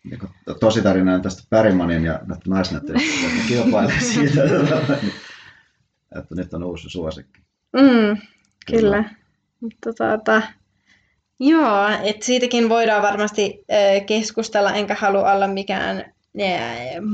niin 0.04 0.20
tosi 0.60 0.82
tarina 0.82 1.20
tästä 1.20 1.44
Pärimanin 1.50 2.04
ja 2.04 2.20
naisnäyttelijöistä, 2.48 3.26
jotka 3.26 3.48
kilpailee 3.48 4.00
siitä, 4.14 4.44
että 6.16 6.36
nyt 6.36 6.54
on 6.54 6.64
uusi 6.64 6.90
suosikki. 6.90 7.42
Mm, 7.74 7.82
kyllä. 7.82 8.18
kyllä. 8.68 9.04
Mutta 9.60 9.94
tuota, 9.94 10.42
Joo, 11.44 11.88
että 12.04 12.26
siitäkin 12.26 12.70
voidaan 12.70 13.02
varmasti 13.02 13.66
keskustella, 14.06 14.74
enkä 14.74 14.96
halua 14.96 15.32
olla 15.32 15.48
mikään 15.48 16.14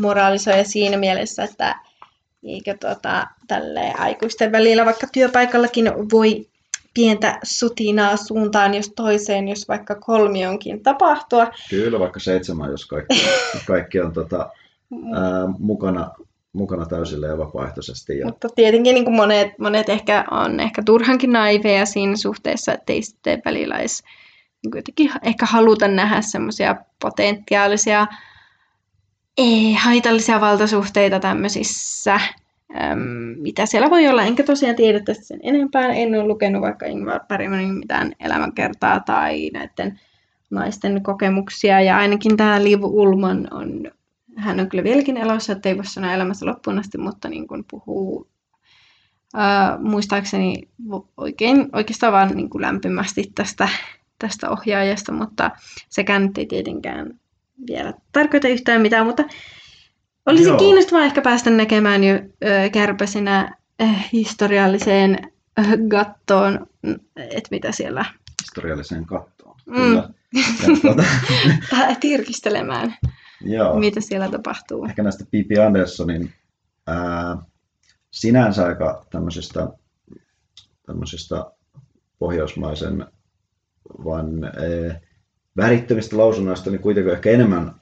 moraalisoja 0.02 0.64
siinä 0.64 0.98
mielessä, 0.98 1.44
että 1.44 1.76
eikö 2.44 2.78
tota, 2.80 3.28
tälle 3.48 3.94
aikuisten 3.98 4.52
välillä 4.52 4.86
vaikka 4.86 5.08
työpaikallakin 5.12 5.92
voi 6.12 6.48
pientä 6.94 7.40
sutinaa 7.44 8.18
suuntaan 8.18 8.74
jos 8.74 8.90
toiseen, 8.96 9.48
jos 9.48 9.68
vaikka 9.68 9.96
kolmionkin 9.96 10.84
tapahtua. 10.84 11.48
Kyllä, 11.70 12.00
vaikka 12.00 12.20
seitsemän, 12.20 12.72
jos 12.72 12.86
kaikki, 12.86 13.26
kaikki 13.68 14.00
on 14.00 14.14
tota, 14.14 14.50
ää, 15.14 15.48
mukana, 15.60 16.12
mukana 16.58 16.86
täysillä 16.86 17.28
ja 17.28 17.38
vapaaehtoisesti. 17.38 18.18
Ja... 18.18 18.26
Mutta 18.26 18.48
tietenkin 18.56 18.94
niin 18.94 19.06
kuin 19.06 19.16
monet, 19.16 19.60
monet 19.60 19.90
ehkä 19.90 20.26
on 20.32 20.60
ehkä 20.60 20.84
turhankin 20.86 21.32
naiveja 21.32 21.86
siinä 21.86 22.16
suhteessa, 22.16 22.74
että 22.74 22.94
ei 22.94 23.02
sitten 23.02 23.42
välillä 23.46 23.78
edes 23.78 24.04
niin 24.64 25.12
ehkä 25.24 25.46
haluta 25.46 25.88
nähdä 25.88 26.22
semmoisia 26.22 26.76
potentiaalisia 27.02 28.08
ei, 29.38 29.74
haitallisia 29.74 30.42
valtasuhteita 30.42 31.20
tämmöisissä 31.20 32.20
äm, 32.82 33.00
mitä 33.38 33.66
siellä 33.66 33.90
voi 33.90 34.08
olla. 34.08 34.24
Enkä 34.24 34.44
tosiaan 34.44 34.76
tiedä 34.76 35.00
tästä 35.00 35.24
sen 35.24 35.40
enempää. 35.44 35.88
En 35.88 36.16
ole 36.16 36.28
lukenut 36.28 36.62
vaikka 36.62 36.86
Ingvar 36.86 37.22
Bergmanin 37.28 37.74
mitään 37.74 38.14
elämänkertaa 38.20 39.00
tai 39.00 39.50
näiden 39.54 40.00
naisten 40.50 41.04
kokemuksia. 41.04 41.82
Ja 41.82 41.98
ainakin 41.98 42.38
tämä 42.38 42.64
Liv 42.64 42.84
Ulman 42.84 43.48
on, 43.52 43.92
hän 44.38 44.60
on 44.60 44.70
kyllä 44.70 44.84
vieläkin 44.84 45.18
elossa, 45.18 45.54
ettei 45.54 45.76
voi 45.78 45.86
sanoa 45.86 46.14
elämässä 46.14 46.46
loppuun 46.46 46.80
asti, 46.80 46.98
mutta 46.98 47.30
niin 47.30 47.48
kuin 47.48 47.66
puhuu 47.72 48.28
ää, 49.34 49.78
muistaakseni 49.82 50.70
oikein, 51.18 51.70
oikeastaan 51.74 52.14
vaan 52.14 52.36
niin 52.36 52.50
kuin 52.50 52.62
lämpimästi 52.62 53.32
tästä, 53.36 53.70
tästä 54.20 54.50
ohjaajasta, 54.50 55.12
mutta 55.12 55.52
sekään 55.90 56.26
nyt 56.26 56.38
ei 56.38 56.46
tietenkään 56.46 57.20
vielä 57.68 57.94
tarkoita 58.12 58.48
yhtään 58.48 58.82
mitään, 58.82 59.06
mutta 59.06 59.24
olisi 60.26 60.50
Joo. 60.50 60.58
kiinnostavaa 60.58 61.06
ehkä 61.06 61.22
päästä 61.22 61.50
näkemään 61.50 62.04
jo 62.04 62.14
äh, 62.16 62.72
kärpäsinä 62.72 63.56
äh, 63.82 64.10
historialliseen 64.14 65.20
äh, 65.60 65.68
gattoon, 65.88 66.68
että 67.16 67.48
mitä 67.52 67.72
siellä... 67.72 68.06
Historialliseen 68.44 69.06
kattoon, 69.06 69.56
mm. 69.66 69.76
kyllä. 69.76 70.10
tuota... 70.82 71.04
Tirkistelemään, 72.00 72.96
Joo. 73.42 73.80
mitä 73.80 74.02
siellä 74.02 74.30
tapahtuu. 74.30 74.86
Ehkä 74.86 75.04
näistä 75.04 75.26
P.P. 75.26 75.66
Andersonin 75.66 76.34
ää, 76.88 77.38
sinänsä 78.12 78.66
aika 78.66 79.06
tämmöisistä, 79.10 79.68
tämmöisistä 80.86 81.46
pohjoismaisen 82.20 83.06
vaan 84.06 84.44
ää, 84.44 85.00
värittömistä 85.58 86.18
lausunnoista, 86.18 86.70
niin 86.70 86.82
kuitenkin 86.82 87.14
ehkä 87.14 87.30
enemmän, 87.30 87.76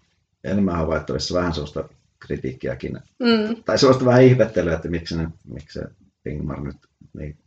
enemmän 0.43 0.75
havaittavissa 0.75 1.37
vähän 1.37 1.53
sellaista 1.53 1.89
kritiikkiäkin. 2.19 2.99
Mm. 3.19 3.63
Tai 3.65 3.77
sellaista 3.77 4.05
vähän 4.05 4.23
ihmettelyä, 4.23 4.75
että 4.75 4.89
miksi, 4.89 5.17
ne, 5.17 5.27
miksi 5.43 5.79
se 5.79 5.85
Ingmar 6.29 6.61
nyt 6.61 6.77
niin 7.13 7.37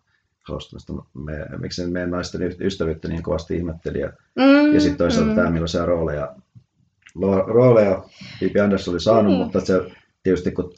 halusta, 0.49 0.93
me, 1.15 1.47
miksi 1.59 1.87
meidän 1.87 2.11
naisten 2.11 2.57
ystävyyttä 2.61 3.09
niin 3.09 3.23
kovasti 3.23 3.57
ihmetteli. 3.57 4.01
Ja, 4.01 4.13
mm. 4.37 4.75
ja 4.75 4.81
sitten 4.81 4.99
toisaalta 4.99 5.31
mm. 5.31 5.37
tämä, 5.37 5.51
millaisia 5.51 5.87
rooleja, 5.87 6.35
rooleja 7.47 8.05
Pippi 8.41 8.61
Anders 8.61 8.89
oli 8.89 9.01
saanut, 9.01 9.33
mm. 9.33 9.39
mutta 9.39 9.61
se 9.61 9.81
tietysti 10.23 10.53
kun 10.53 10.73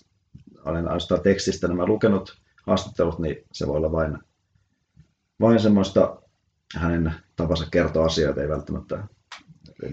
olen 0.64 0.84
ainoastaan 0.84 1.20
tekstistä 1.20 1.68
nämä 1.68 1.86
lukenut 1.86 2.36
haastattelut, 2.66 3.18
niin 3.18 3.36
se 3.52 3.66
voi 3.66 3.76
olla 3.76 3.92
vain, 3.92 4.18
vain 5.40 5.60
semmoista 5.60 6.16
hänen 6.76 7.14
tapansa 7.36 7.66
kertoa 7.70 8.06
asioita, 8.06 8.42
ei 8.42 8.48
välttämättä 8.48 9.04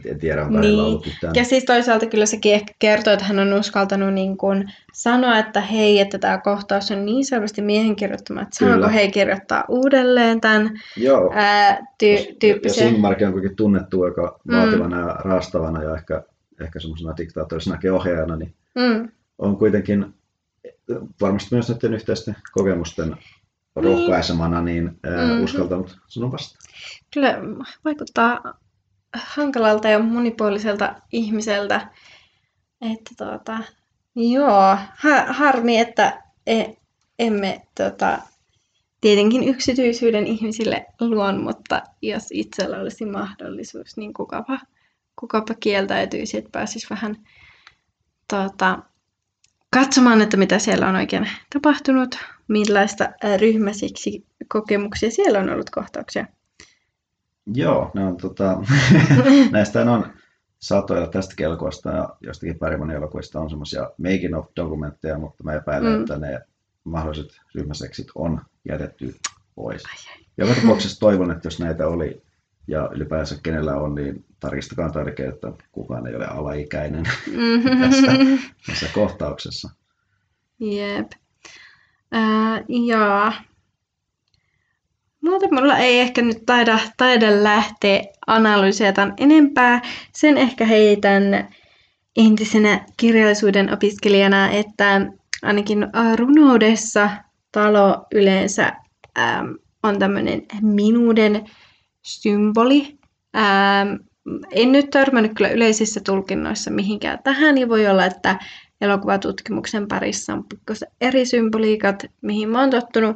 en 0.05 0.19
tiedä, 0.19 0.45
onko 0.45 0.59
niin. 0.59 0.79
ollut 0.79 1.05
mitään. 1.05 1.35
Ja 1.35 1.43
siis 1.43 1.65
toisaalta 1.65 2.05
kyllä 2.05 2.25
sekin 2.25 2.53
ehkä 2.53 2.73
kertoo, 2.79 3.13
että 3.13 3.25
hän 3.25 3.39
on 3.39 3.53
uskaltanut 3.53 4.13
niin 4.13 4.37
kuin 4.37 4.73
sanoa, 4.93 5.37
että 5.37 5.61
hei, 5.61 5.99
että 5.99 6.17
tämä 6.17 6.37
kohtaus 6.37 6.91
on 6.91 7.05
niin 7.05 7.25
selvästi 7.25 7.61
miehen 7.61 7.95
kirjoittama, 7.95 8.41
että 8.41 8.57
saanko 8.59 8.75
kyllä. 8.75 8.87
he 8.87 9.07
kirjoittaa 9.07 9.63
uudelleen 9.69 10.41
tämän 10.41 10.79
Joo. 10.97 11.31
Ää, 11.35 11.77
ty- 11.77 12.35
tyyppisen. 12.39 12.85
Ja 12.85 12.91
Sigmarkin 12.91 13.27
on 13.27 13.33
kuitenkin 13.33 13.57
tunnettu 13.57 14.01
aika 14.01 14.39
mm. 14.43 14.57
vaativana 14.57 14.99
ja 14.99 15.07
raastavana 15.07 15.83
ja 15.83 15.95
ehkä, 15.95 16.23
ehkä 16.61 16.79
semmoisena 16.79 17.17
diktaattorisena 17.17 17.79
ohjaajana, 17.93 18.35
niin 18.35 18.55
mm. 18.75 19.11
on 19.37 19.57
kuitenkin 19.57 20.13
varmasti 21.21 21.55
myös 21.55 21.69
näiden 21.69 21.93
yhteisten 21.93 22.35
kokemusten 22.51 23.17
rohkaisemana 23.75 24.61
niin, 24.61 24.83
mm-hmm. 24.83 25.43
uskaltanut 25.43 25.99
sanoa 26.07 26.31
vastaan. 26.31 26.61
Kyllä 27.13 27.37
vaikuttaa 27.85 28.59
hankalalta 29.13 29.87
ja 29.87 29.99
monipuoliselta 29.99 30.95
ihmiseltä. 31.11 31.87
Että 32.81 33.11
tuota, 33.17 33.59
joo, 34.15 34.77
ha- 34.97 35.33
harmi, 35.33 35.79
että 35.79 36.23
e- 36.47 36.73
emme 37.19 37.61
tota, 37.77 38.19
tietenkin 39.01 39.43
yksityisyyden 39.43 40.27
ihmisille 40.27 40.85
luon, 40.99 41.43
mutta 41.43 41.81
jos 42.01 42.27
itsellä 42.31 42.79
olisi 42.79 43.05
mahdollisuus, 43.05 43.97
niin 43.97 44.13
kukapa, 44.13 44.59
kukapa 45.19 45.53
kieltäytyisi, 45.53 46.37
että 46.37 46.49
pääsisi 46.51 46.87
vähän 46.89 47.15
tota, 48.27 48.79
katsomaan, 49.73 50.21
että 50.21 50.37
mitä 50.37 50.59
siellä 50.59 50.87
on 50.87 50.95
oikein 50.95 51.29
tapahtunut, 51.53 52.15
millaista 52.47 53.09
ryhmäsiksi 53.39 54.25
kokemuksia 54.47 55.11
siellä 55.11 55.39
on 55.39 55.49
ollut 55.49 55.69
kohtauksia. 55.69 56.25
Joo, 57.53 57.91
ne 57.93 58.05
on, 58.05 58.17
tota, 58.17 58.57
näistä 59.51 59.91
on 59.91 60.13
satoja 60.59 61.07
tästä 61.07 61.35
kelkoista 61.37 61.89
ja 61.89 62.09
jostakin 62.21 62.59
Pärimanin 62.59 62.95
elokuvista 62.95 63.39
on 63.39 63.49
semmoisia 63.49 63.91
making 63.97 64.37
of 64.37 64.45
dokumentteja, 64.55 65.19
mutta 65.19 65.43
mä 65.43 65.53
epäilen, 65.53 65.93
mm. 65.93 65.99
että 65.99 66.17
ne 66.17 66.39
mahdolliset 66.83 67.41
ryhmäseksit 67.55 68.07
on 68.15 68.41
jätetty 68.69 69.15
pois. 69.55 69.83
Joka 70.37 70.53
tapauksessa 70.61 70.99
toivon, 70.99 71.31
että 71.31 71.47
jos 71.47 71.59
näitä 71.59 71.87
oli 71.87 72.21
ja 72.67 72.89
ylipäänsä 72.93 73.35
kenellä 73.43 73.75
on, 73.75 73.95
niin 73.95 74.25
tarkistakaa 74.39 74.89
tärkeää, 74.89 75.29
että 75.29 75.51
kukaan 75.71 76.07
ei 76.07 76.15
ole 76.15 76.25
alaikäinen 76.25 77.03
mm-hmm. 77.27 77.81
tässä, 77.81 78.11
tässä 78.67 78.87
kohtauksessa. 78.93 79.69
Jep. 80.59 81.11
Äh, 82.15 82.63
jaa. 82.87 83.33
Muuta 85.21 85.47
mulla 85.51 85.77
ei 85.77 85.99
ehkä 85.99 86.21
nyt 86.21 86.45
taida, 86.45 86.79
taida 86.97 87.43
lähteä 87.43 88.03
analyysiä 88.27 88.93
tämän 88.93 89.13
enempää. 89.17 89.81
Sen 90.13 90.37
ehkä 90.37 90.65
heitän 90.65 91.23
entisenä 92.17 92.85
kirjallisuuden 92.97 93.73
opiskelijana, 93.73 94.49
että 94.49 95.01
ainakin 95.43 95.87
runoudessa 96.15 97.09
talo 97.51 98.05
yleensä 98.13 98.73
ähm, 99.17 99.47
on 99.83 99.99
tämmöinen 99.99 100.41
minuuden 100.61 101.49
symboli. 102.07 102.97
Ähm, 103.35 103.95
en 104.51 104.71
nyt 104.71 104.89
törmännyt 104.89 105.31
kyllä 105.35 105.49
yleisissä 105.49 105.99
tulkinnoissa 106.05 106.71
mihinkään 106.71 107.19
tähän, 107.23 107.55
niin 107.55 107.69
voi 107.69 107.87
olla, 107.87 108.05
että 108.05 108.39
elokuvatutkimuksen 108.81 109.87
parissa 109.87 110.33
on 110.33 110.43
pikkusen 110.43 110.87
eri 111.01 111.25
symboliikat, 111.25 112.05
mihin 112.21 112.49
mä 112.49 112.59
oon 112.59 112.69
tottunut. 112.69 113.15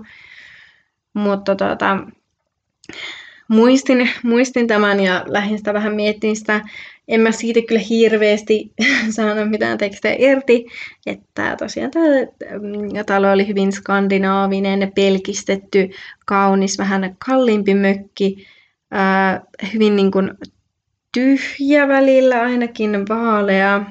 Mutta 1.13 1.55
tota, 1.55 1.97
muistin, 3.47 4.09
muistin 4.23 4.68
tämän 4.68 4.99
ja 4.99 5.23
lähdin 5.27 5.57
sitä 5.57 5.73
vähän 5.73 5.95
miettimään 5.95 6.35
sitä. 6.35 6.61
En 7.07 7.22
mä 7.22 7.31
siitä 7.31 7.59
kyllä 7.68 7.81
hirveästi 7.89 8.73
saanut 9.15 9.49
mitään 9.49 9.77
tekstejä 9.77 10.15
irti. 10.19 10.65
Että 11.05 11.55
tosiaan 11.59 11.91
tämä 11.91 12.05
mm, 12.05 13.05
talo 13.05 13.31
oli 13.31 13.47
hyvin 13.47 13.72
skandinaavinen, 13.72 14.91
pelkistetty, 14.95 15.89
kaunis, 16.26 16.77
vähän 16.77 17.15
kalliimpi 17.26 17.73
mökki. 17.76 18.47
Ää, 18.91 19.41
hyvin 19.73 19.95
niin 19.95 20.11
kuin 20.11 20.31
tyhjä 21.13 21.88
välillä, 21.88 22.41
ainakin 22.41 23.05
vaalea. 23.09 23.85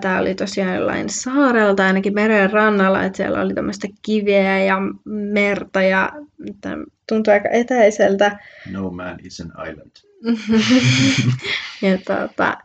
Tämä 0.00 0.18
oli 0.18 0.34
tosiaan 0.34 0.74
jollain 0.74 1.08
saarelta, 1.08 1.86
ainakin 1.86 2.14
meren 2.14 2.50
rannalla, 2.50 3.04
että 3.04 3.16
siellä 3.16 3.40
oli 3.40 3.54
tämmöistä 3.54 3.88
kiveä 4.02 4.64
ja 4.64 4.78
merta 5.04 5.82
ja 5.82 6.12
tuntui 7.08 7.34
aika 7.34 7.48
etäiseltä. 7.48 8.38
No 8.70 8.90
man 8.90 9.18
is 9.22 9.40
an 9.40 9.52
island. 9.70 9.90
ja, 11.82 11.98
tuota, 12.06 12.58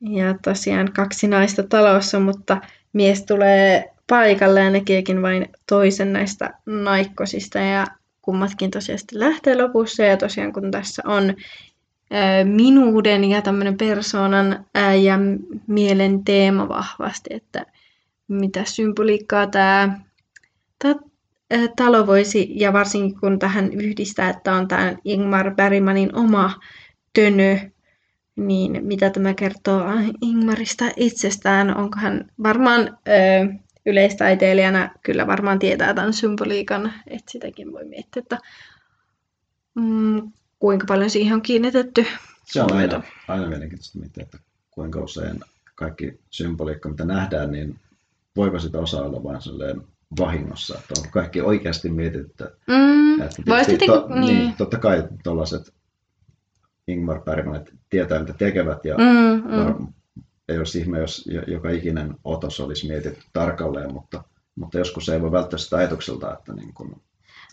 ja 0.00 0.34
tosiaan 0.44 0.92
kaksi 0.92 1.28
naista 1.28 1.62
talossa, 1.62 2.20
mutta 2.20 2.60
mies 2.92 3.22
tulee 3.22 3.94
paikalle 4.08 4.60
ja 4.60 4.70
näkeekin 4.70 5.22
vain 5.22 5.48
toisen 5.68 6.12
näistä 6.12 6.54
naikkosista 6.66 7.58
ja 7.58 7.86
kummatkin 8.28 8.70
tosiaan 8.70 8.98
lähtee 9.12 9.62
lopussa 9.62 10.02
ja 10.02 10.16
tosiaan 10.16 10.52
kun 10.52 10.70
tässä 10.70 11.02
on 11.06 11.34
minuuden 12.44 13.24
ja 13.24 13.42
tämmöinen 13.42 13.76
persoonan 13.76 14.64
ja 15.02 15.18
mielen 15.66 16.24
teema 16.24 16.68
vahvasti, 16.68 17.30
että 17.30 17.66
mitä 18.28 18.64
symboliikkaa 18.64 19.46
tämä, 19.46 19.98
talo 21.76 22.06
voisi, 22.06 22.52
ja 22.54 22.72
varsinkin 22.72 23.20
kun 23.20 23.38
tähän 23.38 23.72
yhdistää, 23.72 24.30
että 24.30 24.52
on 24.52 24.68
tämä 24.68 24.94
Ingmar 25.04 25.54
Bergmanin 25.54 26.16
oma 26.16 26.54
tönö, 27.12 27.56
niin 28.36 28.86
mitä 28.86 29.10
tämä 29.10 29.34
kertoo 29.34 29.84
Ingmarista 30.22 30.84
itsestään? 30.96 31.76
Onko 31.76 31.96
hän 31.98 32.30
varmaan 32.42 32.98
ö, 33.08 33.12
yleistaiteilijana 33.88 34.90
kyllä 35.02 35.26
varmaan 35.26 35.58
tietää 35.58 35.94
tämän 35.94 36.12
symboliikan, 36.12 36.92
että 37.06 37.32
sitäkin 37.32 37.72
voi 37.72 37.84
miettiä, 37.84 38.20
että 38.20 38.38
mm, 39.74 40.32
kuinka 40.58 40.86
paljon 40.88 41.10
siihen 41.10 41.34
on 41.34 41.42
kiinnitetty 41.42 42.06
Se 42.44 42.62
on 42.62 42.72
aina, 42.72 43.02
aina 43.28 43.46
mielenkiintoista 43.46 43.98
miettiä, 43.98 44.22
että 44.22 44.38
kuinka 44.70 45.00
usein 45.00 45.40
kaikki 45.74 46.20
symboliikka, 46.30 46.88
mitä 46.88 47.04
nähdään, 47.04 47.50
niin 47.52 47.78
voiko 48.36 48.58
sitä 48.58 48.78
osa 48.78 49.02
olla 49.02 49.22
vain 49.22 49.42
sellainen 49.42 49.82
vahingossa, 50.18 50.78
että 50.78 50.94
onko 50.98 51.08
kaikki 51.12 51.40
oikeasti 51.40 51.88
mietitty. 51.88 52.44
Mm, 52.66 53.20
että 53.22 53.42
voisi 53.46 53.78
to, 53.78 54.08
niin. 54.08 54.20
niin, 54.20 54.54
totta 54.56 54.78
kai 54.78 55.08
tuollaiset 55.24 55.74
Ingmar 56.88 57.20
Bergmanit 57.20 57.74
tietää, 57.90 58.20
mitä 58.20 58.32
tekevät, 58.32 58.84
ja 58.84 58.96
Mm, 58.96 59.42
mm. 59.54 59.92
Ei 60.48 60.58
olisi 60.58 60.78
ihme, 60.78 60.98
jos 60.98 61.26
jo- 61.26 61.42
joka 61.46 61.70
ikinen 61.70 62.14
otos 62.24 62.60
olisi 62.60 62.88
mietitty 62.88 63.24
tarkalleen, 63.32 63.92
mutta, 63.92 64.24
mutta 64.56 64.78
joskus 64.78 65.08
ei 65.08 65.22
voi 65.22 65.32
välttää 65.32 65.58
sitä 65.58 65.76
ajatukselta, 65.76 66.32
että 66.32 66.52
niin 66.52 66.74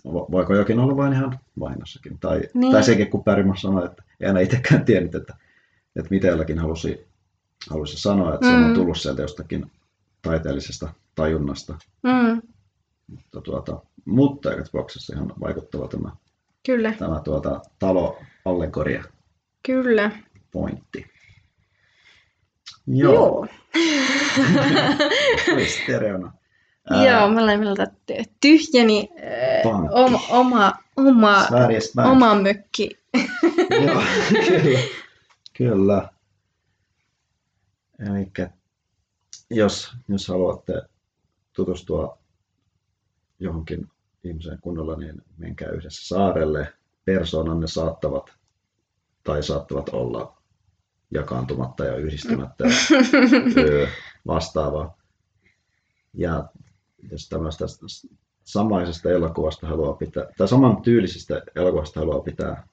vo- 0.08 0.32
voiko 0.32 0.56
jokin 0.56 0.80
olla 0.80 0.98
vain 0.98 1.14
ihan 1.14 1.40
vahingossakin. 1.60 2.20
Tai, 2.20 2.42
Niin. 2.54 2.72
tai 2.72 2.84
sekin, 2.84 3.10
kun 3.10 3.24
Bergman 3.24 3.58
sanoi, 3.58 3.86
että 3.86 4.04
ei 4.20 4.28
aina 4.28 4.40
itsekään 4.40 4.86
tiennyt, 4.86 5.16
että, 5.16 5.34
että 5.96 6.10
mitä 6.10 6.28
jollakin 6.28 6.60
halusi, 6.60 7.08
halusi 7.70 7.98
sanoa, 8.02 8.34
että 8.34 8.48
se 8.48 8.54
on 8.54 8.68
Mm. 8.68 8.74
tullut 8.74 8.98
sieltä 8.98 9.22
jostakin 9.22 9.72
taiteellisesta 10.22 10.94
tajunnasta. 11.16 11.78
Mm, 12.04 12.42
Mutta, 13.08 13.42
tuota, 13.42 13.82
mutta 14.06 14.52
joka 14.52 14.64
tapauksessa 14.64 15.14
ihan 15.16 15.34
vaikuttava 15.40 15.88
tämä, 15.88 16.12
kyllä, 16.66 16.94
tämä 16.94 17.20
tuota, 17.24 17.62
talo 17.80 18.18
allegoria 18.46 19.04
kyllä. 19.66 20.12
pointti. 20.52 21.06
Joo. 22.88 23.14
Joo, 23.14 23.48
stereona. 25.84 26.34
Ää, 26.90 27.06
Joo, 27.06 27.30
mä 27.30 27.44
olen 27.44 27.60
mieltä, 27.60 27.84
että 28.10 28.36
tyhjeni 28.42 29.10
äh, 29.20 29.92
oma, 29.92 30.20
oma, 30.30 30.74
oma, 30.98 31.48
oma 32.12 32.36
mökki. 32.36 32.90
Joo, 33.86 34.02
kyllä. 34.58 34.80
kyllä. 35.58 36.10
Eli 38.00 38.32
jos, 39.50 39.92
jos 40.08 40.28
haluatte 40.28 40.74
tutustua 41.54 42.18
johonkin 43.40 43.88
ihmiseen 44.24 44.60
kunnolla, 44.62 44.96
niin 44.96 45.22
menkää 45.38 45.70
yhdessä 45.70 46.08
saarelle. 46.08 46.74
Persoonanne 47.06 47.68
saattavat 47.68 48.34
tai 49.24 49.44
saattavat 49.44 49.90
olla 49.90 50.35
jakaantumatta 51.16 51.86
ja 51.86 51.98
yhdistymättä 51.98 52.64
ja 52.66 53.88
vastaavaa. 54.28 54.98
Ja 56.14 56.46
jos 57.12 57.30
tämmöistä 57.30 57.66
samaisesta 58.44 59.10
elokuvasta 59.10 59.68
haluaa 59.68 59.94
pitää, 59.94 60.26
tai 60.38 60.48
saman 60.48 60.82
tyylisestä 60.82 61.42
elokuvasta 61.56 62.00
haluaa 62.00 62.20
pitää 62.20 62.68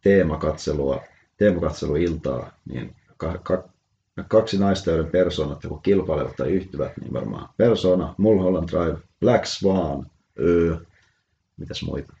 teemakatselua, 0.00 1.02
teemakatseluiltaa, 1.36 2.52
niin 2.64 2.96
ka, 3.16 3.38
ka, 3.38 3.68
kaksi 4.28 4.58
naista, 4.58 4.90
joiden 4.90 5.12
persoonat 5.12 5.64
joko 5.64 5.76
kilpailevat 5.76 6.36
tai 6.36 6.50
yhtyvät, 6.50 6.96
niin 6.96 7.12
varmaan 7.12 7.48
Persona, 7.56 8.14
Mulholland 8.18 8.68
Drive, 8.68 8.98
Black 9.20 9.46
Swan, 9.46 10.06
öö, 10.38 10.76
mitäs 11.56 11.82
muita? 11.82 12.12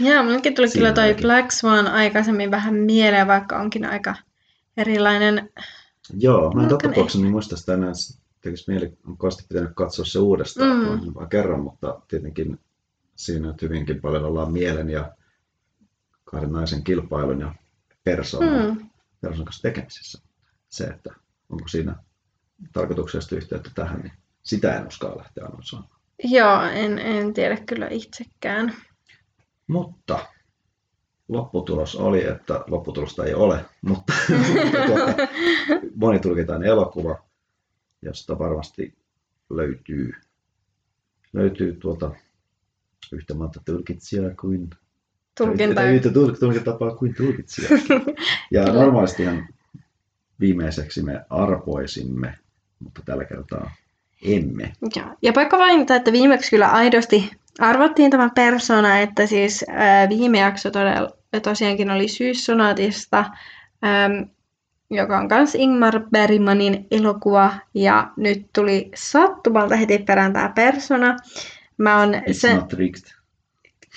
Joo, 0.00 0.22
minunkin 0.22 0.54
tuli 0.54 0.68
kyllä 0.72 0.92
toi. 0.92 1.14
Black 1.22 1.52
Swan 1.52 1.86
aikaisemmin 1.86 2.50
vähän 2.50 2.74
mieleen, 2.74 3.26
vaikka 3.26 3.58
onkin 3.58 3.84
aika 3.84 4.14
erilainen. 4.76 5.50
Joo, 6.18 6.52
mä 6.52 6.60
en 6.60 6.64
No, 6.64 6.68
totta 6.68 6.88
tapauksessa 6.88 7.18
niin 7.22 7.30
muista 7.32 7.56
sitä 7.56 7.74
enää, 7.74 7.92
tekisi 8.40 8.64
mieli, 8.70 8.98
on 9.06 9.16
kovasti 9.16 9.44
pitänyt 9.48 9.70
katsoa 9.74 10.04
se 10.04 10.18
uudestaan, 10.18 10.78
Mm. 10.78 11.04
mm. 11.06 11.14
vaan 11.14 11.28
kerran, 11.28 11.60
mutta 11.60 12.00
tietenkin 12.08 12.60
siinä 13.16 13.46
nyt 13.48 13.62
hyvinkin 13.62 14.00
paljon 14.00 14.24
ollaan 14.24 14.52
mielen 14.52 14.90
ja 14.90 15.12
kahden 16.24 16.52
naisen 16.52 16.84
kilpailun 16.84 17.40
ja 17.40 17.54
persoonan, 18.04 18.66
Mm. 18.66 18.90
persoonan 19.20 19.44
kanssa 19.44 19.62
tekemisissä. 19.62 20.18
Se, 20.68 20.84
että 20.84 21.10
onko 21.48 21.68
siinä 21.68 21.96
tarkoituksesta 22.72 23.36
yhteyttä 23.36 23.70
tähän, 23.74 24.00
niin 24.00 24.12
sitä 24.42 24.76
en 24.76 24.86
uskalla 24.86 25.16
lähteä 25.18 25.44
analysoimaan. 25.44 25.96
Joo, 26.24 26.62
en, 26.62 26.98
en 26.98 27.34
tiedä 27.34 27.56
kyllä 27.56 27.88
itsekään. 27.90 28.74
Mutta 29.66 30.26
lopputulos 31.28 31.96
oli, 31.96 32.24
että 32.26 32.64
lopputulosta 32.66 33.24
ei 33.24 33.34
ole, 33.34 33.64
mutta, 33.82 34.12
tuota, 34.86 35.14
monitulkintainen 35.94 36.68
elokuva, 36.68 37.18
josta 38.02 38.38
varmasti 38.38 38.94
löytyy, 39.50 40.12
löytyy 41.32 41.74
tuota 41.74 42.10
yhtä 43.12 43.34
monta 43.34 43.60
tulkitsijaa 43.64 44.30
kuin 44.40 44.70
Tulkinta. 45.38 45.82
yhtä 45.82 46.08
tul- 46.08 46.36
tulkintapaa 46.40 46.94
kuin 46.96 47.14
tulkitsija. 47.14 47.68
Ja 48.50 48.64
normaalistihan 48.72 49.48
viimeiseksi 50.40 51.02
me 51.02 51.24
arpoisimme, 51.30 52.38
mutta 52.78 53.02
tällä 53.04 53.24
kertaa 53.24 53.70
emme. 54.22 54.72
Joo. 54.96 55.06
Ja 55.22 55.32
pakko 55.32 55.58
mainita, 55.58 55.94
että 55.96 56.12
viimeksi 56.12 56.50
kyllä 56.50 56.68
aidosti 56.68 57.30
arvattiin 57.58 58.10
tämä 58.10 58.30
persona, 58.34 58.98
että 58.98 59.26
siis 59.26 59.64
ää, 59.68 60.08
viime 60.08 60.38
jakso 60.38 60.70
todella, 60.70 61.10
tosiaankin 61.42 61.90
oli 61.90 62.08
Syyssonaatista, 62.08 63.18
äm, 63.84 64.28
joka 64.90 65.18
on 65.18 65.28
myös 65.30 65.54
Ingmar 65.54 66.00
Bergmanin 66.10 66.86
elokuva, 66.90 67.52
ja 67.74 68.10
nyt 68.16 68.46
tuli 68.52 68.90
sattumalta 68.94 69.76
heti 69.76 69.98
perään 69.98 70.32
tämä 70.32 70.52
persona. 70.54 71.16
Mä 71.78 71.96
on 72.00 72.14
It's 72.14 72.32
se, 72.32 72.54
not 72.54 72.72
rigged. 72.72 73.02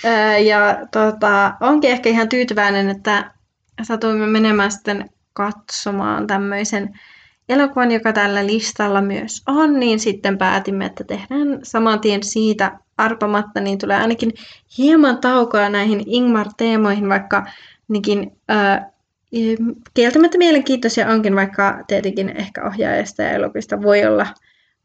ää, 0.05 0.37
ja 0.37 0.77
tota, 0.91 1.53
onkin 1.61 1.91
ehkä 1.91 2.09
ihan 2.09 2.29
tyytyväinen, 2.29 2.89
että 2.89 3.31
satuimme 3.83 4.27
menemään 4.27 4.71
sitten 4.71 5.09
katsomaan 5.33 6.27
tämmöisen 6.27 6.99
elokuvan, 7.49 7.91
joka 7.91 8.13
tällä 8.13 8.47
listalla 8.47 9.01
myös 9.01 9.43
on, 9.47 9.79
niin 9.79 9.99
sitten 9.99 10.37
päätimme, 10.37 10.85
että 10.85 11.03
tehdään 11.03 11.59
saman 11.63 11.99
tien 11.99 12.23
siitä 12.23 12.79
arpamatta, 12.97 13.61
niin 13.61 13.77
tulee 13.77 13.97
ainakin 13.97 14.33
hieman 14.77 15.17
taukoa 15.17 15.69
näihin 15.69 16.03
Ingmar-teemoihin, 16.05 17.09
vaikka 17.09 17.45
niinkin 17.87 18.31
ää, 18.47 18.91
kieltämättä 19.93 20.37
mielenkiintoisia 20.37 21.07
onkin, 21.07 21.35
vaikka 21.35 21.83
tietenkin 21.87 22.29
ehkä 22.29 22.65
ohjaajasta 22.67 23.21
ja 23.21 23.31
elokuvista 23.31 23.81
voi 23.81 24.05
olla 24.05 24.27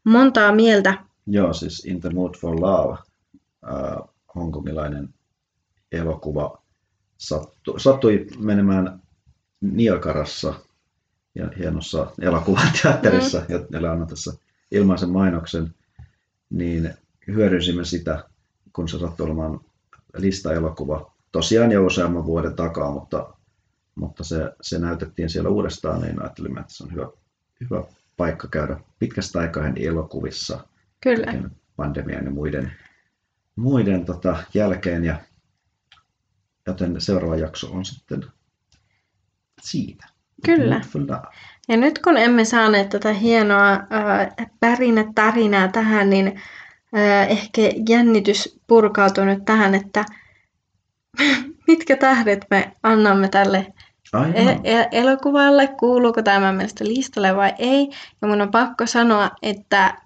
montaa 0.03 0.55
mieltä. 0.55 0.93
Joo, 1.27 1.53
siis 1.53 1.85
In 1.85 2.01
the 2.01 2.09
Mood 2.09 2.35
for 2.41 2.61
Love, 2.61 2.97
äh, 3.67 4.09
hongkongilainen 4.35 5.09
elokuva, 5.91 6.61
sattu, 7.17 7.79
sattui 7.79 8.27
menemään 8.39 8.99
Niagarassa 9.61 10.53
hienossa 11.57 12.11
elokuvateatterissa, 12.21 13.39
mm. 13.39 13.65
jolle 13.69 13.89
annan 13.89 14.07
tässä 14.07 14.33
ilmaisen 14.71 15.09
mainoksen, 15.09 15.73
niin 16.49 16.93
hyödynsimme 17.27 17.85
sitä, 17.85 18.23
kun 18.73 18.89
se 18.89 18.99
sattui 18.99 19.25
olemaan 19.25 19.59
listaelokuva. 20.17 21.11
Tosiaan 21.31 21.71
jo 21.71 21.85
useamman 21.85 22.25
vuoden 22.25 22.55
takaa, 22.55 22.91
mutta, 22.91 23.33
mutta 23.95 24.23
se, 24.23 24.51
se 24.61 24.79
näytettiin 24.79 25.29
siellä 25.29 25.49
uudestaan, 25.49 26.01
niin 26.01 26.21
ajattelimme, 26.21 26.59
että 26.59 26.73
se 26.73 26.83
on 26.83 26.91
hyvä, 26.91 27.09
hyvä 27.61 27.83
paikka 28.17 28.47
käydä 28.47 28.79
pitkästä 28.99 29.39
aikaa 29.39 29.63
elokuvissa 29.75 30.67
Kyllä. 31.01 31.33
pandemian 31.75 32.25
ja 32.25 32.31
muiden, 32.31 32.71
muiden 33.55 34.05
tota, 34.05 34.43
jälkeen. 34.53 35.05
Ja, 35.05 35.19
joten 36.67 37.01
seuraava 37.01 37.35
jakso 37.35 37.71
on 37.71 37.85
sitten 37.85 38.25
siitä. 39.61 40.14
Kyllä. 40.45 40.81
Ja 41.67 41.77
nyt 41.77 41.99
kun 41.99 42.17
emme 42.17 42.45
saaneet 42.45 42.89
tätä 42.89 43.13
hienoa 43.13 43.71
äh, 43.71 44.47
pärinä-tarinaa 44.59 45.67
tähän, 45.67 46.09
niin 46.09 46.41
äh, 46.97 47.31
ehkä 47.31 47.61
jännitys 47.89 48.59
purkautuu 48.67 49.25
nyt 49.25 49.45
tähän, 49.45 49.75
että 49.75 50.05
mitkä 51.67 51.95
tähdet 51.95 52.45
me 52.49 52.71
annamme 52.83 53.27
tälle 53.27 53.73
Aivan. 54.13 54.59
e- 54.63 54.87
elokuvalle, 54.91 55.67
kuuluuko 55.67 56.21
tämä 56.21 56.51
mielestä 56.51 56.85
listalle 56.85 57.35
vai 57.35 57.53
ei. 57.59 57.89
Ja 58.21 58.27
mun 58.27 58.41
on 58.41 58.51
pakko 58.51 58.85
sanoa, 58.85 59.31
että 59.41 59.97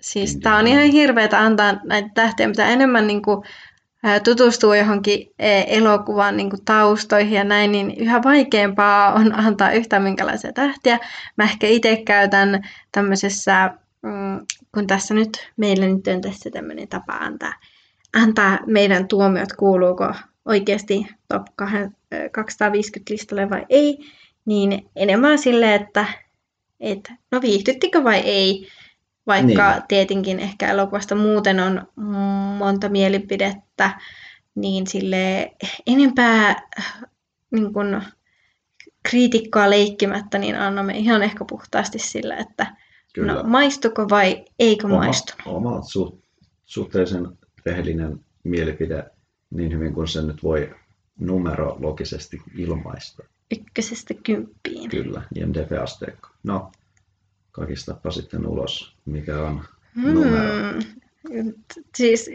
siis 0.00 0.36
tää 0.36 0.56
on 0.56 0.66
ihan 0.66 0.82
hirveetä 0.82 1.40
antaa 1.40 1.74
näitä 1.84 2.08
tähtiä, 2.14 2.48
mitä 2.48 2.66
enemmän 2.66 3.06
niin 3.06 3.22
kuin, 3.22 3.44
tutustuu 4.24 4.72
johonkin 4.74 5.32
e, 5.38 5.64
elokuvan 5.66 6.36
niin 6.36 6.50
kuin 6.50 6.64
taustoihin 6.64 7.32
ja 7.32 7.44
näin, 7.44 7.72
niin 7.72 7.94
yhä 7.96 8.22
vaikeampaa 8.24 9.12
on 9.12 9.34
antaa 9.46 9.72
yhtään 9.72 10.02
minkälaisia 10.02 10.52
tähtiä. 10.52 10.98
Mä 11.36 11.44
ehkä 11.44 11.66
itse 11.66 12.02
käytän 12.06 12.68
tämmöisessä, 12.92 13.70
mm, 14.02 14.46
kun 14.74 14.86
tässä 14.86 15.14
nyt, 15.14 15.50
meillä 15.56 15.86
nyt 15.86 16.06
on 16.06 16.20
tässä 16.20 16.50
tämmöinen 16.50 16.88
tapa 16.88 17.12
antaa, 17.12 17.52
antaa 18.16 18.58
meidän 18.66 19.08
tuomiot, 19.08 19.52
kuuluuko 19.52 20.14
oikeasti 20.44 21.06
top 21.28 21.42
250 22.32 23.12
listalle 23.12 23.50
vai 23.50 23.66
ei, 23.68 23.98
niin 24.44 24.86
enemmän 24.96 25.38
silleen, 25.38 25.82
että, 25.82 26.06
että 26.80 27.12
no 27.30 27.40
viihdyttikö 27.40 28.04
vai 28.04 28.18
ei, 28.18 28.68
vaikka 29.26 29.72
Niin. 29.72 29.82
tietenkin 29.88 30.40
ehkä 30.40 30.70
elokuvasta 30.70 31.14
muuten 31.14 31.60
on 31.60 31.86
monta 32.58 32.88
mielipidettä, 32.88 34.00
niin 34.54 34.86
sille 34.86 35.52
enempää 35.86 36.68
niin 37.50 37.72
kun, 37.72 38.02
kriitikkoa 39.10 39.70
leikkimättä, 39.70 40.38
niin 40.38 40.58
annamme 40.58 40.98
ihan 40.98 41.22
ehkä 41.22 41.44
puhtaasti 41.44 41.98
sillä, 41.98 42.36
että 42.36 42.64
no, 42.64 42.76
Kyllä. 43.14 43.34
no 43.34 43.42
maistuko 43.42 44.08
vai 44.10 44.44
eikö 44.58 44.86
oma, 44.86 44.96
maistunut. 44.96 45.42
Oma 45.46 45.82
su, 45.82 46.22
suhteellisen 46.64 47.28
rehellinen 47.66 48.20
mielipide 48.44 49.10
niin 49.50 49.72
hyvin 49.72 49.94
kuin 49.94 50.08
se 50.08 50.22
nyt 50.22 50.42
voi 50.42 50.74
numerologisesti 51.18 52.42
ilmaista. 52.56 53.22
Ykkösestä 53.50 54.14
kymppiin. 54.14 54.90
Kyllä, 54.90 55.22
IMDb-asteikko. 55.34 56.28
No, 56.42 56.72
kakistapa 57.52 58.10
sitten 58.10 58.46
ulos, 58.46 58.96
mikä 59.04 59.42
on 59.42 59.64
hmm. 59.94 60.14
numero. 60.14 60.80
Siis 61.96 62.30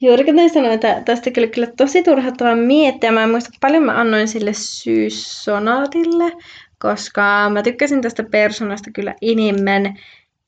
Juuri 0.00 0.24
kuten 0.24 0.50
sanoin, 0.50 0.72
että 0.72 1.02
tästä 1.04 1.30
kyllä, 1.30 1.48
kyllä 1.48 1.68
tosi 1.76 2.02
turhauttavaa 2.02 2.56
miettiä. 2.56 3.12
Mä 3.12 3.22
en 3.22 3.30
muista 3.30 3.50
paljon 3.60 3.82
mä 3.82 4.00
annoin 4.00 4.28
sille 4.28 4.52
syyssonaatille, 4.52 6.32
koska 6.78 7.50
mä 7.52 7.62
tykkäsin 7.62 8.02
tästä 8.02 8.22
persoonasta 8.22 8.90
kyllä 8.90 9.14
enemmän. 9.22 9.98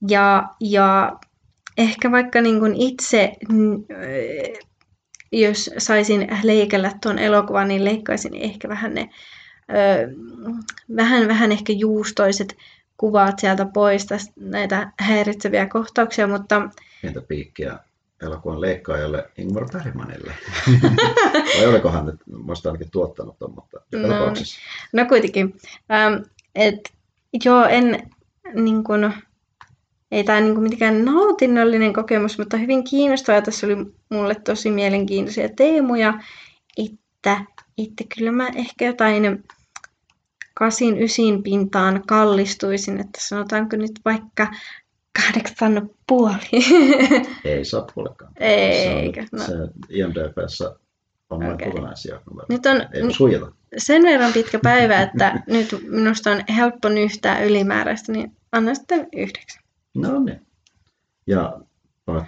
Ja, 0.09 0.49
ja 0.61 1.13
ehkä 1.79 2.11
vaikka 2.11 2.41
niin 2.41 2.61
kuin 2.61 2.75
itse, 2.75 3.33
jos 5.33 5.71
saisin 5.79 6.29
leikellä 6.43 6.93
tuon 7.03 7.19
elokuvan, 7.19 7.69
niin 7.69 7.85
leikkaisin 7.85 8.35
ehkä 8.35 8.69
vähän 8.69 8.95
ne 8.95 9.09
ö, 9.71 10.09
vähän, 10.97 11.29
vähän 11.29 11.53
ehkä 11.53 11.73
juustoiset 11.73 12.57
kuvat 12.97 13.39
sieltä 13.39 13.67
pois, 13.75 14.07
tästä, 14.07 14.33
näitä 14.37 14.93
häiritseviä 15.01 15.67
kohtauksia, 15.67 16.27
mutta... 16.27 16.69
Entä 17.05 17.21
piikkiä 17.21 17.79
elokuvan 18.23 18.61
leikkaajalle 18.61 19.31
Ingmar 19.39 19.69
Bergmanille. 19.73 20.33
Vai 21.59 21.67
olikohan 21.67 22.07
nyt, 22.07 22.21
muista 22.45 22.69
ainakin 22.69 22.91
tuottanut 22.91 23.39
ton, 23.39 23.55
mutta 23.55 23.81
no, 23.93 24.09
tapauksessa. 24.09 24.61
No 24.93 25.07
kuitenkin. 25.07 25.57
Ähm, 25.93 26.23
et, 26.55 26.93
joo, 27.45 27.65
en 27.65 28.11
niin 28.55 28.85
kun, 28.85 29.13
ei 30.11 30.25
tämä 30.25 30.41
niin 30.41 30.61
mitenkään 30.61 31.05
nautinnollinen 31.05 31.93
kokemus, 31.93 32.39
mutta 32.39 32.57
hyvin 32.57 32.85
kiinnostava. 32.85 33.43
Tässä 33.43 33.67
oli 33.67 33.77
mulle 34.11 34.35
tosi 34.35 34.71
mielenkiintoisia 34.71 35.49
teemoja, 35.49 36.15
että, 36.77 37.45
että 37.79 38.05
kyllä 38.17 38.33
mä 38.33 38.49
ehkä 38.49 38.87
jotain 38.87 39.45
kasin 40.59 41.03
ysin 41.03 41.43
pintaan 41.43 42.03
kallistuisin, 42.07 43.01
että 43.01 43.19
sanotaanko 43.19 43.77
nyt 43.77 43.93
vaikka 44.05 44.47
kahdeksan 45.23 45.91
puoli. 46.09 46.65
Ei 47.45 47.65
sattulekaan. 47.65 48.33
Eikä. 48.41 49.23
Se, 49.23 49.29
on, 49.33 49.39
no. 49.41 49.47
se 49.47 49.73
IMDBssä 49.89 50.77
on 51.31 51.45
okay. 51.45 51.71
kokonaisia. 51.71 52.21
Nyt 52.49 52.67
on 52.67 52.77
Ei 52.93 53.13
suojata. 53.13 53.53
sen 53.77 54.03
verran 54.03 54.33
pitkä 54.33 54.59
päivä, 54.63 55.03
että 55.03 55.43
nyt 55.47 55.77
minusta 55.89 56.31
on 56.31 56.41
helppo 56.57 56.89
nyhtää 56.89 57.43
ylimääräistä, 57.45 58.13
niin 58.13 58.37
anna 58.53 58.75
sitten 58.75 59.09
yhdeksän. 59.17 59.63
No 59.95 60.19
niin. 60.19 60.47
Ja 61.27 61.61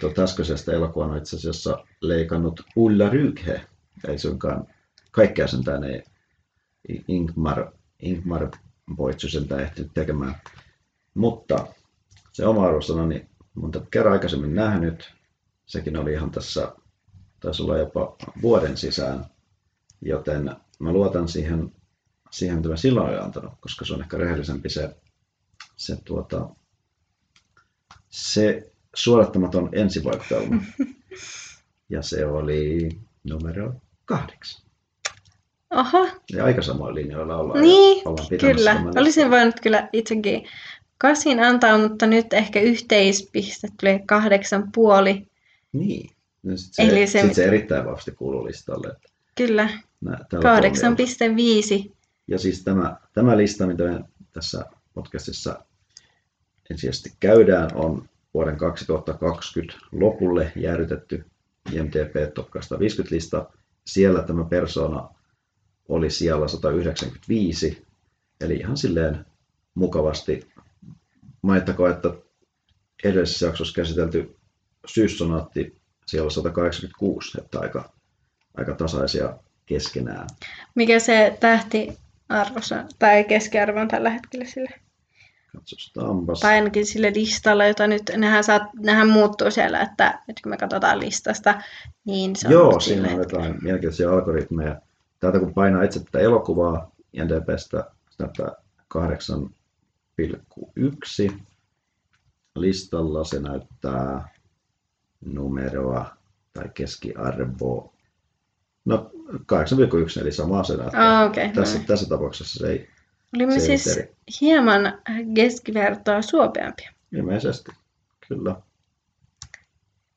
tuolta 0.00 0.22
äskeisestä 0.22 0.72
elokuvan 0.72 1.18
itse 1.18 1.36
asiassa 1.36 1.84
leikannut 2.00 2.60
Ulla 2.76 3.08
Ryghe. 3.08 3.60
Ei 4.08 4.18
suinkaan 4.18 4.66
kaikkea 5.10 5.46
sentään 5.46 5.84
ei 5.84 6.02
Ingmar, 7.08 7.72
Ingmar 8.02 8.50
Boitsu 8.96 9.28
sentään 9.28 9.62
ehtinyt 9.62 9.90
tekemään. 9.94 10.34
Mutta 11.14 11.66
se 12.32 12.46
oma 12.46 12.66
arvosana, 12.66 13.06
niin 13.06 13.28
monta 13.54 13.80
kerran 13.90 14.12
aikaisemmin 14.12 14.54
nähnyt. 14.54 15.14
Sekin 15.66 15.96
oli 15.96 16.12
ihan 16.12 16.30
tässä, 16.30 16.72
taisi 17.40 17.62
olla 17.62 17.78
jopa 17.78 18.16
vuoden 18.42 18.76
sisään, 18.76 19.26
joten 20.00 20.56
mä 20.78 20.92
luotan 20.92 21.28
siihen, 21.28 21.72
siihen 22.30 22.56
mitä 22.56 22.68
mä 22.68 22.76
silloin 22.76 23.08
olen 23.08 23.22
antanut, 23.22 23.52
koska 23.60 23.84
se 23.84 23.94
on 23.94 24.00
ehkä 24.00 24.16
rehellisempi 24.18 24.70
se, 24.70 24.96
se, 25.76 25.96
tuota, 26.04 26.48
se 28.08 28.72
suodattamaton 28.94 29.68
ensivaikutelma. 29.72 30.62
Ja 31.90 32.02
se 32.02 32.26
oli 32.26 32.88
numero 33.24 33.74
kahdeksan. 34.04 34.67
Aha. 35.70 36.06
Ja 36.32 36.44
aika 36.44 36.62
samoin 36.62 36.94
linjoilla 36.94 37.36
ollaan. 37.36 37.60
Niin, 37.60 38.08
ollaan 38.08 38.28
kyllä. 38.40 38.82
Olisin 39.00 39.30
voinut 39.30 39.60
kyllä 39.60 39.88
itsekin 39.92 40.46
kasin 40.98 41.40
antaa, 41.40 41.78
mutta 41.78 42.06
nyt 42.06 42.32
ehkä 42.32 42.60
yhteispiste 42.60 43.68
tulee 43.80 44.02
kahdeksan 44.06 44.68
puoli. 44.74 45.26
Niin. 45.72 46.10
No 46.42 46.56
sit 46.56 46.74
se, 46.74 46.82
Eli 46.82 47.06
se, 47.06 47.22
sit 47.22 47.34
se 47.34 47.44
erittäin 47.44 47.84
vahvasti 47.84 48.10
kuuluu 48.10 48.44
listalle. 48.44 48.96
Kyllä. 49.34 49.68
8,5. 50.04 51.92
Ja 52.28 52.38
siis 52.38 52.64
tämä, 52.64 52.96
tämä 53.12 53.36
lista, 53.36 53.66
mitä 53.66 53.84
me 53.84 54.04
tässä 54.32 54.64
podcastissa 54.94 55.64
ensisijaisesti 56.70 57.12
käydään, 57.20 57.70
on 57.74 58.08
vuoden 58.34 58.56
2020 58.56 59.74
lopulle 59.92 60.52
jäädytetty 60.56 61.24
IMDb 61.72 62.34
Top 62.34 62.50
250 62.50 63.14
lista. 63.14 63.50
Siellä 63.86 64.22
tämä 64.22 64.44
persona 64.44 65.08
oli 65.88 66.10
siellä 66.10 66.48
195, 66.48 67.86
eli 68.40 68.54
ihan 68.54 68.76
silleen 68.76 69.26
mukavasti 69.74 70.48
Mainittakoon, 71.42 71.90
että 71.90 72.08
edellisessä 73.04 73.46
jaksossa 73.46 73.74
käsitelty 73.74 74.36
syyssonaatti 74.86 75.78
siellä 76.06 76.26
on 76.26 76.30
186, 76.30 77.40
että 77.40 77.60
aika, 77.60 77.92
aika 78.56 78.74
tasaisia 78.74 79.36
keskenään. 79.66 80.26
Mikä 80.74 80.98
se 80.98 81.36
tähti 81.40 81.98
arvossa 82.28 82.84
tai 82.98 83.24
keskiarvo 83.24 83.80
on 83.80 83.88
tällä 83.88 84.10
hetkellä 84.10 84.44
sille? 84.44 84.70
Katsotaanpas. 85.56 86.40
Tai 86.40 86.54
ainakin 86.54 86.86
sille 86.86 87.12
listalla, 87.14 87.66
jota 87.66 87.86
nyt, 87.86 88.02
nehän, 88.16 88.44
saat, 88.44 88.62
nehän 88.78 89.08
muuttuu 89.08 89.50
siellä, 89.50 89.80
että 89.80 90.22
nyt 90.28 90.40
kun 90.42 90.50
me 90.50 90.56
katsotaan 90.56 91.00
listasta, 91.00 91.62
niin 92.04 92.36
se 92.36 92.46
on 92.46 92.52
Joo, 92.52 92.80
siinä 92.80 93.08
on 93.08 93.18
jotain 93.18 93.58
mielenkiintoisia 93.62 94.10
algoritmeja. 94.10 94.80
Täältä 95.20 95.38
kun 95.38 95.54
painaa 95.54 95.82
itse 95.82 96.04
tätä 96.04 96.18
elokuvaa 96.18 96.90
näyttää 98.18 98.52
8 98.88 99.50
8,1. 100.22 101.34
Listalla 102.56 103.24
se 103.24 103.40
näyttää 103.40 104.28
numeroa 105.24 106.16
tai 106.52 106.64
keskiarvoa. 106.74 107.92
No 108.84 109.10
8,1 109.32 110.20
eli 110.20 110.32
sama 110.32 110.64
se 110.64 110.76
näyttää. 110.76 111.22
Oh, 111.22 111.30
okay, 111.30 111.48
tässä, 111.52 111.80
tässä 111.86 112.08
tapauksessa 112.08 112.58
se 112.58 112.68
ei 112.72 112.88
Olimme 113.36 113.60
se 113.60 113.66
siis 113.66 113.96
eri. 113.96 114.12
hieman 114.40 114.98
keskivertoa 115.34 116.22
suopeampia. 116.22 116.92
Ilmeisesti, 117.12 117.72
kyllä. 118.28 118.56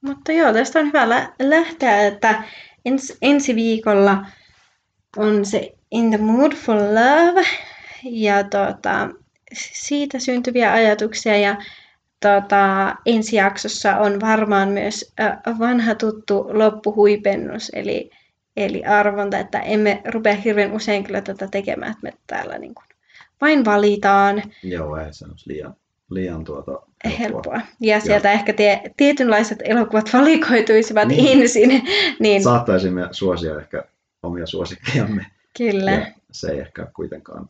Mutta 0.02 0.32
joo, 0.32 0.54
tästä 0.54 0.80
on 0.80 0.86
hyvä 0.86 1.10
lä- 1.10 1.34
lähteä, 1.40 2.08
että 2.08 2.44
ens, 2.86 3.18
ensi 3.22 3.56
viikolla 3.56 4.26
on 5.18 5.46
se 5.46 5.74
In 5.92 6.10
the 6.10 6.18
Mood 6.18 6.52
for 6.52 6.76
Love. 6.76 7.44
Ja 8.04 8.44
tota, 8.44 9.10
siitä 9.54 10.20
syntyviä 10.20 10.74
ajatuksia 10.74 11.38
ja 11.38 11.56
tota, 12.20 12.96
ensi 13.06 13.36
jaksossa 13.36 13.98
on 13.98 14.22
varmaan 14.22 14.70
myös 14.70 15.14
vanha 15.60 15.96
tuttu 15.96 16.50
loppuhuipennus, 16.54 17.72
eli, 17.74 18.10
eli 18.58 18.86
arvonta, 18.86 19.40
että 19.40 19.60
emme 19.60 20.02
rupea 20.06 20.36
hirveän 20.36 20.72
usein 20.72 21.04
kyllä 21.04 21.22
tätä 21.22 21.48
tekemään, 21.48 21.92
että 21.92 22.04
me 22.04 22.14
täällä 22.28 22.58
niin 22.58 22.76
kuin 22.76 22.86
vain 23.42 23.66
valitaan. 23.66 24.44
Joo, 24.64 24.98
ei 24.98 25.14
se 25.14 25.26
olisi 25.26 25.50
liian, 25.50 25.76
liian 26.10 26.44
tuota 26.44 26.72
helppoa. 27.06 27.20
helppoa. 27.20 27.62
Ja 27.80 28.00
sieltä 28.00 28.28
ja. 28.28 28.34
ehkä 28.34 28.54
tie, 28.54 28.82
tietynlaiset 28.98 29.60
elokuvat 29.64 30.14
valikoituisivat 30.14 31.08
niin. 31.08 31.42
ensin. 31.42 31.70
niin... 32.20 32.44
Saattaisimme 32.44 33.08
suosia 33.12 33.60
ehkä 33.60 33.84
omia 34.24 34.46
suosikkejamme. 34.46 35.26
Kyllä. 35.58 35.92
Ja 35.92 36.06
se 36.32 36.52
ei 36.52 36.60
ehkä 36.60 36.88
kuitenkaan 36.96 37.48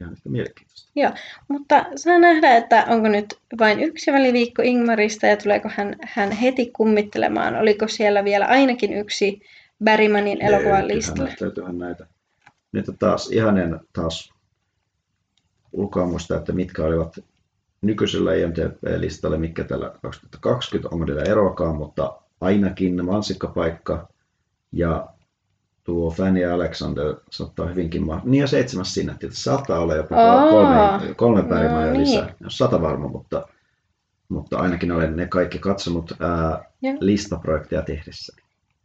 ihan 0.00 0.12
yhtä 0.12 0.28
mielenkiintoista. 0.28 0.90
Joo, 0.96 1.10
mutta 1.48 1.86
saa 1.96 2.18
nähdä, 2.18 2.56
että 2.56 2.84
onko 2.88 3.08
nyt 3.08 3.38
vain 3.58 3.80
yksi 3.80 4.12
väliviikko 4.12 4.62
Ingmarista 4.62 5.26
ja 5.26 5.36
tuleeko 5.36 5.70
hän, 5.74 5.96
hän 6.02 6.32
heti 6.32 6.70
kummittelemaan. 6.76 7.56
Oliko 7.56 7.88
siellä 7.88 8.24
vielä 8.24 8.46
ainakin 8.46 8.92
yksi 8.92 9.40
Bergmanin 9.84 10.42
elokuvan 10.42 10.88
listalla? 10.88 11.30
Löytyyhän 11.40 11.78
näitä. 11.78 12.06
Nyt 12.72 12.86
taas 12.98 13.30
ihanen 13.30 13.80
taas 13.92 14.32
ulkoa 15.72 16.06
muista, 16.06 16.36
että 16.36 16.52
mitkä 16.52 16.84
olivat 16.84 17.18
nykyisellä 17.82 18.34
IMDb-listalle, 18.34 19.38
mikä 19.38 19.64
tällä 19.64 19.92
2020, 20.02 20.88
onko 20.92 21.04
niillä 21.04 21.22
eroakaan, 21.22 21.76
mutta 21.76 22.20
ainakin 22.40 23.04
mansikkapaikka 23.04 24.08
ja 24.72 25.08
tuo 25.88 26.10
Fanny 26.10 26.44
Alexander 26.44 27.14
saattaa 27.30 27.66
hyvinkin 27.66 28.06
ma- 28.06 28.22
Niin 28.24 28.40
ja 28.40 28.46
seitsemäs 28.46 28.94
sinne, 28.94 29.12
että 29.12 29.26
saattaa 29.30 29.78
olla 29.80 29.94
jopa 29.94 30.16
kolme, 30.50 31.14
kolme 31.14 31.42
päivää 31.42 31.86
no, 31.86 31.92
niin. 31.92 32.00
lisää. 32.00 32.34
Jos 32.40 32.58
sata 32.58 32.82
varma, 32.82 33.08
mutta, 33.08 33.48
mutta 34.28 34.58
ainakin 34.58 34.92
olen 34.92 35.16
ne 35.16 35.26
kaikki 35.26 35.58
katsonut 35.58 36.12
ää, 36.20 36.64
listaprojekteja 37.00 37.82
tehdessä. 37.82 38.36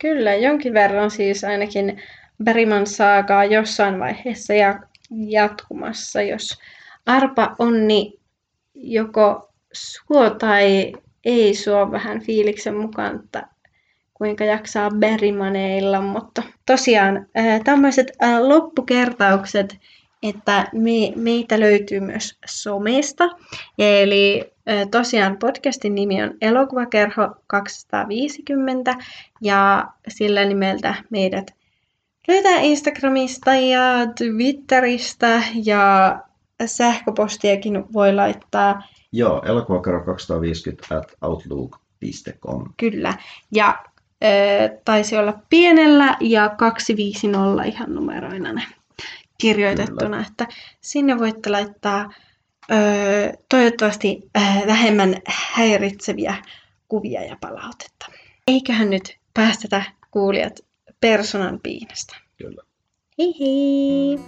Kyllä, 0.01 0.35
jonkin 0.35 0.73
verran 0.73 1.11
siis 1.11 1.43
ainakin 1.43 2.01
Bergman 2.43 2.87
saakaa 2.87 3.45
jossain 3.45 3.99
vaiheessa 3.99 4.53
ja 4.53 4.79
jatkumassa, 5.11 6.21
jos 6.21 6.59
arpa 7.05 7.55
onni 7.59 8.19
joko 8.73 9.49
suo 9.73 10.29
tai 10.29 10.93
ei 11.25 11.55
suo 11.55 11.91
vähän 11.91 12.21
fiiliksen 12.21 12.75
mukaan, 12.75 13.19
että 13.23 13.47
kuinka 14.23 14.43
jaksaa 14.43 14.89
Berrymaneilla, 14.89 16.01
mutta 16.01 16.43
tosiaan 16.65 17.25
tämmöiset 17.63 18.11
loppukertaukset, 18.39 19.77
että 20.23 20.67
me, 20.73 21.13
meitä 21.15 21.59
löytyy 21.59 21.99
myös 21.99 22.37
somesta. 22.45 23.29
Eli 23.77 24.53
tosiaan 24.91 25.37
podcastin 25.37 25.95
nimi 25.95 26.23
on 26.23 26.33
Elokuvakerho 26.41 27.35
250 27.47 28.95
ja 29.41 29.87
sillä 30.07 30.45
nimeltä 30.45 30.95
meidät 31.09 31.51
löytää 32.27 32.59
Instagramista 32.59 33.55
ja 33.55 33.83
Twitteristä 34.17 35.43
ja 35.63 36.17
sähköpostiakin 36.65 37.93
voi 37.93 38.13
laittaa. 38.13 38.83
Joo, 39.11 39.41
elokuvakerho 39.45 40.05
250 40.05 40.97
at 40.97 41.11
outlook.com. 41.21 42.73
Kyllä. 42.77 43.13
Ja 43.51 43.83
taisi 44.85 45.17
olla 45.17 45.33
pienellä 45.49 46.17
ja 46.19 46.49
250 46.49 47.63
ihan 47.63 47.95
numeroina 47.95 48.53
ne 48.53 48.63
kirjoitettuna, 49.37 50.17
Kyllä. 50.17 50.25
että 50.27 50.47
sinne 50.81 51.19
voitte 51.19 51.49
laittaa 51.49 52.13
ö, 52.71 52.75
toivottavasti 53.49 54.29
ö, 54.37 54.39
vähemmän 54.67 55.15
häiritseviä 55.27 56.35
kuvia 56.87 57.23
ja 57.23 57.37
palautetta. 57.41 58.05
Eiköhän 58.47 58.89
nyt 58.89 59.17
päästetä 59.33 59.83
kuulijat 60.11 60.59
personan 61.01 61.59
piinasta. 61.63 62.15
Kyllä. 62.37 62.63
Hei 63.17 63.33
hei! 63.39 64.19